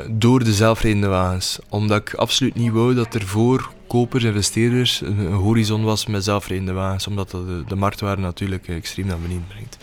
door 0.09 0.43
de 0.43 0.53
zelfrijdende 0.53 1.07
wagens. 1.07 1.59
Omdat 1.70 1.97
ik 2.01 2.13
absoluut 2.13 2.55
niet 2.55 2.72
wou 2.72 2.93
dat 2.93 3.13
er 3.13 3.22
voor 3.26 3.72
kopers, 3.88 4.24
investeerders, 4.24 5.01
een, 5.01 5.28
horizon 5.28 5.84
was 5.84 6.05
met 6.05 6.24
zelfrijdende 6.24 6.74
wagens. 6.74 7.07
Omdat 7.07 7.32
dat 7.32 7.47
de, 7.47 7.63
de 7.68 7.76
marktwaarde 7.76 8.22
natuurlijk 8.22 8.68
eh, 8.68 8.76
extreem 8.76 9.05
naar 9.07 9.20
beneden 9.20 9.45
brengt. 9.47 9.78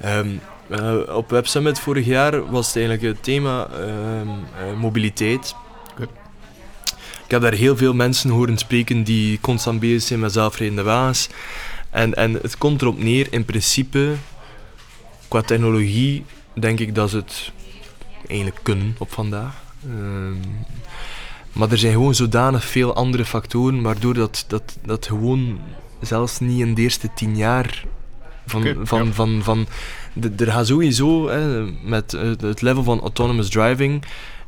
Ehm, 0.00 0.28
eh, 0.68 1.16
op 1.16 1.30
Web 1.30 1.46
Summit 1.46 1.78
vorig 1.80 2.06
jaar 2.06 2.50
was 2.50 2.66
het 2.66 2.76
eigenlijk 2.76 3.06
het 3.14 3.22
thema 3.24 3.68
ehm, 3.68 4.28
eh, 4.28 4.80
mobiliteit. 4.80 5.54
Ik 7.26 7.32
heb 7.32 7.40
daar 7.40 7.52
heel 7.52 7.76
veel 7.76 7.94
mensen 7.94 8.30
horen 8.30 8.58
spreken 8.58 9.02
die 9.04 9.40
constant 9.40 9.80
bezig 9.80 10.02
zijn 10.02 10.20
met 10.20 10.32
zelfrijdende 10.32 10.82
wagens. 10.82 11.28
En, 11.90 12.14
en 12.14 12.32
het 12.32 12.58
komt 12.58 12.82
erop 12.82 13.02
neer, 13.02 13.26
in 13.30 13.44
principe, 13.44 14.14
qua 15.28 15.40
technologie, 15.40 16.24
denk 16.54 16.80
ik 16.80 16.94
dat 16.94 17.10
ze 17.10 17.16
het 17.16 17.52
eigenlijk 18.26 18.60
kunnen 18.62 18.94
op 18.98 19.12
vandaag. 19.12 19.62
Ehm, 19.84 20.34
maar 21.52 21.70
er 21.70 21.78
zijn 21.78 21.92
gewoon 21.92 22.14
zodanig 22.14 22.64
veel 22.64 22.94
andere 22.94 23.24
factoren, 23.24 23.82
waardoor 23.82 24.14
dat, 24.14 24.44
dat, 24.48 24.78
dat 24.84 25.06
gewoon 25.06 25.58
zelfs 26.00 26.40
niet 26.40 26.60
in 26.60 26.74
de 26.74 26.82
eerste 26.82 27.08
tien 27.14 27.36
jaar 27.36 27.84
van, 28.46 28.76
van, 28.82 29.06
ja. 29.06 29.12
van, 29.12 29.42
van, 29.42 29.66
de- 30.12 30.32
er 30.36 30.52
gaat 30.52 30.66
sowieso 30.66 31.28
hè, 31.28 31.64
met 31.84 32.12
het 32.40 32.62
level 32.62 32.82
van 32.82 33.00
autonomous 33.00 33.48
driving 33.48 34.04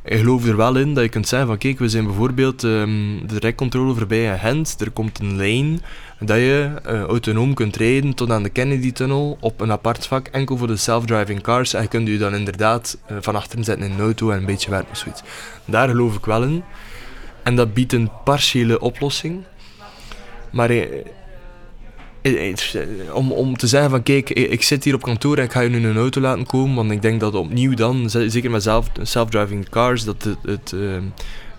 ik 0.09 0.17
geloof 0.17 0.45
er 0.45 0.57
wel 0.57 0.75
in 0.75 0.93
dat 0.93 1.03
je 1.03 1.09
kunt 1.09 1.27
zeggen 1.27 1.47
van 1.47 1.57
kijk, 1.57 1.79
we 1.79 1.89
zijn 1.89 2.03
bijvoorbeeld 2.03 2.63
ehm, 2.63 3.27
de 3.27 3.39
rijcontrole 3.39 3.93
voorbij 3.93 4.23
in 4.23 4.39
Gent, 4.39 4.75
er 4.79 4.91
komt 4.91 5.19
een 5.19 5.35
lijn 5.35 5.81
dat 6.19 6.37
je 6.37 6.71
uh, 6.85 7.01
autonoom 7.01 7.53
kunt 7.53 7.75
rijden 7.75 8.13
tot 8.13 8.31
aan 8.31 8.43
de 8.43 8.49
Kennedy-tunnel 8.49 9.37
op 9.39 9.61
een 9.61 9.71
apart 9.71 10.07
vak, 10.07 10.27
enkel 10.27 10.57
voor 10.57 10.67
de 10.67 10.75
self-driving 10.75 11.41
cars. 11.41 11.73
En 11.73 11.81
je 11.81 11.87
kunt 11.87 12.07
je 12.07 12.17
dan 12.17 12.35
inderdaad 12.35 12.97
uh, 13.11 13.17
van 13.21 13.35
achteren 13.35 13.63
zetten 13.63 13.85
in 13.85 13.91
een 13.91 13.99
auto 13.99 14.29
en 14.29 14.37
een 14.37 14.45
beetje 14.45 14.69
werken 14.69 14.91
of 14.91 14.97
zoiets. 14.97 15.21
Daar 15.65 15.89
geloof 15.89 16.15
ik 16.15 16.25
wel 16.25 16.43
in. 16.43 16.63
En 17.43 17.55
dat 17.55 17.73
biedt 17.73 17.93
een 17.93 18.09
partiële 18.23 18.79
oplossing. 18.79 19.43
Maar 20.51 20.71
uh, 20.71 20.85
om, 23.13 23.31
om 23.31 23.57
te 23.57 23.67
zeggen 23.67 23.89
van 23.89 24.03
kijk, 24.03 24.29
ik 24.29 24.63
zit 24.63 24.83
hier 24.83 24.93
op 24.93 25.01
kantoor 25.01 25.37
en 25.37 25.43
ik 25.43 25.51
ga 25.51 25.59
je 25.59 25.69
nu 25.69 25.87
een 25.87 25.97
auto 25.97 26.21
laten 26.21 26.45
komen, 26.45 26.75
want 26.75 26.91
ik 26.91 27.01
denk 27.01 27.19
dat 27.19 27.35
opnieuw 27.35 27.73
dan, 27.73 28.09
zeker 28.09 28.51
met 28.51 28.69
self-driving 29.01 29.69
cars, 29.69 30.03
dat 30.03 30.23
het, 30.23 30.37
het, 30.41 30.71
uh, 30.75 30.97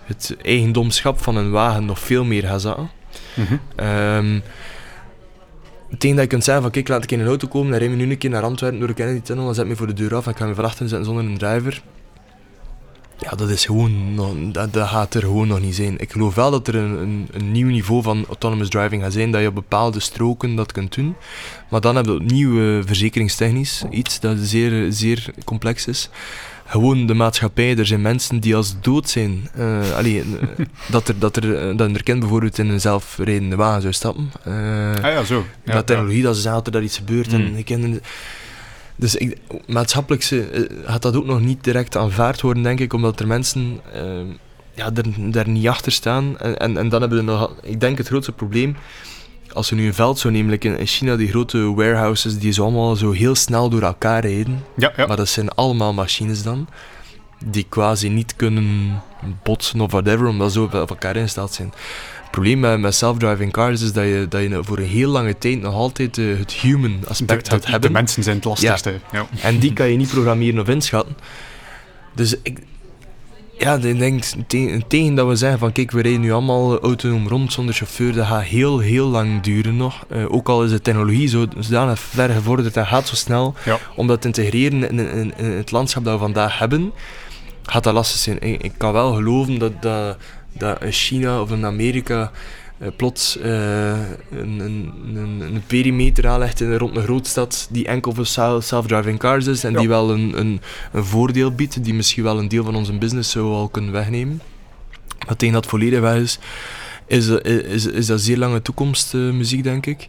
het, 0.03 0.35
eigendomschap 0.41 1.19
van 1.19 1.35
een 1.35 1.51
wagen 1.51 1.85
nog 1.85 1.99
veel 1.99 2.23
meer 2.23 2.43
gaat 2.43 2.61
zakken. 2.61 2.89
Mm 3.35 3.45
-hmm. 3.45 3.87
um, 3.87 4.41
het 5.89 6.01
dat 6.01 6.19
je 6.19 6.27
kunt 6.27 6.43
zeggen 6.43 6.63
van 6.63 6.71
kijk, 6.71 6.87
laat 6.87 7.03
ik 7.03 7.11
in 7.11 7.19
een 7.19 7.27
auto 7.27 7.47
komen, 7.47 7.69
dan 7.69 7.79
rijden 7.79 7.97
we 7.97 8.03
nu 8.03 8.11
een 8.11 8.17
keer 8.17 8.29
naar 8.29 8.43
Antwerpen 8.43 8.79
door 8.79 8.87
de 8.87 8.93
Kennedy 8.93 9.21
Tunnel, 9.21 9.45
dan 9.45 9.55
zet 9.55 9.67
me 9.67 9.75
voor 9.75 9.87
de 9.87 9.93
deur 9.93 10.15
af 10.15 10.25
en 10.25 10.31
ik 10.31 10.37
ga 10.37 10.45
me 10.45 10.55
van 10.55 10.65
achteren 10.65 10.89
zetten 10.89 11.07
zonder 11.07 11.25
een 11.25 11.37
driver. 11.37 11.81
Ja, 13.21 13.35
dat 13.35 13.49
is 13.49 13.65
gewoon, 13.65 14.15
dat, 14.51 14.73
dat, 14.73 14.87
gaat 14.87 15.13
er 15.13 15.21
gewoon 15.21 15.47
nog 15.47 15.59
niet 15.59 15.75
zijn. 15.75 15.99
Ik 15.99 16.11
geloof 16.11 16.35
wel 16.35 16.51
dat 16.51 16.67
er 16.67 16.75
een, 16.75 16.97
een, 17.01 17.27
een, 17.31 17.51
nieuw 17.51 17.67
niveau 17.67 18.03
van 18.03 18.25
autonomous 18.27 18.69
driving 18.69 19.01
gaat 19.01 19.13
zijn, 19.13 19.31
dat 19.31 19.41
je 19.41 19.47
op 19.47 19.55
bepaalde 19.55 19.99
stroken 19.99 20.55
dat 20.55 20.71
kunt 20.71 20.95
doen. 20.95 21.15
Maar 21.69 21.81
dan 21.81 21.95
heb 21.95 22.05
je 22.05 22.13
opnieuw 22.13 22.51
uh, 22.51 22.83
verzekeringstechnisch 22.85 23.83
iets 23.89 24.19
dat 24.19 24.37
zeer, 24.39 24.91
zeer 24.91 25.25
complex 25.45 25.87
is. 25.87 26.09
Gewoon 26.65 27.05
de 27.05 27.13
maatschappij, 27.13 27.77
er 27.77 27.85
zijn 27.85 28.01
mensen 28.01 28.39
die 28.39 28.55
als 28.55 28.75
dood 28.81 29.09
zijn. 29.09 29.49
Uh, 29.57 29.95
allee, 29.95 30.23
dat, 30.91 31.07
er, 31.07 31.19
dat, 31.19 31.35
er, 31.35 31.77
dat 31.77 31.87
een 31.87 31.95
erkend 31.95 32.19
bijvoorbeeld 32.19 32.57
in 32.57 32.69
een 32.69 32.81
zelfrijdende 32.81 33.55
wagen 33.55 33.81
zou 33.81 33.93
stappen. 33.93 34.31
Uh, 34.47 34.53
ah 34.95 35.11
ja, 35.11 35.23
zo. 35.23 35.45
Ja, 35.65 35.73
dat 35.73 35.87
technologie, 35.87 36.23
dat 36.23 36.35
is 36.35 36.47
altijd 36.47 36.75
dat 36.75 36.83
iets 36.83 36.97
gebeurt. 36.97 37.31
Mm. 37.31 37.45
En 37.45 37.55
ik 37.55 37.65
ken, 37.65 38.01
dus 39.01 39.15
ik, 39.15 39.37
maatschappelijk 39.67 40.29
uh, 40.29 40.45
gaat 40.85 41.01
dat 41.01 41.15
ook 41.15 41.25
nog 41.25 41.41
niet 41.41 41.63
direct 41.63 41.97
aanvaard 41.97 42.41
worden, 42.41 42.63
denk 42.63 42.79
ik, 42.79 42.93
omdat 42.93 43.19
er 43.19 43.27
mensen 43.27 43.79
uh, 43.95 44.35
ja, 44.73 44.91
er, 44.93 45.31
daar 45.31 45.49
niet 45.49 45.67
achter 45.67 45.91
staan. 45.91 46.37
En, 46.39 46.59
en, 46.59 46.77
en, 46.77 46.89
dan 46.89 47.01
hebben 47.01 47.17
we 47.17 47.23
nog, 47.23 47.55
ik 47.61 47.79
denk 47.79 47.97
het 47.97 48.07
grootste 48.07 48.31
probleem, 48.31 48.75
als 49.53 49.69
we 49.69 49.75
nu 49.75 49.85
een 49.85 49.93
veld 49.93 50.19
zo 50.19 50.29
nemen, 50.29 50.59
in, 50.59 50.77
in 50.77 50.85
China, 50.85 51.15
die 51.15 51.27
grote 51.27 51.73
warehouses, 51.73 52.39
die 52.39 52.51
zo 52.51 52.63
allemaal 52.63 52.95
zo 52.95 53.11
heel 53.11 53.35
snel 53.35 53.69
door 53.69 53.81
elkaar 53.81 54.25
rijden. 54.25 54.63
Ja, 54.75 54.93
ja. 54.95 55.05
Maar 55.05 55.17
dat 55.17 55.29
zijn 55.29 55.49
allemaal 55.49 55.93
machines 55.93 56.43
dan, 56.43 56.67
die 57.45 57.65
quasi 57.69 58.09
niet 58.09 58.35
kunnen 58.35 59.01
botsen 59.43 59.81
of 59.81 59.91
whatever, 59.91 60.27
omdat 60.27 60.51
ze 60.51 60.61
op 60.61 60.73
elkaar 60.73 61.15
ingesteld 61.15 61.53
zijn. 61.53 61.73
Het 62.31 62.39
probleem 62.39 62.59
met, 62.59 62.79
met 62.79 62.95
self-driving 62.95 63.51
cars 63.51 63.81
is 63.81 63.93
dat 63.93 64.03
je, 64.03 64.25
dat 64.29 64.41
je 64.41 64.59
voor 64.63 64.77
een 64.77 64.87
heel 64.87 65.09
lange 65.09 65.37
tijd 65.37 65.61
nog 65.61 65.73
altijd 65.73 66.17
uh, 66.17 66.37
het 66.37 66.51
human 66.51 66.99
aspect 67.07 67.45
de, 67.45 67.51
gaat 67.51 67.63
de, 67.63 67.71
hebben. 67.71 67.89
De 67.89 67.95
mensen 67.95 68.23
zijn 68.23 68.35
het 68.35 68.45
lastigste. 68.45 68.89
Ja. 68.89 68.99
ja. 69.11 69.41
En 69.41 69.59
die 69.59 69.73
kan 69.73 69.89
je 69.89 69.97
niet 69.97 70.09
programmeren 70.09 70.59
of 70.59 70.67
inschatten. 70.67 71.17
Dus 72.13 72.35
ik, 72.43 72.59
ja, 73.57 73.75
ik 73.75 73.99
denk 73.99 74.23
tegen, 74.87 75.15
dat 75.15 75.27
we 75.27 75.35
zeggen 75.35 75.59
van 75.59 75.71
kijk, 75.71 75.91
we 75.91 76.01
rijden 76.01 76.21
nu 76.21 76.31
allemaal 76.31 76.79
autonoom 76.79 77.27
rond 77.27 77.53
zonder 77.53 77.75
chauffeur, 77.75 78.13
dat 78.13 78.25
gaat 78.25 78.43
heel, 78.43 78.79
heel 78.79 79.07
lang 79.07 79.41
duren 79.41 79.77
nog. 79.77 80.05
Uh, 80.11 80.33
ook 80.33 80.49
al 80.49 80.63
is 80.63 80.71
de 80.71 80.81
technologie 80.81 81.27
zo, 81.27 81.45
zodanig 81.59 81.99
ver 81.99 82.29
gevorderd 82.29 82.77
en 82.77 82.87
gaat 82.87 83.07
zo 83.07 83.15
snel, 83.15 83.53
ja. 83.65 83.79
om 83.95 84.07
dat 84.07 84.21
te 84.21 84.27
integreren 84.27 84.89
in, 84.89 84.99
in, 84.99 85.33
in, 85.37 85.45
het 85.45 85.71
landschap 85.71 86.03
dat 86.03 86.13
we 86.13 86.19
vandaag 86.19 86.59
hebben, 86.59 86.91
gaat 87.63 87.83
dat 87.83 87.93
lastig 87.93 88.19
zijn. 88.19 88.41
Ik, 88.41 88.63
ik 88.63 88.71
kan 88.77 88.93
wel 88.93 89.13
geloven 89.13 89.59
dat, 89.59 89.81
dat, 89.81 90.17
dat 90.57 90.77
China 90.89 91.41
of 91.41 91.51
in 91.51 91.65
Amerika 91.65 92.31
uh, 92.81 92.87
plots 92.95 93.37
uh, 93.37 93.45
een, 93.45 94.59
een, 94.59 94.93
een, 95.15 95.41
een, 95.41 95.63
perimeter 95.67 96.27
aanlegt 96.27 96.61
in, 96.61 96.75
rond 96.77 96.97
een 96.97 97.03
grootstad 97.03 97.67
die 97.71 97.85
enkel 97.87 98.13
voor 98.13 98.25
self-driving 98.61 99.19
cars 99.19 99.45
is 99.47 99.63
en 99.63 99.71
Ja. 99.71 99.79
die 99.79 99.87
wel 99.87 100.11
een, 100.11 100.39
een, 100.39 100.61
een 100.91 101.05
voordeel 101.05 101.51
biedt, 101.51 101.83
die 101.83 101.93
misschien 101.93 102.23
wel 102.23 102.39
een 102.39 102.47
deel 102.47 102.63
van 102.63 102.75
onze 102.75 102.97
business 102.97 103.31
zou 103.31 103.45
al 103.45 103.67
kunnen 103.69 103.91
wegnemen. 103.91 104.41
Maar 105.27 105.35
tegen 105.35 105.53
dat 105.53 105.65
volledig 105.65 105.99
weg 105.99 106.15
is, 106.15 106.39
is, 107.07 107.27
is, 107.27 107.85
is 107.85 108.05
dat 108.05 108.21
zeer 108.21 108.37
lange 108.37 108.61
toekomstmuziek, 108.61 109.63
denk 109.63 109.85
ik. 109.85 110.07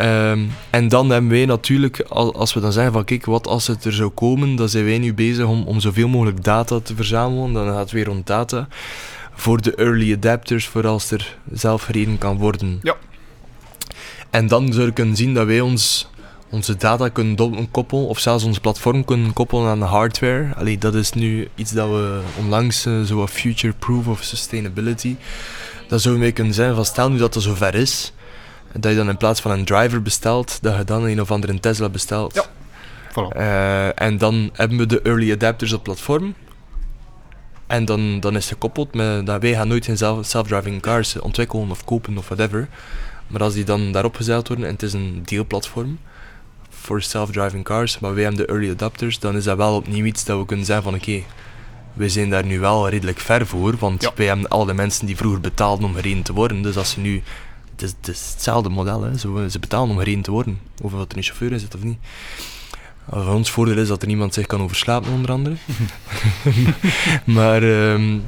Um, 0.00 0.50
en 0.70 0.88
dan 0.88 1.10
hebben 1.10 1.30
wij 1.30 1.44
natuurlijk, 1.44 2.00
al- 2.08 2.34
als 2.34 2.54
we 2.54 2.60
dan 2.60 2.72
zeggen 2.72 2.92
van 2.92 3.04
kijk, 3.04 3.24
wat 3.24 3.46
als 3.46 3.66
het 3.66 3.84
er 3.84 3.92
zou 3.92 4.10
komen, 4.10 4.56
dan 4.56 4.68
zijn 4.68 4.84
wij 4.84 4.98
nu 4.98 5.14
bezig 5.14 5.46
om, 5.46 5.62
om 5.66 5.80
zoveel 5.80 6.08
mogelijk 6.08 6.44
data 6.44 6.80
te 6.80 6.94
verzamelen. 6.94 7.52
Dan 7.52 7.66
gaat 7.66 7.78
het 7.78 7.90
weer 7.90 8.04
rond 8.04 8.26
data. 8.26 8.68
Voor 9.34 9.62
de 9.62 9.74
early 9.74 10.12
adapters, 10.12 10.66
voor 10.66 10.86
als 10.86 11.10
er 11.10 11.36
zelf 11.52 11.82
gereden 11.82 12.18
kan 12.18 12.36
worden. 12.36 12.78
Ja. 12.82 12.96
En 14.30 14.46
dan 14.46 14.72
zou 14.72 14.86
je 14.86 14.92
kunnen 14.92 15.16
zien 15.16 15.34
dat 15.34 15.46
wij 15.46 15.60
ons, 15.60 16.08
onze 16.50 16.76
data 16.76 17.08
kunnen 17.08 17.70
koppelen, 17.70 18.06
of 18.06 18.18
zelfs 18.18 18.44
ons 18.44 18.58
platform 18.58 19.04
kunnen 19.04 19.32
koppelen 19.32 19.68
aan 19.68 19.78
de 19.78 19.84
hardware. 19.84 20.54
Allee, 20.54 20.78
dat 20.78 20.94
is 20.94 21.12
nu 21.12 21.48
iets 21.54 21.72
dat 21.72 21.88
we 21.88 22.20
onlangs, 22.38 22.86
uh, 22.86 23.02
zo 23.02 23.26
future 23.26 23.74
proof 23.78 24.06
of 24.06 24.22
sustainability, 24.22 25.16
dat 25.88 26.02
zou 26.02 26.18
mee 26.18 26.32
kunnen 26.32 26.54
zijn 26.54 26.74
van 26.74 26.84
stel 26.84 27.10
nu 27.10 27.18
dat 27.18 27.34
het 27.34 27.42
zover 27.42 27.74
is, 27.74 28.12
dat 28.78 28.90
je 28.90 28.96
dan 28.96 29.08
in 29.08 29.16
plaats 29.16 29.40
van 29.40 29.50
een 29.50 29.64
driver 29.64 30.02
bestelt, 30.02 30.58
dat 30.62 30.76
je 30.76 30.84
dan 30.84 31.04
een 31.04 31.20
of 31.20 31.30
andere 31.30 31.60
Tesla 31.60 31.88
bestelt. 31.88 32.34
Ja. 32.34 32.44
Voilà. 33.10 33.36
Uh, 33.36 34.00
en 34.02 34.18
dan 34.18 34.50
hebben 34.52 34.78
we 34.78 34.86
de 34.86 35.02
early 35.02 35.32
adapters 35.32 35.72
op 35.72 35.82
platform. 35.82 36.34
En 37.72 37.84
dan, 37.84 38.20
dan 38.20 38.36
is 38.36 38.44
het 38.44 38.52
gekoppeld 38.52 38.94
met 38.94 39.26
dat 39.26 39.40
wij 39.40 39.52
gaan 39.54 39.68
nooit 39.68 39.84
geen 39.84 40.24
self-driving 40.24 40.82
cars 40.82 41.18
ontwikkelen 41.20 41.70
of 41.70 41.84
kopen 41.84 42.18
of 42.18 42.28
whatever. 42.28 42.68
Maar 43.26 43.42
als 43.42 43.54
die 43.54 43.64
dan 43.64 43.92
daarop 43.92 44.16
gezet 44.16 44.48
worden 44.48 44.66
en 44.66 44.72
het 44.72 44.82
is 44.82 44.92
een 44.92 45.22
deelplatform 45.24 45.98
voor 46.70 47.02
self-driving 47.02 47.64
cars, 47.64 47.98
maar 47.98 48.14
wij 48.14 48.22
hebben 48.22 48.46
de 48.46 48.52
early 48.52 48.70
adapters, 48.70 49.18
dan 49.18 49.36
is 49.36 49.44
dat 49.44 49.56
wel 49.56 49.76
opnieuw 49.76 50.04
iets 50.04 50.24
dat 50.24 50.38
we 50.38 50.46
kunnen 50.46 50.66
zeggen 50.66 50.84
van 50.84 50.94
oké, 50.94 51.22
we 51.92 52.08
zijn 52.08 52.30
daar 52.30 52.44
nu 52.46 52.60
wel 52.60 52.88
redelijk 52.88 53.18
ver 53.18 53.46
voor, 53.46 53.76
want 53.78 54.02
Ja. 54.02 54.10
wij 54.14 54.26
hebben 54.26 54.48
al 54.48 54.64
de 54.64 54.74
mensen 54.74 55.06
die 55.06 55.16
vroeger 55.16 55.40
betaalden 55.40 55.84
om 55.84 55.94
gereden 55.94 56.22
te 56.22 56.32
worden. 56.32 56.62
Dus 56.62 56.76
als 56.76 56.90
ze 56.90 57.00
nu, 57.00 57.22
het 57.70 57.82
is, 57.82 57.94
het 58.00 58.08
is 58.08 58.30
hetzelfde 58.32 58.68
model, 58.68 59.02
hè. 59.02 59.18
Ze, 59.18 59.46
ze 59.50 59.58
betalen 59.58 59.90
om 59.90 59.98
gereden 59.98 60.22
te 60.22 60.30
worden, 60.30 60.60
of 60.82 60.92
dat 60.92 61.10
er 61.12 61.16
een 61.16 61.22
chauffeur 61.22 61.52
in 61.52 61.60
zit 61.60 61.74
of 61.74 61.82
niet. 61.82 61.98
Van 63.10 63.28
ons 63.34 63.50
voordeel 63.50 63.78
is 63.78 63.88
dat 63.88 64.02
er 64.02 64.08
niemand 64.08 64.34
zich 64.34 64.46
kan 64.46 64.62
overslapen, 64.62 65.12
onder 65.12 65.30
andere. 65.30 65.54
maar 67.24 67.62
ehm, 67.62 68.18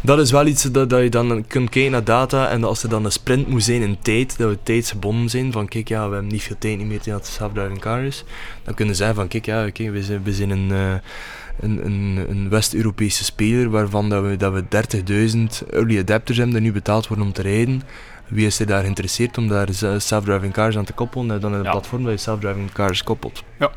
dat 0.00 0.18
is 0.18 0.30
wel 0.30 0.46
iets 0.46 0.62
dat, 0.62 0.90
dat 0.90 1.02
je 1.02 1.08
dan 1.08 1.44
kunt 1.46 1.70
kijken 1.70 1.90
naar 1.90 2.04
data 2.04 2.48
en 2.48 2.64
als 2.64 2.82
er 2.82 2.88
dan 2.88 3.04
een 3.04 3.12
sprint 3.12 3.48
moet 3.48 3.62
zijn 3.62 3.82
in 3.82 3.98
tijd, 4.02 4.38
dat 4.38 4.50
we 4.50 4.58
tijdsgebonden 4.62 5.28
zijn, 5.30 5.52
van 5.52 5.68
kijk 5.68 5.88
ja, 5.88 6.08
we 6.08 6.12
hebben 6.14 6.32
niet 6.32 6.42
veel 6.42 6.56
tijd 6.58 6.78
niet 6.78 6.86
meer 6.86 6.98
tegen 6.98 7.12
dat 7.12 7.26
het 7.26 7.36
self-driving 7.36 7.80
car 7.80 8.02
is, 8.02 8.24
dan 8.62 8.74
kunnen 8.74 8.94
ze 8.94 9.00
zeggen 9.00 9.18
van 9.20 9.28
kijk 9.28 9.46
ja, 9.46 9.66
oké, 9.66 9.90
we, 9.90 10.02
zijn, 10.02 10.22
we 10.22 10.32
zijn 10.32 10.50
een, 10.50 10.68
uh, 10.70 10.92
een, 11.60 11.86
een, 11.86 12.26
een 12.28 12.48
West-Europese 12.48 13.24
speler 13.24 13.70
waarvan 13.70 14.08
dat 14.08 14.22
we, 14.24 14.36
dat 14.36 14.52
we 14.52 14.64
30.000 15.62 15.68
early 15.70 15.98
adapters 15.98 16.38
hebben 16.38 16.54
die 16.56 16.64
nu 16.64 16.72
betaald 16.72 17.08
worden 17.08 17.26
om 17.26 17.32
te 17.32 17.42
rijden. 17.42 17.82
Wie 18.28 18.46
is 18.46 18.60
er 18.60 18.66
daar 18.66 18.80
geïnteresseerd 18.82 19.38
om 19.38 19.48
daar 19.48 19.68
self-driving 19.98 20.52
cars 20.52 20.76
aan 20.76 20.84
te 20.84 20.92
koppelen? 20.92 21.30
En 21.30 21.40
dan 21.40 21.52
in 21.52 21.58
een 21.58 21.64
Ja. 21.64 21.70
platform 21.70 22.02
dat 22.02 22.12
je 22.12 22.18
self-driving 22.18 22.72
cars 22.72 23.02
koppelt. 23.02 23.42
Ja. 23.58 23.70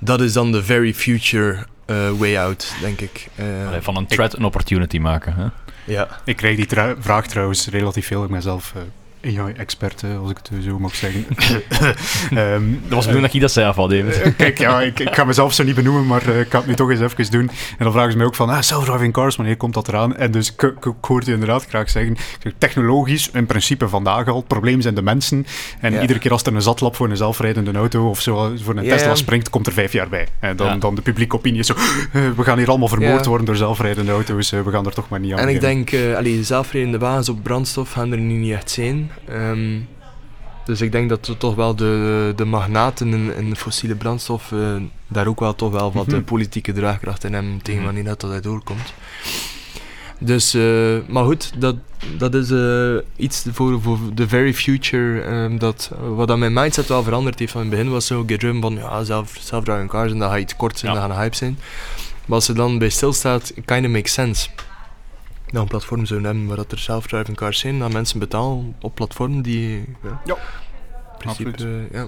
Dat 0.00 0.20
is 0.20 0.32
dan 0.32 0.52
de 0.52 0.62
very 0.64 0.94
future 0.94 1.66
uh, 1.86 2.10
way 2.10 2.36
out, 2.38 2.74
denk 2.80 3.00
ik. 3.00 3.28
Uh, 3.40 3.66
Allee, 3.66 3.80
van 3.80 3.96
een 3.96 4.06
threat 4.06 4.36
een 4.36 4.44
opportunity 4.44 4.98
maken. 4.98 5.34
Hè? 5.34 5.46
ja. 5.92 6.08
Ik 6.24 6.36
krijg 6.36 6.56
die 6.56 6.94
vraag 7.00 7.26
trouwens 7.26 7.68
relatief 7.68 8.06
veel. 8.06 8.24
Ik 8.24 8.30
ben 8.30 8.42
zelf 8.42 8.72
uh, 8.76 8.82
AI-expert, 9.24 10.04
als 10.20 10.30
ik 10.30 10.36
het 10.42 10.64
zo 10.64 10.78
mag 10.78 10.94
zeggen. 10.94 11.26
um, 12.32 12.80
dat 12.88 12.94
was 12.94 13.06
bedoeld 13.06 13.22
dat 13.22 13.32
je 13.32 13.40
dat 13.40 13.52
zei 13.52 13.66
afval, 13.66 13.88
David. 13.88 14.36
Kijk, 14.36 14.58
ja, 14.58 14.80
ik, 14.80 15.00
ik, 15.00 15.14
ga 15.14 15.24
mezelf 15.24 15.54
zo 15.54 15.64
niet 15.64 15.74
benoemen, 15.74 16.06
maar 16.06 16.28
uh, 16.28 16.40
ik 16.40 16.50
ga 16.50 16.58
het 16.58 16.66
nu 16.66 16.74
toch 16.74 16.90
eens 16.90 17.00
even 17.00 17.30
doen. 17.30 17.50
En 17.78 17.84
dan 17.84 17.92
vragen 17.92 18.10
ze 18.10 18.16
mij 18.16 18.26
ook 18.26 18.34
van, 18.34 18.48
ah, 18.48 18.60
self-driving 18.60 19.12
cars, 19.12 19.36
wanneer 19.36 19.56
komt 19.56 19.74
dat 19.74 19.88
eraan? 19.88 20.16
En 20.16 20.30
dus 20.30 20.52
ik, 20.52 20.62
ik, 20.62 20.84
ik 20.84 21.04
hoorde 21.04 21.32
inderdaad 21.32 21.66
graag 21.68 21.90
zeggen, 21.90 22.16
technologisch 22.58 23.30
in 23.32 23.46
principe 23.46 23.88
vandaag 23.88 24.28
al, 24.28 24.36
het 24.36 24.46
probleem 24.46 24.80
zijn 24.80 24.94
de 24.94 25.02
mensen. 25.02 25.46
En 25.80 25.92
ja. 25.92 26.00
iedere 26.00 26.18
keer 26.18 26.32
als 26.32 26.42
er 26.42 26.54
een 26.54 26.62
zatlap 26.62 26.96
voor 26.96 27.10
een 27.10 27.16
zelfrijdende 27.16 27.72
auto 27.72 28.08
of 28.08 28.20
zo 28.20 28.52
voor 28.62 28.76
een 28.76 28.88
Tesla 28.88 29.14
springt, 29.14 29.50
komt 29.50 29.66
er 29.66 29.72
vijf 29.72 29.92
jaar 29.92 30.08
bij. 30.08 30.26
En 30.38 30.56
dan, 30.56 30.66
ja. 30.66 30.76
dan 30.76 30.94
de 30.94 31.02
publieke 31.02 31.36
opinie 31.36 31.60
is 31.60 31.66
zo, 31.66 31.74
uh, 31.74 32.30
we 32.36 32.42
gaan 32.42 32.58
hier 32.58 32.68
allemaal 32.68 32.88
vermoord 32.88 33.26
worden 33.26 33.46
door 33.46 33.56
zelfrijdende 33.56 34.12
auto's, 34.12 34.52
uh, 34.52 34.60
we 34.60 34.70
gaan 34.70 34.86
er 34.86 34.92
toch 34.92 35.08
maar 35.08 35.20
niet 35.20 35.32
aan 35.32 35.38
En 35.38 35.48
ik 35.48 35.60
denk, 35.60 35.90
allee, 36.16 36.44
zelfrijdende 36.44 36.98
wagens 36.98 37.28
op 37.28 37.42
brandstof 37.42 37.92
gaan 37.92 38.12
er 38.12 38.18
nu 38.18 38.34
niet 38.34 38.52
echt 38.52 38.70
zijn. 38.70 39.09
Um, 39.30 39.88
dus 40.64 40.80
ik 40.80 40.92
denk 40.92 41.08
dat 41.08 41.26
we 41.26 41.36
toch 41.36 41.54
wel 41.54 41.76
de, 41.76 42.32
de 42.36 42.44
magnaten 42.44 43.12
in, 43.12 43.36
in 43.36 43.56
fossiele 43.56 43.94
brandstof 43.94 44.50
uh, 44.50 44.76
daar 45.08 45.26
ook 45.26 45.40
wel 45.40 45.54
toch 45.54 45.72
wel 45.72 45.92
wat 45.92 46.06
mm 46.06 46.12
-hmm. 46.12 46.24
politieke 46.24 46.72
draagkracht 46.72 47.24
in 47.24 47.32
hebben 47.32 47.62
tegen 47.62 47.84
wanneer 47.84 48.04
dat 48.04 48.20
dat 48.20 48.42
doorkomt. 48.42 48.94
Dus, 50.18 50.54
uh, 50.54 50.98
maar 51.08 51.24
goed, 51.24 51.52
dat, 51.58 51.76
dat 52.18 52.34
is 52.34 52.50
uh, 52.50 52.96
iets 53.16 53.46
voor, 53.52 53.80
voor 53.82 53.98
de 54.14 54.28
very 54.28 54.54
future. 54.54 55.22
Um, 55.22 55.58
dat, 55.58 55.90
wat 56.14 56.28
dat 56.28 56.38
mijn 56.38 56.52
mindset 56.52 56.86
wel 56.86 57.02
veranderd 57.02 57.38
heeft. 57.38 57.52
Van 57.52 57.60
in 57.60 57.66
het 57.66 57.76
begin 57.76 57.92
was 57.92 58.06
zo 58.06 58.24
gedriven 58.26 58.60
van 58.60 58.74
ja, 58.74 59.04
zelf, 59.04 59.36
self-driving 59.40 59.88
cars 59.88 60.12
en 60.12 60.18
dat 60.18 60.30
gaat 60.30 60.40
iets 60.40 60.56
kort 60.56 60.78
zijn, 60.78 60.92
ja. 60.92 60.98
dat 60.98 61.08
gaat 61.08 61.16
een 61.16 61.22
hype 61.22 61.36
zijn. 61.36 61.58
Maar 62.26 62.36
als 62.36 62.48
er 62.48 62.54
dan 62.54 62.78
bij 62.78 62.88
stilstaat, 62.88 63.52
kind 63.64 63.84
of 63.84 63.92
makes 63.92 64.12
sense. 64.12 64.48
Dat 65.52 65.62
een 65.62 65.68
platform 65.68 66.06
zou 66.06 66.22
hebben 66.22 66.46
waar 66.46 66.56
dat 66.56 66.72
er 66.72 66.78
self-driving 66.78 67.36
cars 67.36 67.58
zijn, 67.58 67.78
dat 67.78 67.92
mensen 67.92 68.18
betalen 68.18 68.76
op 68.80 68.94
platformen 68.94 69.42
die... 69.42 69.84
Ja, 70.02 70.20
Ja, 70.24 70.34
in 70.34 71.18
principe, 71.18 71.50
absoluut. 71.50 71.88
ja. 71.92 72.06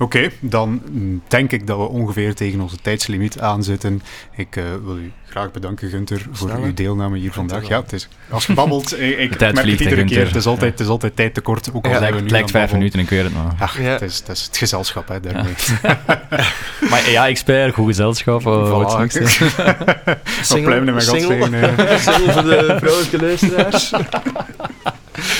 Oké, 0.00 0.30
dan 0.40 0.82
denk 1.28 1.52
ik 1.52 1.66
dat 1.66 1.78
we 1.78 1.88
ongeveer 1.88 2.34
tegen 2.34 2.60
onze 2.60 2.76
tijdslimiet 2.76 3.40
aanzitten. 3.40 4.02
Ik 4.36 4.56
eh, 4.56 4.64
wil 4.84 4.96
u 4.96 5.12
graag 5.28 5.50
bedanken, 5.50 5.88
Gunther, 5.88 6.26
voor 6.32 6.50
uw 6.50 6.74
deelname 6.74 7.18
hier 7.18 7.32
vandaag. 7.32 7.68
Ja, 7.68 7.80
het 7.80 7.92
is, 7.92 8.08
als 8.30 8.46
je 8.46 8.54
babbelt, 8.54 8.92
ik, 9.00 9.18
ik 9.18 9.34
tijd 9.34 9.54
merk 9.54 9.66
het 9.66 9.80
iedere 9.80 10.04
keer, 10.04 10.26
het 10.26 10.36
is 10.36 10.46
altijd, 10.46 10.70
het 10.70 10.80
is 10.80 10.86
altijd 10.86 11.16
tijd 11.16 11.34
tekort, 11.34 11.70
ook 11.74 11.84
al 11.84 11.90
Ja, 11.90 11.98
zijn 11.98 12.10
we 12.10 12.16
Het 12.16 12.24
nu 12.24 12.30
lijkt 12.30 12.46
aan 12.46 12.52
vijf 12.52 12.72
minuten, 12.72 13.00
ik 13.00 13.08
weet 13.08 13.22
het 13.22 13.34
maar. 13.34 13.52
Ach, 13.58 13.78
Ja. 13.78 13.84
het, 13.84 14.02
is, 14.02 14.18
het 14.18 14.28
is 14.28 14.44
het 14.44 14.56
gezelschap, 14.56 15.08
hè, 15.08 15.20
daarmee. 15.20 15.54
Maar 16.90 17.10
ja, 17.10 17.28
expert, 17.28 17.74
goed 17.74 17.86
gezelschap. 17.86 18.42
wat 18.42 18.94
Voilà. 18.94 19.00
het 19.00 19.12
single, 20.46 20.84
tegen, 20.84 20.98
eh. 20.98 21.96
single 21.98 22.32
voor 22.32 22.42
de 22.42 22.76
vrouwelijke 22.78 23.20
luisteraars. 23.20 23.92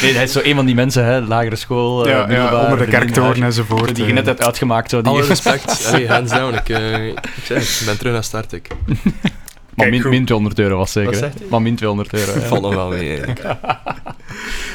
Nee, 0.03 0.15
hij 0.15 0.23
is 0.23 0.33
zo 0.33 0.41
een 0.43 0.55
van 0.55 0.67
die 0.67 0.75
mensen, 0.75 1.05
hè, 1.05 1.21
lagere 1.21 1.57
school, 1.57 2.07
eh, 2.07 2.13
ja, 2.13 2.31
ja, 2.31 2.63
onder 2.63 2.79
de 2.79 2.87
kerktoren 2.87 3.43
enzovoort. 3.43 3.95
Die 3.95 4.05
je 4.05 4.11
eh. 4.11 4.17
net 4.17 4.27
hebt 4.27 4.45
uitgemaakt. 4.45 4.91
Zo, 4.91 5.03
die, 5.03 5.13
Alle 5.13 5.27
respect. 5.27 5.87
Allee, 5.93 6.09
hands 6.09 6.33
down. 6.33 6.55
Ik, 6.55 6.69
eh, 6.69 7.07
ik 7.07 7.19
zeg, 7.45 7.81
ik 7.81 7.87
ben 7.87 7.99
terug 7.99 8.13
naar 8.13 8.25
start. 8.25 8.53
Ik. 8.53 8.69
maar 9.75 9.89
Kijk, 9.89 9.91
min, 9.91 10.09
min 10.09 10.25
200 10.25 10.59
euro 10.59 10.77
was 10.77 10.93
zeker. 10.93 11.21
Wat? 11.21 11.51
Maar 11.51 11.63
min 11.63 11.77
200 11.77 12.13
euro. 12.13 12.33
ja. 12.41 12.47
Valt 12.47 12.63
nog 12.63 12.75
wel 12.75 12.89
mee. 12.89 13.09
eigenlijk. 13.17 13.41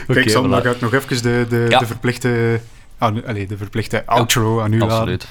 Kijk, 0.08 0.32
dan 0.34 0.48
voilà. 0.48 0.64
gaat 0.64 0.80
nog 0.80 0.94
even 0.94 1.22
de, 1.22 1.46
de, 1.50 1.66
Ja. 1.70 1.80
de 1.80 1.86
verplichte... 1.86 2.60
Aan, 2.98 3.26
allee, 3.26 3.48
de 3.48 3.58
verplichte 3.58 4.06
outro 4.06 4.62
aan 4.62 4.74
u. 4.74 4.82
Absoluut. 4.82 5.28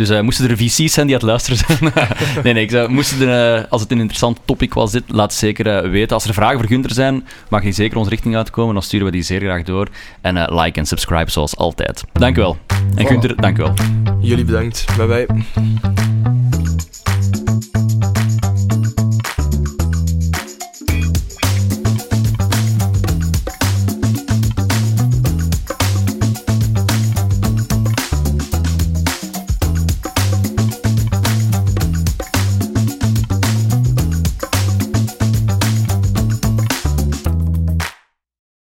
Dus 0.00 0.08
eh, 0.08 0.20
moesten 0.20 0.50
er 0.50 0.56
VC's 0.56 0.92
zijn 0.92 1.06
die 1.06 1.14
aan 1.14 1.20
het 1.20 1.22
luisteren 1.22 1.58
zijn? 1.58 1.92
nee, 2.44 2.52
nee. 2.52 2.62
Ik 2.62 2.70
zou, 2.70 2.88
moesten 2.88 3.28
er, 3.28 3.56
eh, 3.56 3.70
als 3.70 3.80
het 3.80 3.90
een 3.90 3.98
interessant 3.98 4.40
topic 4.44 4.74
was, 4.74 4.92
dit, 4.92 5.02
laat 5.06 5.34
zeker 5.34 5.66
eh, 5.66 5.90
weten. 5.90 6.14
Als 6.14 6.24
er 6.24 6.34
vragen 6.34 6.58
voor 6.58 6.68
Gunther 6.68 6.92
zijn, 6.92 7.26
mag 7.48 7.62
die 7.62 7.72
zeker 7.72 7.98
onze 7.98 8.10
richting 8.10 8.36
uitkomen. 8.36 8.74
Dan 8.74 8.82
sturen 8.82 9.06
we 9.06 9.12
die 9.12 9.22
zeer 9.22 9.40
graag 9.40 9.62
door. 9.62 9.88
En 10.20 10.54
like 10.54 10.78
en 10.78 10.86
subscribe 10.86 11.30
zoals 11.30 11.56
altijd. 11.56 12.04
Dank 12.12 12.36
u 12.36 12.40
wel. 12.40 12.58
En. 12.94 13.06
Gunther, 13.06 13.36
dank 13.36 13.58
u 13.58 13.62
wel. 13.62 13.74
Jullie 14.20 14.44
bedankt. 14.44 14.84
Bye 14.96 15.06
bye. 15.06 16.39